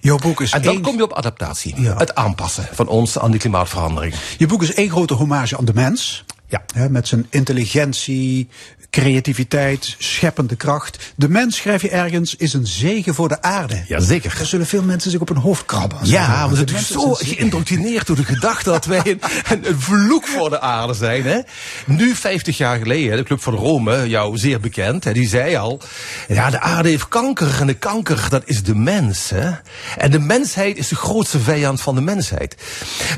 Jouw 0.00 0.18
boek 0.18 0.40
is 0.40 0.50
en 0.52 0.62
dan 0.62 0.72
één- 0.72 0.82
kom 0.82 0.96
je 0.96 1.02
op 1.02 1.12
adaptatie. 1.12 1.74
Het 1.76 2.14
aanpassen 2.14 2.68
van 2.72 2.88
ons 2.88 3.18
aan 3.18 3.30
die 3.30 3.40
klimaatverandering. 3.40 4.14
Je 4.38 4.46
boek 4.46 4.62
is 4.62 4.74
één 4.74 4.90
grote 4.90 5.14
hommage 5.14 5.56
aan 5.56 5.64
de 5.64 5.74
mens. 5.74 6.24
Ja. 6.48 6.64
Hè, 6.74 6.90
met 6.90 7.08
zijn 7.08 7.26
intelligentie, 7.30 8.48
creativiteit, 8.90 9.94
scheppende 9.98 10.56
kracht. 10.56 11.12
De 11.16 11.28
mens, 11.28 11.56
schrijf 11.56 11.82
je 11.82 11.90
ergens, 11.90 12.36
is 12.36 12.52
een 12.52 12.66
zegen 12.66 13.14
voor 13.14 13.28
de 13.28 13.42
aarde. 13.42 13.84
Jazeker. 13.88 14.34
Daar 14.36 14.46
zullen 14.46 14.66
veel 14.66 14.82
mensen 14.82 15.10
zich 15.10 15.20
op 15.20 15.28
hun 15.28 15.36
hoofd 15.36 15.64
krabben. 15.64 15.98
Ja, 16.02 16.48
we 16.48 16.54
zijn 16.54 16.66
is 16.66 16.90
zo 16.90 17.14
geïndoctrineerd 17.14 18.06
door 18.06 18.16
de 18.16 18.24
gedachte 18.24 18.70
dat 18.70 18.84
wij 18.84 19.00
een, 19.04 19.20
een, 19.50 19.80
vloek 19.80 20.26
voor 20.26 20.50
de 20.50 20.60
aarde 20.60 20.94
zijn. 20.94 21.24
Hè? 21.24 21.40
Nu, 21.86 22.14
50 22.14 22.56
jaar 22.56 22.78
geleden, 22.78 23.16
de 23.16 23.22
Club 23.22 23.42
van 23.42 23.54
Rome, 23.54 24.08
jou 24.08 24.38
zeer 24.38 24.60
bekend, 24.60 25.04
hè, 25.04 25.12
die 25.12 25.28
zei 25.28 25.56
al: 25.56 25.80
Ja, 26.28 26.50
de 26.50 26.60
aarde 26.60 26.88
heeft 26.88 27.08
kanker 27.08 27.60
en 27.60 27.66
de 27.66 27.74
kanker, 27.74 28.26
dat 28.28 28.42
is 28.44 28.62
de 28.62 28.74
mens. 28.74 29.30
Hè? 29.30 29.50
En 29.98 30.10
de 30.10 30.18
mensheid 30.18 30.76
is 30.76 30.88
de 30.88 30.96
grootste 30.96 31.38
vijand 31.38 31.80
van 31.80 31.94
de 31.94 32.00
mensheid. 32.00 32.56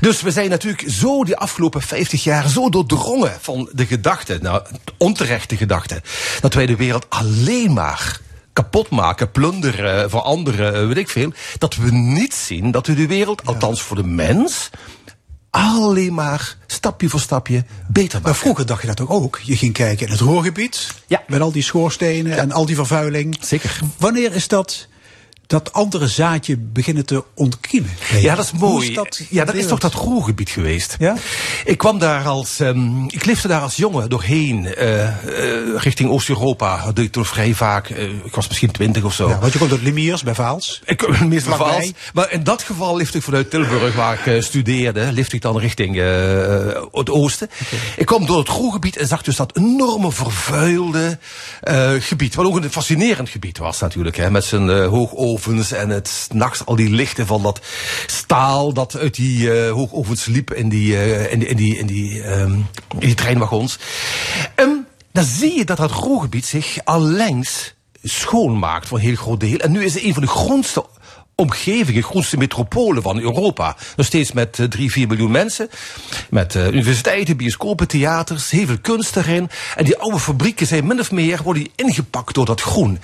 Dus 0.00 0.20
we 0.22 0.30
zijn 0.30 0.50
natuurlijk 0.50 0.84
zo 0.90 1.24
die 1.24 1.36
afgelopen 1.36 1.82
50 1.82 2.24
jaar 2.24 2.48
zo 2.48 2.68
doordrongen 2.68 3.17
van 3.40 3.68
de 3.72 3.86
gedachte, 3.86 4.38
nou, 4.42 4.62
onterechte 4.96 5.56
gedachte, 5.56 6.02
dat 6.40 6.54
wij 6.54 6.66
de 6.66 6.76
wereld 6.76 7.06
alleen 7.08 7.72
maar 7.72 8.20
kapot 8.52 8.90
maken, 8.90 9.30
plunderen, 9.30 10.10
voor 10.10 10.20
anderen, 10.20 10.74
eh, 10.74 10.86
weet 10.86 10.96
ik 10.96 11.08
veel. 11.08 11.32
Dat 11.58 11.76
we 11.76 11.90
niet 11.90 12.34
zien 12.34 12.70
dat 12.70 12.86
we 12.86 12.94
de 12.94 13.06
wereld, 13.06 13.46
althans 13.46 13.82
voor 13.82 13.96
de 13.96 14.04
mens, 14.04 14.70
alleen 15.50 16.14
maar 16.14 16.56
stapje 16.66 17.08
voor 17.08 17.20
stapje 17.20 17.64
beter 17.88 18.14
maken. 18.14 18.22
Maar 18.22 18.34
vroeger 18.34 18.66
dacht 18.66 18.80
je 18.80 18.86
dat 18.86 18.96
toch 18.96 19.08
ook? 19.08 19.40
Je 19.42 19.56
ging 19.56 19.72
kijken 19.72 20.06
in 20.06 20.12
het 20.12 20.20
Roergebied. 20.20 20.94
Ja. 21.06 21.22
Met 21.26 21.40
al 21.40 21.52
die 21.52 21.62
schoorstenen 21.62 22.38
en 22.38 22.52
al 22.52 22.66
die 22.66 22.76
vervuiling. 22.76 23.36
Zeker. 23.40 23.80
Wanneer 23.98 24.34
is 24.34 24.48
dat, 24.48 24.88
dat 25.48 25.72
andere 25.72 26.08
zaadje 26.08 26.56
beginnen 26.56 27.06
te 27.06 27.24
ontkiemen? 27.34 27.90
Ja, 28.20 28.34
dat 28.34 28.44
is 28.44 28.52
mooi. 28.60 28.88
is 28.88 28.94
dat 28.94 29.20
ja, 29.30 29.44
dat 29.44 29.54
is 29.54 29.66
toch 29.66 29.78
dat 29.78 29.92
Roergebied 29.92 30.50
geweest. 30.50 30.96
Ja? 30.98 31.16
Ik 31.64 31.78
kwam 31.78 31.98
daar 31.98 32.24
als, 32.24 32.60
ehm, 32.60 33.04
ik 33.04 33.24
leefde 33.24 33.48
daar 33.48 33.60
als 33.60 33.76
jongen 33.76 34.10
doorheen, 34.10 34.74
eh, 34.74 35.06
eh, 35.08 35.14
richting 35.76 36.10
Oost-Europa. 36.10 36.84
Dat 36.84 36.96
deed 36.96 37.04
ik 37.04 37.12
toen 37.12 37.24
vrij 37.24 37.54
vaak. 37.54 37.88
eh, 37.90 38.04
ik 38.24 38.34
was 38.34 38.48
misschien 38.48 38.70
twintig 38.70 39.02
of 39.04 39.14
zo. 39.14 39.28
Ja, 39.28 39.38
want 39.38 39.52
je 39.52 39.58
komt 39.58 39.70
uit 39.70 39.82
Limiers 39.82 40.22
bij 40.22 40.34
Vaals. 40.34 40.80
Ik 40.84 40.96
kom 40.96 41.28
meestal. 41.28 41.56
Vaals. 41.56 41.92
Maar 42.14 42.32
in 42.32 42.42
dat 42.42 42.62
geval 42.62 42.96
lift 42.96 43.14
ik 43.14 43.22
vanuit 43.22 43.50
Tilburg, 43.50 43.94
waar 43.94 44.28
ik 44.28 44.42
studeerde, 44.42 45.12
lift 45.12 45.32
ik 45.32 45.40
dan 45.40 45.58
richting 45.58 45.96
het 46.92 47.10
oosten. 47.10 47.50
Ik 47.96 48.06
kwam 48.06 48.26
door 48.26 48.38
het 48.38 48.48
Groegebied 48.48 48.96
en 48.96 49.06
zag 49.06 49.22
dus 49.22 49.36
dat 49.36 49.56
enorme 49.56 50.12
vervuilde 50.12 51.18
gebied. 51.98 52.34
Wat 52.34 52.46
ook 52.46 52.56
een 52.56 52.70
fascinerend 52.70 53.28
gebied 53.28 53.58
was 53.58 53.80
natuurlijk. 53.80 54.16
Hè, 54.16 54.30
met 54.30 54.44
zijn 54.44 54.70
eh, 54.70 54.86
en 55.72 55.88
het 55.88 56.28
nachts 56.32 56.64
al 56.64 56.76
die 56.76 56.90
lichten 56.90 57.26
van 57.26 57.42
dat 57.42 57.60
staal 58.06 58.72
dat 58.72 58.96
uit 58.96 59.14
die 59.14 59.52
eh, 59.52 59.72
hoogovens 59.72 60.24
liep 60.24 60.52
in 60.52 60.68
die, 60.68 60.96
eh, 60.96 61.32
in 61.32 61.38
die, 61.38 61.48
in 61.48 61.56
die, 61.56 61.76
in 61.78 61.86
die, 61.86 62.22
ehm, 62.22 62.52
in 62.88 62.98
die 62.98 63.14
treinwagons. 63.14 63.78
Ehm, 64.54 64.70
dan 65.12 65.24
zie 65.24 65.56
je 65.56 65.64
dat 65.64 65.76
dat 65.76 65.90
Groegebied 65.90 66.46
zich 66.46 66.78
allengs 66.84 67.74
schoonmaakt 68.02 68.88
voor 68.88 68.98
een 68.98 69.04
heel 69.04 69.14
groot 69.14 69.40
deel. 69.40 69.58
En 69.58 69.70
nu 69.70 69.84
is 69.84 69.94
het 69.94 70.02
een 70.02 70.14
van 70.14 70.22
de 70.22 70.28
grootste 70.28 70.84
omgevingen, 71.40 72.02
grootste 72.02 72.36
metropolen 72.36 73.02
van 73.02 73.20
Europa. 73.20 73.76
Nog 73.96 74.06
steeds 74.06 74.32
met 74.32 74.58
eh, 74.58 74.66
drie, 74.66 74.90
vier 74.90 75.06
miljoen 75.06 75.30
mensen. 75.30 75.68
Met 76.30 76.54
eh, 76.54 76.66
universiteiten, 76.66 77.36
bioscopen, 77.36 77.88
theaters, 77.88 78.50
heel 78.50 78.66
veel 78.66 78.78
kunst 78.78 79.16
erin. 79.16 79.50
En 79.76 79.84
die 79.84 79.98
oude 79.98 80.18
fabrieken 80.18 80.66
zijn 80.66 80.86
min 80.86 81.00
of 81.00 81.10
meer 81.10 81.40
worden 81.42 81.68
ingepakt 81.74 82.34
door 82.34 82.44
dat 82.44 82.60
groen. 82.60 83.00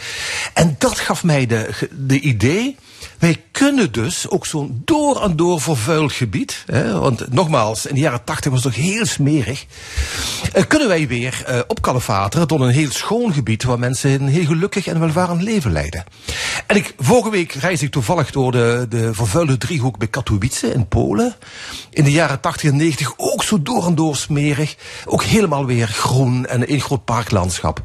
En 0.55 0.77
dat 0.79 0.99
gaf 0.99 1.25
mij 1.25 1.47
de, 1.47 1.69
de 1.91 2.21
idee. 2.21 2.77
Wij 3.25 3.43
kunnen 3.53 3.93
dus 3.93 4.29
ook 4.29 4.47
zo'n 4.47 4.83
door 4.85 5.23
en 5.23 5.37
door 5.37 5.61
vervuild 5.61 6.13
gebied. 6.13 6.65
Hè, 6.67 6.99
want 6.99 7.33
nogmaals, 7.33 7.87
in 7.87 7.95
de 7.95 8.01
jaren 8.01 8.25
tachtig 8.25 8.51
was 8.51 8.65
het 8.65 8.75
toch 8.75 8.83
heel 8.83 9.07
smerig. 9.07 9.67
eh, 10.53 10.63
kunnen 10.69 10.89
wij 10.89 11.09
weer 11.09 11.43
eh 11.47 11.59
opkalefateren 11.67 12.47
tot 12.47 12.61
een 12.61 12.69
heel 12.69 12.91
schoon 12.91 13.33
gebied. 13.33 13.63
waar 13.65 13.79
mensen 13.79 14.11
een 14.11 14.29
heel 14.29 14.45
gelukkig 14.45 14.87
en 14.87 15.01
welvarend 15.01 15.43
leven 15.43 15.73
leiden. 15.73 16.05
En 16.67 16.77
ik, 16.77 16.95
vorige 16.99 17.31
week 17.31 17.53
reis 17.53 17.83
ik 17.83 17.91
toevallig 17.91 18.31
door 18.31 18.53
de, 18.53 18.87
de 18.89 19.15
vervuilde 19.15 19.59
driehoek 19.59 19.99
bij 19.99 20.09
Katowice 20.09 20.73
in 20.73 20.89
Polen. 20.89 21.35
In 21.91 22.05
de 22.05 22.13
jaren 22.13 22.41
80 22.41 22.71
en 22.71 22.77
90 22.77 23.13
ook 23.17 23.43
zo 23.43 23.63
door 23.63 23.87
en 23.87 23.95
door 23.95 24.17
smerig. 24.17 24.77
Ook 25.05 25.23
helemaal 25.23 25.67
weer 25.67 25.87
groen 25.87 26.47
en 26.47 26.73
een 26.73 26.81
groot 26.81 27.05
parklandschap. 27.05 27.83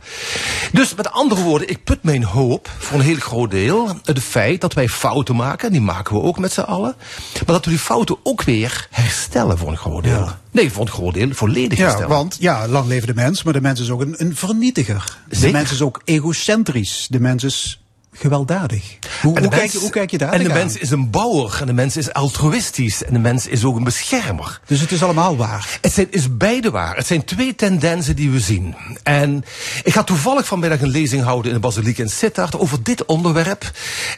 Dus 0.71 0.95
met 0.95 1.11
andere 1.11 1.41
woorden, 1.41 1.69
ik 1.69 1.83
put 1.83 2.03
mijn 2.03 2.23
hoop 2.23 2.69
voor 2.77 2.99
een 2.99 3.05
heel 3.05 3.15
groot 3.15 3.51
deel 3.51 3.97
het 4.03 4.19
feit 4.19 4.61
dat 4.61 4.73
wij 4.73 4.87
fouten 5.29 5.47
maken. 5.47 5.67
En 5.67 5.73
die 5.73 5.81
maken 5.81 6.15
we 6.15 6.21
ook 6.21 6.39
met 6.39 6.51
z'n 6.51 6.59
allen. 6.61 6.95
Maar 7.33 7.43
dat 7.45 7.65
we 7.65 7.71
die 7.71 7.79
fouten 7.79 8.17
ook 8.23 8.43
weer 8.43 8.87
herstellen 8.91 9.57
voor 9.57 9.67
een 9.69 9.77
groot 9.77 10.03
deel. 10.03 10.29
Nee, 10.51 10.71
voor 10.71 10.81
een 10.85 10.91
groot 10.91 11.13
deel 11.13 11.29
volledig 11.33 11.77
Ja, 11.77 11.83
herstellen. 11.83 12.09
want 12.09 12.37
ja, 12.39 12.67
lang 12.67 12.87
leven 12.87 13.07
de 13.07 13.13
mens, 13.13 13.43
maar 13.43 13.53
de 13.53 13.61
mens 13.61 13.79
is 13.79 13.89
ook 13.89 14.01
een, 14.01 14.15
een 14.17 14.35
vernietiger. 14.35 15.17
De 15.29 15.51
mens 15.51 15.71
is 15.71 15.81
ook 15.81 16.01
egocentrisch. 16.05 17.07
De 17.09 17.19
mens 17.19 17.43
is 17.43 17.81
gewelddadig. 18.19 18.97
Hoe, 19.21 19.47
kijk, 19.47 19.73
hoe 19.73 19.89
kijk 19.89 20.11
je 20.11 20.17
daar 20.17 20.33
En 20.33 20.43
de 20.43 20.49
mens 20.49 20.77
is 20.77 20.89
een 20.89 21.09
bouwer, 21.09 21.57
en 21.61 21.67
de 21.67 21.73
mens 21.73 21.97
is 21.97 22.13
altruïstisch, 22.13 23.03
en 23.03 23.13
de 23.13 23.19
mens 23.19 23.47
is 23.47 23.63
ook 23.63 23.75
een 23.75 23.83
beschermer. 23.83 24.59
Dus 24.65 24.79
het 24.79 24.91
is 24.91 25.03
allemaal 25.03 25.37
waar. 25.37 25.77
Het 25.81 25.93
zijn, 25.93 26.07
is 26.11 26.37
beide 26.37 26.71
waar. 26.71 26.95
Het 26.95 27.07
zijn 27.07 27.23
twee 27.23 27.55
tendensen 27.55 28.15
die 28.15 28.29
we 28.31 28.39
zien. 28.39 28.75
En 29.03 29.43
ik 29.83 29.93
ga 29.93 30.03
toevallig 30.03 30.45
vanmiddag 30.45 30.81
een 30.81 30.89
lezing 30.89 31.23
houden 31.23 31.47
in 31.51 31.53
de 31.53 31.67
Basiliek 31.67 31.97
in 31.97 32.09
Sittard 32.09 32.59
over 32.59 32.83
dit 32.83 33.05
onderwerp. 33.05 33.71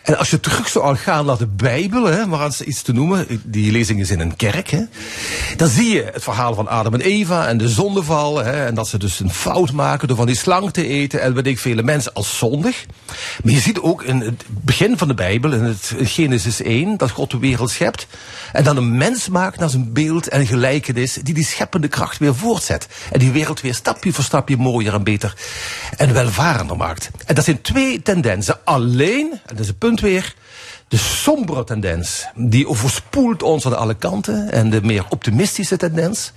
En 0.04 0.18
als 0.18 0.30
je 0.30 0.40
terug 0.40 0.68
zou 0.68 0.96
gaan 0.96 1.26
naar 1.26 1.38
de 1.38 1.48
Bijbel, 1.48 2.04
hè, 2.04 2.26
maar 2.26 2.46
eens 2.46 2.62
iets 2.62 2.82
te 2.82 2.94
noemen, 2.94 3.42
die 3.44 3.72
lezing 3.72 4.00
is 4.00 4.12
in 4.12 4.20
een 4.20 4.36
kerk, 4.36 4.70
hè, 4.70 4.82
dan 5.58 5.68
zie 5.68 5.94
je 5.94 6.10
het 6.14 6.24
verhaal 6.24 6.54
van 6.54 6.68
Adam 6.68 6.94
en 6.94 7.02
Eva 7.02 7.48
en 7.48 7.58
de 7.58 7.70
zondeval. 7.70 8.38
Hè, 8.38 8.66
en 8.66 8.76
dat 8.76 8.88
ze 8.88 8.98
dus 8.98 9.20
een 9.20 9.34
fout 9.34 9.72
maken 9.72 10.08
door 10.08 10.18
van 10.18 10.26
die 10.26 10.36
slang 10.36 10.72
te 10.72 10.88
eten 10.88 11.22
en 11.22 11.34
weet 11.34 11.48
ik 11.48 11.60
vele 11.60 11.84
mensen 11.84 12.14
als 12.14 12.38
zondig. 12.38 12.86
Maar 13.44 13.54
je 13.54 13.60
ziet 13.60 13.80
ook 13.80 13.91
in 14.00 14.20
het 14.20 14.44
begin 14.48 14.98
van 14.98 15.08
de 15.08 15.14
Bijbel, 15.14 15.52
in 15.52 15.64
het 15.64 15.94
Genesis 15.98 16.62
1, 16.62 16.98
dat 16.98 17.12
God 17.12 17.32
de 17.32 17.40
wereld 17.40 17.70
schept. 17.70 18.08
En 18.52 18.64
dan 18.64 18.78
een 18.78 18.98
mens 18.98 19.30
maakt 19.30 19.60
naar 19.60 19.70
zijn 19.70 19.94
beeld 19.94 20.28
en 20.28 20.46
gelijkenis, 20.46 21.14
die 21.14 21.34
die 21.34 21.46
scheppende 21.46 21.88
kracht 21.88 22.18
weer 22.18 22.36
voortzet. 22.36 22.88
En 23.12 23.20
die 23.20 23.32
wereld 23.32 23.62
weer 23.62 23.76
stapje 23.76 24.14
voor 24.14 24.24
stapje 24.24 24.58
mooier 24.58 24.94
en 24.94 25.04
beter 25.04 25.34
en 25.98 26.14
welvarender 26.14 26.78
maakt. 26.78 27.10
En 27.26 27.36
dat 27.36 27.44
zijn 27.44 27.62
twee 27.62 28.02
tendensen. 28.02 28.66
Alleen, 28.66 29.32
en 29.32 29.40
dat 29.46 29.60
is 29.60 29.68
het 29.68 29.78
punt 29.78 30.00
weer, 30.00 30.36
de 30.92 30.98
sombere 30.98 31.64
tendens, 31.64 32.26
die 32.36 32.68
overspoelt 32.68 33.44
ons 33.44 33.66
aan 33.66 33.78
alle 33.78 33.94
kanten. 33.94 34.52
En 34.52 34.70
de 34.70 34.82
meer 34.82 35.06
optimistische 35.10 35.78
tendens, 35.78 36.32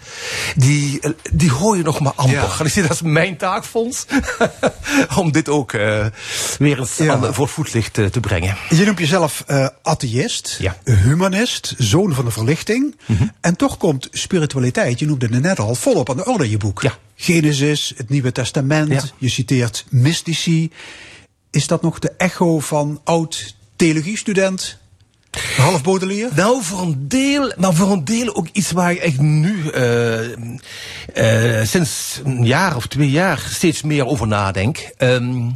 die, 0.56 1.00
die 1.32 1.50
hoor 1.50 1.76
je 1.76 1.82
nog 1.82 2.00
maar 2.00 2.12
amper. 2.16 2.34
Ja. 2.34 2.58
En 2.58 2.66
ik 2.66 2.72
zie 2.72 2.82
dat 2.82 2.90
is 2.90 3.02
mijn 3.02 3.36
taakfonds. 3.36 4.04
om 5.18 5.32
dit 5.32 5.48
ook 5.48 5.72
eh, 5.72 6.06
weer 6.58 6.78
eens 6.78 6.96
Ja. 6.96 7.12
aan, 7.12 7.34
voor 7.34 7.44
het 7.44 7.54
voetlicht 7.54 7.98
eh, 7.98 8.06
te 8.06 8.20
brengen. 8.20 8.56
Je 8.68 8.84
noemt 8.84 8.98
jezelf 8.98 9.42
eh 9.46 9.66
atheïst, 9.82 10.56
Ja. 10.60 10.76
humanist, 10.84 11.74
zoon 11.78 12.14
van 12.14 12.24
de 12.24 12.30
verlichting. 12.30 12.96
En 13.40 13.56
toch 13.56 13.76
komt 13.76 14.08
spiritualiteit, 14.12 14.98
je 14.98 15.06
noemde 15.06 15.26
het 15.30 15.42
net 15.42 15.58
al, 15.58 15.74
volop 15.74 16.10
aan 16.10 16.16
de 16.16 16.26
orde 16.26 16.44
in 16.44 16.50
je 16.50 16.56
boek. 16.56 16.82
Genesis, 17.16 17.92
het 17.96 18.08
Nieuwe 18.08 18.32
Testament, 18.32 19.14
je 19.18 19.28
citeert 19.28 19.84
mystici. 19.90 20.70
Is 21.50 21.66
dat 21.66 21.82
nog 21.82 21.98
de 21.98 22.12
echo 22.16 22.60
van 22.60 23.00
oud 23.04 23.54
theologiestudent, 23.78 24.76
half 25.56 25.82
Baudelaire? 25.82 26.30
Nou, 26.34 26.62
voor 26.62 26.80
een 26.80 27.08
deel, 27.08 27.52
maar 27.56 27.74
voor 27.74 27.92
een 27.92 28.04
deel 28.04 28.34
ook 28.34 28.46
iets 28.52 28.70
waar 28.70 28.92
ik 28.92 28.98
echt 28.98 29.20
nu, 29.20 29.68
eh, 29.68 30.32
eh, 31.12 31.66
sinds 31.66 32.20
een 32.24 32.44
jaar 32.44 32.76
of 32.76 32.86
twee 32.86 33.10
jaar, 33.10 33.46
steeds 33.50 33.82
meer 33.82 34.06
over 34.06 34.26
nadenk. 34.26 34.90
Ehm, 34.96 35.48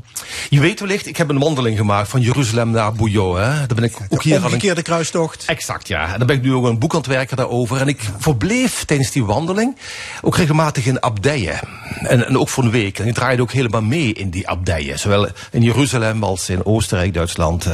je 0.49 0.61
weet 0.61 0.81
wellicht, 0.81 1.07
ik 1.07 1.17
heb 1.17 1.29
een 1.29 1.39
wandeling 1.39 1.77
gemaakt 1.77 2.09
van 2.09 2.21
Jeruzalem 2.21 2.71
naar 2.71 2.93
Bouillon. 2.93 3.37
Hè. 3.37 3.43
Daar 3.43 3.75
ben 3.75 3.85
ik 3.85 3.97
ook 4.09 4.23
hier 4.23 4.39
De 4.39 4.45
omgekeerde 4.45 4.83
kruistocht. 4.83 5.45
Exact, 5.45 5.89
ja. 5.89 6.13
En 6.13 6.19
dan 6.19 6.27
ben 6.27 6.37
ik 6.37 6.43
nu 6.43 6.55
ook 6.55 6.65
een 6.65 6.79
boek 6.79 6.93
aan 6.93 6.99
het 6.99 7.09
werken 7.09 7.37
daarover. 7.37 7.81
En 7.81 7.89
ik 7.89 8.01
verbleef 8.19 8.85
tijdens 8.85 9.11
die 9.11 9.25
wandeling 9.25 9.77
ook 10.23 10.37
regelmatig 10.37 10.87
in 10.87 11.01
abdijen. 11.01 11.61
En, 12.03 12.27
en 12.27 12.39
ook 12.39 12.49
voor 12.49 12.65
een 12.65 12.71
week. 12.71 12.99
En 12.99 13.07
ik 13.07 13.15
draaide 13.15 13.43
ook 13.43 13.53
helemaal 13.53 13.83
mee 13.83 14.13
in 14.13 14.31
die 14.31 14.49
abdijen. 14.49 14.99
Zowel 14.99 15.29
in 15.51 15.63
Jeruzalem 15.63 16.23
als 16.23 16.49
in 16.49 16.65
Oostenrijk, 16.65 17.15
Duitsland, 17.15 17.67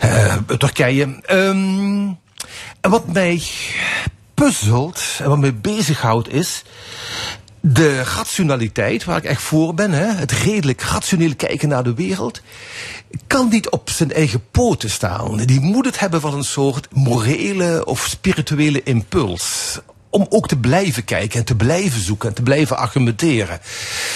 eh, 0.00 0.36
Turkije. 0.58 0.97
Ehm, 1.06 2.08
en 2.80 2.90
wat 2.90 3.12
mij 3.12 3.42
puzzelt 4.34 5.02
en 5.18 5.28
wat 5.28 5.38
mij 5.38 5.54
bezighoudt 5.54 6.32
is 6.32 6.62
de 7.60 8.02
rationaliteit, 8.02 9.04
waar 9.04 9.16
ik 9.16 9.24
echt 9.24 9.42
voor 9.42 9.74
ben, 9.74 9.92
hè, 9.92 10.06
het 10.06 10.32
redelijk 10.32 10.82
rationeel 10.82 11.34
kijken 11.36 11.68
naar 11.68 11.82
de 11.84 11.94
wereld, 11.94 12.40
kan 13.26 13.48
niet 13.48 13.70
op 13.70 13.90
zijn 13.90 14.12
eigen 14.12 14.42
poten 14.50 14.90
staan. 14.90 15.36
Die 15.36 15.60
moet 15.60 15.84
het 15.84 15.98
hebben 15.98 16.20
van 16.20 16.34
een 16.34 16.44
soort 16.44 16.88
morele 16.92 17.84
of 17.84 18.06
spirituele 18.10 18.82
impuls. 18.82 19.78
Om 20.10 20.26
ook 20.28 20.48
te 20.48 20.56
blijven 20.56 21.04
kijken 21.04 21.38
en 21.38 21.44
te 21.44 21.56
blijven 21.56 22.00
zoeken 22.00 22.28
en 22.28 22.34
te 22.34 22.42
blijven 22.42 22.76
argumenteren. 22.76 23.60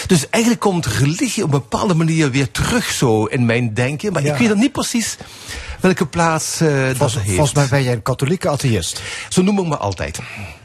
Dus 0.06 0.28
eigenlijk 0.30 0.62
komt 0.62 0.86
religie 0.86 1.44
op 1.44 1.52
een 1.52 1.58
bepaalde 1.58 1.94
manier 1.94 2.30
weer 2.30 2.50
terug 2.50 2.90
zo 2.90 3.24
in 3.24 3.46
mijn 3.46 3.74
denken. 3.74 4.12
Maar 4.12 4.22
Ja. 4.22 4.32
ik 4.32 4.38
weet 4.38 4.48
dan 4.48 4.58
niet 4.58 4.72
precies 4.72 5.16
welke 5.82 6.06
plaats 6.06 6.60
eh 6.60 6.68
dat 6.68 6.96
Volgens, 6.96 7.14
heeft. 7.14 7.28
volgens 7.34 7.52
mij 7.54 7.66
ben 7.70 7.82
jij 7.82 7.92
een 7.92 8.02
katholieke 8.02 8.48
atheïst. 8.48 9.02
Zo 9.28 9.42
noem 9.42 9.58
ik 9.58 9.66
me 9.66 9.76
altijd. 9.76 10.18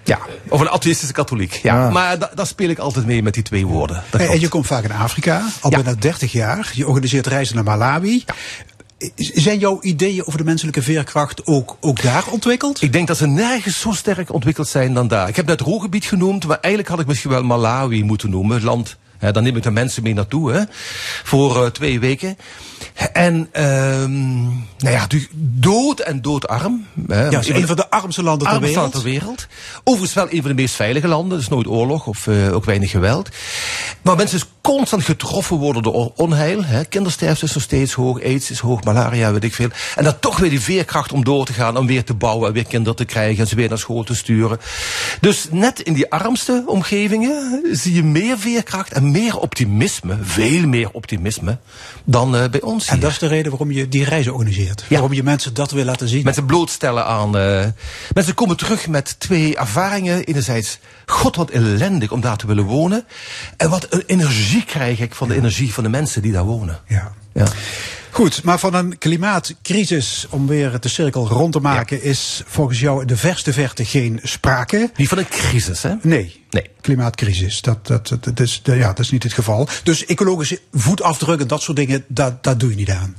Ja, 0.03 0.19
of 0.49 0.59
een 0.59 0.69
atheïstische 0.69 1.13
katholiek. 1.13 1.53
Ja. 1.63 1.75
Ja. 1.75 1.89
Maar 1.89 2.19
da- 2.19 2.31
daar 2.35 2.47
speel 2.47 2.69
ik 2.69 2.77
altijd 2.79 3.05
mee 3.05 3.23
met 3.23 3.33
die 3.33 3.43
twee 3.43 3.65
woorden. 3.65 4.03
Dat 4.09 4.21
En, 4.21 4.39
je 4.39 4.47
komt 4.47 4.67
vaak 4.67 4.83
in 4.83 4.91
Afrika, 4.91 5.45
al 5.61 5.69
bijna 5.69 5.93
30 5.93 6.31
jaar. 6.31 6.71
Je 6.73 6.87
organiseert 6.87 7.27
reizen 7.27 7.55
naar 7.55 7.63
Malawi. 7.63 8.23
Z- 9.15 9.29
Zijn 9.33 9.59
jouw 9.59 9.77
ideeën 9.81 10.25
over 10.25 10.37
de 10.37 10.43
menselijke 10.45 10.81
veerkracht 10.81 11.45
ook, 11.45 11.77
ook 11.79 12.01
daar 12.01 12.23
ontwikkeld? 12.29 12.81
Ik 12.81 12.91
denk 12.93 13.07
dat 13.07 13.17
ze 13.17 13.27
nergens 13.27 13.79
zo 13.79 13.91
sterk 13.91 14.33
ontwikkeld 14.33 14.67
zijn 14.67 14.93
dan 14.93 15.07
daar. 15.07 15.27
Ik 15.27 15.35
heb 15.35 15.45
net 15.45 15.61
Roergebied 15.61 16.05
genoemd, 16.05 16.45
maar 16.47 16.57
eigenlijk 16.59 16.93
had 16.93 16.99
ik 17.01 17.07
misschien 17.07 17.29
wel 17.31 17.43
Malawi 17.43 18.03
moeten 18.03 18.29
noemen. 18.29 18.55
Het 18.55 18.63
land, 18.65 18.95
hè, 19.17 19.31
dan 19.31 19.43
neem 19.43 19.55
ik 19.55 19.63
de 19.63 19.71
mensen 19.71 20.03
mee 20.03 20.13
naartoe, 20.13 20.51
hè, 20.51 20.61
voor 21.23 21.63
eh, 21.63 21.69
twee 21.71 21.99
weken. 21.99 22.37
En, 23.13 23.49
ehm 23.51 24.43
nou 24.77 24.95
ja, 24.95 25.07
du- 25.07 25.27
dood 25.35 25.99
en 25.99 26.21
doodarm. 26.21 26.85
Hè, 27.07 27.27
Ja, 27.29 27.39
is 27.39 27.49
een 27.49 27.67
van 27.67 27.75
de 27.75 27.89
armste 27.89 28.23
landen 28.23 28.47
ter 28.47 28.59
wereld. 28.59 28.91
ter 28.91 29.01
wereld. 29.03 29.47
Overigens 29.83 30.13
wel 30.13 30.27
een 30.29 30.41
van 30.41 30.49
de 30.49 30.55
meest 30.61 30.75
veilige 30.75 31.07
landen. 31.07 31.37
Dus 31.37 31.47
nooit 31.47 31.67
oorlog 31.67 32.07
of 32.07 32.27
eh, 32.27 32.53
ook 32.53 32.65
weinig 32.65 32.91
geweld. 32.91 33.29
Maar 34.01 34.15
mensen 34.15 34.39
dus 34.39 34.47
constant 34.61 35.03
getroffen 35.03 35.57
worden 35.57 35.83
door 35.83 36.11
onheil. 36.15 36.63
Hè. 36.63 36.85
Kindersterfte 36.85 37.45
is 37.45 37.53
nog 37.53 37.63
steeds 37.63 37.93
hoog, 37.93 38.23
aids 38.23 38.51
is 38.51 38.59
hoog, 38.59 38.83
malaria, 38.83 39.31
weet 39.31 39.43
ik 39.43 39.53
veel. 39.53 39.69
En 39.95 40.03
dan 40.03 40.19
toch 40.19 40.37
weer 40.37 40.49
die 40.49 40.61
veerkracht 40.61 41.11
om 41.11 41.23
door 41.23 41.45
te 41.45 41.53
gaan, 41.53 41.77
om 41.77 41.87
weer 41.87 42.03
te 42.03 42.13
bouwen 42.13 42.47
en 42.47 42.53
weer 42.53 42.65
kinderen 42.67 42.95
te 42.95 43.05
krijgen 43.05 43.39
en 43.41 43.47
ze 43.47 43.55
weer 43.55 43.69
naar 43.69 43.77
school 43.77 44.03
te 44.03 44.15
sturen. 44.15 44.59
Dus 45.21 45.47
net 45.51 45.79
in 45.79 45.93
die 45.93 46.11
armste 46.11 46.63
omgevingen 46.65 47.61
zie 47.71 47.93
je 47.93 48.03
meer 48.03 48.37
veerkracht 48.39 48.91
en 48.91 49.11
meer 49.11 49.37
optimisme, 49.37 50.17
veel 50.21 50.67
meer 50.67 50.89
optimisme, 50.91 51.57
dan 52.03 52.35
eh, 52.35 52.49
bij 52.49 52.61
ons. 52.61 52.66
En 52.67 52.99
dat 52.99 53.11
is 53.11 53.17
de 53.19 53.27
reden 53.27 53.49
waarom 53.51 53.71
je 53.71 53.87
die 53.87 54.03
reizen 54.03 54.33
organiseert. 54.33 54.85
Waarom 54.89 55.13
je 55.13 55.23
mensen 55.23 55.53
dat 55.53 55.71
wil 55.71 55.85
laten 55.85 56.07
zien. 56.07 56.23
Mensen 56.23 56.45
blootstellen 56.45 57.05
aan. 57.05 57.37
eh, 57.37 57.65
mensen 58.13 58.33
komen 58.33 58.57
terug 58.57 58.87
met 58.87 59.15
twee 59.19 59.55
ervaringen. 59.57 60.23
Enerzijds, 60.23 60.79
god 61.05 61.35
wat 61.35 61.49
ellendig 61.49 62.11
om 62.11 62.21
daar 62.21 62.37
te 62.37 62.47
willen 62.47 62.63
wonen. 62.63 63.05
En 63.57 63.69
wat 63.69 63.87
een 63.89 64.03
energie 64.05 64.65
krijg 64.65 64.99
ik 64.99 65.15
van 65.15 65.27
de 65.27 65.35
energie 65.35 65.73
van 65.73 65.83
de 65.83 65.89
mensen 65.89 66.21
die 66.21 66.31
daar 66.31 66.43
wonen. 66.45 66.79
Ja. 66.87 67.11
Ja. 67.33 67.47
Goed, 68.17 68.43
maar 68.43 68.59
van 68.59 68.73
een 68.73 68.97
klimaatcrisis, 68.97 70.27
om 70.29 70.47
weer 70.47 70.79
de 70.79 70.87
cirkel 70.87 71.27
rond 71.27 71.53
te 71.53 71.59
maken, 71.59 72.03
is 72.03 72.43
volgens 72.45 72.79
jou 72.79 73.05
de 73.05 73.17
verste 73.17 73.53
verte 73.53 73.85
geen 73.85 74.19
sprake. 74.23 74.91
Niet 74.95 75.07
van 75.07 75.17
een 75.17 75.27
crisis, 75.27 75.83
hè? 75.83 75.93
Nee. 76.01 76.43
Nee. 76.49 76.69
Klimaatcrisis, 76.81 77.61
dat, 77.61 77.87
dat, 77.87 78.07
dat, 78.07 78.23
dat 78.23 78.39
is, 78.39 78.61
ja, 78.63 78.87
dat 78.87 78.99
is 78.99 79.11
niet 79.11 79.23
het 79.23 79.33
geval. 79.33 79.67
Dus 79.83 80.05
ecologische 80.05 80.59
voetafdruk 80.73 81.39
en 81.39 81.47
dat 81.47 81.61
soort 81.61 81.77
dingen, 81.77 82.05
dat, 82.07 82.43
dat 82.43 82.59
doe 82.59 82.69
je 82.69 82.75
niet 82.75 82.91
aan. 82.91 83.15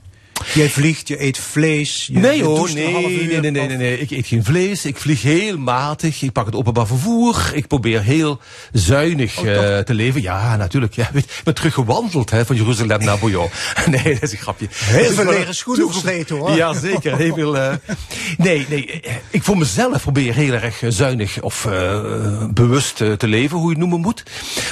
Jij 0.55 0.70
vliegt, 0.70 1.09
je 1.09 1.23
eet 1.23 1.39
vlees. 1.39 2.09
Je, 2.12 2.19
nee 2.19 2.43
hoor, 2.44 2.73
nee, 2.74 3.27
nee, 3.27 3.40
nee, 3.40 3.51
nee, 3.51 3.77
nee. 3.77 3.98
Ik 3.98 4.10
eet 4.10 4.27
geen 4.27 4.44
vlees, 4.44 4.85
ik 4.85 4.97
vlieg 4.98 5.23
heel 5.23 5.59
matig, 5.59 6.23
ik 6.23 6.32
pak 6.32 6.47
het 6.47 6.55
openbaar 6.55 6.86
vervoer, 6.86 7.51
ik 7.55 7.66
probeer 7.66 8.02
heel 8.02 8.39
zuinig 8.73 9.39
Oh, 9.39 9.47
eh, 9.48 9.78
te 9.85 9.94
leven. 9.94 10.23
Ja, 10.23 10.56
natuurlijk. 10.56 10.94
Ja, 10.94 11.09
weet, 11.12 11.24
ik 11.24 11.40
ben 11.44 11.55
teruggewandeld 11.55 12.31
hè, 12.31 12.47
van 12.47 12.56
Jeruzalem 12.56 13.05
naar 13.05 13.19
Bouillon. 13.19 13.48
nee, 13.86 14.12
dat 14.12 14.23
is 14.23 14.32
een 14.32 14.39
grapje. 14.39 14.66
Heel 14.70 15.12
veel 15.12 15.24
leren 15.31 15.55
schoenen 15.55 15.90
versleten 15.90 16.36
hoor. 16.36 16.51
Ja, 16.51 16.73
zeker. 16.74 17.16
Heel 17.16 17.35
veel, 17.35 17.59
eh, 17.59 17.74
nee, 18.36 18.66
nee. 18.69 19.01
eh, 19.01 19.12
Ik 19.31 19.43
voor 19.43 19.59
mezelf 19.59 20.02
probeer 20.02 20.35
heel 20.35 20.52
erg 20.52 20.82
zuinig 20.89 21.40
of 21.40 21.69
bewust 22.55 22.97
te 22.97 23.27
leven, 23.27 23.56
hoe 23.56 23.65
je 23.65 23.70
het 23.70 23.78
noemen 23.78 24.01
moet. 24.01 24.23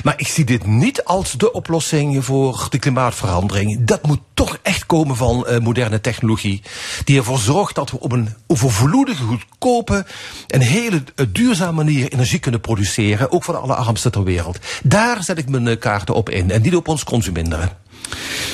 Maar 0.02 0.14
ik 0.16 0.26
zie 0.28 0.44
dit 0.44 0.66
niet 0.66 1.04
als 1.04 1.32
de 1.32 1.52
oplossing 1.52 2.24
voor 2.24 2.66
de 2.70 2.78
klimaatverandering. 2.78 3.84
Dat 3.84 4.06
moet 4.06 4.20
toch 4.34 4.58
echt 4.62 4.86
komen 4.86 5.16
van 5.16 5.46
eh, 5.56 5.62
moderne 5.62 6.00
technologie. 6.00 6.62
Die 7.04 7.18
ervoor 7.18 7.38
zorgt 7.38 7.74
dat 7.74 7.90
we 7.90 8.00
op 8.00 8.12
een 8.12 8.34
overvloedige, 8.46 9.22
goedkope 9.22 10.06
en 10.46 10.60
hele 10.60 11.02
eh, 11.14 11.26
duurzame 11.28 11.72
manier 11.72 12.12
energie 12.12 12.38
kunnen 12.38 12.60
produceren. 12.60 13.30
Ook 13.30 13.44
voor 13.44 13.54
de 13.54 13.60
allerarmsten 13.60 14.12
ter 14.12 14.24
wereld. 14.24 14.58
Daar 14.82 15.22
zet 15.22 15.38
ik 15.38 15.48
mijn 15.48 15.68
eh, 15.68 15.78
kaarten 15.78 16.14
op 16.14 16.30
in. 16.30 16.50
En 16.50 16.62
niet 16.62 16.76
op 16.76 16.88
ons 16.88 17.04
consuminderen. 17.04 17.70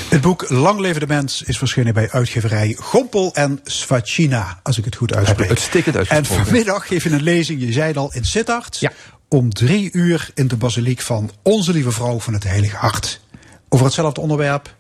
Het 0.09 0.21
boek 0.21 0.51
Lang 0.51 0.81
leven 0.81 1.01
de 1.01 1.07
mens 1.07 1.43
is 1.43 1.59
verschenen 1.59 1.95
bij 1.95 2.11
uitgeverij 2.11 2.77
Gompel 2.79 3.35
en 3.35 3.61
Svacina, 3.65 4.61
als 4.63 4.79
ik 4.79 4.85
het 4.85 4.97
goed 4.97 5.15
uitspreek. 5.15 5.49
uitstekend 5.49 5.95
En 5.95 6.01
uitgesproken. 6.01 6.45
vanmiddag 6.45 6.87
geef 6.87 7.05
je 7.05 7.11
een 7.11 7.23
lezing, 7.23 7.61
je 7.61 7.73
zei 7.73 7.87
het 7.87 7.97
al, 7.97 8.13
in 8.13 8.25
Sittard. 8.25 8.81
Om 9.29 9.53
drie 9.53 9.93
uur 9.93 10.31
in 10.35 10.49
de 10.49 10.57
basiliek 10.57 11.01
van 11.01 11.31
Onze 11.43 11.73
Lieve 11.73 11.93
Vrouw 11.93 12.21
van 12.21 12.33
het 12.33 12.45
Heilige 12.45 12.77
Hart. 12.77 13.21
Over 13.69 13.87
hetzelfde 13.87 14.21
onderwerp. 14.21 14.75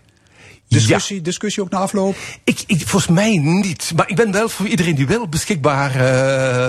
Discussie, 0.72 1.20
discussie 1.20 1.62
ook 1.62 1.70
na 1.70 1.78
afloop? 1.78 2.16
Ik, 2.44 2.64
ik, 2.66 2.88
volgens 2.88 3.12
mij 3.12 3.36
niet. 3.36 3.92
Maar 3.96 4.08
ik 4.08 4.16
ben 4.16 4.32
wel 4.32 4.48
voor 4.48 4.66
iedereen 4.66 4.94
die 4.94 5.06
wil 5.06 5.28
beschikbaar 5.28 5.94
eh 5.94 6.66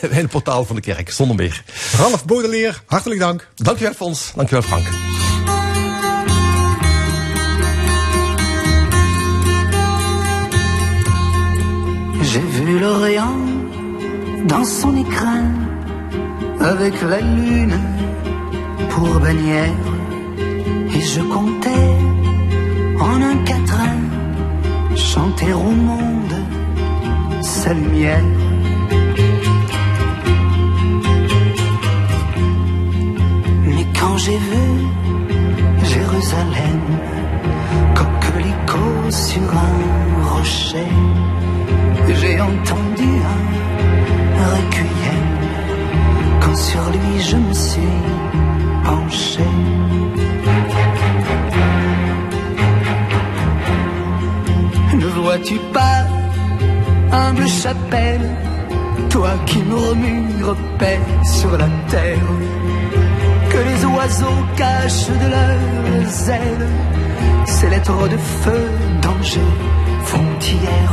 in 0.00 0.16
het 0.16 0.28
portaal 0.28 0.64
van 0.64 0.76
de 0.76 0.82
kerk. 0.82 1.10
Zonder 1.10 1.36
meer. 1.36 1.62
Ralf 1.96 2.24
Baudelaire, 2.24 2.74
hartelijk 2.86 3.20
dank. 3.20 3.48
Dankjewel 3.54 3.94
Fons. 3.94 4.32
Dankjewel 4.34 4.62
Frank. 4.62 4.86
J'ai 12.22 12.40
vu 12.40 12.78
l'Orient 12.78 13.36
dans 14.46 14.80
son 14.80 14.96
écrin, 14.96 15.44
avec 16.60 16.94
la 17.02 17.20
lune 17.20 17.78
pour 18.90 19.20
bannière, 19.20 19.72
et 20.94 21.00
je 21.00 21.20
comptais 21.22 21.96
en 23.00 23.22
un 23.22 23.36
quatrain 23.44 23.98
chanter 24.96 25.52
au 25.52 25.70
monde 25.70 26.34
sa 27.40 27.72
lumière. 27.72 28.24
Mais 33.64 33.86
quand 33.98 34.16
j'ai 34.18 34.38
vu 34.50 34.66
Jérusalem, 35.84 36.80
coquelicot 37.94 39.10
sur 39.10 39.50
un 39.68 40.24
rocher, 40.30 40.92
j'ai 42.20 42.40
entendu 42.40 43.10
un 44.40 44.46
requiem 44.54 45.28
quand 46.40 46.56
sur 46.56 46.84
lui 46.90 47.20
je 47.20 47.36
me 47.36 47.52
suis 47.52 47.96
penché. 48.84 49.77
Vois-tu 55.28 55.58
pas, 55.74 56.00
humble 57.12 57.46
chapelle, 57.46 58.26
toi 59.10 59.32
qui 59.44 59.58
murmures 59.58 60.56
paix 60.78 61.00
sur 61.22 61.52
la 61.62 61.68
terre, 61.92 62.30
que 63.50 63.58
les 63.68 63.80
oiseaux 63.94 64.42
cachent 64.56 65.10
de 65.22 65.28
leurs 65.34 66.30
ailes 66.30 66.68
ces 67.44 67.68
lettres 67.68 68.08
de 68.08 68.18
feu, 68.42 68.62
danger, 69.02 69.50
frontière. 70.04 70.92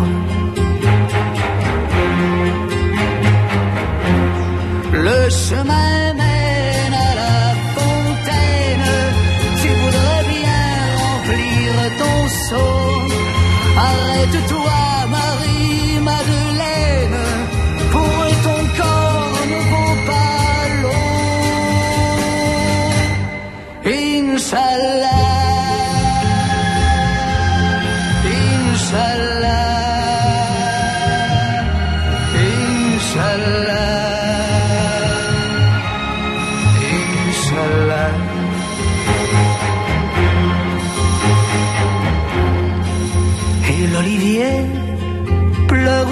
Le 4.91 5.29
chemin 5.29 6.04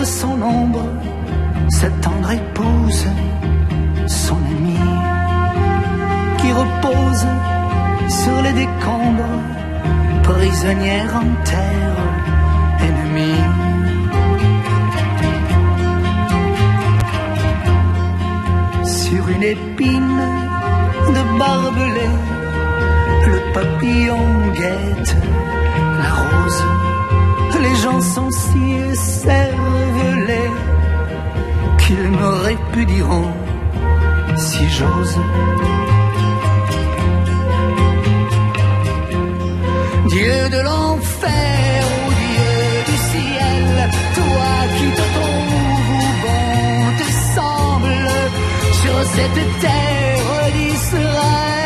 son 0.06 0.42
ombre, 0.42 0.86
sa 1.70 1.90
tendre 2.02 2.32
épouse, 2.32 3.08
son 4.08 4.36
amie, 4.36 4.90
qui 6.40 6.52
repose 6.52 7.26
sur 8.10 8.42
les 8.42 8.54
décombres, 8.54 9.40
prisonnière 10.24 11.16
en 11.16 11.44
terre 11.46 11.98
ennemie. 12.82 13.46
Sur 18.86 19.30
une 19.30 19.44
épine 19.44 20.22
de 21.16 21.40
barbelé, 21.40 22.10
le 23.28 23.54
papillon 23.54 24.52
guette 24.54 25.18
la 25.98 26.10
rose. 26.10 26.93
Gens 27.84 27.99
sont 27.99 28.31
si 28.31 28.95
cervelés 28.95 30.51
qu'ils 31.80 32.85
dire 32.85 33.10
oh, 33.11 34.38
si 34.38 34.64
j'ose. 34.69 35.18
Dieu 40.07 40.49
de 40.55 40.60
l'enfer, 40.68 41.84
ô 41.91 42.11
Dieu 42.22 42.55
du 42.89 42.97
ciel, 43.11 43.68
toi 44.19 44.53
qui 44.77 44.89
te 44.99 45.05
trouves 45.15 46.19
bon 46.23 46.43
te 46.99 47.10
semble 47.35 48.07
sur 48.81 48.97
cette 49.15 49.43
terre 49.65 50.51
d'Israël, 50.55 51.62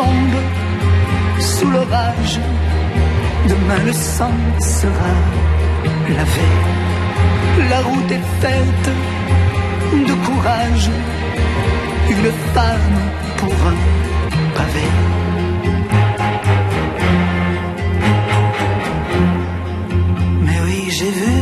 tombent 0.00 0.44
sous 1.52 1.70
l'orage. 1.74 2.36
Demain 3.52 3.80
le 3.88 3.92
sang 3.92 4.38
sera 4.78 5.12
lavé. 6.16 6.48
La 7.70 7.80
route 7.88 8.12
est 8.18 8.28
faite 8.42 8.88
de 10.08 10.14
courage. 10.26 10.88
Une 12.14 12.30
femme 12.54 12.98
pour 13.38 13.56
un 13.72 13.78
pavé. 14.56 14.88
Mais 20.46 20.58
oui, 20.66 20.80
j'ai 20.96 21.12
vu 21.20 21.38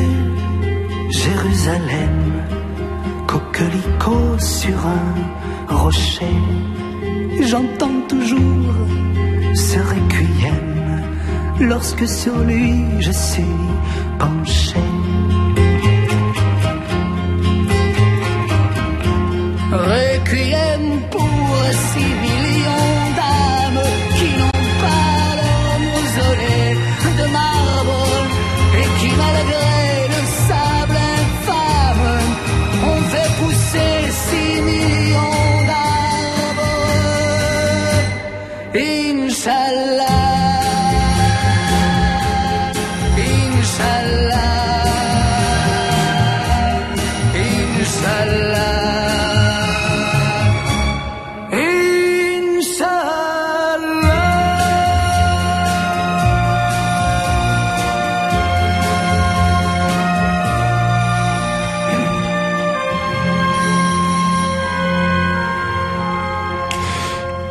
Jérusalem, 1.23 2.17
coquelicot 3.27 4.39
sur 4.39 4.79
un 4.99 5.75
rocher. 5.83 6.37
J'entends 7.43 8.01
toujours 8.09 8.75
ce 9.55 9.79
requiem 9.79 11.03
lorsque 11.61 12.07
sur 12.07 12.37
lui 12.41 12.85
je 13.01 13.11
suis 13.11 13.57
penché. 14.19 14.77
Requiem 19.71 20.85
pour 21.11 21.55
six 21.91 22.13
millions 22.27 23.01
d'âmes 23.19 23.85
qui 24.17 24.29
n'ont 24.39 24.65
pas 24.85 25.25
leur 25.41 25.79
mausolée 25.89 26.75
de 27.19 27.27
marbre 27.33 28.01
et 28.79 28.87
qui 28.99 29.11
malgré 29.17 29.78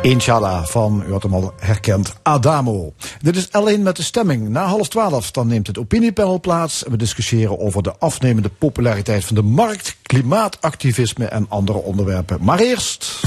Inshallah 0.08 0.66
van, 0.66 1.04
u 1.08 1.12
had 1.12 1.22
hem 1.22 1.34
al 1.34 1.52
herkend, 1.58 2.14
Adamo. 2.22 2.92
Dit 3.20 3.36
is 3.36 3.52
alleen 3.52 3.82
met 3.82 3.96
de 3.96 4.02
stemming. 4.02 4.48
Na 4.48 4.66
half 4.66 4.88
twaalf 4.88 5.30
dan 5.30 5.46
neemt 5.46 5.66
het 5.66 5.78
opiniepanel 5.78 6.40
plaats. 6.40 6.84
En 6.84 6.90
we 6.90 6.96
discussiëren 6.96 7.58
over 7.58 7.82
de 7.82 7.92
afnemende 7.98 8.48
populariteit 8.48 9.24
van 9.24 9.34
de 9.34 9.42
markt, 9.42 9.96
klimaatactivisme 10.02 11.24
en 11.24 11.46
andere 11.48 11.78
onderwerpen. 11.78 12.38
Maar 12.40 12.58
eerst... 12.58 13.20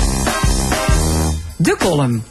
De 1.58 1.76
column. 1.78 2.24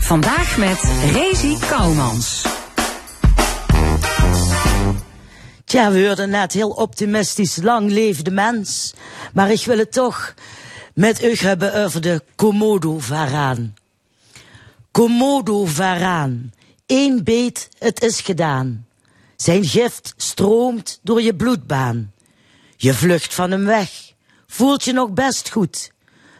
Vandaag 0.00 0.56
met 0.56 0.80
Rezi 1.12 1.56
Kouwmans. 1.68 2.46
Tja, 5.64 5.90
we 5.90 6.06
hoorden 6.06 6.30
net 6.30 6.52
heel 6.52 6.70
optimistisch, 6.70 7.56
lang 7.62 7.90
leef 7.90 8.22
de 8.22 8.30
mens. 8.30 8.94
Maar 9.32 9.50
ik 9.50 9.64
wil 9.64 9.78
het 9.78 9.92
toch 9.92 10.34
met 10.94 11.22
u 11.22 11.34
hebben 11.34 11.84
over 11.84 12.00
de 12.00 12.22
Komodo-varaan. 12.36 13.74
Komodo-varaan. 14.90 16.52
Eén 16.86 17.24
beet, 17.24 17.68
het 17.78 18.02
is 18.02 18.20
gedaan. 18.20 18.86
Zijn 19.36 19.64
gift 19.64 20.14
stroomt 20.16 20.98
door 21.02 21.22
je 21.22 21.34
bloedbaan. 21.34 22.12
Je 22.76 22.94
vlucht 22.94 23.34
van 23.34 23.50
hem 23.50 23.64
weg, 23.64 24.12
voelt 24.46 24.84
je 24.84 24.92
nog 24.92 25.10
best 25.10 25.50
goed. 25.50 25.90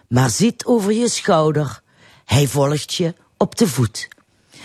Maar 0.08 0.30
ziet 0.30 0.64
over 0.64 0.92
je 0.92 1.08
schouder, 1.08 1.80
hij 2.24 2.46
volgt 2.46 2.94
je 2.94 3.14
op 3.36 3.56
de 3.56 3.66
voet. 3.66 4.08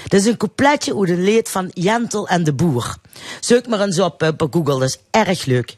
Dat 0.03 0.19
is 0.19 0.25
een 0.25 0.37
coupletje 0.37 0.99
uit 0.99 1.09
een 1.09 1.23
leed 1.23 1.49
van 1.49 1.71
Jentel 1.73 2.27
en 2.27 2.43
de 2.43 2.53
Boer. 2.53 2.95
Zoek 3.39 3.67
maar 3.67 3.81
eens 3.81 3.99
op, 3.99 4.21
eh, 4.21 4.29
op 4.37 4.47
Google, 4.53 4.79
dat 4.79 4.89
is 4.89 4.97
erg 5.11 5.45
leuk. 5.45 5.77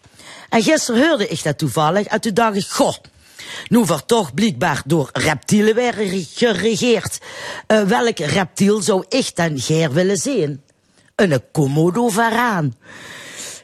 En 0.50 0.64
gisteren 0.64 1.08
hoorde 1.08 1.28
ik 1.28 1.44
dat 1.44 1.58
toevallig 1.58 2.06
en 2.06 2.22
toen 2.22 2.34
dacht 2.34 2.56
ik, 2.56 2.68
goh, 2.68 2.96
nu 3.68 3.80
wordt 3.80 4.08
toch 4.08 4.34
blijkbaar 4.34 4.82
door 4.86 5.10
reptielen 5.14 5.94
geregeerd. 6.34 7.20
Eh, 7.68 7.82
welk 7.82 8.18
reptiel 8.18 8.82
zou 8.82 9.04
ik 9.10 9.36
dan 9.36 9.60
geer 9.60 9.92
willen 9.92 10.18
zien? 10.18 10.62
Een 11.16 11.42
komodo-varaan. 11.52 12.76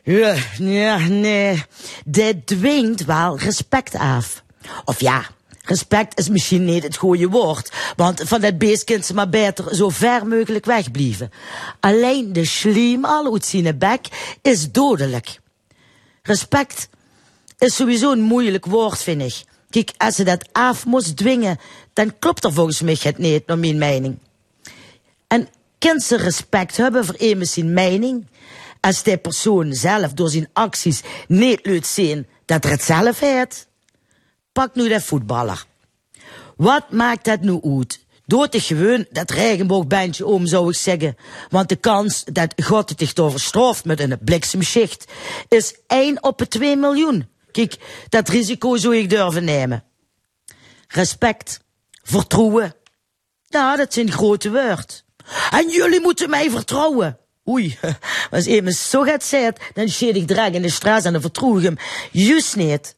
Ja, 0.04 0.36
ja, 0.58 0.98
nee, 0.98 1.64
dit 2.06 2.48
dwingt 2.48 3.06
wel 3.06 3.38
respect 3.38 3.96
af. 3.96 4.44
Of 4.86 5.00
ja, 5.00 5.26
respect 5.64 6.20
is 6.20 6.30
misschien 6.30 6.66
niet 6.66 6.84
het 6.84 6.98
goede 6.98 7.28
woord, 7.28 7.72
want 7.96 8.22
van 8.26 8.42
dat 8.42 8.58
beest 8.58 8.84
kunt 8.84 9.06
ze 9.06 9.14
maar 9.14 9.30
beter 9.30 9.76
zo 9.76 9.90
ver 9.90 10.28
mogelijk 10.28 10.66
wegblijven. 10.66 11.32
Alleen 11.80 12.34
de 12.34 12.46
slijm 12.46 13.06
al 13.06 13.34
uit 13.34 13.46
zijn 13.46 13.78
bek 13.78 14.08
is 14.42 14.72
dodelijk. 14.72 15.40
Respect 16.22 16.90
is 17.58 17.76
sowieso 17.76 18.12
een 18.12 18.22
moeilijk 18.22 18.66
woord, 18.66 19.04
vind 19.04 19.22
ik. 19.22 19.44
Kijk, 19.76 19.92
als 19.98 20.16
ze 20.16 20.24
dat 20.24 20.48
af 20.52 20.86
moest 20.86 21.18
dwingen, 21.18 21.60
dan 21.94 22.20
klopt 22.20 22.44
er 22.44 22.54
volgens 22.54 22.82
mij 22.82 22.98
het 23.00 23.18
niet, 23.18 23.48
naar 23.48 23.58
mijn 23.58 23.78
mening. 23.78 24.20
En 25.28 25.48
kind 25.78 26.04
ze 26.04 26.18
respect 26.18 26.78
hebben 26.78 27.06
voor 27.06 27.18
iemand 27.18 27.48
zijn 27.48 27.74
mening, 27.74 28.28
als 28.80 29.04
die 29.04 29.18
persoon 29.18 29.74
zelf 29.74 30.14
door 30.14 30.30
zijn 30.30 30.50
acties 30.54 31.02
niet 31.28 31.66
laat 31.66 31.86
zien 31.86 32.28
dat 32.46 32.64
er 32.64 32.70
het 32.70 32.84
zelf 32.84 33.20
heeft? 33.20 33.68
Pak 34.52 34.76
nu 34.76 34.88
de 34.88 35.02
voetballer. 35.02 35.66
Wat 36.56 36.92
maakt 36.92 37.26
dat 37.26 37.42
nu 37.42 37.60
uit? 37.64 38.00
Doet 38.26 38.48
zich 38.52 38.66
gewoon 38.66 39.06
dat 39.12 39.32
regenboogbandje 39.32 40.26
om, 40.26 40.46
zou 40.46 40.70
ik 40.70 40.76
zeggen. 40.76 41.18
Want 41.50 41.70
de 41.70 41.76
kans 41.76 42.24
dat 42.24 42.54
God 42.64 42.90
het 42.90 43.00
zich 43.00 43.16
overstraft 43.16 43.86
met 43.86 44.00
een 44.00 44.18
bliksemschicht 44.22 45.06
is 45.48 45.76
1 45.88 46.24
op 46.24 46.38
de 46.38 46.48
2 46.48 46.76
miljoen. 46.76 47.34
Kijk, 47.56 47.76
dat 48.10 48.30
risico 48.30 48.76
zou 48.76 48.98
ik 48.98 49.10
durven 49.10 49.44
nemen. 49.44 49.84
Respect, 50.88 51.60
vertrouwen. 52.04 52.76
Ja, 53.48 53.76
dat 53.76 53.94
zijn 53.94 54.12
grote 54.12 54.52
woorden. 54.52 54.86
En 55.52 55.70
jullie 55.70 56.02
moeten 56.02 56.30
mij 56.30 56.50
vertrouwen. 56.50 57.18
Oei, 57.48 57.78
als 58.32 58.46
iemand 58.46 58.76
zo 58.76 59.02
gaat 59.02 59.24
zeggen, 59.24 59.56
dan 59.74 59.90
schiet 59.90 60.16
ik 60.16 60.28
draag 60.28 60.52
in 60.52 60.62
de 60.62 60.70
straat 60.70 61.06
en 61.06 61.12
dan 61.12 61.22
vertrouw 61.22 61.58
ik 61.58 61.64
hem. 61.64 61.78
Juist 62.12 62.56
niet. 62.56 62.96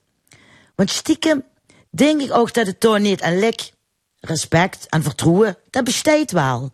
Want 0.76 0.90
stiekem 0.90 1.44
denk 1.90 2.22
ik 2.22 2.34
ook 2.34 2.54
dat 2.54 2.68
het 2.68 2.80
toch 2.80 3.00
niet 3.00 3.22
aan 3.22 3.40
lek, 3.40 3.72
respect 4.20 4.86
en 4.90 5.04
vertrouwen, 5.04 5.58
dat 5.70 5.84
bestaat 5.84 6.32
wel. 6.32 6.72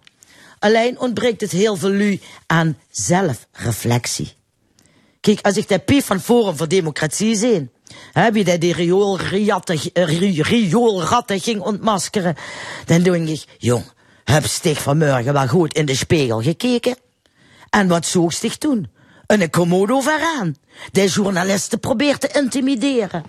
Alleen 0.60 1.00
ontbreekt 1.00 1.42
het 1.42 1.52
heel 1.52 1.76
veel 1.76 1.90
lu 1.90 2.20
aan 2.46 2.78
zelfreflectie. 2.90 4.34
Kijk, 5.20 5.40
als 5.42 5.58
ik 5.58 5.68
de 5.68 5.80
pief 5.80 6.06
van 6.06 6.20
Forum 6.22 6.58
voor 6.58 6.68
Democratie 6.68 7.36
zie, 7.36 7.72
je 8.34 8.44
dat 8.44 8.62
die 8.62 8.74
rioolratten 8.74 9.80
ri- 9.94 10.42
rioolratten 10.42 11.40
ging 11.40 11.62
ontmaskeren, 11.62 12.36
dan 12.86 13.04
denk 13.04 13.28
ik, 13.28 13.46
jong, 13.58 13.84
heb 14.24 14.46
stig 14.46 14.82
vanmorgen 14.82 15.34
wel 15.34 15.48
goed 15.48 15.74
in 15.74 15.86
de 15.86 15.96
spiegel 15.96 16.42
gekeken? 16.42 16.98
En 17.70 17.88
wat 17.88 18.06
zoog 18.06 18.34
zich 18.34 18.58
toen? 18.58 18.92
Een 19.26 19.50
komodo 19.50 20.00
vooraan. 20.02 20.56
De 20.92 21.08
journalisten 21.08 21.80
probeert 21.80 22.22
te 22.22 22.30
intimideren. 22.34 23.24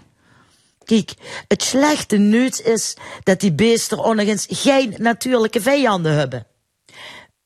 Kijk, 0.84 1.12
het 1.48 1.62
slechte 1.62 2.16
nieuws 2.16 2.60
is 2.60 2.96
dat 3.22 3.40
die 3.40 3.52
beesten 3.52 4.18
eens 4.18 4.46
geen 4.50 4.94
natuurlijke 4.98 5.60
vijanden 5.60 6.12
hebben. 6.12 6.46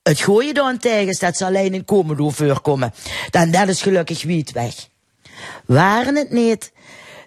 Het 0.03 0.21
gooien 0.21 0.55
daarentegen 0.55 1.09
is 1.09 1.19
dat 1.19 1.37
ze 1.37 1.45
alleen 1.45 1.75
in 1.75 1.85
komodo 1.85 2.31
voorkomen. 2.31 2.95
Dan 3.31 3.51
dat 3.51 3.69
is 3.69 3.83
gelukkig 3.83 4.23
wiet 4.23 4.53
weg. 4.53 4.75
Waren 5.67 6.17
het 6.17 6.31
niet 6.31 6.73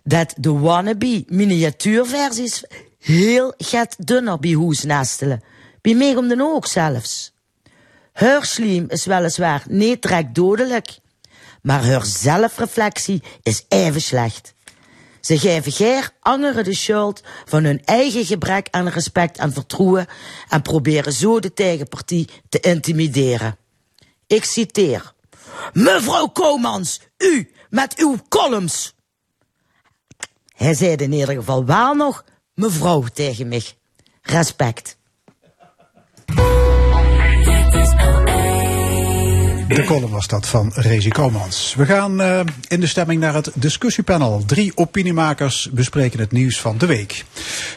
dat 0.03 0.33
de 0.37 0.51
wannabe 0.51 1.23
miniatuurversies 1.27 2.63
heel 2.99 3.53
get 3.57 3.95
dunner 3.97 4.39
bij 4.39 4.51
hoes 4.51 4.83
nestelen. 4.83 5.43
Bij 5.81 5.95
mij 5.95 6.15
om 6.15 6.27
de 6.27 6.43
ook 6.43 6.67
zelfs. 6.67 7.33
Haar 8.13 8.45
slijm 8.45 8.85
is 8.87 9.05
weliswaar 9.05 9.63
niet 9.67 10.01
direct 10.01 10.35
dodelijk, 10.35 10.97
maar 11.61 11.85
haar 11.85 12.05
zelfreflectie 12.05 13.23
is 13.43 13.65
even 13.67 14.01
slecht. 14.01 14.53
Ze 15.21 15.39
geven 15.39 15.71
geer 15.71 16.11
anderen 16.19 16.63
de 16.63 16.73
schuld 16.73 17.21
van 17.45 17.63
hun 17.63 17.85
eigen 17.85 18.25
gebrek 18.25 18.67
aan 18.71 18.87
respect 18.87 19.37
en 19.37 19.53
vertrouwen 19.53 20.07
en 20.49 20.61
proberen 20.61 21.13
zo 21.13 21.39
de 21.39 21.53
tegenpartie 21.53 22.29
te 22.49 22.59
intimideren. 22.59 23.57
Ik 24.27 24.43
citeer. 24.43 25.13
Mevrouw 25.73 26.27
Komans, 26.27 26.99
u 27.17 27.51
met 27.69 27.97
uw 27.97 28.17
columns. 28.29 28.95
Hij 30.61 30.73
zei 30.73 30.95
in 30.95 31.11
ieder 31.11 31.35
geval 31.35 31.65
wel 31.65 31.93
nog 31.93 32.25
mevrouw 32.53 33.03
tegen 33.13 33.47
mij. 33.47 33.63
Respect. 34.21 34.97
De 39.75 39.83
column 39.83 40.11
was 40.11 40.27
dat 40.27 40.47
van 40.47 40.71
Rezi 40.75 41.09
Komans. 41.09 41.73
We 41.77 41.85
gaan 41.85 42.21
eh, 42.21 42.39
in 42.67 42.79
de 42.79 42.87
stemming 42.87 43.19
naar 43.19 43.33
het 43.33 43.51
discussiepanel. 43.53 44.43
Drie 44.45 44.71
opiniemakers 44.75 45.69
bespreken 45.71 46.19
het 46.19 46.31
nieuws 46.31 46.59
van 46.59 46.77
de 46.77 46.85
week. 46.85 47.25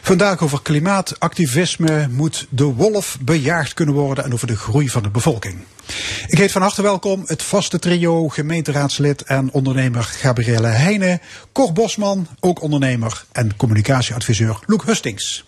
Vandaag 0.01 0.41
over 0.43 0.61
klimaatactivisme. 0.61 2.07
Moet 2.11 2.47
de 2.49 2.63
wolf 2.63 3.17
bejaagd 3.21 3.73
kunnen 3.73 3.95
worden 3.95 4.23
en 4.23 4.33
over 4.33 4.47
de 4.47 4.57
groei 4.57 4.89
van 4.89 5.03
de 5.03 5.09
bevolking. 5.09 5.55
Ik 6.27 6.37
heet 6.37 6.51
van 6.51 6.61
harte 6.61 6.81
welkom 6.81 7.23
het 7.25 7.43
vaste 7.43 7.79
trio 7.79 8.27
gemeenteraadslid 8.27 9.21
en 9.21 9.51
ondernemer 9.51 10.03
Gabrielle 10.03 10.67
Heijnen. 10.67 11.21
Cor 11.51 11.73
Bosman, 11.73 12.27
ook 12.39 12.61
ondernemer 12.61 13.25
en 13.31 13.55
communicatieadviseur 13.55 14.59
Loek 14.65 14.85
Hustings. 14.85 15.45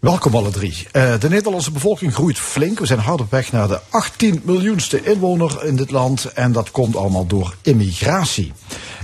Welkom 0.00 0.34
alle 0.34 0.50
drie. 0.50 0.86
Eh, 0.92 1.18
de 1.18 1.28
Nederlandse 1.28 1.70
bevolking 1.70 2.14
groeit 2.14 2.38
flink. 2.38 2.78
We 2.78 2.86
zijn 2.86 2.98
hard 2.98 3.20
op 3.20 3.30
weg 3.30 3.52
naar 3.52 3.68
de 3.68 3.80
18 3.88 4.40
miljoenste 4.44 5.02
inwoner 5.02 5.64
in 5.64 5.76
dit 5.76 5.90
land. 5.90 6.24
En 6.24 6.52
dat 6.52 6.70
komt 6.70 6.96
allemaal 6.96 7.26
door 7.26 7.56
immigratie. 7.62 8.52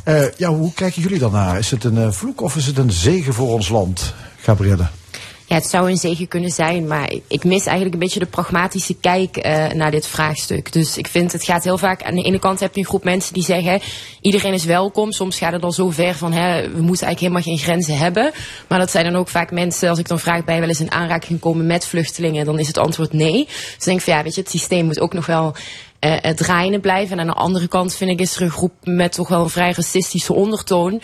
Eh, 0.05 0.33
ja, 0.37 0.49
hoe 0.49 0.73
kijken 0.73 1.03
jullie 1.03 1.19
daarnaar? 1.19 1.59
Is 1.59 1.71
het 1.71 1.85
een 1.85 1.99
eh, 1.99 2.11
vloek 2.11 2.41
of 2.41 2.57
is 2.57 2.67
het 2.67 2.79
een 2.79 2.91
zegen 2.91 3.35
voor 3.35 3.49
ons 3.49 3.69
land? 3.69 4.15
Gabrielle. 4.41 4.87
Ja, 5.49 5.55
het 5.55 5.67
zou 5.67 5.91
een 5.91 5.97
zegen 5.97 6.29
kunnen 6.29 6.51
zijn, 6.51 6.87
maar 6.87 7.13
ik 7.29 7.45
mis 7.45 7.65
eigenlijk 7.65 7.95
een 7.95 8.01
beetje 8.01 8.19
de 8.19 8.27
pragmatische 8.27 8.95
kijk 8.95 9.37
eh, 9.37 9.69
naar 9.69 9.91
dit 9.91 10.07
vraagstuk. 10.07 10.73
Dus 10.73 10.97
ik 10.97 11.07
vind 11.07 11.33
het 11.33 11.45
gaat 11.45 11.65
heel 11.65 11.79
vaak. 11.79 12.03
Aan 12.03 12.15
de 12.15 12.23
ene 12.23 12.39
kant 12.39 12.61
heb 12.61 12.75
je 12.75 12.81
een 12.81 12.87
groep 12.87 13.05
mensen 13.05 13.35
die 13.35 13.43
zeggen: 13.43 13.81
iedereen 14.21 14.53
is 14.53 14.65
welkom. 14.65 15.13
Soms 15.13 15.39
gaat 15.39 15.53
het 15.53 15.63
al 15.63 15.73
zo 15.73 15.91
ver 15.91 16.15
van 16.15 16.31
we 16.31 16.83
moeten 16.83 17.07
eigenlijk 17.07 17.21
helemaal 17.21 17.43
geen 17.43 17.59
grenzen 17.59 17.99
hebben. 17.99 18.33
Maar 18.69 18.79
dat 18.79 18.91
zijn 18.91 19.05
dan 19.05 19.17
ook 19.17 19.29
vaak 19.29 19.51
mensen, 19.51 19.89
als 19.89 19.99
ik 19.99 20.09
dan 20.09 20.19
vraag, 20.19 20.37
je 20.47 20.61
wel 20.61 20.69
eens 20.69 20.81
in 20.81 20.91
aanraking 20.91 21.39
gekomen 21.39 21.67
met 21.67 21.87
vluchtelingen? 21.87 22.45
Dan 22.45 22.59
is 22.59 22.67
het 22.67 22.79
antwoord 22.79 23.13
nee. 23.13 23.45
Dus 23.45 23.75
ik 23.77 23.85
denk 23.85 24.01
van 24.01 24.13
ja, 24.13 24.23
weet 24.23 24.35
je, 24.35 24.41
het 24.41 24.51
systeem 24.51 24.85
moet 24.85 25.01
ook 25.01 25.13
nog 25.13 25.27
wel 25.27 25.55
eh, 25.99 26.15
het 26.21 26.37
draaiende 26.37 26.81
blijven. 26.81 27.19
En 27.19 27.21
aan 27.21 27.35
de 27.35 27.41
andere 27.41 27.69
kant 27.69 27.95
vind 27.95 28.11
ik 28.11 28.21
is 28.21 28.37
er 28.37 28.43
een 28.43 28.51
groep 28.51 28.73
met 28.83 29.13
toch 29.13 29.29
wel 29.29 29.43
een 29.43 29.51
vrij 29.51 29.73
racistische 29.73 30.33
ondertoon. 30.33 31.01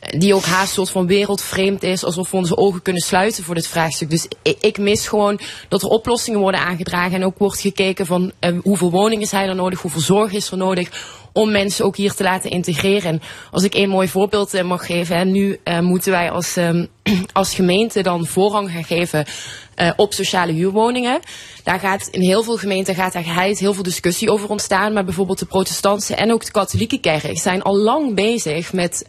eh, 0.00 0.20
Die 0.20 0.34
ook 0.34 0.44
haast 0.44 0.72
soort 0.72 0.90
van 0.90 1.06
wereldvreemd 1.06 1.82
is. 1.82 2.04
Alsof 2.04 2.30
we 2.30 2.36
onze 2.36 2.56
ogen 2.56 2.82
kunnen 2.82 3.02
sluiten 3.02 3.44
voor 3.44 3.54
dit 3.54 3.66
vraagstuk. 3.66 4.10
Dus 4.10 4.28
ik, 4.60 4.78
mis 4.78 5.08
gewoon 5.08 5.40
dat 5.68 5.82
er 5.82 5.88
oplossingen 5.88 6.40
worden 6.40 6.60
aangedragen. 6.60 7.14
En 7.16 7.24
ook 7.24 7.38
wordt 7.38 7.60
gekeken 7.60 8.06
van 8.06 8.32
eh, 8.38 8.58
hoeveel 8.62 8.90
woningen 8.90 9.26
zijn 9.26 9.48
er 9.48 9.54
nodig. 9.54 9.80
Hoeveel 9.80 10.00
zorg 10.00 10.32
is 10.32 10.50
er 10.50 10.56
nodig. 10.56 11.22
Om 11.36 11.50
mensen 11.50 11.84
ook 11.84 11.96
hier 11.96 12.14
te 12.14 12.22
laten 12.22 12.50
integreren. 12.50 13.10
En 13.10 13.22
als 13.50 13.62
ik 13.62 13.74
één 13.74 13.88
mooi 13.88 14.08
voorbeeld 14.08 14.54
eh, 14.54 14.62
mag 14.64 14.86
geven. 14.86 15.16
Hè, 15.16 15.24
nu 15.24 15.60
eh, 15.62 15.78
moeten 15.80 16.12
wij 16.12 16.30
als, 16.30 16.56
ehm, 16.56 16.86
als 17.32 17.54
gemeente 17.54 18.02
dan 18.02 18.26
voorrang 18.26 18.70
gaan 18.70 18.84
geven 18.84 19.24
eh, 19.74 19.90
op 19.96 20.12
sociale 20.12 20.52
huurwoningen. 20.52 21.20
Daar 21.62 21.78
gaat 21.78 22.08
in 22.10 22.20
heel 22.20 22.42
veel 22.42 22.56
gemeenten 22.56 22.94
gaat 22.94 23.12
daar 23.12 23.22
geheid 23.22 23.58
heel 23.58 23.74
veel 23.74 23.82
discussie 23.82 24.30
over 24.30 24.48
ontstaan. 24.48 24.92
Maar 24.92 25.04
bijvoorbeeld 25.04 25.38
de 25.38 25.46
protestantse 25.46 26.14
en 26.14 26.32
ook 26.32 26.44
de 26.44 26.50
katholieke 26.50 26.98
kerk 27.00 27.38
zijn 27.38 27.62
al 27.62 27.76
lang 27.76 28.14
bezig 28.14 28.72
met 28.72 29.04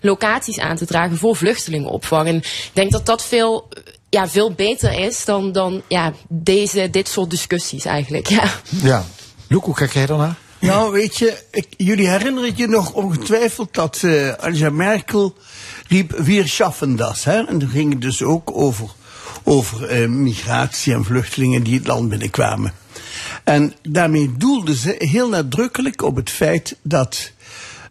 locaties 0.00 0.58
aan 0.58 0.76
te 0.76 0.86
dragen 0.86 1.16
voor 1.16 1.36
vluchtelingenopvang. 1.36 2.28
En 2.28 2.36
ik 2.36 2.70
denk 2.72 2.90
dat 2.90 3.06
dat 3.06 3.24
veel, 3.24 3.68
ja, 4.08 4.28
veel 4.28 4.52
beter 4.52 4.92
is 4.92 5.24
dan, 5.24 5.52
dan 5.52 5.82
ja, 5.88 6.12
deze, 6.28 6.90
dit 6.90 7.08
soort 7.08 7.30
discussies 7.30 7.84
eigenlijk. 7.84 8.28
Ja. 8.38 8.50
Ja. 8.82 9.04
Loek, 9.48 9.64
hoe 9.64 9.74
kijk 9.74 9.92
jij 9.92 10.06
daarnaar? 10.06 10.36
Nou, 10.60 10.92
weet 10.92 11.16
je, 11.16 11.38
ik, 11.50 11.66
jullie 11.76 12.08
herinneren 12.08 12.52
je 12.56 12.66
nog 12.66 12.92
ongetwijfeld 12.92 13.74
dat 13.74 14.02
eh 14.02 14.32
Angela 14.34 14.70
Merkel 14.70 15.34
riep, 15.88 16.18
wir 16.18 16.48
schaffen 16.48 16.96
das. 16.96 17.24
Hè? 17.24 17.44
En 17.44 17.58
toen 17.58 17.68
ging 17.68 17.92
het 17.92 18.00
dus 18.00 18.22
ook 18.22 18.50
over, 18.52 18.90
over 19.42 19.84
eh, 19.84 20.08
migratie 20.08 20.92
en 20.94 21.04
vluchtelingen 21.04 21.62
die 21.62 21.78
het 21.78 21.86
land 21.86 22.08
binnenkwamen. 22.08 22.72
En 23.44 23.74
daarmee 23.82 24.32
doelde 24.36 24.76
ze 24.76 24.94
heel 24.98 25.28
nadrukkelijk 25.28 26.02
op 26.02 26.16
het 26.16 26.30
feit 26.30 26.76
dat 26.82 27.30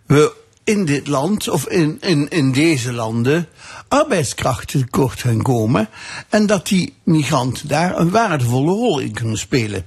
we 0.06 0.34
in 0.68 0.86
dit 0.86 1.08
land, 1.08 1.50
of 1.50 1.68
in, 1.68 1.98
in, 2.02 2.30
in 2.30 2.52
deze 2.52 2.94
landen, 2.94 3.48
arbeidskrachten 3.88 4.80
tekort 4.80 5.20
gaan 5.20 5.42
komen. 5.42 5.90
En 6.30 6.46
dat 6.46 6.68
die 6.68 6.94
migranten 7.04 7.68
daar 7.68 8.00
een 8.00 8.10
waardevolle 8.10 8.72
rol 8.72 9.00
in 9.00 9.14
kunnen 9.14 9.38
spelen. 9.38 9.86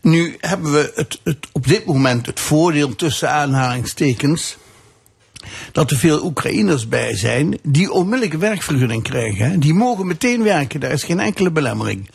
Nu 0.00 0.36
hebben 0.40 0.72
we 0.72 0.92
het, 0.94 1.20
het, 1.24 1.46
op 1.52 1.66
dit 1.66 1.84
moment 1.84 2.26
het 2.26 2.40
voordeel 2.40 2.96
tussen 2.96 3.30
aanhalingstekens 3.30 4.56
dat 5.72 5.90
er 5.90 5.96
veel 5.96 6.24
Oekraïners 6.24 6.88
bij 6.88 7.16
zijn 7.16 7.58
die 7.62 7.92
onmiddellijke 7.92 8.38
werkvergunning 8.38 9.02
krijgen. 9.02 9.60
Die 9.60 9.74
mogen 9.74 10.06
meteen 10.06 10.42
werken, 10.42 10.80
daar 10.80 10.90
is 10.90 11.04
geen 11.04 11.20
enkele 11.20 11.50
belemmering. 11.50 12.10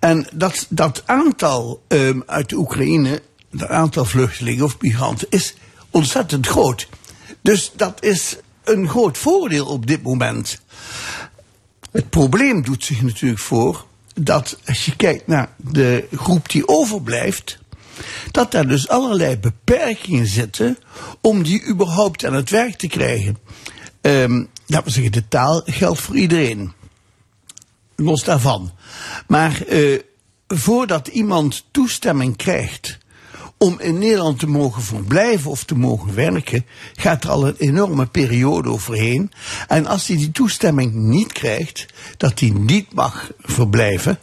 En 0.00 0.26
dat, 0.32 0.66
dat 0.68 1.02
aantal 1.06 1.82
um, 1.88 2.22
uit 2.26 2.48
de 2.48 2.56
Oekraïne, 2.56 3.22
dat 3.50 3.68
aantal 3.68 4.04
vluchtelingen 4.04 4.64
of 4.64 4.76
migranten, 4.80 5.26
is 5.30 5.54
ontzettend 5.90 6.46
groot. 6.46 6.88
Dus 7.44 7.72
dat 7.76 8.02
is 8.02 8.36
een 8.64 8.88
groot 8.88 9.18
voordeel 9.18 9.66
op 9.66 9.86
dit 9.86 10.02
moment. 10.02 10.60
Het 11.92 12.10
probleem 12.10 12.62
doet 12.62 12.84
zich 12.84 13.02
natuurlijk 13.02 13.40
voor 13.40 13.86
dat 14.14 14.58
als 14.66 14.84
je 14.84 14.96
kijkt 14.96 15.26
naar 15.26 15.48
de 15.56 16.08
groep 16.12 16.48
die 16.48 16.68
overblijft, 16.68 17.58
dat 18.30 18.50
daar 18.50 18.68
dus 18.68 18.88
allerlei 18.88 19.38
beperkingen 19.38 20.26
zitten 20.26 20.78
om 21.20 21.42
die 21.42 21.66
überhaupt 21.66 22.24
aan 22.24 22.34
het 22.34 22.50
werk 22.50 22.76
te 22.76 22.88
krijgen. 22.88 23.38
Um, 24.00 24.48
laten 24.66 24.86
we 24.86 24.92
zeggen, 24.92 25.12
de 25.12 25.28
taal 25.28 25.62
geldt 25.64 26.00
voor 26.00 26.16
iedereen. 26.16 26.72
Los 27.96 28.24
daarvan. 28.24 28.72
Maar 29.26 29.62
uh, 29.68 30.00
voordat 30.48 31.08
iemand 31.08 31.64
toestemming 31.70 32.36
krijgt 32.36 32.98
om 33.58 33.80
in 33.80 33.98
Nederland 33.98 34.38
te 34.38 34.46
mogen 34.46 34.82
verblijven 34.82 35.50
of 35.50 35.64
te 35.64 35.74
mogen 35.74 36.14
werken, 36.14 36.64
gaat 36.94 37.24
er 37.24 37.30
al 37.30 37.46
een 37.46 37.56
enorme 37.58 38.06
periode 38.06 38.68
overheen. 38.68 39.32
En 39.68 39.86
als 39.86 40.06
hij 40.06 40.16
die 40.16 40.30
toestemming 40.30 40.94
niet 40.94 41.32
krijgt, 41.32 41.86
dat 42.16 42.40
hij 42.40 42.50
niet 42.50 42.92
mag 42.92 43.30
verblijven, 43.40 44.18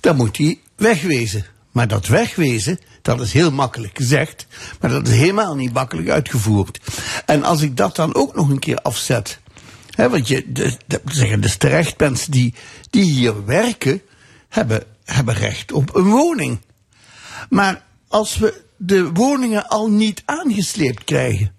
dan 0.00 0.16
moet 0.16 0.36
hij 0.36 0.58
wegwezen. 0.76 1.46
Maar 1.72 1.88
dat 1.88 2.06
wegwezen, 2.06 2.78
dat 3.02 3.20
is 3.20 3.32
heel 3.32 3.50
makkelijk 3.50 3.96
gezegd, 3.96 4.46
maar 4.80 4.90
dat 4.90 5.08
is 5.08 5.16
helemaal 5.16 5.54
niet 5.54 5.72
makkelijk 5.72 6.08
uitgevoerd. 6.08 6.80
En 7.26 7.44
als 7.44 7.60
ik 7.60 7.76
dat 7.76 7.96
dan 7.96 8.14
ook 8.14 8.34
nog 8.34 8.48
een 8.48 8.58
keer 8.58 8.78
afzet, 8.78 9.38
hè, 9.90 10.08
want 10.08 10.28
je 10.28 10.52
de, 10.52 10.76
de, 10.86 11.00
zeggen 11.04 11.40
dus 11.40 11.56
terecht, 11.56 11.98
mensen 11.98 12.30
die, 12.30 12.54
die 12.90 13.04
hier 13.04 13.44
werken, 13.44 14.02
hebben, 14.48 14.84
hebben 15.04 15.34
recht 15.34 15.72
op 15.72 15.94
een 15.94 16.10
woning. 16.10 16.58
Maar 17.48 17.82
als 18.14 18.38
we 18.38 18.62
de 18.76 19.12
woningen 19.12 19.68
al 19.68 19.90
niet 19.90 20.22
aangesleept 20.24 21.04
krijgen, 21.04 21.52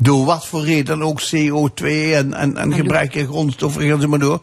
door 0.00 0.24
wat 0.24 0.46
voor 0.46 0.64
reden 0.64 0.98
dan 0.98 1.02
ook 1.08 1.20
CO2 1.22 1.84
en, 1.84 2.34
en, 2.34 2.56
en 2.56 2.74
gebruik 2.74 3.12
van 3.12 3.26
grondstoffen, 3.26 3.88
gaan 3.88 4.00
ze 4.00 4.08
maar 4.08 4.18
door. 4.18 4.42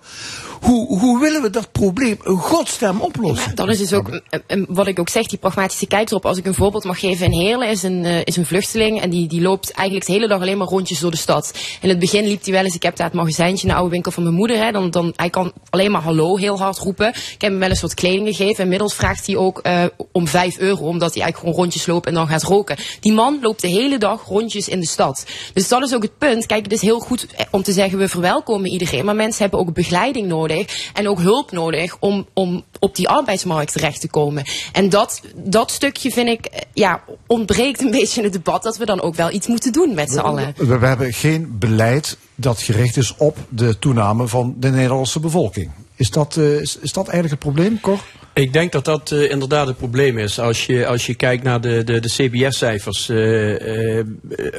Hoe, 0.61 0.99
hoe 0.99 1.19
willen 1.19 1.41
we 1.41 1.49
dat 1.49 1.71
probleem 1.71 2.17
in 2.23 2.37
godsnaam 2.37 3.01
oplossen? 3.01 3.55
Dan 3.55 3.69
is 3.69 3.77
dus 3.77 3.93
ook, 3.93 4.21
wat 4.67 4.87
ik 4.87 4.99
ook 4.99 5.09
zeg, 5.09 5.27
die 5.27 5.37
pragmatische 5.37 5.87
kijk 5.87 6.09
erop. 6.09 6.25
Als 6.25 6.37
ik 6.37 6.45
een 6.45 6.53
voorbeeld 6.53 6.83
mag 6.83 6.99
geven. 6.99 7.25
In 7.25 7.39
Heerlen 7.39 7.69
is 7.69 7.83
een, 7.83 8.05
eh, 8.05 8.21
is 8.23 8.35
een 8.35 8.45
vluchteling 8.45 9.01
en 9.01 9.09
die, 9.09 9.27
die 9.27 9.41
loopt 9.41 9.71
eigenlijk 9.71 10.07
de 10.07 10.13
hele 10.13 10.27
dag 10.27 10.41
alleen 10.41 10.57
maar 10.57 10.67
rondjes 10.67 10.99
door 10.99 11.11
de 11.11 11.17
stad. 11.17 11.53
In 11.81 11.89
het 11.89 11.99
begin 11.99 12.27
liep 12.27 12.43
hij 12.43 12.53
wel 12.53 12.63
eens, 12.63 12.75
ik 12.75 12.83
heb 12.83 12.95
daar 12.95 13.07
het 13.07 13.15
magazijntje 13.15 13.67
in 13.67 13.73
de 13.73 13.79
oude 13.79 13.91
winkel 13.91 14.11
van 14.11 14.23
mijn 14.23 14.35
moeder. 14.35 14.57
Hè, 14.57 14.71
dan, 14.71 14.91
dan, 14.91 15.13
hij 15.15 15.29
kan 15.29 15.53
alleen 15.69 15.91
maar 15.91 16.01
hallo 16.01 16.37
heel 16.37 16.59
hard 16.59 16.77
roepen. 16.77 17.07
Ik 17.07 17.41
heb 17.41 17.51
hem 17.51 17.59
wel 17.59 17.69
eens 17.69 17.81
wat 17.81 17.93
kleding 17.93 18.35
gegeven. 18.35 18.63
Inmiddels 18.63 18.93
vraagt 18.93 19.25
hij 19.25 19.35
ook 19.35 19.59
eh, 19.59 19.83
om 20.11 20.27
5 20.27 20.57
euro, 20.57 20.85
omdat 20.85 21.13
hij 21.13 21.21
eigenlijk 21.23 21.37
gewoon 21.37 21.55
rondjes 21.55 21.85
loopt 21.85 22.07
en 22.07 22.13
dan 22.13 22.27
gaat 22.27 22.43
roken. 22.43 22.77
Die 22.99 23.13
man 23.13 23.39
loopt 23.41 23.61
de 23.61 23.67
hele 23.67 23.97
dag 23.97 24.25
rondjes 24.27 24.67
in 24.67 24.79
de 24.79 24.87
stad. 24.87 25.25
Dus 25.53 25.67
dat 25.67 25.83
is 25.83 25.93
ook 25.93 26.01
het 26.01 26.17
punt. 26.17 26.45
Kijk, 26.45 26.63
het 26.63 26.73
is 26.73 26.81
heel 26.81 26.99
goed 26.99 27.25
eh, 27.35 27.45
om 27.51 27.63
te 27.63 27.71
zeggen, 27.71 27.97
we 27.97 28.07
verwelkomen 28.07 28.69
iedereen. 28.69 29.05
Maar 29.05 29.15
mensen 29.15 29.41
hebben 29.41 29.59
ook 29.59 29.73
begeleiding 29.73 30.27
nodig 30.27 30.48
en 30.93 31.07
ook 31.07 31.19
hulp 31.19 31.51
nodig 31.51 31.97
om, 31.99 32.27
om 32.33 32.63
op 32.79 32.95
die 32.95 33.09
arbeidsmarkt 33.09 33.71
terecht 33.71 34.01
te 34.01 34.09
komen. 34.09 34.45
En 34.71 34.89
dat, 34.89 35.21
dat 35.35 35.71
stukje 35.71 36.11
vind 36.11 36.29
ik, 36.29 36.45
eh, 36.45 36.61
ja, 36.73 37.03
ontbreekt 37.27 37.81
een 37.81 37.91
beetje 37.99 38.17
in 38.17 38.23
het 38.23 38.33
debat 38.33 38.63
dat 38.63 38.77
we 38.77 38.85
dan 38.85 39.01
ook 39.01 39.15
wel 39.15 39.31
iets 39.31 39.47
moeten 39.47 39.71
doen 39.71 39.93
met 39.93 40.11
z'n 40.11 40.19
allen. 40.19 40.53
We, 40.57 40.77
we 40.77 40.85
hebben 40.85 41.13
geen 41.13 41.55
beleid 41.59 42.17
dat 42.35 42.61
gericht 42.61 42.97
is 42.97 43.15
op 43.17 43.37
de 43.49 43.79
toename 43.79 44.27
van 44.27 44.55
de 44.57 44.69
Nederlandse 44.69 45.19
bevolking. 45.19 45.71
Is 45.99 46.09
dat, 46.09 46.37
eh, 46.37 46.59
is, 46.59 46.77
is 46.81 46.93
dat 46.93 47.07
eigenlijk 47.07 47.43
het 47.43 47.53
probleem, 47.53 47.79
Cor? 47.81 47.99
Ik 48.33 48.53
denk 48.53 48.71
dat 48.71 48.85
dat 48.85 49.11
eh, 49.11 49.31
inderdaad 49.31 49.67
het 49.67 49.77
probleem 49.77 50.17
is. 50.17 50.39
Als 50.39 50.65
je, 50.65 50.87
als 50.87 51.05
je 51.05 51.13
kijkt 51.13 51.43
naar 51.43 51.61
de, 51.61 51.83
de, 51.83 51.99
de 51.99 52.09
CBS-cijfers. 52.09 53.09
eh, 53.09 53.99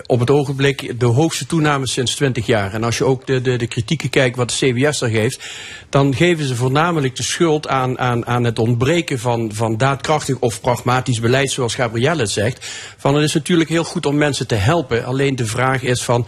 op 0.06 0.20
het 0.20 0.30
ogenblik 0.30 1.00
de 1.00 1.06
hoogste 1.06 1.46
toename 1.46 1.86
sinds 1.86 2.14
20 2.14 2.46
jaar. 2.46 2.74
En 2.74 2.84
als 2.84 2.98
je 2.98 3.04
ook 3.04 3.26
de, 3.26 3.40
de, 3.40 3.56
de 3.56 3.66
kritieken 3.66 4.10
kijkt 4.10 4.36
wat 4.36 4.50
de 4.50 4.56
CBS 4.56 5.00
er 5.00 5.08
geeft. 5.08 5.44
Dan 5.88 6.14
geven 6.14 6.44
ze 6.44 6.56
voornamelijk 6.56 7.16
de 7.16 7.22
schuld 7.22 7.68
aan, 7.68 7.98
aan, 7.98 8.26
aan 8.26 8.44
het 8.44 8.58
ontbreken 8.58 9.18
van, 9.18 9.50
van 9.54 9.76
daadkrachtig 9.76 10.38
of 10.38 10.60
pragmatisch 10.60 11.20
beleid. 11.20 11.50
Zoals 11.50 11.74
Gabrielle 11.74 12.26
zegt. 12.26 12.66
Van 12.96 13.14
het 13.14 13.24
is 13.24 13.34
natuurlijk 13.34 13.70
heel 13.70 13.84
goed 13.84 14.06
om 14.06 14.16
mensen 14.16 14.46
te 14.46 14.54
helpen. 14.54 15.04
Alleen 15.04 15.36
de 15.36 15.46
vraag 15.46 15.82
is 15.82 16.02
van 16.02 16.26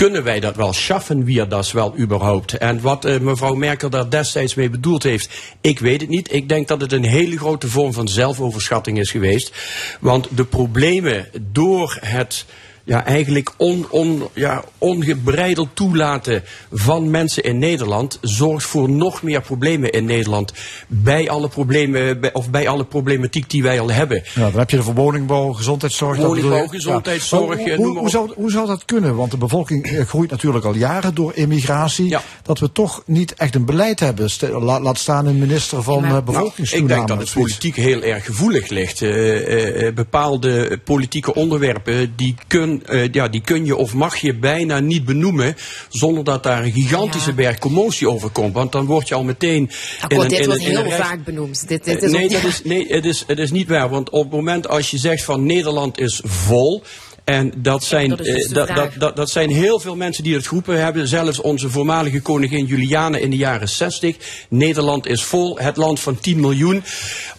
kunnen 0.00 0.24
wij 0.24 0.40
dat 0.40 0.56
wel? 0.56 0.72
Schaffen 0.72 1.24
wir 1.24 1.48
das 1.48 1.72
wel 1.72 1.98
überhaupt? 1.98 2.58
En 2.58 2.80
wat 2.80 3.04
eh, 3.04 3.18
mevrouw 3.18 3.54
Merkel 3.54 3.90
daar 3.90 4.10
destijds 4.10 4.54
mee 4.54 4.70
bedoeld 4.70 5.02
heeft, 5.02 5.54
ik 5.60 5.78
weet 5.78 6.00
het 6.00 6.10
niet. 6.10 6.32
Ik 6.32 6.48
denk 6.48 6.68
dat 6.68 6.80
het 6.80 6.92
een 6.92 7.04
hele 7.04 7.38
grote 7.38 7.68
vorm 7.68 7.92
van 7.92 8.08
zelfoverschatting 8.08 8.98
is 8.98 9.10
geweest. 9.10 9.52
Want 10.00 10.28
de 10.30 10.44
problemen 10.44 11.28
door 11.52 11.98
het 12.00 12.44
ja, 12.90 13.04
eigenlijk 13.04 13.52
on, 13.56 13.86
on, 13.90 14.22
ja, 14.34 14.64
ongebreideld 14.78 15.68
toelaten 15.74 16.42
van 16.72 17.10
mensen 17.10 17.42
in 17.42 17.58
Nederland 17.58 18.18
zorgt 18.20 18.66
voor 18.66 18.90
nog 18.90 19.22
meer 19.22 19.40
problemen 19.40 19.90
in 19.90 20.04
Nederland. 20.04 20.52
Bij 20.88 21.28
alle 21.30 21.48
problemen, 21.48 22.20
bij- 22.20 22.32
of 22.32 22.50
bij 22.50 22.68
alle 22.68 22.84
problematiek 22.84 23.50
die 23.50 23.62
wij 23.62 23.80
al 23.80 23.90
hebben. 23.90 24.22
Ja, 24.34 24.50
dan 24.50 24.58
heb 24.58 24.70
je 24.70 24.76
de 24.76 24.82
voor 24.82 24.94
woningbouw, 24.94 25.52
gezondheidszorg. 25.52 26.16
dat 26.16 26.26
Woningbouw, 26.26 26.66
gezondheidszorg, 26.66 27.58
eh, 27.58 27.64
Hoe, 27.64 27.84
noem 27.84 27.86
maar 27.86 27.94
hoe, 27.94 28.02
op. 28.02 28.08
zou, 28.10 28.32
hoe 28.34 28.50
zou 28.50 28.66
dat 28.66 28.84
kunnen? 28.84 29.16
Want 29.16 29.30
de 29.30 29.36
bevolking 29.36 29.86
eh, 29.86 30.06
groeit 30.06 30.30
natuurlijk 30.30 30.64
al 30.64 30.74
jaren 30.74 31.14
door 31.14 31.32
immigratie. 31.34 32.16
Dat 32.42 32.58
we 32.58 32.72
toch 32.72 33.02
niet 33.06 33.34
echt 33.34 33.54
een 33.54 33.64
beleid 33.64 34.00
hebben. 34.00 34.28
Laat 34.62 34.98
staan 34.98 35.26
een 35.26 35.38
minister 35.38 35.82
van 35.82 36.04
eh, 36.04 36.10
Nou, 36.10 36.50
ik 36.56 36.88
denk 36.88 37.08
dat 37.08 37.18
het 37.18 37.32
politiek 37.32 37.76
heel 37.76 38.02
erg 38.02 38.24
gevoelig 38.24 38.68
ligt. 38.68 39.02
Eh, 39.02 39.92
bepaalde 39.94 40.78
politieke 40.84 41.34
onderwerpen 41.34 42.12
die 42.16 42.34
eh, 42.86 43.12
ja, 43.12 43.28
die 43.28 43.40
kun 43.40 43.64
je 43.64 43.76
of 43.76 43.94
mag 43.94 44.16
je 44.16 44.34
bijna 44.34 44.78
niet 44.78 45.04
benoemen 45.04 45.56
zonder 45.88 46.24
dat 46.24 46.42
daar 46.42 46.64
een 46.64 46.72
gigantische 46.72 47.32
berg 47.32 47.58
commotie 47.58 48.10
over 48.10 48.30
komt. 48.30 48.54
Want 48.54 48.72
dan 48.72 48.86
word 48.86 49.08
je 49.08 49.14
al 49.14 49.24
meteen. 49.24 49.70
Akkoord, 50.00 50.28
dit 50.30 50.38
een- 50.38 50.46
wordt 50.46 50.60
in 50.60 50.66
een 50.68 50.76
heel 50.76 50.84
rechts- 50.84 51.06
vaak 51.08 51.24
benoemd. 51.24 51.68
Dit, 51.68 51.84
dit 51.84 51.96
Eh, 51.96 52.02
is 52.02 52.12
nee, 52.12 52.28
dat 52.28 52.44
is, 52.44 52.62
nee 52.64 52.86
het, 52.88 53.04
is, 53.04 53.24
het 53.26 53.38
is 53.38 53.50
niet 53.50 53.68
waar. 53.68 53.88
Want 53.88 54.10
op 54.10 54.22
het 54.22 54.32
moment 54.32 54.68
als 54.68 54.90
je 54.90 54.98
zegt 54.98 55.24
van 55.24 55.46
Nederland 55.46 55.98
is 55.98 56.20
vol. 56.24 56.82
En 57.24 57.52
dat 57.56 57.84
zijn, 57.84 58.08
dat 58.08 58.18
dus 58.18 58.46
eh, 58.46 58.54
dat, 58.54 58.68
dat, 58.68 58.90
dat, 58.98 59.16
dat 59.16 59.30
zijn 59.30 59.50
heel 59.50 59.80
veel 59.80 59.96
mensen 59.96 60.24
die 60.24 60.34
het 60.34 60.46
geroepen 60.46 60.80
hebben. 60.80 61.08
Zelfs 61.08 61.40
onze 61.40 61.70
voormalige 61.70 62.20
koningin 62.20 62.66
Juliana 62.66 63.18
in 63.18 63.30
de 63.30 63.36
jaren 63.36 63.68
60. 63.68 64.16
Nederland 64.48 65.06
is 65.06 65.22
vol, 65.22 65.58
het 65.58 65.76
land 65.76 66.00
van 66.00 66.20
10 66.20 66.40
miljoen. 66.40 66.82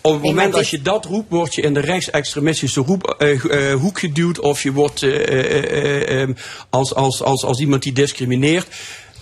Op 0.01 0.13
het 0.13 0.23
moment 0.23 0.55
als 0.55 0.69
je 0.69 0.81
dat 0.81 1.05
roept, 1.05 1.29
word 1.29 1.55
je 1.55 1.61
in 1.61 1.73
de 1.73 1.79
rechtsextremistische 1.79 2.81
roep, 2.81 3.15
eh, 3.19 3.73
hoek 3.73 3.99
geduwd. 3.99 4.39
Of 4.39 4.63
je 4.63 4.71
wordt 4.71 5.03
eh, 5.03 5.27
eh, 5.27 6.11
eh, 6.11 6.21
eh, 6.21 6.29
als, 6.69 6.95
als, 6.95 7.23
als, 7.23 7.43
als 7.43 7.59
iemand 7.59 7.83
die 7.83 7.93
discrimineert. 7.93 8.67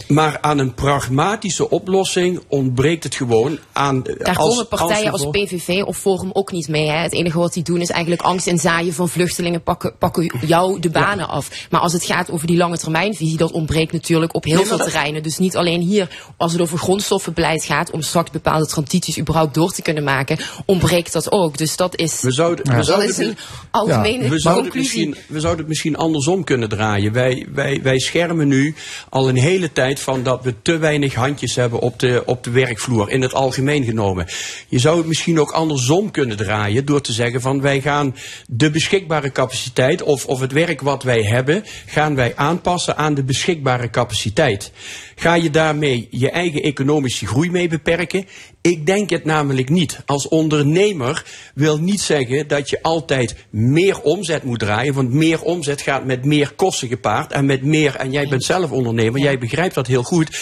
Maar 0.10 0.38
aan 0.42 0.58
een 0.58 0.74
pragmatische 0.74 1.70
oplossing 1.70 2.40
ontbreekt 2.48 3.04
het 3.04 3.16
gewoon. 3.16 3.60
Aan, 3.72 4.04
Daar 4.04 4.38
als- 4.38 4.50
komen 4.50 4.68
partijen 4.68 5.12
als 5.12 5.26
PVV 5.30 5.84
of 5.86 5.98
Forum 5.98 6.30
ook 6.34 6.52
niet 6.52 6.68
mee. 6.68 6.88
Hè. 6.88 6.98
Het 6.98 7.14
enige 7.14 7.38
wat 7.40 7.54
die 7.54 7.64
doen 7.64 7.82
is 7.82 7.90
eigenlijk 7.90 8.22
angst 8.22 8.48
en 8.48 8.58
zaaien 8.58 8.94
van 8.94 9.10
vluchtelingen 9.10 9.64
pakken, 9.64 9.96
pakken 9.98 10.32
jou 10.46 10.80
de 10.80 10.90
banen 10.90 11.28
af. 11.28 11.68
Maar 11.70 11.82
als 11.82 11.94
het 11.94 12.04
gaat 12.04 12.32
over 12.32 12.48
die 12.48 12.58
lange 12.58 12.78
termijnvisie, 12.78 13.38
dat 13.38 13.52
ontbreekt 13.52 13.92
natuurlijk 13.92 14.36
op 14.36 14.44
heel 14.44 14.56
Nee, 14.56 14.66
veel 14.66 14.78
dat- 14.78 14.88
terreinen. 14.92 15.24
Dus 15.24 15.38
niet 15.38 15.56
alleen 15.58 15.82
hier, 15.82 16.10
als 16.38 16.52
het 16.52 16.62
over 16.62 16.78
grondstoffenbeleid 16.78 17.64
gaat, 17.64 17.92
om 17.92 18.02
straks 18.02 18.32
bepaalde 18.32 18.68
transities 18.68 19.20
überhaupt 19.20 19.54
door 19.54 19.72
te 19.72 19.82
kunnen 19.82 20.04
maken, 20.04 20.38
ontbreekt 20.66 21.14
dat 21.14 21.32
ook. 21.32 21.58
Dus 21.58 21.76
dat 21.76 21.96
is, 21.98 22.22
We 22.22 22.32
zouden, 22.32 22.66
we 22.66 22.76
dat 22.76 22.86
zouden 22.86 23.10
is 23.10 23.18
een 23.18 23.38
algemene 23.72 24.30
we 24.30 24.40
zouden, 24.40 24.64
conclusie. 24.64 25.08
misschien, 25.08 25.24
we 25.34 25.40
zouden 25.40 25.60
het 25.60 25.68
misschien 25.70 25.96
andersom 25.98 26.44
kunnen 26.44 26.70
draaien. 26.70 27.14
Wij, 27.14 27.48
wij, 27.54 27.80
wij 27.84 28.00
schermen 28.00 28.48
nu 28.48 28.76
al 29.10 29.30
een 29.30 29.38
hele 29.38 29.72
tijd 29.74 29.99
van 30.02 30.24
dat 30.24 30.44
we 30.44 30.62
te 30.62 30.78
weinig 30.78 31.14
handjes 31.14 31.56
hebben 31.56 31.80
op 31.80 32.00
de, 32.00 32.24
op 32.26 32.44
de 32.44 32.52
werkvloer, 32.52 33.10
in 33.10 33.22
het 33.22 33.34
algemeen 33.34 33.84
genomen. 33.84 34.28
Je 34.68 34.80
zou 34.80 34.98
het 34.98 35.08
misschien 35.08 35.40
ook 35.40 35.52
andersom 35.52 36.12
kunnen 36.12 36.38
draaien 36.38 36.86
door 36.86 37.02
te 37.02 37.14
zeggen 37.14 37.42
van 37.42 37.62
wij 37.62 37.82
gaan 37.82 38.16
de 38.48 38.70
beschikbare 38.70 39.32
capaciteit 39.32 40.02
of, 40.02 40.26
of 40.26 40.40
het 40.40 40.52
werk 40.52 40.82
wat 40.82 41.04
wij 41.04 41.22
hebben, 41.22 41.64
gaan 41.86 42.16
wij 42.16 42.36
aanpassen 42.36 42.98
aan 42.98 43.14
de 43.14 43.24
beschikbare 43.24 43.90
capaciteit. 43.90 44.72
Ga 45.16 45.34
je 45.34 45.50
daarmee 45.50 46.08
je 46.12 46.30
eigen 46.30 46.62
economische 46.62 47.28
groei 47.28 47.52
mee 47.52 47.68
beperken? 47.68 48.26
Ik 48.62 48.86
denk 48.86 49.10
het 49.10 49.26
namelijk 49.26 49.70
niet. 49.70 50.00
Als 50.06 50.28
ondernemer 50.28 51.26
wil 51.56 51.78
niet 51.78 52.02
zeggen 52.02 52.48
dat 52.48 52.70
je 52.70 52.82
altijd 52.82 53.36
meer 53.50 54.02
omzet 54.02 54.44
moet 54.44 54.60
draaien. 54.60 54.94
Want 54.94 55.14
meer 55.14 55.42
omzet 55.42 55.82
gaat 55.82 56.06
met 56.06 56.26
meer 56.26 56.54
kosten 56.56 56.88
gepaard. 56.88 57.32
En 57.32 57.46
met 57.46 57.64
meer, 57.64 57.96
en 57.96 58.12
jij 58.12 58.28
bent 58.28 58.44
zelf 58.44 58.72
ondernemer, 58.72 59.22
jij 59.22 59.38
begrijpt 59.38 59.76
dat 59.76 59.88
heel 59.88 60.04
goed. 60.04 60.40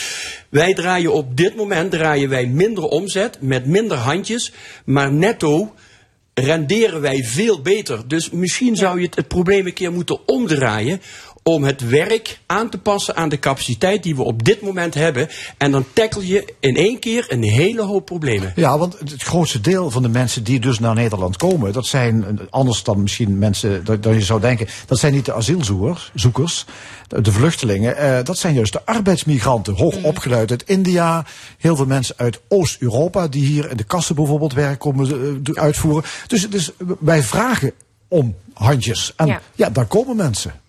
Wij 0.49 0.73
draaien 0.73 1.13
op 1.13 1.37
dit 1.37 1.55
moment 1.55 1.91
draaien 1.91 2.29
wij 2.29 2.45
minder 2.45 2.83
omzet 2.83 3.37
met 3.41 3.65
minder 3.65 3.97
handjes. 3.97 4.51
Maar 4.85 5.11
netto 5.11 5.73
renderen 6.33 7.01
wij 7.01 7.23
veel 7.23 7.61
beter. 7.61 8.07
Dus 8.07 8.29
misschien 8.29 8.75
zou 8.75 8.99
je 8.99 9.05
het, 9.05 9.15
het 9.15 9.27
probleem 9.27 9.65
een 9.65 9.73
keer 9.73 9.91
moeten 9.91 10.27
omdraaien. 10.27 11.01
Om 11.47 11.63
het 11.63 11.89
werk 11.89 12.39
aan 12.45 12.69
te 12.69 12.77
passen 12.77 13.15
aan 13.15 13.29
de 13.29 13.39
capaciteit 13.39 14.03
die 14.03 14.15
we 14.15 14.23
op 14.23 14.43
dit 14.43 14.61
moment 14.61 14.93
hebben. 14.93 15.29
En 15.57 15.71
dan 15.71 15.85
tackle 15.93 16.27
je 16.27 16.53
in 16.59 16.75
één 16.75 16.99
keer 16.99 17.25
een 17.27 17.43
hele 17.43 17.81
hoop 17.81 18.05
problemen. 18.05 18.53
Ja, 18.55 18.77
want 18.77 18.99
het 18.99 19.23
grootste 19.23 19.61
deel 19.61 19.91
van 19.91 20.01
de 20.01 20.09
mensen 20.09 20.43
die 20.43 20.59
dus 20.59 20.79
naar 20.79 20.95
Nederland 20.95 21.37
komen, 21.37 21.73
dat 21.73 21.85
zijn 21.85 22.39
anders 22.49 22.83
dan 22.83 23.01
misschien 23.01 23.37
mensen 23.37 23.83
dat, 23.83 24.03
dat 24.03 24.13
je 24.13 24.21
zou 24.21 24.41
denken, 24.41 24.67
dat 24.85 24.99
zijn 24.99 25.13
niet 25.13 25.25
de 25.25 25.33
asielzoekers, 25.33 26.11
zoekers, 26.13 26.65
de, 27.07 27.31
vluchtelingen, 27.31 27.97
eh, 27.97 28.23
dat 28.23 28.37
zijn 28.37 28.53
juist 28.53 28.73
de 28.73 28.85
arbeidsmigranten, 28.85 29.75
hoog 29.75 30.03
opgeleid 30.03 30.51
uit 30.51 30.63
India, 30.63 31.25
heel 31.57 31.75
veel 31.75 31.85
mensen 31.85 32.15
uit 32.17 32.39
Oost-Europa 32.47 33.27
die 33.27 33.45
hier 33.45 33.69
in 33.69 33.77
de 33.77 33.83
kassen 33.83 34.15
bijvoorbeeld 34.15 34.53
werk 34.53 34.79
komen 34.79 35.41
eh, 35.43 35.63
uitvoeren. 35.63 36.03
Dus, 36.27 36.49
dus 36.49 36.71
wij 36.99 37.23
vragen 37.23 37.71
om 38.07 38.35
handjes 38.53 39.13
en 39.15 39.27
Ja. 39.27 39.41
ja, 39.55 39.69
daar 39.69 39.85
komen 39.85 40.15
mensen. 40.15 40.65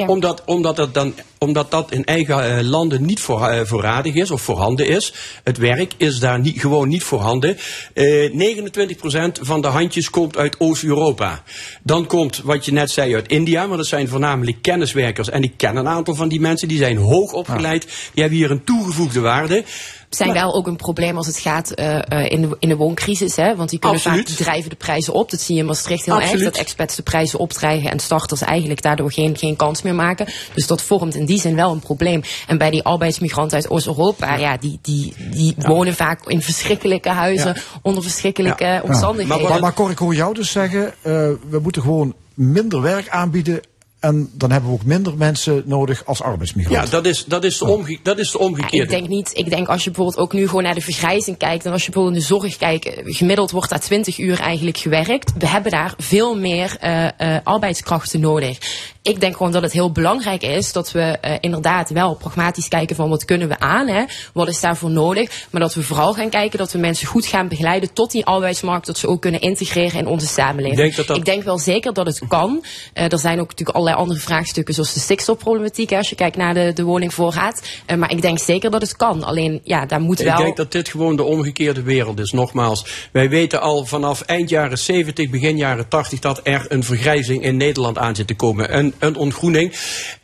Ja. 0.00 0.06
Omdat, 0.06 0.42
omdat, 0.44 0.76
het 0.76 0.94
dan, 0.94 1.14
omdat 1.38 1.70
dat 1.70 1.92
in 1.92 2.04
eigen 2.04 2.56
eh, 2.56 2.62
landen 2.62 3.04
niet 3.04 3.20
voor, 3.20 3.46
eh, 3.46 3.60
voorradig 3.64 4.14
is 4.14 4.30
of 4.30 4.42
voorhanden 4.42 4.88
is. 4.88 5.12
Het 5.44 5.58
werk 5.58 5.92
is 5.96 6.18
daar 6.18 6.40
niet, 6.40 6.60
gewoon 6.60 6.88
niet 6.88 7.02
voorhanden. 7.02 7.56
Eh 7.92 8.30
29% 8.32 9.40
van 9.40 9.60
de 9.60 9.66
handjes 9.66 10.10
komt 10.10 10.36
uit 10.36 10.60
Oost-Europa. 10.60 11.42
Dan 11.82 12.06
komt 12.06 12.40
wat 12.44 12.64
je 12.64 12.72
net 12.72 12.90
zei 12.90 13.14
uit 13.14 13.28
India, 13.28 13.66
maar 13.66 13.76
dat 13.76 13.86
zijn 13.86 14.08
voornamelijk 14.08 14.62
kenniswerkers. 14.62 15.30
En 15.30 15.42
ik 15.42 15.52
ken 15.56 15.76
een 15.76 15.88
aantal 15.88 16.14
van 16.14 16.28
die 16.28 16.40
mensen, 16.40 16.68
die 16.68 16.78
zijn 16.78 16.96
hoog 16.96 17.32
opgeleid. 17.32 17.82
Die 17.82 18.22
hebben 18.22 18.38
hier 18.38 18.50
een 18.50 18.64
toegevoegde 18.64 19.20
waarde. 19.20 19.64
Zijn 20.10 20.32
wel 20.32 20.54
ook 20.54 20.66
een 20.66 20.76
probleem 20.76 21.16
als 21.16 21.26
het 21.26 21.38
gaat 21.38 21.70
eh, 21.70 21.98
eh, 21.98 22.30
in, 22.30 22.40
de, 22.40 22.56
in 22.58 22.68
de 22.68 22.76
wooncrisis. 22.76 23.36
Hè? 23.36 23.56
Want 23.56 23.70
die 23.70 23.78
kunnen 23.78 23.98
Absoluut. 23.98 24.18
vaak 24.18 24.36
die 24.36 24.44
drijven 24.44 24.70
de 24.70 24.76
prijzen 24.76 25.12
op. 25.12 25.30
Dat 25.30 25.40
zie 25.40 25.54
je 25.54 25.60
in 25.60 25.66
Maastricht 25.66 26.04
heel 26.04 26.14
Absoluut. 26.14 26.34
erg. 26.40 26.50
Dat 26.52 26.60
expats 26.60 26.96
de 26.96 27.02
prijzen 27.02 27.38
opdrijven 27.38 27.90
en 27.90 27.98
starters 27.98 28.40
eigenlijk 28.40 28.82
daardoor 28.82 29.12
geen, 29.12 29.36
geen 29.36 29.56
kans 29.56 29.82
meer 29.82 29.94
maken. 29.94 30.26
Dus 30.54 30.66
dat 30.66 30.82
vormt 30.82 31.14
in 31.14 31.24
die 31.24 31.40
zin 31.40 31.54
wel 31.54 31.72
een 31.72 31.80
probleem. 31.80 32.22
En 32.46 32.58
bij 32.58 32.70
die 32.70 32.82
arbeidsmigranten 32.82 33.56
uit 33.56 33.70
Oost-Europa, 33.70 34.34
ja. 34.34 34.56
die, 34.56 34.78
die, 34.82 35.14
die 35.30 35.54
wonen 35.58 35.94
vaak 35.94 36.26
in 36.26 36.42
verschrikkelijke 36.42 37.08
huizen, 37.08 37.54
Ja. 37.54 37.62
onder 37.82 38.02
verschrikkelijke 38.02 38.80
omstandigheden. 38.84 39.48
Maar, 39.48 39.60
maar 39.60 39.74
Cor, 39.74 39.90
ik 39.90 39.98
hoor 39.98 40.14
jou 40.14 40.34
dus 40.34 40.50
zeggen, 40.50 40.86
eh, 40.86 41.12
we 41.50 41.58
moeten 41.62 41.82
gewoon 41.82 42.14
minder 42.34 42.82
werk 42.82 43.08
aanbieden 43.08 43.60
en 44.00 44.30
dan 44.32 44.50
hebben 44.50 44.70
we 44.70 44.76
ook 44.76 44.84
minder 44.84 45.16
mensen 45.16 45.62
nodig 45.66 46.06
als 46.06 46.18
Ja, 46.18 46.24
arbeidsmigranten. 46.24 46.90
dat 46.90 47.06
is, 47.06 47.24
dat 47.24 47.44
is, 47.44 47.58
de, 47.58 47.64
omge 47.66 47.98
dat 48.02 48.18
is 48.18 48.30
de 48.30 48.38
Ja, 48.38 48.44
omgekeerde. 48.44 48.84
ik 48.84 48.88
denk 48.90 49.08
niet. 49.08 49.30
Ik 49.34 49.50
denk 49.50 49.68
als 49.68 49.84
je 49.84 49.90
bijvoorbeeld 49.90 50.18
ook 50.24 50.32
nu 50.32 50.46
gewoon 50.48 50.62
naar 50.62 50.74
de 50.74 50.80
vergrijzing 50.80 51.36
kijkt. 51.36 51.64
En 51.64 51.72
als 51.72 51.84
je 51.84 51.90
bijvoorbeeld 51.90 52.22
in 52.22 52.28
de 52.28 52.34
zorg 52.40 52.56
kijkt. 52.56 52.88
Gemiddeld 53.04 53.50
wordt 53.50 53.70
daar 53.70 53.80
20 53.80 54.18
uur 54.18 54.40
eigenlijk 54.40 54.76
gewerkt. 54.78 55.32
We 55.38 55.46
hebben 55.46 55.70
daar 55.72 55.94
veel 55.98 56.36
meer 56.38 56.76
eh, 56.80 57.06
eh, 57.06 57.40
arbeidskrachten 57.44 58.20
nodig. 58.20 58.58
Ik 59.02 59.20
denk 59.20 59.36
gewoon 59.36 59.52
dat 59.52 59.62
het 59.62 59.72
heel 59.72 59.92
belangrijk 59.92 60.42
is 60.42 60.72
dat 60.72 60.92
we 60.92 61.00
eh, 61.00 61.36
inderdaad 61.40 61.90
wel 61.90 62.14
pragmatisch 62.14 62.68
kijken 62.68 62.96
van 62.96 63.08
wat 63.08 63.24
kunnen 63.24 63.48
we 63.48 63.58
aan. 63.58 63.88
Hè? 63.88 64.04
Wat 64.32 64.48
is 64.48 64.60
daarvoor 64.60 64.90
nodig. 64.90 65.46
Maar 65.50 65.60
dat 65.60 65.74
we 65.74 65.82
vooral 65.82 66.12
gaan 66.14 66.28
kijken 66.28 66.58
dat 66.58 66.72
we 66.72 66.78
mensen 66.78 67.06
goed 67.06 67.26
gaan 67.26 67.48
begeleiden 67.48 67.92
tot 67.92 68.10
die 68.10 68.24
arbeidsmarkt. 68.26 68.86
Dat 68.86 68.98
ze 68.98 69.08
ook 69.08 69.20
kunnen 69.20 69.40
integreren 69.40 69.98
in 69.98 70.06
onze 70.06 70.26
samenleving. 70.26 70.70
Ik 70.78 70.84
denk 70.84 70.96
dat 70.96 71.06
dat- 71.06 71.16
Ik 71.16 71.24
denk 71.24 71.42
wel 71.42 71.58
zeker 71.58 71.92
dat 71.92 72.06
het 72.06 72.22
kan. 72.28 72.64
Eh, 72.92 73.12
er 73.12 73.18
zijn 73.18 73.40
ook 73.40 73.48
natuurlijk 73.48 73.76
allerlei 73.76 73.89
andere 73.94 74.20
vraagstukken 74.20 74.74
zoals 74.74 74.94
de 74.94 75.00
stikstofproblematiek. 75.00 75.92
Als 75.92 76.08
je 76.08 76.14
kijkt 76.14 76.36
naar 76.36 76.54
de, 76.54 76.72
de 76.74 76.82
woningvoorraad. 76.82 77.62
Eh, 77.86 77.96
maar 77.96 78.10
ik 78.10 78.22
denk 78.22 78.38
zeker 78.38 78.70
dat 78.70 78.80
het 78.80 78.96
kan. 78.96 79.24
Alleen 79.24 79.60
ja, 79.64 79.86
daar 79.86 80.00
moet 80.00 80.20
Ik 80.20 80.26
wel... 80.26 80.36
denk 80.36 80.56
dat 80.56 80.72
dit 80.72 80.88
gewoon 80.88 81.16
de 81.16 81.22
omgekeerde 81.22 81.82
wereld 81.82 82.20
is. 82.20 82.30
Nogmaals, 82.30 83.08
wij 83.12 83.28
weten 83.28 83.60
al 83.60 83.84
vanaf 83.84 84.20
eind 84.20 84.48
jaren 84.48 84.78
70, 84.78 85.30
begin 85.30 85.56
jaren 85.56 85.88
80 85.88 86.18
dat 86.18 86.40
er 86.42 86.66
een 86.68 86.84
vergrijzing 86.84 87.42
in 87.42 87.56
Nederland 87.56 87.98
aan 87.98 88.14
zit 88.14 88.26
te 88.26 88.34
komen. 88.34 88.78
Een, 88.78 88.94
een 88.98 89.16
ontgroening. 89.16 89.74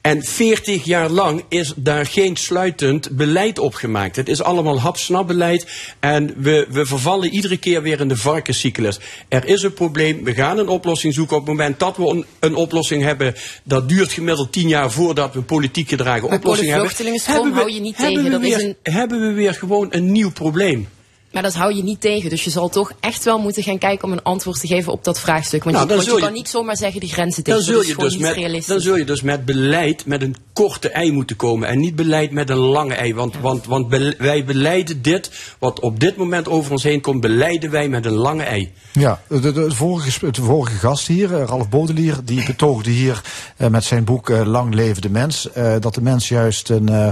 En 0.01 0.23
40 0.25 0.85
jaar 0.85 1.11
lang 1.11 1.45
is 1.49 1.73
daar 1.77 2.07
geen 2.07 2.37
sluitend 2.37 3.11
beleid 3.11 3.59
op 3.59 3.75
gemaakt. 3.75 4.17
Het 4.17 4.29
is 4.29 4.43
allemaal 4.43 4.81
hap-snap-beleid. 4.81 5.67
En 6.01 6.35
we, 6.37 6.67
we 6.71 6.87
vervallen 6.87 7.31
iedere 7.31 7.57
keer 7.57 7.83
weer 7.83 8.01
in 8.01 8.09
de 8.09 8.17
varkenscyclus. 8.17 8.99
Er 9.29 9.45
is 9.45 9.63
een 9.63 9.73
probleem, 9.73 10.25
we 10.25 10.35
gaan 10.35 10.59
een 10.59 10.69
oplossing 10.69 11.15
zoeken. 11.15 11.37
Op 11.37 11.47
het 11.47 11.57
moment 11.57 11.79
dat 11.79 11.97
we 11.97 12.25
een 12.41 12.55
oplossing 12.55 13.03
hebben, 13.03 13.35
dat 13.65 13.89
duurt 13.89 14.13
gemiddeld 14.13 14.53
10 14.53 14.69
jaar 14.69 14.91
voordat 14.91 15.35
we 15.35 15.43
politiek 15.43 15.89
gedragen 15.89 16.29
oplossing 16.31 16.71
hebben. 16.71 16.89
hebben 17.27 17.53
we- 17.53 17.59
hou 17.59 17.73
je 17.73 17.81
niet 17.81 17.97
tegen. 17.97 18.23
we 18.25 18.31
Dat 18.31 18.43
is 18.43 18.57
weer- 18.57 18.77
hebben 18.83 19.21
we 19.21 19.33
weer 19.33 19.55
gewoon 19.55 19.87
een 19.91 20.13
nieuw 20.13 20.31
probleem. 20.31 20.89
Maar 21.37 21.45
dat 21.45 21.55
hou 21.55 21.75
je 21.75 21.83
niet 21.83 22.01
tegen. 22.01 22.31
Dus 22.31 22.45
je 22.45 22.51
zal 22.51 22.69
toch 22.69 22.93
echt 23.01 23.25
wel 23.25 23.39
moeten 23.39 23.63
gaan 23.63 23.79
kijken 23.79 24.05
om 24.05 24.13
een 24.13 24.23
antwoord 24.23 24.61
te 24.61 24.67
geven 24.67 24.93
op 24.93 25.05
dat 25.05 25.21
vraagstuk. 25.21 25.65
Want, 25.65 25.77
Nou, 25.77 25.89
je, 25.89 25.95
dan 25.95 26.05
want 26.05 26.19
je 26.19 26.25
kan 26.25 26.33
niet 26.35 26.49
zomaar 26.49 26.77
zeggen 26.77 27.01
die 27.01 27.09
grenzen 27.13 27.45
Dan 27.45 27.55
dicht. 27.55 27.67
zul, 27.67 27.83
je 27.83 27.97
dus 27.97 28.17
met, 28.17 28.35
realistisch. 28.35 28.67
dan 28.67 28.81
zul 28.81 28.97
je 28.97 29.05
dus 29.05 29.23
met 29.23 29.45
beleid 29.45 30.07
met 30.07 30.23
een 30.23 30.37
korte 30.53 30.91
ei 30.91 31.13
moeten 31.13 31.37
komen. 31.37 31.69
En 31.69 31.79
niet 31.79 31.97
beleid 31.97 32.31
met 32.31 32.51
een 32.51 32.57
lange 32.57 32.95
ei. 32.95 33.15
Want, 33.15 33.35
want, 33.41 33.67
want 33.67 34.15
wij 34.19 34.45
beleiden 34.45 35.03
dit, 35.03 35.31
wat 35.59 35.81
op 35.81 36.01
dit 36.01 36.17
moment 36.17 36.49
over 36.49 36.73
ons 36.73 36.83
heen 36.83 37.01
komt, 37.01 37.21
beleiden 37.21 37.71
wij 37.71 37.89
met 37.89 38.07
een 38.07 38.13
lange 38.15 38.43
ei. 38.43 38.73
Ja, 38.93 39.21
de, 39.29 39.41
de, 39.41 39.53
de 39.53 39.71
vorige, 39.75 40.31
de 40.31 40.43
vorige 40.43 40.77
gast 40.77 41.07
hier, 41.07 41.35
eh, 41.35 41.45
Ralf 41.47 41.69
Bodelier, 41.69 42.17
die 42.25 42.45
betoogde 42.47 42.91
hier 42.91 43.23
eh, 43.57 43.69
met 43.69 43.85
zijn 43.85 44.05
boek 44.05 44.31
eh, 44.31 44.47
Lang 44.47 44.75
leven 44.75 45.03
de 45.03 45.11
mens, 45.11 45.53
eh, 45.53 45.75
dat 45.81 45.95
de 45.95 46.03
mens 46.03 46.29
juist 46.29 46.69
een, 46.69 46.89
eh, 46.89 47.09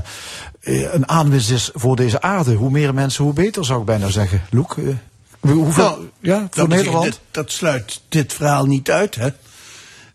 een 0.64 1.08
aanwinst 1.08 1.50
is 1.50 1.70
voor 1.74 1.96
deze 1.96 2.20
aarde. 2.20 2.54
Hoe 2.54 2.70
meer 2.70 2.94
mensen, 2.94 3.24
hoe 3.24 3.32
beter, 3.32 3.64
zou 3.64 3.80
ik 3.80 3.86
bijna 3.86 4.08
zeggen. 4.08 4.42
Loek, 4.50 4.76
eh, 4.76 4.84
hoeveel, 5.40 5.84
Nou, 5.84 6.08
ja, 6.20 6.46
voor 6.50 6.68
Nederland? 6.68 7.20
dat 7.30 7.50
sluit 7.50 8.00
dit 8.08 8.32
verhaal 8.32 8.66
niet 8.66 8.90
uit, 8.90 9.14
hè? 9.14 9.28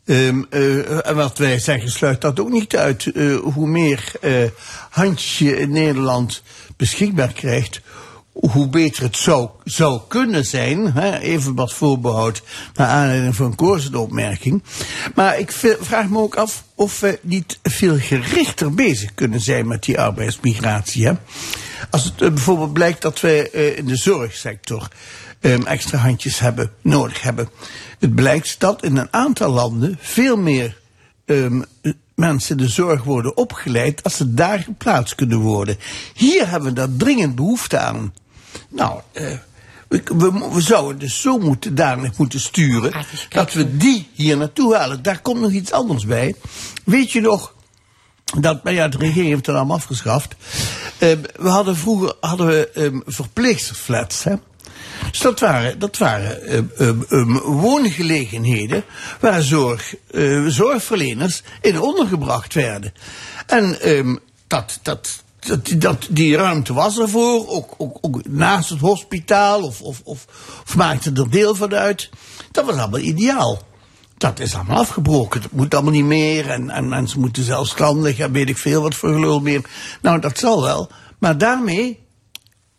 Ehm, 0.09 0.41
eh, 0.49 1.07
en 1.07 1.15
wat 1.15 1.37
wij 1.37 1.59
zeggen 1.59 1.89
sluit 1.89 2.21
dat 2.21 2.39
ook 2.39 2.49
niet 2.49 2.75
uit. 2.75 3.11
Eh, 3.11 3.35
hoe 3.35 3.67
meer 3.67 4.11
eh, 4.21 4.33
handjes 4.89 5.37
je 5.37 5.59
in 5.59 5.71
Nederland 5.71 6.43
beschikbaar 6.77 7.33
krijgt, 7.33 7.81
hoe 8.39 8.67
beter 8.67 9.03
het 9.03 9.17
zou, 9.17 9.49
zou 9.63 10.01
kunnen 10.07 10.45
zijn. 10.45 10.91
Hè? 10.93 11.19
Even 11.19 11.55
wat 11.55 11.73
voorbehoud 11.73 12.41
naar 12.73 12.87
aanleiding 12.87 13.35
van 13.35 13.55
Koers' 13.55 13.91
opmerking. 13.91 14.63
Maar 15.15 15.39
ik 15.39 15.51
vraag 15.79 16.09
me 16.09 16.17
ook 16.17 16.35
af 16.35 16.63
of 16.75 16.99
we 16.99 17.19
niet 17.21 17.59
veel 17.63 17.97
gerichter 17.97 18.73
bezig 18.73 19.13
kunnen 19.13 19.41
zijn 19.41 19.67
met 19.67 19.83
die 19.83 19.99
arbeidsmigratie. 19.99 21.05
Hè? 21.05 21.13
Als 21.89 22.03
het 22.03 22.21
eh, 22.21 22.29
bijvoorbeeld 22.29 22.73
blijkt 22.73 23.01
dat 23.01 23.19
wij 23.19 23.51
eh, 23.51 23.77
in 23.77 23.85
de 23.85 23.95
zorgsector 23.95 24.87
ehm, 25.39 25.61
extra 25.61 25.97
handjes 25.97 26.39
hebben, 26.39 26.71
nodig 26.81 27.21
hebben. 27.21 27.49
Het 27.99 28.15
blijkt 28.15 28.59
dat 28.59 28.83
in 28.83 28.97
een 28.97 29.13
aantal 29.13 29.51
landen 29.51 29.97
veel 30.01 30.37
meer 30.37 30.77
eh, 31.25 31.45
mensen 32.15 32.57
de 32.57 32.67
zorg 32.67 33.03
worden 33.03 33.37
opgeleid 33.37 34.03
als 34.03 34.17
ze 34.17 34.33
daar 34.33 34.59
geplaatst 34.59 35.15
kunnen 35.15 35.39
worden. 35.39 35.77
Hier 36.13 36.49
hebben 36.49 36.69
we 36.69 36.75
daar 36.75 36.95
dringend 36.97 37.35
behoefte 37.35 37.77
aan. 37.77 38.13
Nou, 38.69 39.01
eh, 39.11 39.31
we, 39.87 40.01
we, 40.05 40.49
we 40.53 40.61
zouden 40.61 40.99
dus 40.99 41.21
zo 41.21 41.37
moeten, 41.37 41.75
daar 41.75 42.11
moeten 42.17 42.39
sturen 42.39 42.93
dat 43.29 43.53
we 43.53 43.77
die 43.77 44.09
hier 44.13 44.37
naartoe 44.37 44.75
halen. 44.75 45.03
Daar 45.03 45.21
komt 45.21 45.41
nog 45.41 45.51
iets 45.51 45.71
anders 45.71 46.05
bij. 46.05 46.35
Weet 46.85 47.11
je 47.11 47.21
nog, 47.21 47.53
dat, 48.39 48.63
maar 48.63 48.73
ja, 48.73 48.87
de 48.87 48.97
regering 48.97 49.27
heeft 49.27 49.45
het 49.45 49.55
allemaal 49.55 49.77
afgeschaft. 49.77 50.35
Eh, 50.97 51.09
we 51.35 51.49
hadden 51.49 51.77
vroeger 51.77 52.13
hadden 52.19 52.47
we 52.47 52.69
um, 52.75 53.03
verpleegsterflats. 53.05 54.23
Hè? 54.23 54.35
Dus 55.11 55.19
dat 55.19 55.39
waren, 55.39 55.79
dat 55.79 55.97
waren 55.97 56.55
um, 56.55 56.71
um, 56.77 57.05
um, 57.09 57.39
woongelegenheden 57.39 58.83
waar 59.19 59.41
zorg, 59.41 59.95
uh, 60.11 60.47
zorgverleners 60.47 61.43
in 61.61 61.81
ondergebracht 61.81 62.53
werden. 62.53 62.93
En 63.45 63.77
dat, 64.47 64.79
dat, 64.81 65.23
dat, 65.39 65.73
dat, 65.77 66.07
die 66.09 66.35
ruimte 66.35 66.73
was 66.73 66.99
ervoor, 66.99 67.47
ook, 67.47 67.73
ook, 67.77 67.97
ook 68.01 68.27
naast 68.27 68.69
het 68.69 68.79
hospitaal, 68.79 69.63
of, 69.63 69.81
of, 69.81 70.01
of, 70.03 70.25
of 70.65 70.75
maakte 70.75 71.11
er 71.13 71.29
deel 71.29 71.55
van 71.55 71.75
uit. 71.75 72.09
Dat 72.51 72.65
was 72.65 72.75
allemaal 72.75 72.99
ideaal. 72.99 73.61
Dat 74.17 74.39
is 74.39 74.55
allemaal 74.55 74.77
afgebroken. 74.79 75.41
Dat 75.41 75.51
moet 75.51 75.73
allemaal 75.73 75.93
niet 75.93 76.05
meer. 76.05 76.49
En, 76.49 76.69
en 76.69 76.89
mensen 76.89 77.19
moeten 77.19 77.43
zelfstandig 77.43 78.19
en 78.19 78.31
weet 78.31 78.49
ik 78.49 78.57
veel 78.57 78.81
wat 78.81 78.95
voor 78.95 79.13
gelul 79.13 79.39
meer. 79.39 79.61
Nou, 80.01 80.19
dat 80.19 80.37
zal 80.37 80.61
wel. 80.61 80.89
Maar 81.19 81.37
daarmee 81.37 81.99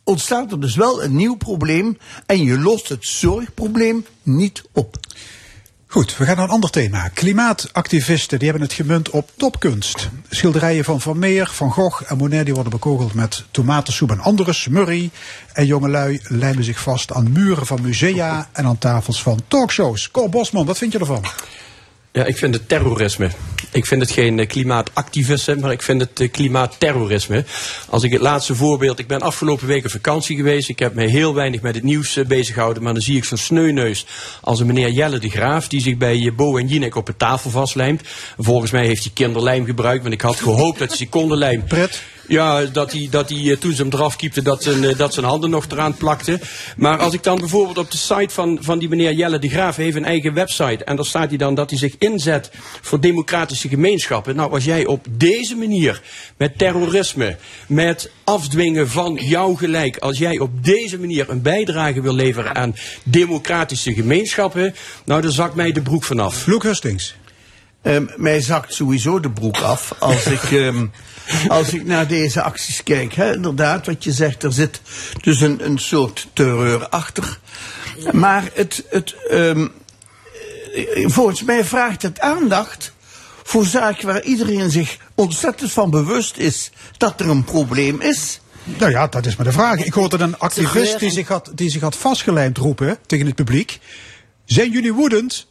ontstaat 0.05 0.53
er 0.53 0.61
dus 0.61 0.77
wel 0.77 1.03
een 1.03 1.16
nieuw 1.16 1.37
probleem. 1.37 1.99
En 2.27 2.45
je 2.45 2.59
lost 2.59 2.89
het 2.89 3.07
zorgprobleem 3.07 4.07
niet 4.23 4.62
op. 4.73 4.97
Goed, 5.93 6.17
we 6.17 6.25
gaan 6.25 6.37
naar 6.37 6.45
een 6.45 6.51
ander 6.51 6.71
thema. 6.71 7.09
Klimaatactivisten 7.09 8.39
die 8.39 8.49
hebben 8.49 8.67
het 8.67 8.77
gemunt 8.77 9.11
op 9.11 9.31
topkunst. 9.37 10.09
Schilderijen 10.29 10.85
van 10.85 11.01
Vermeer, 11.01 11.47
Van 11.53 11.73
Gogh 11.73 12.03
en 12.11 12.17
Monet 12.17 12.45
die 12.45 12.55
worden 12.55 12.73
bekogeld 12.73 13.15
met 13.15 13.45
tomatensoep 13.51 14.11
en 14.11 14.21
andere 14.21 14.53
smurrie. 14.53 15.11
En 15.53 15.67
jongelui 15.67 16.21
lijmen 16.25 16.65
zich 16.65 16.81
vast 16.81 17.12
aan 17.12 17.33
muren 17.33 17.67
van 17.67 17.83
musea 17.83 18.49
en 18.53 18.65
aan 18.65 18.79
tafels 18.79 19.23
van 19.23 19.41
talkshows. 19.49 20.11
Cor 20.11 20.29
Bosman, 20.29 20.67
wat 20.67 20.79
vind 20.79 20.93
je 20.93 20.99
ervan? 20.99 21.25
Ja, 22.12 22.24
ik 22.24 22.37
vind 22.37 22.55
het 22.55 22.69
terrorisme. 22.69 23.31
Ik 23.73 23.87
vind 23.87 24.01
het 24.01 24.11
geen 24.11 24.39
eh, 24.39 24.47
klimaatactivisme, 24.47 25.57
maar 25.57 25.73
ik 25.73 25.82
vind 25.82 26.01
het 26.01 26.20
eh, 26.20 26.31
klimaatterrorisme. 26.31 27.45
Als 27.89 28.03
ik 28.03 28.12
het 28.12 28.20
laatste 28.20 28.55
voorbeeld, 28.55 28.99
ik 28.99 29.07
ben 29.07 29.20
afgelopen 29.20 29.66
week 29.66 29.85
op 29.85 29.91
vakantie 29.91 30.37
geweest. 30.37 30.69
Ik 30.69 30.78
heb 30.78 30.95
me 30.95 31.07
heel 31.07 31.35
weinig 31.35 31.61
met 31.61 31.74
het 31.74 31.85
nieuws 31.85 32.16
eh, 32.16 32.27
bezig 32.27 32.55
gehouden, 32.55 32.82
maar 32.82 32.93
dan 32.93 33.03
zie 33.03 33.16
ik 33.16 33.24
zo'n 33.24 33.39
sneuneus 33.39 34.07
als 34.41 34.61
een 34.61 34.66
meneer 34.66 34.91
Jelle 34.91 35.19
de 35.19 35.31
Graaf, 35.31 35.69
die 35.69 35.81
zich 35.81 35.97
bij 35.97 36.32
Bo 36.37 36.57
en 36.57 36.66
Jinek 36.66 36.95
op 36.95 37.07
de 37.07 37.16
tafel 37.16 37.51
vastlijmt. 37.51 38.03
Volgens 38.39 38.70
mij 38.70 38.87
heeft 38.87 39.03
hij 39.03 39.12
kinderlijm 39.15 39.65
gebruikt, 39.65 40.03
want 40.03 40.15
ik 40.15 40.20
had 40.20 40.41
gehoopt 40.41 40.78
dat 40.78 40.89
hij 40.89 40.97
secondenlijm... 41.07 41.65
Pret. 41.65 42.03
Ja, 42.31 42.65
dat 42.65 42.93
hij, 42.93 43.09
dat 43.11 43.28
hij 43.28 43.51
eh, 43.51 43.57
toen 43.57 43.73
ze 43.73 43.82
hem 43.82 43.93
eraf 43.93 44.16
kiepte, 44.16 44.43
dat 44.43 44.62
zijn, 44.62 44.85
eh, 44.85 44.98
dat 44.98 45.15
zijn 45.15 45.27
handen 45.27 45.51
nog 45.51 45.66
eraan 45.70 45.97
plakten. 45.97 46.40
Maar 46.77 46.98
als 46.98 47.15
ik 47.15 47.23
dan 47.23 47.39
bijvoorbeeld 47.39 47.78
op 47.78 47.90
de 47.90 47.97
site 47.97 48.35
van, 48.35 48.59
van 48.61 48.78
die 48.78 48.89
meneer 48.89 49.12
Jelle 49.12 49.39
de 49.39 49.48
Graaf 49.48 49.77
heeft 49.77 49.97
een 49.97 50.05
eigen 50.05 50.35
website. 50.35 50.85
En 50.85 50.97
daar 50.97 51.05
staat 51.05 51.28
hij 51.28 51.39
dan 51.39 51.55
dat 51.55 51.70
hij 51.70 51.78
zich 51.78 51.94
inzet 51.98 52.51
voor 52.81 53.01
democratische 53.01 53.69
gemeenschappen. 53.69 54.36
Nou, 54.36 54.52
als 54.52 54.65
jij 54.65 54.86
op 54.86 55.07
deze 55.11 55.57
manier 55.57 56.02
met 56.36 56.59
terrorisme, 56.59 57.36
met 57.66 58.11
afdwingen 58.24 58.89
van 58.89 59.15
jouw 59.15 59.55
gelijk, 59.55 59.97
als 59.97 60.19
jij 60.19 60.39
op 60.39 60.65
deze 60.65 60.98
manier 60.98 61.31
een 61.31 61.43
bijdrage 61.43 62.01
wil 62.01 62.15
leveren 62.15 62.55
aan 62.55 62.77
democratische 63.05 63.94
gemeenschappen, 63.94 64.74
nou, 65.05 65.20
dan 65.20 65.32
zakt 65.32 65.55
mij 65.55 65.73
de 65.73 65.82
broek 65.82 66.05
vanaf. 66.05 66.47
Luke 66.47 66.66
Hustings. 66.66 67.15
Um, 67.82 68.11
mij 68.16 68.40
zakt 68.40 68.74
sowieso 68.74 69.20
de 69.20 69.31
broek 69.31 69.59
af 69.59 69.94
als 69.98 70.27
ik, 70.27 70.51
um, 70.51 70.90
als 71.48 71.73
ik 71.73 71.85
naar 71.85 72.07
deze 72.07 72.43
acties 72.43 72.82
kijk. 72.82 73.15
Hè, 73.15 73.35
inderdaad, 73.35 73.86
wat 73.86 74.05
je 74.05 74.12
zegt, 74.12 74.43
er 74.43 74.52
zit 74.52 74.81
dus 75.20 75.40
een, 75.40 75.65
een 75.65 75.78
soort 75.78 76.28
terreur 76.32 76.89
achter. 76.89 77.39
Maar 78.12 78.51
het, 78.55 78.85
het, 78.89 79.15
um, 79.31 79.73
volgens 81.05 81.43
mij 81.43 81.65
vraagt 81.65 82.02
het 82.02 82.20
aandacht 82.20 82.93
voor 83.43 83.65
zaken 83.65 84.07
waar 84.07 84.23
iedereen 84.23 84.70
zich 84.70 84.97
ontzettend 85.15 85.73
van 85.73 85.90
bewust 85.90 86.36
is 86.36 86.70
dat 86.97 87.20
er 87.20 87.28
een 87.28 87.44
probleem 87.44 88.01
is. 88.01 88.40
Nou 88.65 88.90
ja, 88.90 89.07
dat 89.07 89.27
is 89.27 89.36
maar 89.36 89.47
de 89.47 89.52
vraag. 89.52 89.85
Ik 89.85 89.93
hoorde 89.93 90.19
een 90.19 90.39
activist 90.39 90.98
die 90.98 91.11
zich 91.11 91.28
had, 91.28 91.51
die 91.55 91.70
zich 91.70 91.81
had 91.81 91.97
vastgelijmd 91.97 92.59
roepen 92.59 92.98
tegen 93.07 93.27
het 93.27 93.35
publiek. 93.35 93.78
Zijn 94.44 94.70
jullie 94.70 94.93
woedend? 94.93 95.47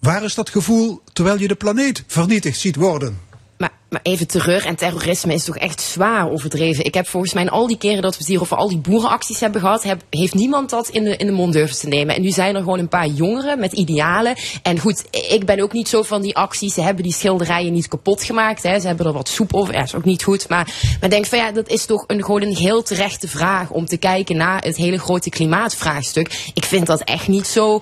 Waar 0.00 0.24
is 0.24 0.34
dat 0.34 0.50
gevoel 0.50 1.00
terwijl 1.12 1.38
je 1.38 1.48
de 1.48 1.54
planeet 1.54 2.04
vernietigd 2.06 2.58
ziet 2.58 2.76
worden? 2.76 3.18
Maar, 3.58 3.72
maar 3.88 4.00
even 4.02 4.26
terug, 4.26 4.64
en 4.64 4.76
terrorisme 4.76 5.34
is 5.34 5.44
toch 5.44 5.56
echt 5.56 5.80
zwaar 5.80 6.30
overdreven. 6.30 6.84
Ik 6.84 6.94
heb 6.94 7.06
volgens 7.06 7.32
mij 7.32 7.42
in 7.42 7.48
al 7.48 7.66
die 7.66 7.78
keren 7.78 8.02
dat 8.02 8.12
we 8.12 8.18
het 8.18 8.28
hier 8.28 8.40
over 8.40 8.56
al 8.56 8.68
die 8.68 8.78
boerenacties 8.78 9.40
hebben 9.40 9.60
gehad, 9.60 9.96
heeft 10.10 10.34
niemand 10.34 10.70
dat 10.70 10.88
in 10.88 11.04
de, 11.04 11.16
in 11.16 11.26
de 11.26 11.32
mond 11.32 11.52
durven 11.52 11.78
te 11.78 11.88
nemen. 11.88 12.14
En 12.14 12.22
nu 12.22 12.30
zijn 12.30 12.54
er 12.54 12.62
gewoon 12.62 12.78
een 12.78 12.88
paar 12.88 13.06
jongeren 13.06 13.58
met 13.58 13.72
idealen. 13.72 14.36
En 14.62 14.78
goed, 14.78 15.04
ik 15.10 15.44
ben 15.44 15.60
ook 15.60 15.72
niet 15.72 15.88
zo 15.88 16.02
van 16.02 16.22
die 16.22 16.36
acties. 16.36 16.74
Ze 16.74 16.82
hebben 16.82 17.02
die 17.02 17.12
schilderijen 17.12 17.72
niet 17.72 17.88
kapot 17.88 18.22
gemaakt. 18.22 18.62
Hè. 18.62 18.80
Ze 18.80 18.86
hebben 18.86 19.06
er 19.06 19.12
wat 19.12 19.28
soep 19.28 19.54
over. 19.54 19.74
Ja, 19.74 19.82
is 19.82 19.94
ook 19.94 20.04
niet 20.04 20.22
goed. 20.22 20.48
Maar 20.48 20.74
men 21.00 21.10
denkt 21.10 21.28
van 21.28 21.38
ja, 21.38 21.52
dat 21.52 21.68
is 21.68 21.84
toch 21.84 22.04
een, 22.06 22.24
gewoon 22.24 22.42
een 22.42 22.56
heel 22.56 22.82
terechte 22.82 23.28
vraag 23.28 23.70
om 23.70 23.86
te 23.86 23.96
kijken 23.96 24.36
naar 24.36 24.62
het 24.62 24.76
hele 24.76 24.98
grote 24.98 25.30
klimaatvraagstuk. 25.30 26.50
Ik 26.54 26.64
vind 26.64 26.86
dat 26.86 27.00
echt 27.00 27.28
niet 27.28 27.46
zo 27.46 27.80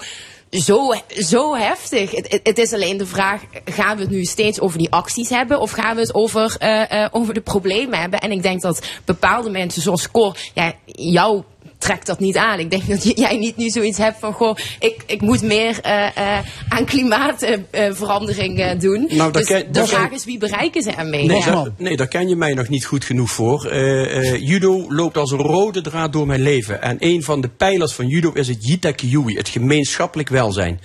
zo, 0.51 0.95
zo 1.09 1.55
heftig. 1.57 2.11
Het, 2.43 2.59
is 2.59 2.73
alleen 2.73 2.97
de 2.97 3.07
vraag, 3.07 3.43
gaan 3.65 3.97
we 3.97 4.03
het 4.03 4.11
nu 4.11 4.25
steeds 4.25 4.61
over 4.61 4.79
die 4.79 4.91
acties 4.91 5.29
hebben 5.29 5.61
of 5.61 5.71
gaan 5.71 5.95
we 5.95 6.01
het 6.01 6.15
over, 6.15 6.57
eh, 6.59 7.05
eh, 7.05 7.09
over 7.11 7.35
de 7.35 7.41
problemen 7.41 8.01
hebben? 8.01 8.21
En 8.21 8.31
ik 8.31 8.43
denk 8.43 8.61
dat 8.61 8.87
bepaalde 9.05 9.51
mensen 9.51 9.83
zoals 9.83 10.11
Cor, 10.11 10.37
ja, 10.55 10.73
jou 10.85 11.43
trekt 11.79 12.07
dat 12.07 12.19
niet 12.19 12.37
aan. 12.37 12.59
Ik 12.59 12.71
denk 12.71 12.87
dat 12.89 13.19
jij 13.19 13.37
niet 13.37 13.57
nu 13.57 13.69
zoiets 13.69 13.99
hebt 13.99 14.19
van, 14.19 14.33
goh, 14.33 14.57
ik, 14.79 15.03
ik 15.07 15.21
moet 15.21 15.43
meer 15.43 15.81
eh, 15.81 16.17
eh, 16.17 16.45
aan 16.69 16.85
klimaatverandering 16.85 18.59
eh, 18.61 18.79
doen. 18.81 19.09
Nou, 19.11 19.33
dus 19.33 19.47
ken- 19.47 19.73
de 19.73 19.87
vraag 19.87 20.11
is, 20.11 20.25
wie 20.25 20.39
bereiken 20.39 20.83
ze 20.83 20.91
ermee? 20.91 21.27
Nee, 21.27 21.37
Ja. 21.39 21.45
daar, 21.45 21.73
nee, 21.77 21.97
daar 21.97 22.09
ken 22.09 22.29
je 22.29 22.37
mij 22.37 22.55
nog 22.55 22.69
niet 22.69 22.85
goed 22.85 23.05
genoeg 23.05 23.31
voor. 23.31 23.65
Eh, 23.67 24.33
eh, 24.33 24.47
judo 24.49 24.85
loopt 24.89 25.17
als 25.17 25.31
een 25.31 25.39
rode 25.39 25.81
draad 25.81 26.13
door 26.13 26.27
mijn 26.27 26.41
leven. 26.43 26.83
En 26.83 26.97
een 26.99 27.23
van 27.23 27.41
de 27.41 27.49
pijlers 27.49 27.93
van 27.93 28.07
judo 28.07 28.31
is 28.33 28.49
het 28.49 28.67
Jitakyui, 28.67 29.37
het 29.37 29.49
gemeenschappelijk 29.49 30.29
welzijn. 30.29 30.81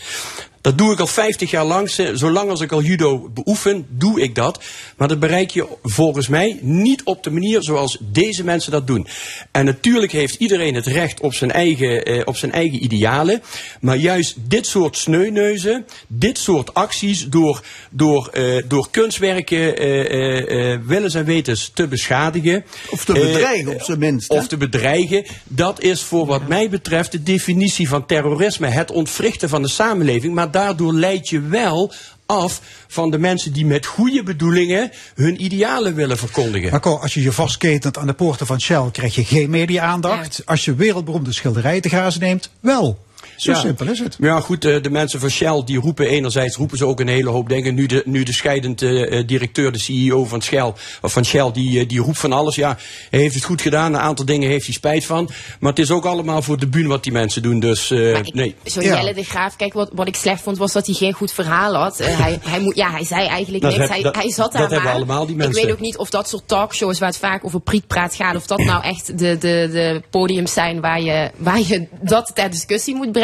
Dat 0.63 0.77
doe 0.77 0.93
ik 0.93 0.99
al 0.99 1.07
50 1.07 1.51
jaar 1.51 1.65
lang. 1.65 1.89
Zolang 2.13 2.49
als 2.49 2.61
ik 2.61 2.71
al 2.71 2.81
judo 2.81 3.29
beoefen, 3.33 3.85
doe 3.89 4.21
ik 4.21 4.35
dat. 4.35 4.63
Maar 4.97 5.07
dat 5.07 5.19
bereik 5.19 5.49
je 5.49 5.67
volgens 5.83 6.27
mij 6.27 6.57
niet 6.61 7.03
op 7.03 7.23
de 7.23 7.31
manier 7.31 7.61
zoals 7.63 7.97
deze 8.01 8.43
mensen 8.43 8.71
dat 8.71 8.87
doen. 8.87 9.07
En 9.51 9.65
natuurlijk 9.65 10.11
heeft 10.11 10.35
iedereen 10.35 10.75
het 10.75 10.85
recht 10.85 11.19
op 11.19 11.33
zijn 11.33 11.51
eigen, 11.51 12.05
eh, 12.05 12.21
op 12.25 12.37
zijn 12.37 12.51
eigen 12.51 12.83
idealen. 12.83 13.41
Maar 13.81 13.97
juist 13.97 14.35
dit 14.47 14.65
soort 14.67 14.97
sneuneuzen, 14.97 15.85
dit 16.07 16.37
soort 16.37 16.73
acties 16.73 17.27
door, 17.27 17.63
door, 17.89 18.27
eh, 18.27 18.63
door 18.67 18.87
kunstwerken 18.91 19.77
eh, 19.77 19.99
eh, 19.99 20.73
eh, 20.73 20.79
willens 20.85 21.13
en 21.15 21.25
wetens 21.25 21.71
te 21.73 21.87
beschadigen. 21.87 22.65
Of 22.89 23.05
te 23.05 23.13
eh, 23.13 23.21
bedreigen, 23.21 23.73
op 23.73 23.81
zijn 23.81 23.99
minst. 23.99 24.27
hè? 24.31 24.35
of 24.35 24.47
te 24.47 24.57
bedreigen. 24.57 25.25
Dat 25.43 25.81
is 25.81 26.01
voor 26.01 26.25
wat 26.25 26.47
mij 26.47 26.69
betreft 26.69 27.11
de 27.11 27.23
definitie 27.23 27.87
van 27.87 28.05
terrorisme. 28.05 28.67
Het 28.67 28.91
ontwrichten 28.91 29.49
van 29.49 29.61
de 29.61 29.69
samenleving. 29.69 30.33
Maar 30.33 30.51
daardoor 30.53 30.93
leid 30.93 31.29
je 31.29 31.41
wel 31.41 31.93
af 32.25 32.61
van 32.87 33.11
de 33.11 33.17
mensen 33.17 33.53
die 33.53 33.65
met 33.65 33.85
goede 33.85 34.23
bedoelingen 34.23 34.91
hun 35.15 35.43
idealen 35.43 35.95
willen 35.95 36.17
verkondigen. 36.17 36.71
Maar 36.71 36.79
Cor, 36.79 36.99
als 36.99 37.13
je 37.13 37.21
je 37.21 37.31
vastketent 37.31 37.97
aan 37.97 38.07
de 38.07 38.13
poorten 38.13 38.45
van 38.45 38.61
Shell, 38.61 38.89
krijg 38.91 39.15
je 39.15 39.23
geen 39.23 39.49
media-aandacht. 39.49 40.41
Als 40.45 40.65
je 40.65 40.75
wereldberoemde 40.75 41.33
schilderijen 41.33 41.81
te 41.81 41.89
grazen 41.89 42.21
neemt, 42.21 42.49
wel. 42.59 42.99
Zo 43.37 43.51
Ja. 43.51 43.57
simpel 43.59 43.87
is 43.87 43.99
het. 43.99 44.17
Ja, 44.19 44.39
goed, 44.39 44.65
eh, 44.65 44.81
de 44.81 44.89
mensen 44.89 45.19
van 45.19 45.29
Shell 45.29 45.61
die 45.65 45.79
roepen 45.79 46.07
enerzijds 46.07 46.55
roepen 46.55 46.77
ze 46.77 46.85
ook 46.85 46.99
een 46.99 47.07
hele 47.07 47.29
hoop 47.29 47.49
dingen. 47.49 47.75
Nu 47.75 47.85
de, 47.85 48.01
nu 48.05 48.23
de 48.23 48.33
scheidend 48.33 48.81
eh, 48.81 49.19
eh, 49.19 49.27
directeur, 49.27 49.71
de 49.71 49.79
CEO 49.79 50.25
van 50.25 50.41
Shell, 50.41 50.73
of 51.01 51.11
van 51.13 51.25
Shell 51.25 51.51
die, 51.51 51.85
die 51.85 51.99
roept 51.99 52.17
van 52.17 52.31
alles. 52.31 52.55
Ja, 52.55 52.77
hij 53.09 53.19
heeft 53.19 53.35
het 53.35 53.43
goed 53.43 53.61
gedaan, 53.61 53.93
een 53.93 53.99
aantal 53.99 54.25
dingen 54.25 54.49
heeft 54.49 54.65
hij 54.65 54.73
spijt 54.73 55.05
van. 55.05 55.29
Maar 55.59 55.69
het 55.69 55.79
is 55.79 55.91
ook 55.91 56.05
allemaal 56.05 56.41
voor 56.41 56.57
de 56.57 56.67
bühne 56.67 56.87
wat 56.87 57.03
die 57.03 57.11
mensen 57.11 57.41
doen. 57.41 57.59
Dus 57.59 57.91
eh, 57.91 58.19
nee. 58.31 58.55
Zo 58.65 58.81
Jelle 58.81 59.13
de 59.13 59.23
Graaf, 59.23 59.55
kijk, 59.55 59.73
wat, 59.73 59.89
wat 59.93 60.07
ik 60.07 60.15
slecht 60.15 60.41
vond 60.41 60.57
was 60.57 60.71
dat 60.71 60.85
hij 60.85 60.95
geen 60.95 61.13
goed 61.13 61.31
verhaal 61.31 61.73
had. 61.75 61.97
Hij, 61.97 62.39
hij, 62.43 62.59
moet, 62.59 62.75
ja, 62.75 62.91
hij 62.91 63.05
zei 63.05 63.27
eigenlijk 63.27 63.63
Dat 63.63 63.71
niks. 63.71 63.83
heb- 63.83 63.91
hij, 63.93 64.01
dat- 64.01 64.15
hij 64.15 64.31
zat 64.31 64.37
dat 64.37 64.51
daar 64.53 64.61
hebben 64.61 64.83
maar. 64.83 64.93
allemaal 64.93 65.25
die 65.25 65.35
Ik 65.35 65.41
mensen. 65.41 65.63
weet 65.65 65.71
ook 65.73 65.79
niet 65.79 65.97
of 65.97 66.09
dat 66.09 66.29
soort 66.29 66.47
talkshows 66.47 66.99
waar 66.99 67.09
het 67.09 67.17
vaak 67.17 67.45
over 67.45 67.59
prietpraat 67.61 68.15
gaat, 68.15 68.35
of 68.35 68.45
dat 68.45 68.59
nou 68.59 68.83
echt 68.83 69.07
de, 69.07 69.37
de, 69.37 69.69
de 69.71 70.01
podiums 70.09 70.53
zijn 70.53 70.81
waar 70.81 71.01
je, 71.01 71.29
waar 71.37 71.59
je 71.59 71.87
dat 72.01 72.31
ter 72.35 72.49
discussie 72.49 72.95
moet 72.95 73.11
brengen. 73.11 73.21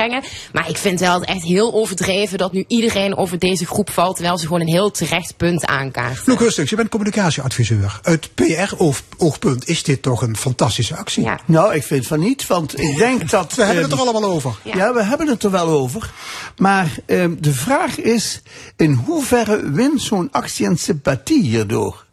Maar 0.51 0.69
ik 0.69 0.77
vind 0.77 0.99
wel 0.99 1.23
echt 1.23 1.43
heel 1.43 1.73
overdreven 1.73 2.38
dat 2.38 2.51
nu 2.51 2.63
iedereen 2.67 3.17
over 3.17 3.39
deze 3.39 3.65
groep 3.65 3.89
valt, 3.89 4.15
terwijl 4.15 4.38
ze 4.38 4.45
gewoon 4.45 4.61
een 4.61 4.67
heel 4.67 4.91
terecht 4.91 5.38
punt 5.38 5.65
aankaart. 5.65 6.27
Loek 6.27 6.39
Hustings, 6.39 6.69
je 6.69 6.76
bent 6.76 6.89
communicatieadviseur. 6.89 7.99
Uit 8.03 8.30
PR-oogpunt 8.35 9.67
is 9.67 9.84
dit 9.84 10.01
toch 10.01 10.21
een 10.21 10.38
fantastische 10.38 10.95
actie? 10.95 11.27
Nou, 11.45 11.73
ik 11.73 11.84
vind 11.84 12.07
van 12.07 12.19
niet, 12.19 12.47
want 12.47 12.80
ik 12.80 12.97
denk 12.97 13.30
dat... 13.30 13.55
We 13.55 13.63
hebben 13.63 13.84
het 13.84 13.91
ehm, 13.91 14.01
er 14.01 14.07
allemaal 14.07 14.31
over. 14.31 14.55
Ja. 14.63 14.93
we 14.93 15.03
hebben 15.03 15.27
het 15.27 15.43
er 15.43 15.51
wel 15.51 15.67
over. 15.67 16.11
Maar 16.57 16.91
ehm, 17.05 17.35
de 17.39 17.53
vraag 17.53 17.99
is, 17.99 18.41
in 18.76 18.93
hoeverre 18.93 19.71
wint 19.71 20.01
zo'n 20.01 20.31
actie 20.31 20.65
en 20.65 20.77
sympathie 20.77 21.43
hierdoor? 21.43 22.05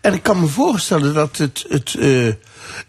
En 0.00 0.12
ik 0.12 0.22
kan 0.22 0.40
me 0.40 0.46
voorstellen 0.46 1.14
dat 1.14 1.36
het, 1.36 1.64
het, 1.68 1.94
eh, 1.94 2.32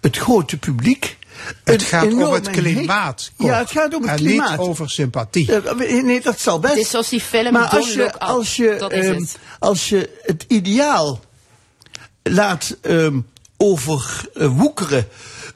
het 0.02 0.18
grote 0.18 0.58
publiek... 0.58 1.18
Het 1.64 1.82
een 1.82 1.88
gaat 1.88 2.14
om 2.14 2.34
het 2.34 2.50
klimaat. 2.50 3.32
Ja, 3.38 3.58
het 3.58 3.72
gaat 3.72 3.94
om 3.94 4.02
het 4.02 4.12
en 4.12 4.16
klimaat. 4.16 4.50
niet 4.50 4.60
over 4.60 4.90
sympathie. 4.90 5.52
Ja, 5.52 5.74
nee, 6.02 6.22
dat 6.22 6.40
zal 6.40 6.60
best. 6.60 6.74
Het 6.74 6.84
is 6.84 6.90
zoals 6.90 7.10
die 7.10 7.22
film 7.22 7.54
maar 7.54 7.68
als 7.68 7.94
je, 7.94 8.20
als 8.20 8.56
je, 8.56 8.76
Dat 8.80 8.92
is 8.92 9.06
ehm, 9.06 9.20
het. 9.20 9.38
als 9.60 9.90
je 9.90 10.20
het 10.22 10.46
ideaal 10.48 11.20
laat 12.24 12.78
ehm 12.82 13.20
overwoekeren 13.58 15.08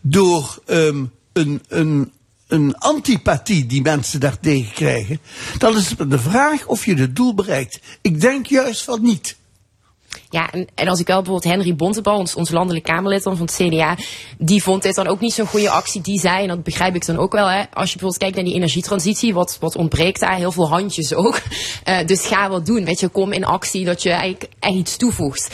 door 0.02 0.60
ehm, 0.66 1.04
een, 1.34 1.62
een, 1.68 2.12
een 2.48 2.78
antipathie 2.78 3.66
die 3.66 3.82
mensen 3.82 4.20
daartegen 4.20 4.74
krijgen, 4.74 5.20
dan 5.58 5.78
is 5.78 5.90
het 5.90 6.12
de 6.12 6.20
vraag 6.20 6.66
of 6.66 6.86
je 6.86 6.96
het 6.96 7.16
doel 7.16 7.34
bereikt. 7.34 7.80
Ik 8.02 8.22
denk 8.22 8.46
juist 8.46 8.84
van 8.84 9.02
niet. 9.02 9.37
Ja, 10.30 10.50
en, 10.76 10.88
als 10.88 11.00
ik 11.00 11.08
wel 11.08 11.22
bijvoorbeeld 11.22 11.54
Henry 11.54 11.76
Bontebal, 11.76 12.18
ons, 12.18 12.36
ons 12.36 12.52
landelijk 12.52 12.86
Kamerlid 12.86 13.24
van 13.24 13.38
het 13.40 13.56
CDA, 13.62 13.98
die 14.38 14.64
vond 14.64 14.84
dit 14.84 14.96
dan 14.96 15.08
ook 15.08 15.20
niet 15.20 15.34
zo'n 15.34 15.48
goede 15.48 15.70
actie. 15.70 16.02
Die 16.02 16.20
zei, 16.20 16.42
en 16.42 16.48
dat 16.48 16.64
begrijp 16.64 16.96
ik 16.96 17.06
dan 17.06 17.18
ook 17.18 17.32
wel, 17.32 17.48
hè, 17.48 17.60
als 17.60 17.92
je 17.92 17.98
bijvoorbeeld 17.98 18.18
kijkt 18.18 18.36
naar 18.36 18.44
die 18.44 18.54
energietransitie, 18.54 19.34
wat, 19.34 19.58
wat 19.60 19.76
ontbreekt 19.76 20.20
daar? 20.20 20.36
Heel 20.36 20.52
veel 20.52 20.70
handjes 20.70 21.14
ook. 21.14 21.42
Eh, 21.84 22.06
dus 22.06 22.26
ga 22.26 22.50
wat 22.50 22.66
doen, 22.66 22.86
weet 22.86 23.00
je, 23.00 23.08
kom 23.08 23.32
in 23.32 23.46
actie 23.46 23.86
dat 23.86 24.04
je 24.04 24.10
eigenlijk 24.10 24.52
echt 24.60 24.76
iets 24.76 24.98
toevoegt. 24.98 25.50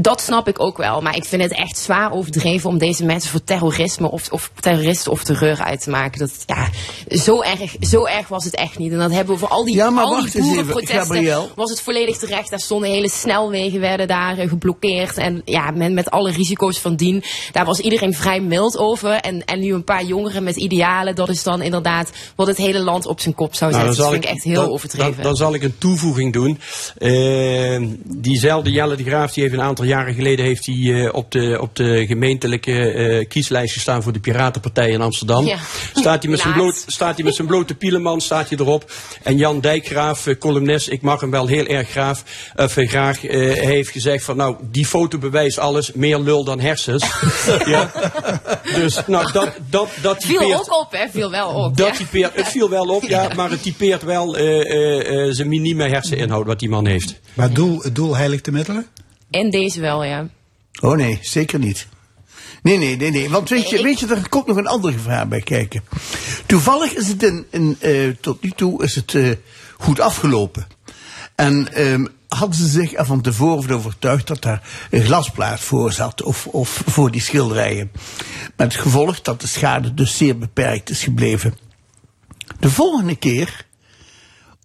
Dat 0.00 0.20
snap 0.20 0.48
ik 0.48 0.60
ook 0.60 0.76
wel, 0.76 1.00
maar 1.00 1.16
ik 1.16 1.24
vind 1.24 1.42
het 1.42 1.52
echt 1.52 1.78
zwaar 1.78 2.12
overdreven 2.12 2.70
om 2.70 2.78
deze 2.78 3.04
mensen 3.04 3.30
voor 3.30 3.44
terrorisme 3.44 4.10
of, 4.10 4.28
of 4.32 4.50
terroristen 4.60 5.12
of 5.12 5.24
terreur 5.24 5.58
uit 5.62 5.82
te 5.82 5.90
maken. 5.90 6.18
Dat, 6.18 6.30
ja, 6.46 6.68
zo 7.16 7.40
erg, 7.42 7.74
zo 7.80 8.04
erg 8.04 8.28
was 8.28 8.44
het 8.44 8.54
echt 8.54 8.78
niet. 8.78 8.92
En 8.92 8.98
dat 8.98 9.10
hebben 9.12 9.34
we 9.34 9.40
voor 9.40 9.48
al 9.48 9.64
die, 9.64 9.74
Ja, 9.74 9.90
maar 9.90 10.04
al 10.04 10.10
die 10.10 10.20
wacht 10.22 10.34
eens 10.34 10.44
even, 10.44 10.48
boerenprotesten 10.56 10.98
Gabriel. 10.98 11.50
was 11.54 11.70
het 11.70 11.80
volledig 11.80 12.16
terecht. 12.18 12.50
Daar 12.50 12.60
stonden 12.60 12.90
hele 12.90 13.10
snelwegen 13.10 13.80
werden 13.80 14.08
daar 14.08 14.38
eh, 14.38 14.48
geblokkeerd. 14.48 15.16
En 15.16 15.42
ja, 15.44 15.70
met, 15.70 15.92
met 15.92 16.10
alle 16.10 16.30
risico's 16.30 16.78
van 16.78 16.96
dien. 16.96 17.22
Daar 17.52 17.64
was 17.64 17.78
iedereen 17.80 18.14
vrij 18.14 18.40
mild 18.40 18.78
over. 18.78 19.10
En, 19.12 19.44
en 19.44 19.60
nu 19.60 19.72
een 19.74 19.84
paar 19.84 20.04
jongeren 20.04 20.42
met 20.42 20.56
idealen. 20.56 21.14
Dat 21.14 21.28
is 21.28 21.42
dan 21.42 21.62
inderdaad 21.62 22.10
wat 22.36 22.46
het 22.46 22.56
hele 22.56 22.78
land 22.80 23.06
op 23.06 23.20
zijn 23.20 23.34
kop 23.34 23.54
zou 23.54 23.70
Nou, 23.72 23.84
zetten. 23.84 24.02
dan 24.02 24.12
dat 24.12 24.20
zal 24.20 24.22
vind 24.22 24.24
ik 24.24 24.30
echt 24.30 24.54
heel 24.56 24.64
dan- 24.64 24.72
overdreven. 24.74 25.14
Dan, 25.14 25.22
dan 25.22 25.36
zal 25.36 25.54
ik 25.54 25.62
een 25.62 25.78
toevoeging 25.78 26.32
doen. 26.32 26.58
Eh, 26.98 27.82
diezelfde 28.04 28.70
Jelle 28.70 28.96
de 28.96 29.04
Graaf, 29.04 29.32
die 29.32 29.42
heeft 29.42 29.54
een 29.54 29.60
aantal 29.68 29.84
jaren 29.84 30.14
geleden 30.14 30.44
heeft 30.44 30.66
hij, 30.66 30.74
eh, 30.74 31.14
op, 31.14 31.32
de, 31.32 31.58
op 31.60 31.76
de 31.76 32.06
gemeentelijke 32.06 32.92
eh, 32.92 33.28
kieslijst 33.28 33.72
gestaan 33.72 34.02
voor 34.02 34.12
de 34.12 34.20
Piratenpartij 34.20 34.88
in 34.88 35.00
Amsterdam. 35.00 35.46
Ja. 35.46 35.58
Staat 35.94 36.22
hij 36.22 36.30
met 36.30 36.40
zijn, 36.40 36.52
bloot, 36.58 36.84
staat 36.86 37.14
hij 37.14 37.24
met 37.24 37.34
zijn 37.34 37.46
blote 37.48 37.74
pielenman, 37.74 38.20
staat 38.20 38.48
hij 38.48 38.58
erop. 38.58 38.92
En 39.22 39.36
Jan 39.36 39.60
Dijkgraaf, 39.60 40.26
eh, 40.26 40.38
columnist, 40.38 40.90
ik 40.90 41.02
mag 41.02 41.20
hem 41.20 41.30
wel 41.30 41.46
heel 41.46 41.66
erg 41.66 41.96
of, 42.56 42.76
eh, 42.76 42.88
graag, 42.88 43.26
eh, 43.26 43.38
hij 43.38 43.64
heeft 43.64 43.90
gezegd 43.90 44.24
van 44.24 44.36
nou, 44.36 44.56
die 44.70 44.86
foto 44.86 45.18
bewijst 45.18 45.58
alles, 45.58 45.92
meer 45.92 46.18
lul 46.18 46.44
dan 46.44 46.60
hersens. 46.60 47.04
ja. 47.64 47.90
Dus 48.74 49.06
nou, 49.06 49.32
dat, 49.32 49.50
dat, 49.70 49.88
dat 50.02 50.24
Viel 50.24 50.38
typeert- 50.38 50.58
ook 50.58 50.80
op, 50.80 50.92
hè? 50.92 51.08
Viel 51.08 51.30
wel 51.30 51.48
op. 51.48 51.76
dat 51.76 51.88
ja. 51.88 51.94
typeert, 51.94 52.34
het 52.34 52.48
viel 52.48 52.70
wel 52.70 52.86
op, 52.86 53.02
ja, 53.02 53.28
maar 53.36 53.50
het 53.50 53.62
typeert 53.62 54.02
wel 54.02 54.36
eh, 54.36 54.60
eh, 54.60 55.26
eh, 55.26 55.34
zijn 55.34 55.48
minieme 55.48 55.88
herseninhoud 55.88 56.46
wat 56.46 56.58
die 56.58 56.68
man 56.68 56.86
heeft. 56.86 57.20
Maar 57.34 57.46
het 57.46 57.54
doel, 57.54 57.80
het 57.82 57.94
doel 57.94 58.16
heiligt 58.16 58.44
de 58.44 58.52
middelen? 58.52 58.86
En 59.30 59.50
deze 59.50 59.80
wel, 59.80 60.04
ja. 60.04 60.28
Oh 60.80 60.96
nee, 60.96 61.18
zeker 61.22 61.58
niet. 61.58 61.86
Nee, 62.62 62.78
nee, 62.78 62.96
nee, 62.96 63.10
nee. 63.10 63.30
Want 63.30 63.48
weet 63.48 63.70
je, 63.70 63.82
weet 63.82 64.00
je, 64.00 64.06
er 64.06 64.28
komt 64.28 64.46
nog 64.46 64.56
een 64.56 64.66
ander 64.66 64.92
gevaar 64.92 65.28
bij 65.28 65.40
kijken. 65.40 65.84
Toevallig 66.46 66.94
is 66.94 67.08
het 67.08 67.22
in, 67.22 67.46
in, 67.50 67.76
eh, 67.80 68.08
tot 68.20 68.42
nu 68.42 68.50
toe 68.50 68.82
is 68.82 68.94
het, 68.94 69.14
eh, 69.14 69.30
goed 69.78 70.00
afgelopen. 70.00 70.66
En 71.34 71.74
ehm, 71.74 72.06
hadden 72.28 72.56
ze 72.56 72.66
zich 72.66 72.94
er 72.94 73.06
van 73.06 73.20
tevoren 73.20 73.76
overtuigd 73.76 74.26
dat 74.26 74.42
daar 74.42 74.68
een 74.90 75.04
glasplaat 75.04 75.60
voor 75.60 75.92
zat, 75.92 76.22
of, 76.22 76.46
of 76.46 76.82
voor 76.86 77.10
die 77.10 77.20
schilderijen. 77.20 77.90
Met 78.56 78.72
het 78.72 78.82
gevolg 78.82 79.22
dat 79.22 79.40
de 79.40 79.46
schade 79.46 79.94
dus 79.94 80.16
zeer 80.16 80.38
beperkt 80.38 80.90
is 80.90 81.02
gebleven. 81.02 81.54
De 82.60 82.70
volgende 82.70 83.16
keer 83.16 83.66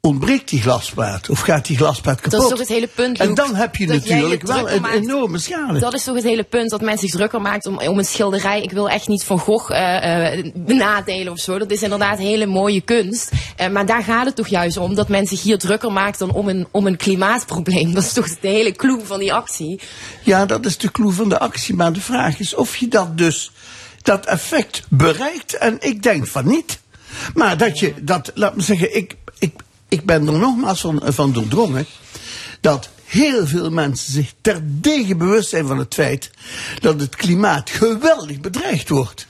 ontbreekt 0.07 0.49
die 0.49 0.61
glasplaat 0.61 1.29
of 1.29 1.39
gaat 1.39 1.65
die 1.65 1.77
glasplaat 1.77 2.21
kapot. 2.21 2.31
Dat 2.31 2.41
is 2.41 2.49
toch 2.49 2.59
het 2.59 2.67
hele 2.67 2.87
punt. 2.87 3.19
En 3.19 3.33
dan 3.33 3.55
heb 3.55 3.75
je 3.75 3.87
natuurlijk 3.87 4.47
wel 4.47 4.69
een 4.69 4.81
maakt. 4.81 4.95
enorme 4.95 5.37
schade. 5.37 5.79
Dat 5.79 5.93
is 5.93 6.03
toch 6.03 6.15
het 6.15 6.23
hele 6.23 6.43
punt, 6.43 6.69
dat 6.69 6.81
mensen 6.81 7.07
zich 7.07 7.17
drukker 7.17 7.41
maakt 7.41 7.65
om, 7.65 7.79
om 7.79 7.97
een 7.97 8.05
schilderij. 8.05 8.61
Ik 8.61 8.71
wil 8.71 8.89
echt 8.89 9.07
niet 9.07 9.23
Van 9.23 9.39
Gogh 9.39 9.71
eh, 9.71 10.37
eh, 10.37 10.45
benadelen 10.55 11.31
of 11.31 11.39
zo. 11.39 11.57
Dat 11.57 11.71
is 11.71 11.83
inderdaad 11.83 12.17
hele 12.17 12.45
mooie 12.45 12.81
kunst. 12.81 13.31
Eh, 13.55 13.69
maar 13.69 13.85
daar 13.85 14.03
gaat 14.03 14.25
het 14.25 14.35
toch 14.35 14.47
juist 14.47 14.77
om, 14.77 14.95
dat 14.95 15.07
men 15.07 15.25
zich 15.25 15.41
hier 15.41 15.57
drukker 15.57 15.91
maakt 15.91 16.19
dan 16.19 16.31
om 16.31 16.47
een, 16.49 16.67
om 16.71 16.87
een 16.87 16.97
klimaatprobleem. 16.97 17.93
Dat 17.93 18.03
is 18.03 18.13
toch 18.13 18.39
de 18.39 18.47
hele 18.47 18.71
clue 18.71 19.01
van 19.03 19.19
die 19.19 19.33
actie. 19.33 19.81
Ja, 20.23 20.45
dat 20.45 20.65
is 20.65 20.77
de 20.77 20.91
clue 20.91 21.11
van 21.11 21.29
de 21.29 21.39
actie. 21.39 21.75
Maar 21.75 21.93
de 21.93 22.01
vraag 22.01 22.39
is 22.39 22.55
of 22.55 22.75
je 22.75 22.87
dat 22.87 23.17
dus, 23.17 23.51
dat 24.01 24.25
effect 24.25 24.83
bereikt. 24.89 25.57
En 25.57 25.77
ik 25.79 26.03
denk 26.03 26.27
van 26.27 26.47
niet. 26.47 26.81
Maar 27.33 27.57
dat 27.57 27.79
je, 27.79 27.93
dat, 28.01 28.31
laat 28.33 28.55
me 28.55 28.61
zeggen, 28.61 28.95
ik, 28.95 29.15
ik, 29.93 30.05
ben 30.05 30.27
er 30.27 30.39
nogmaals 30.39 30.81
van, 30.81 31.01
van 31.05 31.31
doordrongen. 31.31 31.85
Dat 32.61 32.89
heel 33.05 33.47
veel 33.47 33.69
mensen 33.69 34.13
zich 34.13 34.33
terdege 34.41 35.15
bewust 35.15 35.49
zijn 35.49 35.67
van 35.67 35.77
het 35.77 35.93
feit 35.93 36.29
dat 36.79 36.99
het 36.99 37.15
klimaat 37.15 37.69
geweldig 37.69 38.39
bedreigd 38.39 38.89
wordt. 38.89 39.27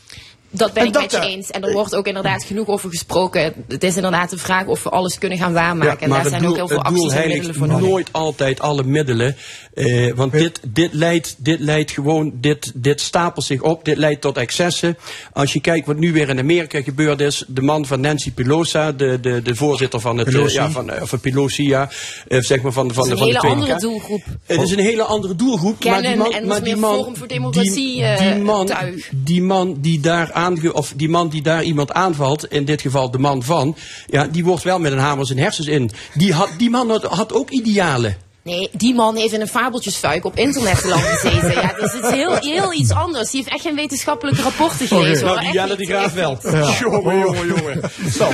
Dat 0.56 0.74
ben 0.74 0.82
En 0.82 0.88
ik 0.88 0.94
dat 0.94 1.02
met 1.02 1.12
je 1.12 1.18
daar- 1.18 1.26
eens. 1.28 1.52
En 1.52 1.64
er 1.64 1.74
wordt 1.74 1.96
ook 1.96 2.08
inderdaad 2.08 2.44
genoeg 2.44 2.68
over 2.68 2.90
gesproken. 2.90 3.54
Het 3.68 3.84
is 3.84 3.96
inderdaad 3.96 4.30
de 4.30 4.38
vraag 4.38 4.66
of 4.66 4.84
we 4.84 4.90
alles 4.90 5.18
kunnen 5.18 5.38
gaan 5.38 5.54
waarmaken. 5.54 6.00
en 6.00 6.10
daar 6.10 6.20
het 6.20 6.30
zijn 6.30 6.42
doel, 6.42 6.52
ook 6.52 6.58
heel 6.58 6.68
veel 6.68 6.78
het 6.78 6.88
doel 6.88 7.04
acties 7.06 7.22
en 7.22 7.28
middelen 7.30 7.56
voor 7.56 7.68
nodig. 7.68 7.88
nooit 7.90 8.08
altijd 8.12 8.60
alle 8.60 8.84
middelen. 8.84 9.36
Eh, 9.74 10.14
want 10.16 10.32
dit, 10.32 10.60
dit, 10.68 10.94
leidt, 10.94 11.36
dit 11.38 11.60
leidt 11.60 11.92
gewoon, 11.92 12.32
dit, 12.36 12.72
dit 12.76 13.02
stapelt 13.02 13.46
zich 13.46 13.62
op, 13.62 13.86
dit 13.86 13.98
leidt 13.98 14.22
tot 14.22 14.38
excessen. 14.38 14.98
Als 15.34 15.54
je 15.54 15.62
kijkt 15.62 15.88
wat 15.88 15.98
nu 15.98 16.12
weer 16.14 16.30
in 16.30 16.40
Amerika 16.40 16.82
gebeurd 16.82 17.20
is, 17.22 17.44
de 17.48 17.62
man 17.62 17.86
van 17.86 18.02
Nancy 18.02 18.32
Pelosi, 18.32 18.80
de, 18.98 19.20
de, 19.22 19.42
de 19.42 19.56
voorzitter 19.56 20.00
van 20.00 20.18
het, 20.18 20.28
eh, 20.28 20.34
Pelosi. 20.34 20.56
ja, 20.56 20.70
van, 20.72 20.90
eh, 20.90 21.02
van 21.06 21.20
Pelosi, 21.20 21.68
ja, 21.68 21.90
eh, 22.28 22.40
zeg 22.42 22.62
maar 22.62 22.72
van, 22.72 22.88
de- 22.88 22.94
van, 22.94 23.10
Het 23.10 23.18
de, 23.20 23.26
is 23.28 23.34
een 23.34 23.40
van 23.42 23.50
de 23.50 23.56
hele 23.56 23.64
andere 23.64 23.80
doelgroep. 23.80 24.24
Het 24.46 24.62
is 24.62 24.72
een 24.72 24.80
hele 24.80 25.04
andere 25.04 25.36
doelgroep. 25.36 25.84
maar 25.84 25.94
die 25.94 26.02
Kennen 26.02 26.18
man, 26.18 26.34
en 26.34 26.48
maar 26.48 26.64
die 26.64 26.72
meer 26.74 26.80
man, 26.82 26.96
Forum 26.98 27.18
voor 27.18 27.28
Democratie, 27.28 27.74
die, 27.74 28.04
eh, 28.04 28.34
die, 28.34 28.44
man, 28.44 28.66
tuig. 28.66 29.10
die 29.16 29.42
man 29.42 29.78
die 29.82 30.00
daar 30.00 30.32
of 30.74 30.94
die 30.96 31.10
man 31.10 31.30
die 31.30 31.42
daar 31.42 31.64
iemand 31.64 31.92
aanvalt, 31.92 32.46
in 32.46 32.66
dit 32.66 32.82
geval 32.82 33.12
de 33.12 33.20
man 33.20 33.44
van, 33.44 33.76
ja, 34.08 34.28
die 34.28 34.44
wordt 34.44 34.64
wel 34.64 34.80
met 34.80 34.92
een 34.92 34.98
hamer 34.98 35.26
zijn 35.26 35.40
hersens 35.40 35.68
in. 35.68 35.92
Die, 36.14 36.34
had, 36.34 36.50
die 36.58 36.70
man 36.70 36.90
had 37.10 37.34
ook 37.34 37.50
idealen. 37.50 38.18
Nee, 38.44 38.70
die 38.74 38.94
man 38.96 39.16
heeft 39.16 39.34
in 39.34 39.42
een 39.42 39.48
fabeltjesfuik 39.48 40.26
op 40.26 40.38
internet 40.38 40.84
lang 40.86 41.02
gezeten. 41.02 41.52
Ja, 41.52 41.74
dus 41.80 41.94
het 41.94 42.04
is 42.04 42.10
heel, 42.10 42.36
heel 42.36 42.74
iets 42.74 42.92
anders. 42.92 43.30
Die 43.32 43.40
heeft 43.42 43.54
echt 43.54 43.62
geen 43.64 43.76
wetenschappelijke 43.76 44.42
rapporten 44.42 44.88
gelezen. 44.88 45.28
hoor. 45.28 45.36
Nou, 45.36 45.46
die 45.46 45.54
Jelle 45.54 45.76
die 45.76 45.86
Graaf 45.88 46.14
wel. 46.14 46.40
Ja. 46.42 46.74
Jongen, 46.80 47.20
jongen, 47.20 47.48
jongen. 47.48 47.82
Zo, 48.12 48.30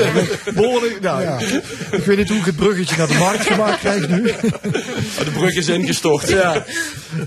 behoorlijk. 0.53 1.01
Nou, 1.01 1.43
Ik 1.91 2.03
weet 2.05 2.17
niet 2.17 2.29
hoe 2.29 2.37
ik 2.37 2.45
het 2.45 2.55
bruggetje 2.55 2.97
naar 2.97 3.07
de 3.07 3.13
markt 3.17 3.45
gemaakt 3.45 3.79
krijg 3.79 4.07
nu. 4.07 4.21
De 4.23 5.31
brug 5.33 5.55
is 5.55 5.67
ingestort. 5.67 6.29
Ja. 6.29 6.63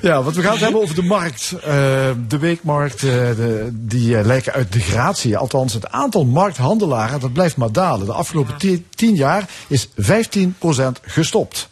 ja, 0.02 0.22
want 0.22 0.36
we 0.36 0.42
gaan 0.42 0.52
het 0.52 0.60
hebben 0.60 0.80
over 0.82 0.94
de 0.94 1.02
markt. 1.02 1.52
Eh, 1.64 1.72
de 2.28 2.38
weekmarkt, 2.38 3.02
eh, 3.02 3.10
de, 3.10 3.68
die 3.72 4.16
eh, 4.18 4.24
lijken 4.24 4.52
uit 4.52 4.72
degradatie. 4.72 5.36
Althans, 5.36 5.72
het 5.74 5.88
aantal 5.88 6.24
markthandelaren, 6.24 7.20
dat 7.20 7.32
blijft 7.32 7.56
maar 7.56 7.72
dalen. 7.72 8.06
De 8.06 8.12
afgelopen 8.12 8.56
ti- 8.56 8.86
tien 8.94 9.14
jaar 9.14 9.48
is 9.68 9.88
15% 9.96 11.00
gestopt. 11.02 11.68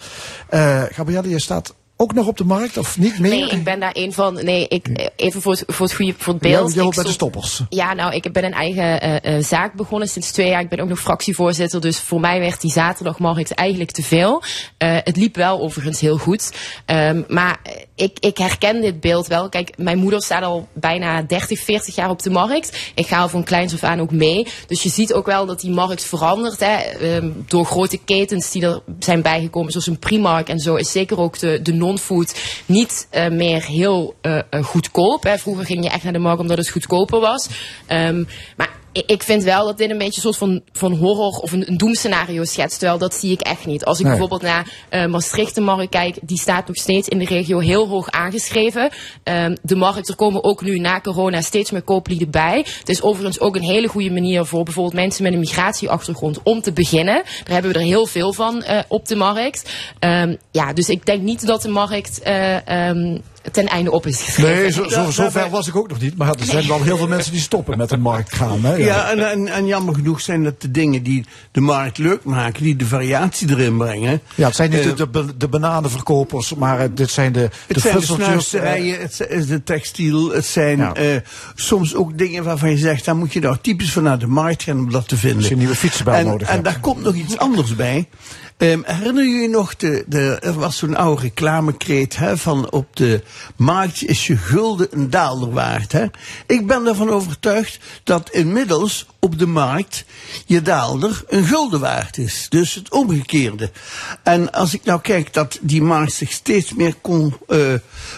Eh 0.50 0.82
Gabrielle, 0.96 1.28
je 1.28 1.40
staat 1.40 1.74
ook 2.00 2.14
nog 2.14 2.26
op 2.26 2.36
de 2.36 2.44
markt, 2.44 2.76
of 2.76 2.98
niet 2.98 3.18
meer? 3.18 3.30
Nee, 3.30 3.48
ik 3.48 3.64
ben 3.64 3.80
daar 3.80 3.90
een 3.92 4.12
van. 4.12 4.34
Nee, 4.44 4.68
ik, 4.68 5.10
even 5.16 5.42
voor 5.42 5.52
het, 5.52 5.64
voor 5.66 5.86
het 5.86 5.94
goede 5.94 6.14
voor 6.18 6.34
het 6.34 6.42
Jij- 6.42 6.52
beeld. 6.52 6.74
jij 6.74 6.84
Ik 6.84 6.94
bij 6.94 7.04
de 7.04 7.10
stoppers. 7.10 7.60
Ja, 7.68 7.94
nou, 7.94 8.14
ik 8.14 8.32
ben 8.32 8.44
een 8.44 8.52
eigen 8.52 9.00
eh, 9.00 9.36
eh, 9.36 9.44
zaak 9.44 9.74
begonnen 9.74 10.08
sinds 10.08 10.30
twee 10.30 10.48
jaar. 10.48 10.60
Ik 10.60 10.68
ben 10.68 10.80
ook 10.80 10.88
nog 10.88 11.00
fractievoorzitter, 11.00 11.80
dus 11.80 11.98
voor 11.98 12.20
mij 12.20 12.40
werd 12.40 12.60
die 12.60 12.70
zaterdagmarkt 12.70 13.54
eigenlijk 13.54 13.90
te 13.90 14.02
veel. 14.02 14.42
Eh, 14.78 14.96
het 15.04 15.16
liep 15.16 15.36
wel 15.36 15.60
overigens 15.60 16.00
heel 16.00 16.18
goed. 16.18 16.52
Ehm, 16.86 17.22
maar 17.28 17.60
ik, 17.94 18.18
ik 18.20 18.38
herken 18.38 18.80
dit 18.80 19.00
beeld 19.00 19.26
wel. 19.26 19.48
Kijk, 19.48 19.72
mijn 19.76 19.98
moeder 19.98 20.22
staat 20.22 20.42
al 20.42 20.68
bijna 20.72 21.22
30, 21.22 21.60
40 21.60 21.94
jaar 21.94 22.10
op 22.10 22.22
de 22.22 22.30
markt. 22.30 22.92
Ik 22.94 23.06
ga 23.06 23.20
al 23.20 23.28
van 23.28 23.44
kleins 23.44 23.72
af 23.72 23.82
aan 23.82 24.00
ook 24.00 24.10
mee. 24.12 24.46
Dus 24.66 24.82
je 24.82 24.88
ziet 24.88 25.12
ook 25.12 25.26
wel 25.26 25.46
dat 25.46 25.60
die 25.60 25.70
markt 25.70 26.04
verandert. 26.04 26.60
Hè. 26.60 26.74
Ehm, 26.76 27.30
door 27.46 27.64
grote 27.66 27.98
ketens 28.04 28.50
die 28.50 28.62
er 28.66 28.82
zijn 28.98 29.22
bijgekomen, 29.22 29.70
zoals 29.72 29.86
een 29.86 29.98
Primark 29.98 30.48
en 30.48 30.58
zo, 30.58 30.74
is 30.74 30.92
zeker 30.92 31.18
ook 31.20 31.38
de, 31.38 31.62
de 31.62 31.72
non-food 31.90 32.62
niet 32.66 33.06
eh, 33.10 33.28
meer 33.28 33.64
heel 33.64 34.14
eh, 34.20 34.38
goedkoop. 34.62 35.22
Hè. 35.22 35.38
Vroeger 35.38 35.64
ging 35.66 35.84
je 35.84 35.90
echt 35.90 36.02
naar 36.02 36.12
de 36.12 36.18
markt 36.18 36.40
omdat 36.40 36.58
het 36.58 36.70
goedkoper 36.70 37.20
was. 37.20 37.48
Ehm, 37.86 38.24
maar 38.56 38.70
ik- 38.92 39.22
vind 39.22 39.42
wel 39.42 39.64
dat 39.66 39.78
dit 39.78 39.90
een 39.90 39.98
beetje 39.98 40.14
een 40.16 40.34
soort 40.34 40.36
van, 40.36 40.60
van 40.72 40.92
horror 40.92 41.38
of 41.42 41.52
een, 41.52 41.68
een 41.68 41.76
doemscenario 41.76 42.44
schetst. 42.44 42.78
Terwijl 42.78 42.98
dat 42.98 43.14
zie 43.14 43.32
ik 43.32 43.40
echt 43.40 43.66
niet. 43.66 43.84
Als 43.84 43.98
ik 43.98 44.02
Nee. 44.04 44.12
bijvoorbeeld 44.12 44.42
naar 44.50 44.72
eh 44.88 45.06
Maastricht 45.06 45.54
de 45.54 45.60
markt 45.60 45.88
kijk, 45.90 46.16
die 46.22 46.38
staat 46.38 46.66
nog 46.66 46.76
steeds 46.76 47.08
in 47.08 47.18
de 47.18 47.24
regio 47.24 47.58
heel 47.58 47.88
hoog 47.88 48.10
aangeschreven. 48.10 48.90
Ehm, 49.22 49.56
de 49.62 49.76
markt, 49.76 50.08
er 50.08 50.14
komen 50.16 50.44
ook 50.44 50.62
nu 50.62 50.78
na 50.78 51.00
corona 51.00 51.40
steeds 51.40 51.70
meer 51.70 51.82
kooplieden 51.82 52.30
bij. 52.30 52.66
Het 52.78 52.88
is 52.88 53.02
overigens 53.02 53.40
ook 53.40 53.56
een 53.56 53.62
hele 53.62 53.88
goede 53.88 54.10
manier 54.10 54.44
voor 54.44 54.64
bijvoorbeeld 54.64 54.94
mensen 54.94 55.22
met 55.22 55.32
een 55.32 55.38
migratieachtergrond 55.38 56.38
om 56.42 56.60
te 56.60 56.72
beginnen. 56.72 57.14
Daar 57.14 57.52
hebben 57.52 57.72
we 57.72 57.78
er 57.78 57.84
heel 57.84 58.06
veel 58.06 58.32
van 58.32 58.62
eh, 58.62 58.78
op 58.88 59.08
de 59.08 59.16
markt. 59.16 59.70
Ehm, 59.98 60.34
ja, 60.50 60.72
dus 60.72 60.88
ik 60.88 61.06
denk 61.06 61.22
niet 61.22 61.46
dat 61.46 61.62
de 61.62 61.68
markt 61.68 62.22
eh, 62.22 62.68
ehm, 62.88 63.18
ten 63.52 63.66
einde 63.66 63.90
op 63.90 64.06
is 64.06 64.22
geschreven. 64.22 64.62
Nee, 64.62 64.70
zo, 64.70 64.88
zo, 64.88 65.10
zo 65.10 65.30
ver 65.30 65.50
was 65.50 65.68
ik 65.68 65.76
ook 65.76 65.88
nog 65.88 66.00
niet. 66.00 66.16
Maar 66.16 66.28
er 66.28 66.44
zijn 66.44 66.66
wel 66.66 66.82
heel 66.82 66.96
veel 66.96 67.08
mensen 67.08 67.32
die 67.32 67.40
stoppen 67.40 67.78
met 67.78 67.88
de 67.88 67.96
markt 67.96 68.34
gaan. 68.34 68.64
Hè? 68.64 68.74
Ja, 68.74 69.10
en, 69.10 69.30
en, 69.30 69.48
en 69.48 69.66
jammer 69.66 69.94
genoeg 69.94 70.20
zijn 70.20 70.44
dat 70.44 70.60
de 70.60 70.70
dingen 70.70 71.02
die 71.02 71.24
de 71.52 71.60
markt 71.60 71.98
leuk 71.98 72.24
maken, 72.24 72.62
die 72.62 72.76
de 72.76 72.86
variatie 72.86 73.50
erin 73.50 73.76
brengen. 73.76 74.20
Ja, 74.34 74.46
het 74.46 74.56
zijn 74.56 74.70
niet 74.70 74.80
Eh, 74.80 74.96
de, 74.96 75.10
de, 75.10 75.36
de 75.36 75.48
bananenverkopers, 75.48 76.54
maar 76.54 76.80
eh, 76.80 76.88
dit 76.94 77.10
zijn 77.10 77.32
de, 77.32 77.40
Het 77.40 77.52
de 77.66 77.80
zijn 77.80 77.94
de 77.94 77.98
fusseltjes, 77.98 78.26
snuisterijen, 78.26 79.00
het 79.00 79.26
is 79.28 79.46
de 79.46 79.62
textiel, 79.62 80.30
het 80.30 80.46
zijn 80.46 80.94
eh, 80.94 81.06
soms 81.54 81.94
ook 81.94 82.18
dingen 82.18 82.44
waarvan 82.44 82.70
je 82.70 82.78
zegt, 82.78 83.04
daar 83.04 83.16
moet 83.16 83.32
je 83.32 83.40
nou 83.40 83.56
typisch 83.60 83.92
van 83.92 84.02
naar 84.02 84.18
de 84.18 84.26
markt 84.26 84.62
gaan 84.62 84.78
om 84.78 84.90
dat 84.90 85.08
te 85.08 85.16
vinden. 85.16 85.38
Als 85.38 85.46
je 85.46 85.52
een 85.52 85.58
nieuwe 85.58 85.74
fietsenbel 85.74 86.14
en, 86.14 86.26
nodig 86.26 86.48
En 86.48 86.52
hebt. 86.52 86.64
daar 86.64 86.80
komt 86.80 87.02
nog 87.02 87.14
iets 87.14 87.38
anders 87.38 87.76
bij. 87.76 88.08
Ehm, 88.60 88.80
herinner 88.84 89.24
je 89.24 89.48
nog, 89.48 89.76
de, 89.76 90.04
de, 90.06 90.38
er 90.40 90.52
was 90.52 90.76
zo'n 90.76 90.96
oude 90.96 91.22
reclamekreet 91.22 92.16
hè, 92.16 92.36
van 92.36 92.70
op 92.70 92.96
de 92.96 93.22
markt 93.56 94.04
is 94.04 94.26
je 94.26 94.36
gulden 94.36 94.88
een 94.90 95.10
daalder 95.10 95.50
waard. 95.50 95.92
Hè? 95.92 96.06
Ik 96.46 96.66
ben 96.66 96.86
ervan 96.86 97.10
overtuigd 97.10 97.78
dat 98.04 98.30
inmiddels 98.30 99.06
op 99.18 99.38
de 99.38 99.46
markt 99.46 100.04
je 100.46 100.62
daalder 100.62 101.24
een 101.28 101.44
gulden 101.44 101.80
waard 101.80 102.18
is. 102.18 102.46
Dus 102.48 102.74
het 102.74 102.90
omgekeerde. 102.90 103.70
En 104.22 104.52
als 104.52 104.74
ik 104.74 104.84
nou 104.84 105.00
kijk 105.00 105.32
dat 105.32 105.58
die 105.60 105.82
markt 105.82 106.12
zich 106.12 106.32
steeds 106.32 106.74
meer 106.74 106.94
con, 107.00 107.36
eh, 107.48 107.74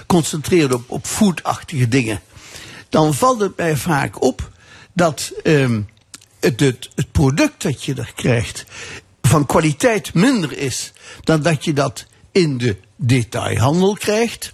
concentreert 0.07 0.87
op, 0.87 1.07
foodachtige 1.07 1.89
dingen, 1.89 2.21
dan 2.89 3.15
valt 3.15 3.41
het 3.41 3.57
mij 3.57 3.77
vaak 3.77 4.23
op 4.23 4.51
dat 4.93 5.33
ehm, 5.43 5.81
het, 6.41 6.61
het, 6.61 6.89
het 6.95 7.13
product 7.13 7.63
dat 7.63 7.85
je 7.85 7.95
er 7.95 8.13
krijgt 8.15 8.65
van 9.33 9.47
kwaliteit 9.47 10.15
minder 10.15 10.59
is 10.59 10.93
dan 11.25 11.43
dat 11.43 11.65
je 11.65 11.73
dat 11.73 12.07
in 12.33 12.59
de 12.59 12.77
detailhandel 12.97 13.95
krijgt. 13.95 14.53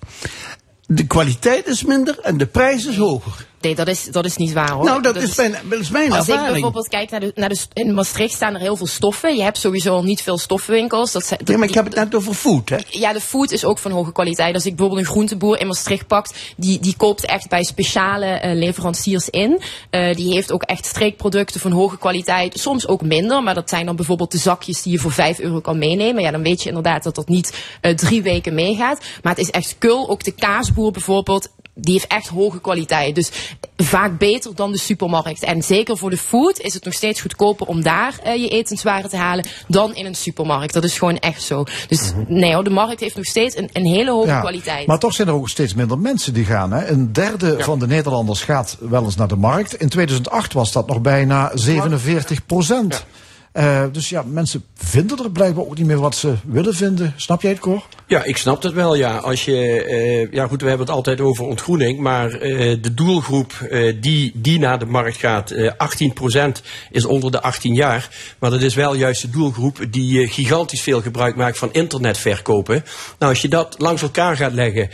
De 0.87 1.07
kwaliteit 1.07 1.67
is 1.67 1.83
minder 1.83 2.19
en 2.19 2.37
de 2.37 2.47
prijs 2.47 2.87
is 2.87 2.97
hoger. 2.97 3.47
Nee, 3.61 3.75
dat 3.75 3.89
is, 3.89 4.05
dat 4.05 4.25
is 4.25 4.37
niet 4.37 4.53
waar 4.53 4.71
hoor. 4.71 4.85
Nou, 4.85 5.03
dat 5.03 5.17
is 5.17 5.35
mijn- 5.37 5.57
dat 5.69 5.81
is 5.81 5.91
mijn 5.91 6.13
Als 6.13 6.23
ik 6.23 6.29
ervaring. 6.29 6.53
bijvoorbeeld 6.53 6.89
kijk 6.89 7.11
naar 7.11 7.21
de, 7.21 7.33
naar 7.35 7.49
de... 7.49 7.59
In 7.73 7.95
Maastricht 7.95 8.35
staan 8.35 8.55
er 8.55 8.61
heel 8.61 8.77
veel 8.77 8.87
stoffen. 8.87 9.37
Je 9.37 9.43
hebt 9.43 9.59
sowieso 9.59 9.95
al 9.95 10.03
niet 10.03 10.23
veel 10.23 10.39
stoffenwinkels. 10.39 11.13
Dat, 11.13 11.37
Ja, 11.45 11.57
maar 11.59 11.69
ik 11.69 11.75
heb 11.75 11.85
het 11.85 11.95
net 11.95 12.15
over 12.15 12.35
food, 12.35 12.69
hè? 12.69 12.77
ja, 12.91 13.13
de 13.13 13.21
food 13.21 13.51
is 13.51 13.65
ook 13.65 13.79
van 13.79 13.91
hoge 13.91 14.13
kwaliteit. 14.13 14.55
Als 14.55 14.67
ik 14.67 14.77
bijvoorbeeld 14.77 15.07
een 15.07 15.13
groenteboer 15.13 15.61
in 15.61 15.67
Maastricht 15.67 16.07
pakt, 16.07 16.35
die, 16.57 16.81
die 16.81 16.95
koopt 16.97 17.25
echt 17.25 17.49
bij 17.49 17.63
speciale 17.65 18.27
eh, 18.27 18.55
leveranciers 18.55 19.29
in. 19.31 19.61
Eh, 19.91 20.15
die 20.15 20.33
heeft 20.33 20.53
ook 20.53 20.63
echt 20.63 20.87
streekproducten 20.87 21.61
van 21.61 21.73
hoge 21.73 21.99
kwaliteit. 21.99 22.59
Soms 22.61 22.87
ook 22.89 23.03
minder, 23.03 23.43
maar 23.43 23.55
dat 23.55 23.69
zijn 23.69 23.87
dan 23.87 23.97
bijvoorbeeld 23.97 24.33
de 24.33 24.39
zakjes 24.39 24.83
die 24.83 24.93
je 24.93 24.99
voor 24.99 25.13
5 25.13 25.39
euro 25.39 25.61
kan 25.61 25.79
meenemen. 25.79 26.23
Ja, 26.23 26.31
dan 26.31 26.43
weet 26.43 26.63
je 26.63 26.69
inderdaad 26.69 27.03
dat 27.03 27.15
dat 27.15 27.29
niet 27.29 27.55
eh, 27.81 27.95
drie 27.95 28.23
weken 28.23 28.55
meegaat. 28.55 29.01
Maar 29.23 29.33
het 29.35 29.43
is 29.43 29.51
echt 29.51 29.75
kul. 29.79 30.09
Ook 30.09 30.25
de 30.25 30.33
kaasboer 30.33 30.91
bijvoorbeeld. 30.93 31.49
Die 31.81 31.93
heeft 31.93 32.07
echt 32.07 32.29
hoge 32.29 32.61
kwaliteit. 32.61 33.15
Dus 33.15 33.31
vaak 33.77 34.19
beter 34.19 34.55
dan 34.55 34.73
de 34.73 34.79
supermarkt. 34.79 35.43
En 35.43 35.63
zeker 35.63 35.97
voor 35.97 36.11
de 36.11 36.17
food 36.17 36.59
is 36.59 36.75
het 36.75 36.85
nog 36.85 36.95
steeds 36.95 37.21
goedkoper 37.21 37.67
om 37.67 37.83
daar 37.83 38.19
eh, 38.23 38.35
je 38.35 38.49
etenswaren 38.49 39.11
te 39.11 39.17
halen 39.17 39.45
dan 39.69 39.95
in 39.95 40.07
een 40.07 40.15
supermarkt. 40.15 40.73
Dat 40.73 40.85
is 40.85 40.99
gewoon 40.99 41.19
echt 41.19 41.43
zo. 41.43 41.65
Dus 41.89 42.13
nee 42.27 42.55
hoor, 42.55 42.65
de 42.65 42.71
markt 42.71 43.01
heeft 43.01 43.17
nog 43.17 43.25
steeds 43.25 43.57
een, 43.57 43.71
een 43.73 43.87
hele 43.87 44.11
hoge 44.11 44.27
Ja, 44.27 44.41
kwaliteit. 44.41 44.87
Maar 44.87 44.99
toch 44.99 45.13
zijn 45.13 45.29
er 45.29 45.35
ook 45.35 45.49
steeds 45.49 45.75
minder 45.75 45.99
mensen 45.99 46.35
die 46.35 46.45
gaan. 46.45 46.73
Hè? 46.73 46.87
Een 46.87 47.13
derde 47.13 47.57
van 47.59 47.79
de 47.79 47.87
Nederlanders 47.87 48.43
gaat 48.43 48.77
wel 48.81 49.05
eens 49.05 49.17
naar 49.17 49.29
de 49.29 49.37
markt. 49.37 49.75
In 49.75 49.89
2008 49.89 50.53
was 50.53 50.73
dat 50.73 50.87
nog 50.87 51.01
bijna 51.01 51.51
47 51.55 52.47
procent. 52.47 53.05
Eh, 53.53 53.85
dus 53.93 54.09
ja, 54.09 54.23
mensen 54.23 54.65
vinden 54.75 55.25
er 55.25 55.31
blijkbaar 55.31 55.65
ook 55.65 55.79
niet 55.79 55.87
meer 55.87 56.01
wat 56.01 56.15
ze 56.15 56.35
willen 56.47 56.75
vinden. 56.75 57.13
Snap 57.17 57.43
jij 57.43 57.51
het, 57.51 57.61
Cor? 57.61 57.87
Ja, 58.07 58.25
ik 58.25 58.37
snap 58.37 58.63
het 58.63 58.73
wel, 58.73 58.95
ja. 58.95 59.17
Als 59.17 59.45
je, 59.45 59.85
eh, 59.85 60.33
ja 60.33 60.47
goed, 60.47 60.61
we 60.61 60.69
hebben 60.69 60.87
het 60.87 60.95
altijd 60.95 61.21
over 61.21 61.45
ontgroening, 61.45 61.99
maar 61.99 62.33
eh, 62.33 62.77
de 62.83 62.95
doelgroep 62.95 63.53
die, 64.01 64.33
die 64.35 64.59
naar 64.59 64.79
de 64.79 64.87
markt 64.87 65.17
gaat, 65.17 65.51
eh 65.51 65.73
18% 65.77 66.63
is 66.91 67.05
onder 67.05 67.31
de 67.31 67.41
18 67.41 67.75
jaar. 67.75 68.09
Maar 68.39 68.51
dat 68.51 68.63
is 68.63 68.75
wel 68.75 68.95
juist 68.95 69.23
de 69.23 69.31
doelgroep 69.31 69.79
die 69.91 70.29
gigantisch 70.29 70.83
veel 70.83 71.01
gebruik 71.01 71.37
maakt 71.37 71.59
van 71.59 71.73
internetverkopen. 71.73 72.85
Nou, 73.19 73.33
als 73.33 73.43
je 73.43 73.49
dat 73.49 73.75
langs 73.79 74.03
elkaar 74.03 74.37
gaat 74.37 74.53
leggen, 74.53 74.91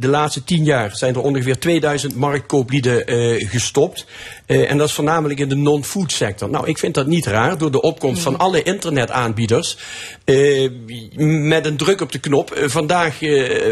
de 0.00 0.08
laatste 0.08 0.44
10 0.44 0.64
jaar 0.64 0.96
zijn 0.96 1.14
er 1.14 1.22
ongeveer 1.22 1.58
2000 1.58 2.14
marktkooplieden 2.14 3.02
gestopt. 3.48 4.06
Eh, 4.48 4.70
en 4.70 4.78
dat 4.78 4.88
is 4.88 4.94
voornamelijk 4.94 5.40
in 5.40 5.48
de 5.48 5.54
non-food 5.54 6.12
sector. 6.12 6.50
Nou, 6.50 6.66
ik 6.66 6.78
vind 6.78 6.94
dat 6.94 7.06
niet 7.06 7.26
raar 7.26 7.58
door 7.58 7.70
de 7.70 7.80
opkomst 7.80 8.22
van 8.22 8.38
alle 8.38 8.62
internetaanbieders. 8.62 9.76
eh, 10.24 10.70
met 11.16 11.66
een 11.66 11.76
druk 11.76 12.00
op 12.00 12.12
de 12.12 12.18
knop 12.18 12.50
eh, 12.50 12.68
vandaag 12.68 13.18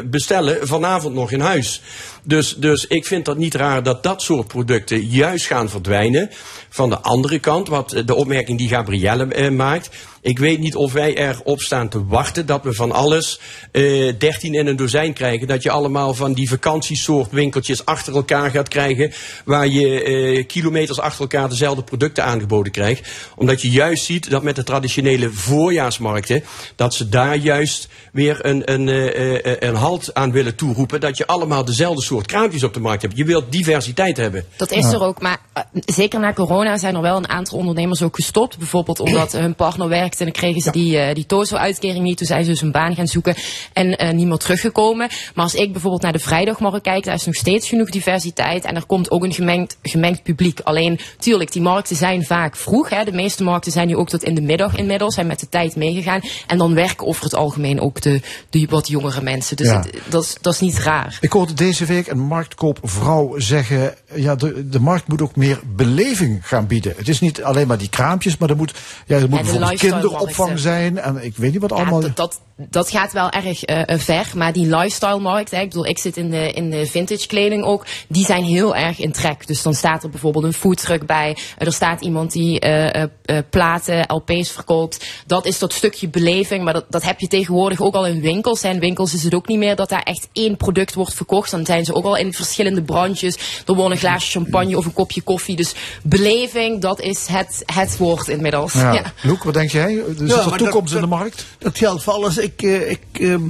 bestellen, 0.04 0.66
vanavond 0.66 1.14
nog 1.14 1.30
in 1.30 1.40
huis. 1.40 1.82
Dus, 2.26 2.54
dus 2.54 2.86
ik 2.86 3.06
vind 3.06 3.24
dat 3.24 3.36
niet 3.36 3.54
raar 3.54 3.82
dat 3.82 4.02
dat 4.02 4.22
soort 4.22 4.48
producten 4.48 5.06
juist 5.06 5.46
gaan 5.46 5.68
verdwijnen. 5.68 6.30
Van 6.68 6.90
de 6.90 6.98
andere 6.98 7.38
kant, 7.38 7.68
wat 7.68 8.02
de 8.04 8.14
opmerking 8.14 8.58
die 8.58 8.68
Gabrielle 8.68 9.24
eh, 9.24 9.50
maakt. 9.50 9.90
Ik 10.26 10.38
weet 10.38 10.58
niet 10.58 10.74
of 10.74 10.92
wij 10.92 11.16
erop 11.16 11.60
staan 11.60 11.88
te 11.88 12.06
wachten 12.06 12.46
dat 12.46 12.64
we 12.64 12.74
van 12.74 12.92
alles 12.92 13.40
eh 13.72 14.12
13 14.18 14.54
in 14.54 14.66
een 14.66 14.76
dozijn 14.76 15.12
krijgen. 15.12 15.46
Dat 15.46 15.62
je 15.62 15.70
allemaal 15.70 16.14
van 16.14 16.32
die 16.32 16.48
vakantiesoort 16.48 17.30
winkeltjes 17.30 17.84
achter 17.84 18.14
elkaar 18.14 18.50
gaat 18.50 18.68
krijgen. 18.68 19.12
Waar 19.44 19.66
je 19.66 20.02
eh, 20.02 20.46
kilometers 20.46 21.00
achter 21.00 21.20
elkaar 21.20 21.48
dezelfde 21.48 21.82
producten 21.82 22.24
aangeboden 22.24 22.72
krijgt. 22.72 23.08
Omdat 23.36 23.62
je 23.62 23.70
juist 23.70 24.04
ziet 24.04 24.30
dat 24.30 24.42
met 24.42 24.56
de 24.56 24.62
traditionele 24.62 25.30
voorjaarsmarkten. 25.30 26.44
Dat 26.76 26.94
ze 26.94 27.08
daar 27.08 27.36
juist 27.36 27.88
weer 28.12 28.44
een, 28.46 28.72
een, 28.72 28.88
eh, 28.88 29.34
eh, 29.44 29.56
een 29.58 29.74
halt 29.74 30.14
aan 30.14 30.32
willen 30.32 30.54
toeroepen. 30.54 31.00
Dat 31.00 31.16
je 31.16 31.26
allemaal 31.26 31.64
dezelfde 31.64 32.02
soort 32.02 32.15
kraampjes 32.24 32.62
op 32.62 32.74
de 32.74 32.80
markt 32.80 33.02
hebt. 33.02 33.16
Je 33.16 33.24
wilt 33.24 33.52
diversiteit 33.52 34.16
hebben. 34.16 34.44
Dat 34.56 34.70
is 34.70 34.84
er 34.92 35.00
ook, 35.02 35.20
maar 35.20 35.38
eh, 35.52 35.62
zeker 35.72 36.20
na 36.20 36.32
corona 36.32 36.76
zijn 36.76 36.94
er 36.94 37.00
wel 37.00 37.16
een 37.16 37.28
aantal 37.28 37.58
ondernemers 37.58 38.02
ook 38.02 38.14
gestopt. 38.16 38.58
Bijvoorbeeld 38.58 39.00
omdat 39.00 39.32
hun 39.32 39.54
partner 39.54 39.88
werkte 39.88 40.18
en 40.18 40.24
dan 40.24 40.32
kregen 40.32 40.60
ze 40.60 40.70
die, 40.70 40.98
eh 40.98 41.14
die 41.14 41.26
TOZO-uitkering 41.26 42.04
niet. 42.04 42.16
Toen 42.16 42.26
zijn 42.26 42.44
ze 42.44 42.50
dus 42.50 42.60
een 42.60 42.70
baan 42.72 42.94
gaan 42.94 43.06
zoeken 43.06 43.34
en 43.72 43.96
eh, 43.96 44.10
niet 44.14 44.26
meer 44.26 44.36
teruggekomen. 44.36 45.08
Maar 45.34 45.44
als 45.44 45.54
ik 45.54 45.72
bijvoorbeeld 45.72 46.02
naar 46.02 46.12
de 46.12 46.18
vrijdagmarkt 46.18 46.82
kijk, 46.82 47.04
daar 47.04 47.14
is 47.14 47.24
nog 47.26 47.34
steeds 47.34 47.68
genoeg 47.68 47.90
diversiteit. 47.90 48.64
En 48.64 48.76
er 48.76 48.86
komt 48.86 49.10
ook 49.10 49.24
een 49.24 49.32
gemengd, 49.32 49.76
gemengd 49.82 50.22
publiek. 50.22 50.60
Alleen, 50.60 50.98
tuurlijk, 51.18 51.52
die 51.52 51.62
markten 51.62 51.96
zijn 51.96 52.24
vaak 52.24 52.56
vroeg. 52.56 52.88
Hè. 52.90 53.04
De 53.04 53.12
meeste 53.12 53.42
markten 53.42 53.72
zijn 53.72 53.86
nu 53.86 53.96
ook 53.96 54.08
tot 54.08 54.22
in 54.24 54.34
de 54.34 54.40
middag 54.40 54.76
inmiddels. 54.76 55.14
Zijn 55.14 55.26
met 55.26 55.40
de 55.40 55.48
tijd 55.48 55.76
meegegaan. 55.76 56.20
En 56.46 56.58
dan 56.58 56.74
werken 56.74 57.06
over 57.06 57.24
het 57.24 57.34
algemeen 57.34 57.80
ook 57.80 58.00
de, 58.00 58.20
de 58.50 58.66
wat 58.70 58.88
jongere 58.88 59.22
mensen. 59.22 59.56
Dus 59.56 59.66
Ja. 59.66 59.78
het- 59.78 59.94
dat, 60.08 60.22
is, 60.24 60.36
dat 60.40 60.52
is 60.54 60.60
niet 60.60 60.78
raar. 60.78 61.18
Ik 61.20 61.32
hoorde 61.32 61.54
deze 61.54 61.84
week 61.84 62.05
een 62.10 62.18
marktkoopvrouw 62.18 63.38
zeggen... 63.38 63.94
ja, 64.14 64.34
de, 64.34 64.68
de 64.68 64.80
markt 64.80 65.08
moet 65.08 65.22
ook 65.22 65.36
meer 65.36 65.60
beleving 65.64 66.48
gaan 66.48 66.66
bieden. 66.66 66.94
Het 66.96 67.08
is 67.08 67.20
niet 67.20 67.42
alleen 67.42 67.66
maar 67.66 67.78
die 67.78 67.88
kraampjes, 67.88 68.36
maar 68.36 68.50
er 68.50 68.56
moet, 68.56 68.74
ja, 69.06 69.16
er 69.16 69.28
moet 69.28 69.40
bijvoorbeeld 69.40 69.78
kinderopvang 69.78 70.58
zijn... 70.58 70.98
en 70.98 71.24
ik 71.24 71.36
weet 71.36 71.52
niet 71.52 71.60
wat 71.60 71.72
allemaal... 71.72 72.14
dat, 72.14 72.40
dat 72.56 72.90
gaat 72.90 73.12
wel 73.12 73.30
erg 73.30 73.64
eh, 73.64 73.88
eh, 73.88 73.98
ver. 74.00 74.26
Maar 74.34 74.52
die 74.52 74.66
lifestyle 74.76 75.18
markt, 75.18 75.50
hè, 75.50 75.60
ik 75.60 75.68
bedoel, 75.68 75.86
ik 75.86 75.98
zit 75.98 76.16
in 76.16 76.30
de, 76.30 76.50
in 76.52 76.70
de 76.70 76.86
vintage 76.86 77.26
kleding 77.26 77.64
ook, 77.64 77.86
die 78.08 78.24
zijn 78.24 78.44
heel 78.44 78.76
erg 78.76 78.98
in 78.98 79.12
trek. 79.12 79.46
Dus 79.46 79.62
dan 79.62 79.74
staat 79.74 80.02
er 80.02 80.10
bijvoorbeeld 80.10 80.44
een 80.44 80.52
foodtruck 80.52 81.06
bij. 81.06 81.36
Er 81.58 81.72
staat 81.72 82.00
iemand 82.00 82.32
die 82.32 82.60
eh, 82.60 83.04
platen, 83.50 84.04
LP's 84.08 84.50
verkoopt. 84.50 85.04
Dat 85.26 85.46
is 85.46 85.58
dat 85.58 85.72
stukje 85.72 86.08
beleving. 86.08 86.64
Maar 86.64 86.72
dat, 86.72 86.84
dat 86.90 87.02
heb 87.02 87.20
je 87.20 87.26
tegenwoordig 87.28 87.80
ook 87.80 87.94
al 87.94 88.06
in 88.06 88.20
winkels. 88.20 88.62
En 88.62 88.72
in 88.72 88.80
winkels 88.80 89.14
is 89.14 89.22
het 89.22 89.34
ook 89.34 89.48
niet 89.48 89.58
meer 89.58 89.76
dat 89.76 89.88
daar 89.88 90.02
echt 90.02 90.28
één 90.32 90.56
product 90.56 90.94
wordt 90.94 91.14
verkocht. 91.14 91.50
Dan 91.50 91.66
zijn 91.66 91.84
ze 91.84 91.94
ook 91.94 92.04
al 92.04 92.16
in 92.16 92.32
verschillende 92.32 92.82
branches. 92.82 93.62
Er 93.66 93.74
wordt 93.74 93.90
een 93.92 93.98
glaasje 93.98 94.30
champagne 94.30 94.76
of 94.76 94.84
een 94.84 94.92
kopje 94.92 95.22
koffie. 95.22 95.56
Dus 95.56 95.74
beleving, 96.02 96.80
dat 96.80 97.00
is 97.00 97.26
het, 97.26 97.62
het 97.72 97.96
woord 97.96 98.28
inmiddels. 98.28 98.72
Ja. 98.72 98.92
Ja. 98.92 99.02
Loek, 99.22 99.42
wat 99.44 99.54
denk 99.54 99.70
jij? 99.70 100.02
Dus 100.16 100.30
Ja, 100.30 100.38
is 100.40 100.46
er 100.52 100.56
toekomst 100.56 100.92
dat- 100.92 101.02
in 101.02 101.08
de 101.08 101.16
markt? 101.16 101.46
Dat 101.58 101.78
geldt 101.78 102.02
voor 102.02 102.12
alles. 102.12 102.38
Ik, 102.46 102.62
eh, 102.62 102.90
ik 102.90 103.04
ehm, 103.12 103.42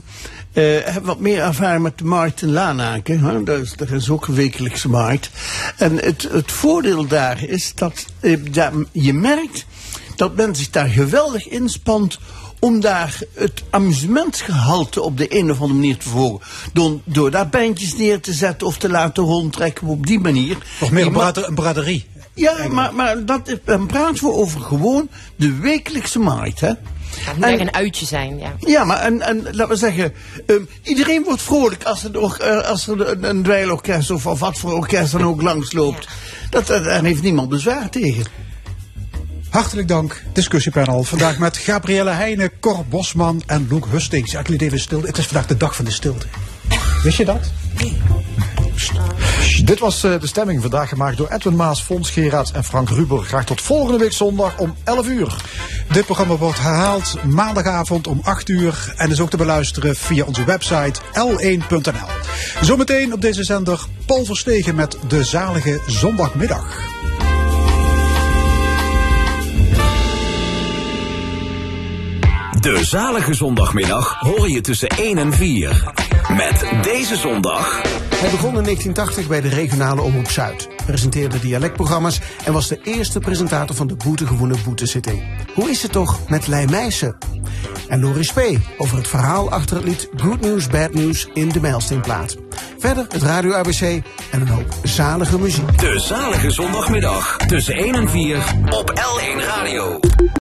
eh, 0.52 0.64
heb 0.84 1.04
wat 1.04 1.20
meer 1.20 1.40
ervaring 1.40 1.82
met 1.82 1.98
de 1.98 2.04
markt 2.04 2.42
in 2.42 2.52
Lanaken. 2.52 3.20
Hè? 3.20 3.42
Dat, 3.42 3.60
is, 3.60 3.72
dat 3.72 3.90
is 3.90 4.10
ook 4.10 4.26
een 4.26 4.34
wekelijkse 4.34 4.88
markt. 4.88 5.30
En 5.76 5.96
het, 5.96 6.28
het 6.30 6.52
voordeel 6.52 7.06
daar 7.06 7.42
is 7.42 7.72
dat 7.74 8.06
eh, 8.20 8.36
je 8.92 9.12
merkt 9.12 9.66
dat 10.16 10.36
men 10.36 10.54
zich 10.54 10.70
daar 10.70 10.88
geweldig 10.88 11.48
inspant 11.48 12.18
om 12.58 12.80
daar 12.80 13.18
het 13.34 13.62
amusementsgehalte 13.70 15.02
op 15.02 15.16
de 15.16 15.36
een 15.36 15.50
of 15.50 15.60
andere 15.60 15.78
manier 15.78 15.96
te 15.96 16.08
verhogen. 16.08 16.46
Door, 16.72 17.00
door 17.04 17.30
daar 17.30 17.48
bandjes 17.48 17.96
neer 17.96 18.20
te 18.20 18.32
zetten 18.32 18.66
of 18.66 18.78
te 18.78 18.88
laten 18.88 19.24
rondtrekken 19.24 19.86
op 19.86 20.06
die 20.06 20.20
manier. 20.20 20.56
Nog 20.80 20.90
meer 20.90 21.06
een, 21.06 21.54
braderie. 21.54 22.06
Ja, 22.34 22.68
maar, 22.68 22.94
maar 22.94 23.24
dat, 23.24 23.58
dan 23.64 23.86
praten 23.86 24.24
we 24.24 24.32
over 24.32 24.60
gewoon 24.60 25.08
de 25.36 25.52
wekelijkse 25.52 26.18
markt. 26.18 26.60
Hè? 26.60 26.72
Het 27.20 27.36
moet 27.36 27.60
een 27.60 27.74
uitje 27.74 28.06
zijn, 28.06 28.38
ja. 28.38 28.54
Ja, 28.58 28.84
maar 28.84 29.00
en, 29.00 29.22
en 29.22 29.42
laten 29.42 29.68
we 29.68 29.76
zeggen, 29.76 30.12
ehm, 30.46 30.60
iedereen 30.82 31.22
wordt 31.24 31.42
vrolijk 31.42 31.84
als 31.84 32.04
er, 32.04 32.40
eh, 32.40 32.68
als 32.68 32.88
er 32.88 33.08
een, 33.08 33.24
een 33.24 33.42
dweilorkest 33.42 34.10
of, 34.10 34.26
of 34.26 34.40
wat 34.40 34.58
voor 34.58 34.72
orkest 34.72 35.12
dan 35.12 35.24
ook 35.24 35.42
langsloopt. 35.42 36.08
Dat, 36.50 36.66
dat, 36.66 36.84
daar 36.84 37.04
heeft 37.04 37.22
niemand 37.22 37.48
bezwaar 37.48 37.90
tegen. 37.90 38.24
Hartelijk 39.50 39.88
dank, 39.88 40.22
discussiepanel. 40.32 41.02
Vandaag 41.02 41.38
met 41.38 41.56
Gabrielle 41.56 42.10
Heijnen, 42.10 42.50
Cor 42.60 42.84
Bosman 42.88 43.42
en 43.46 43.66
Loek 43.70 43.86
Hustings. 43.90 44.32
Ja, 44.32 44.40
ik 44.40 44.48
liet 44.48 44.62
even 44.62 44.80
stil. 44.80 45.02
Het 45.02 45.18
is 45.18 45.26
vandaag 45.26 45.46
de 45.46 45.56
dag 45.56 45.76
van 45.76 45.84
de 45.84 45.90
stilte. 45.90 46.26
Wist 47.02 47.16
je 47.16 47.24
dat? 47.24 47.50
Dit 49.64 49.78
was 49.78 50.04
eh, 50.04 50.20
de 50.20 50.26
stemming 50.26 50.60
vandaag 50.60 50.88
gemaakt 50.88 51.16
door 51.16 51.28
Edwin 51.28 51.56
Maas, 51.56 51.82
Fons 51.82 52.10
Geraerts 52.10 52.52
en 52.52 52.64
Frank 52.64 52.88
Ruber. 52.88 53.24
Graag 53.24 53.44
tot 53.44 53.60
volgende 53.60 53.98
week 53.98 54.12
zondag 54.12 54.58
om 54.58 54.76
11 54.84 55.06
uur. 55.06 55.36
Dit 55.92 56.04
programma 56.04 56.36
wordt 56.36 56.60
herhaald 56.60 57.24
maandagavond 57.24 58.06
om 58.06 58.20
8 58.22 58.48
uur 58.48 58.94
en 58.96 59.10
is 59.10 59.20
ook 59.20 59.30
te 59.30 59.36
beluisteren 59.36 59.96
via 59.96 60.24
onze 60.24 60.44
website 60.44 61.00
l1.nl. 61.12 62.08
Zometeen 62.60 63.12
op 63.12 63.20
deze 63.20 63.44
zender 63.44 63.86
Paul 64.06 64.24
Verstegen 64.24 64.74
met 64.74 64.98
de 65.08 65.24
zalige 65.24 65.80
zondagmiddag. 65.86 66.94
De 72.60 72.84
zalige 72.84 73.34
zondagmiddag 73.34 74.18
hoor 74.18 74.50
je 74.50 74.60
tussen 74.60 74.88
1 74.88 75.18
en 75.18 75.32
4. 75.32 76.15
Met 76.28 76.82
deze 76.82 77.16
zondag... 77.16 77.82
Hij 78.16 78.30
begon 78.30 78.56
in 78.56 78.62
1980 78.62 79.28
bij 79.28 79.40
de 79.40 79.48
regionale 79.48 80.00
Omroep 80.00 80.30
Zuid, 80.30 80.68
presenteerde 80.86 81.38
dialectprogramma's 81.38 82.20
en 82.44 82.52
was 82.52 82.68
de 82.68 82.80
eerste 82.84 83.18
presentator 83.18 83.76
van 83.76 83.86
de 83.86 83.96
boetegewoene 83.96 84.54
boetezitting. 84.64 85.22
Hoe 85.54 85.70
is 85.70 85.82
het 85.82 85.92
toch 85.92 86.28
met 86.28 86.46
Lei 86.46 86.66
Meijsen? 86.66 87.16
En 87.88 88.00
Loris 88.00 88.32
P. 88.32 88.40
over 88.78 88.96
het 88.96 89.08
verhaal 89.08 89.50
achter 89.50 89.76
het 89.76 89.84
lied 89.84 90.08
Good 90.16 90.40
News, 90.40 90.66
Bad 90.66 90.94
News 90.94 91.28
in 91.34 91.48
de 91.48 91.60
Mijlsteenplaat. 91.60 92.36
Verder 92.78 93.06
het 93.08 93.22
Radio 93.22 93.52
ABC 93.52 93.80
en 94.30 94.40
een 94.40 94.48
hoop 94.48 94.74
zalige 94.82 95.38
muziek. 95.38 95.78
De 95.78 96.00
zalige 96.00 96.50
zondagmiddag 96.50 97.36
tussen 97.36 97.74
1 97.74 97.94
en 97.94 98.10
4 98.10 98.36
op 98.70 98.92
L1 98.94 99.44
Radio. 99.44 100.00